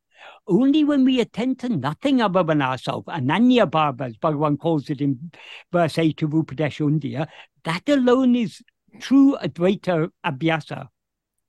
Only 0.47 0.83
when 0.83 1.03
we 1.03 1.19
attend 1.19 1.59
to 1.59 1.69
nothing 1.69 2.21
other 2.21 2.43
than 2.43 2.61
ourselves, 2.61 3.07
Ananya 3.07 3.69
Bhava, 3.69 4.07
as 4.07 4.17
Bhagavan 4.17 4.57
calls 4.57 4.89
it 4.89 5.01
in 5.01 5.31
verse 5.71 5.97
8 5.97 6.23
of 6.23 6.31
Upadesha 6.31 6.85
Undiyar, 6.89 7.27
that 7.63 7.87
alone 7.87 8.35
is 8.35 8.61
true 8.99 9.37
Advaita 9.41 10.09
Abhyasa. 10.25 10.87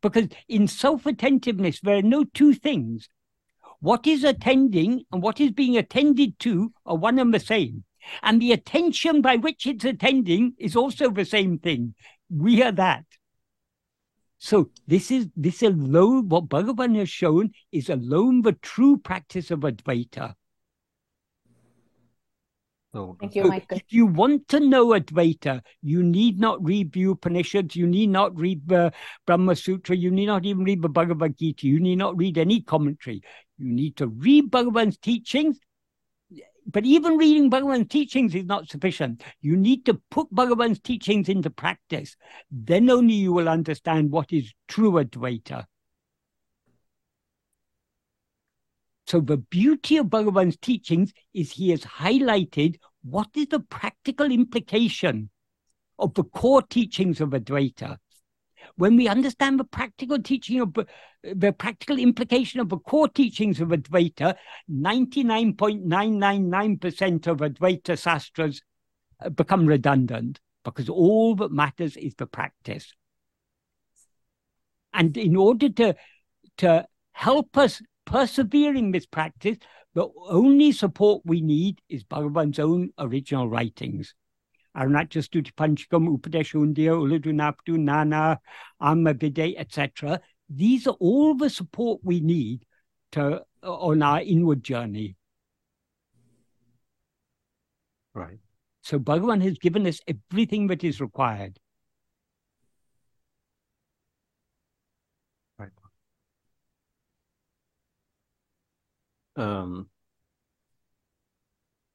Because 0.02 0.28
in 0.48 0.66
self 0.66 1.06
attentiveness, 1.06 1.80
there 1.80 1.96
are 1.96 2.02
no 2.02 2.24
two 2.24 2.54
things. 2.54 3.08
What 3.80 4.06
is 4.06 4.24
attending 4.24 5.04
and 5.10 5.22
what 5.22 5.40
is 5.40 5.52
being 5.52 5.76
attended 5.76 6.38
to 6.40 6.72
are 6.84 6.96
one 6.96 7.18
and 7.18 7.32
the 7.32 7.40
same. 7.40 7.84
And 8.22 8.40
the 8.40 8.52
attention 8.52 9.20
by 9.20 9.36
which 9.36 9.66
it's 9.66 9.84
attending 9.84 10.54
is 10.58 10.76
also 10.76 11.10
the 11.10 11.24
same 11.24 11.58
thing. 11.58 11.94
We 12.30 12.62
are 12.62 12.72
that. 12.72 13.04
So 14.42 14.70
this 14.86 15.10
is 15.10 15.28
this 15.36 15.62
alone, 15.62 16.30
what 16.30 16.48
Bhagavan 16.48 16.98
has 16.98 17.10
shown 17.10 17.50
is 17.72 17.90
alone 17.90 18.40
the 18.40 18.54
true 18.54 18.96
practice 18.96 19.50
of 19.50 19.60
Advaita. 19.60 20.34
So, 22.94 23.18
Thank 23.20 23.36
you, 23.36 23.42
So 23.44 23.48
Michael. 23.50 23.76
If 23.76 23.92
you 23.92 24.06
want 24.06 24.48
to 24.48 24.58
know 24.58 24.88
Advaita, 24.88 25.60
you 25.82 26.02
need 26.02 26.40
not 26.40 26.64
read 26.64 26.90
the 26.90 27.04
Upanishads, 27.04 27.76
you 27.76 27.86
need 27.86 28.08
not 28.08 28.34
read 28.34 28.66
the 28.66 28.92
Brahma 29.26 29.54
Sutra, 29.56 29.94
you 29.94 30.10
need 30.10 30.26
not 30.26 30.46
even 30.46 30.64
read 30.64 30.80
the 30.80 30.88
Bhagavad 30.88 31.36
Gita, 31.36 31.66
you 31.66 31.78
need 31.78 31.96
not 31.96 32.16
read 32.16 32.38
any 32.38 32.62
commentary. 32.62 33.22
You 33.58 33.74
need 33.74 33.96
to 33.96 34.08
read 34.08 34.50
Bhagavan's 34.50 34.96
teachings. 34.96 35.60
But 36.72 36.84
even 36.84 37.16
reading 37.16 37.50
Bhagavan's 37.50 37.88
teachings 37.88 38.34
is 38.34 38.44
not 38.44 38.68
sufficient. 38.68 39.22
You 39.40 39.56
need 39.56 39.84
to 39.86 40.00
put 40.10 40.32
Bhagavan's 40.32 40.80
teachings 40.80 41.28
into 41.28 41.50
practice. 41.50 42.16
Then 42.50 42.90
only 42.90 43.14
you 43.14 43.32
will 43.32 43.48
understand 43.48 44.10
what 44.10 44.32
is 44.32 44.52
true 44.68 44.92
Advaita. 44.92 45.64
So 49.06 49.20
the 49.20 49.38
beauty 49.38 49.96
of 49.96 50.06
Bhagavan's 50.06 50.56
teachings 50.58 51.12
is 51.34 51.50
he 51.50 51.70
has 51.70 51.82
highlighted 51.82 52.76
what 53.02 53.28
is 53.34 53.48
the 53.48 53.60
practical 53.60 54.30
implication 54.30 55.30
of 55.98 56.14
the 56.14 56.24
core 56.24 56.62
teachings 56.62 57.20
of 57.20 57.30
Advaita. 57.30 57.96
When 58.80 58.96
we 58.96 59.06
understand 59.08 59.60
the 59.60 59.64
practical 59.64 60.22
teaching 60.22 60.62
of 60.62 60.74
the 61.22 61.52
practical 61.52 61.98
implication 61.98 62.60
of 62.60 62.70
the 62.70 62.78
core 62.78 63.08
teachings 63.08 63.60
of 63.60 63.68
Advaita, 63.68 64.36
99.999% 64.72 67.26
of 67.26 67.40
Advaita 67.40 67.98
Sastras 67.98 68.62
uh, 69.22 69.28
become 69.28 69.66
redundant 69.66 70.40
because 70.64 70.88
all 70.88 71.34
that 71.34 71.52
matters 71.52 71.98
is 71.98 72.14
the 72.14 72.24
practice. 72.24 72.94
And 74.94 75.14
in 75.14 75.36
order 75.36 75.68
to, 75.68 75.94
to 76.56 76.86
help 77.12 77.58
us 77.58 77.82
persevere 78.06 78.74
in 78.74 78.92
this 78.92 79.04
practice, 79.04 79.58
the 79.92 80.08
only 80.26 80.72
support 80.72 81.20
we 81.26 81.42
need 81.42 81.82
is 81.90 82.02
Bhagavan's 82.02 82.58
own 82.58 82.94
original 82.98 83.46
writings. 83.46 84.14
Arunachala 84.76 85.22
Stuti 85.28 85.52
Panchakam, 85.54 86.16
Upadeshundiya, 86.16 86.94
Ulladu 86.94 87.32
Narpadu, 87.32 87.78
Nana, 87.78 88.40
Anma 88.80 89.14
Viddai, 89.14 89.54
etc. 89.58 90.20
These 90.48 90.86
are 90.86 90.96
all 91.00 91.34
the 91.34 91.50
support 91.50 92.00
we 92.02 92.20
need 92.20 92.64
to 93.12 93.42
on 93.62 94.02
our 94.02 94.20
inward 94.20 94.62
journey. 94.62 95.16
right. 98.14 98.38
So 98.82 98.98
Bhagavan 98.98 99.42
has 99.42 99.58
given 99.58 99.86
us 99.86 100.00
everything 100.08 100.66
that 100.68 100.82
is 100.82 101.00
required. 101.00 101.58
Um, 109.36 109.88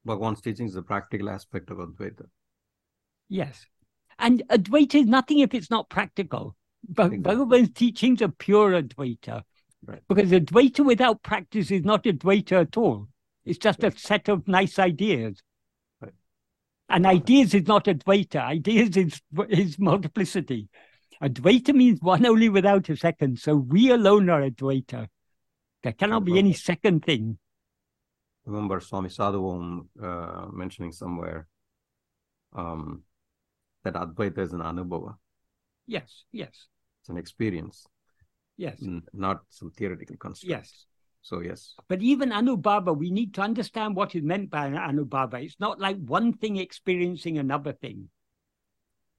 Bhagwan's 0.08 0.42
teaching 0.42 0.66
is 0.66 0.74
the 0.74 0.82
practical 0.82 1.30
aspect 1.30 1.70
of 1.70 1.78
Advaita. 1.78 2.26
Yes. 3.30 3.66
And 4.18 4.44
Advaita 4.50 4.96
is 4.96 5.08
nothing 5.08 5.40
if 5.40 5.54
it's 5.54 5.70
not 5.70 5.90
practical. 5.90 6.56
But 6.88 7.14
Exactly. 7.14 7.36
Bhagavan's 7.36 7.72
teachings 7.74 8.22
are 8.22 8.30
pure 8.30 8.72
Advaita. 8.72 9.44
Right. 9.86 10.02
Because 10.08 10.32
Advaita 10.32 10.86
without 10.86 11.24
practice 11.24 11.72
is 11.72 11.84
not 11.84 12.04
Advaita 12.04 12.62
at 12.62 12.78
all. 12.78 13.08
It's 13.44 13.60
just 13.60 13.84
a 13.84 13.92
set 13.92 14.30
of 14.30 14.48
nice 14.48 14.80
ideas. 14.80 15.42
Right. 16.02 16.14
And 16.90 17.06
ideas 17.06 17.54
is 17.54 17.68
not 17.68 17.86
Advaita. 17.86 18.42
Ideas 18.42 18.98
is, 18.98 19.22
is 19.50 19.80
multiplicity. 19.80 20.70
Advaita 21.22 21.74
means 21.74 22.00
one 22.02 22.26
only 22.26 22.50
without 22.50 22.90
a 22.90 22.98
second. 22.98 23.40
So 23.40 23.56
we 23.56 23.92
alone 23.92 24.30
are 24.30 24.42
Advaita. 24.42 25.08
There 25.84 25.94
cannot 25.94 26.26
be 26.26 26.40
any 26.40 26.54
second 26.54 27.06
thing. 27.06 27.38
I 28.46 28.50
remember 28.50 28.80
Swami 28.80 29.10
Sadhu 29.10 29.86
uh, 30.02 30.48
mentioning 30.52 30.92
somewhere 30.92 31.48
um, 32.54 33.04
that 33.86 33.94
Advaita 33.94 34.40
is 34.40 34.52
an 34.52 34.60
anubhava. 34.60 35.16
Yes, 35.88 36.24
yes, 36.32 36.68
It's 37.02 37.10
an 37.10 37.18
experience, 37.18 37.86
yes, 38.58 38.78
not 39.14 39.42
some 39.50 39.72
theoretical 39.72 40.18
construct. 40.18 40.50
yes. 40.50 40.86
So 41.22 41.40
yes, 41.40 41.74
But 41.88 42.04
even 42.04 42.30
Anubhava, 42.30 42.96
we 42.96 43.10
need 43.10 43.34
to 43.34 43.42
understand 43.42 43.96
what 43.96 44.14
is 44.14 44.22
meant 44.22 44.52
by 44.52 44.68
an 44.68 44.76
Anubhava. 44.76 45.44
It's 45.44 45.60
not 45.60 45.80
like 45.80 45.98
one 45.98 46.34
thing 46.34 46.58
experiencing 46.58 47.40
another 47.40 47.74
thing. 47.74 48.10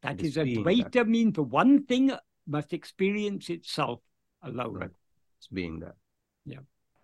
That 0.03 0.21
is 0.21 0.35
being 0.35 0.65
Advaita 0.65 1.05
means 1.05 1.35
the 1.35 1.43
one 1.43 1.85
thing 1.85 2.13
must 2.47 2.73
experience 2.73 3.51
itself 3.51 4.01
alone. 4.43 4.75
Right. 4.75 4.91
it's 5.39 5.49
being 5.49 5.81
that. 5.81 5.97
Yeah. 6.45 6.61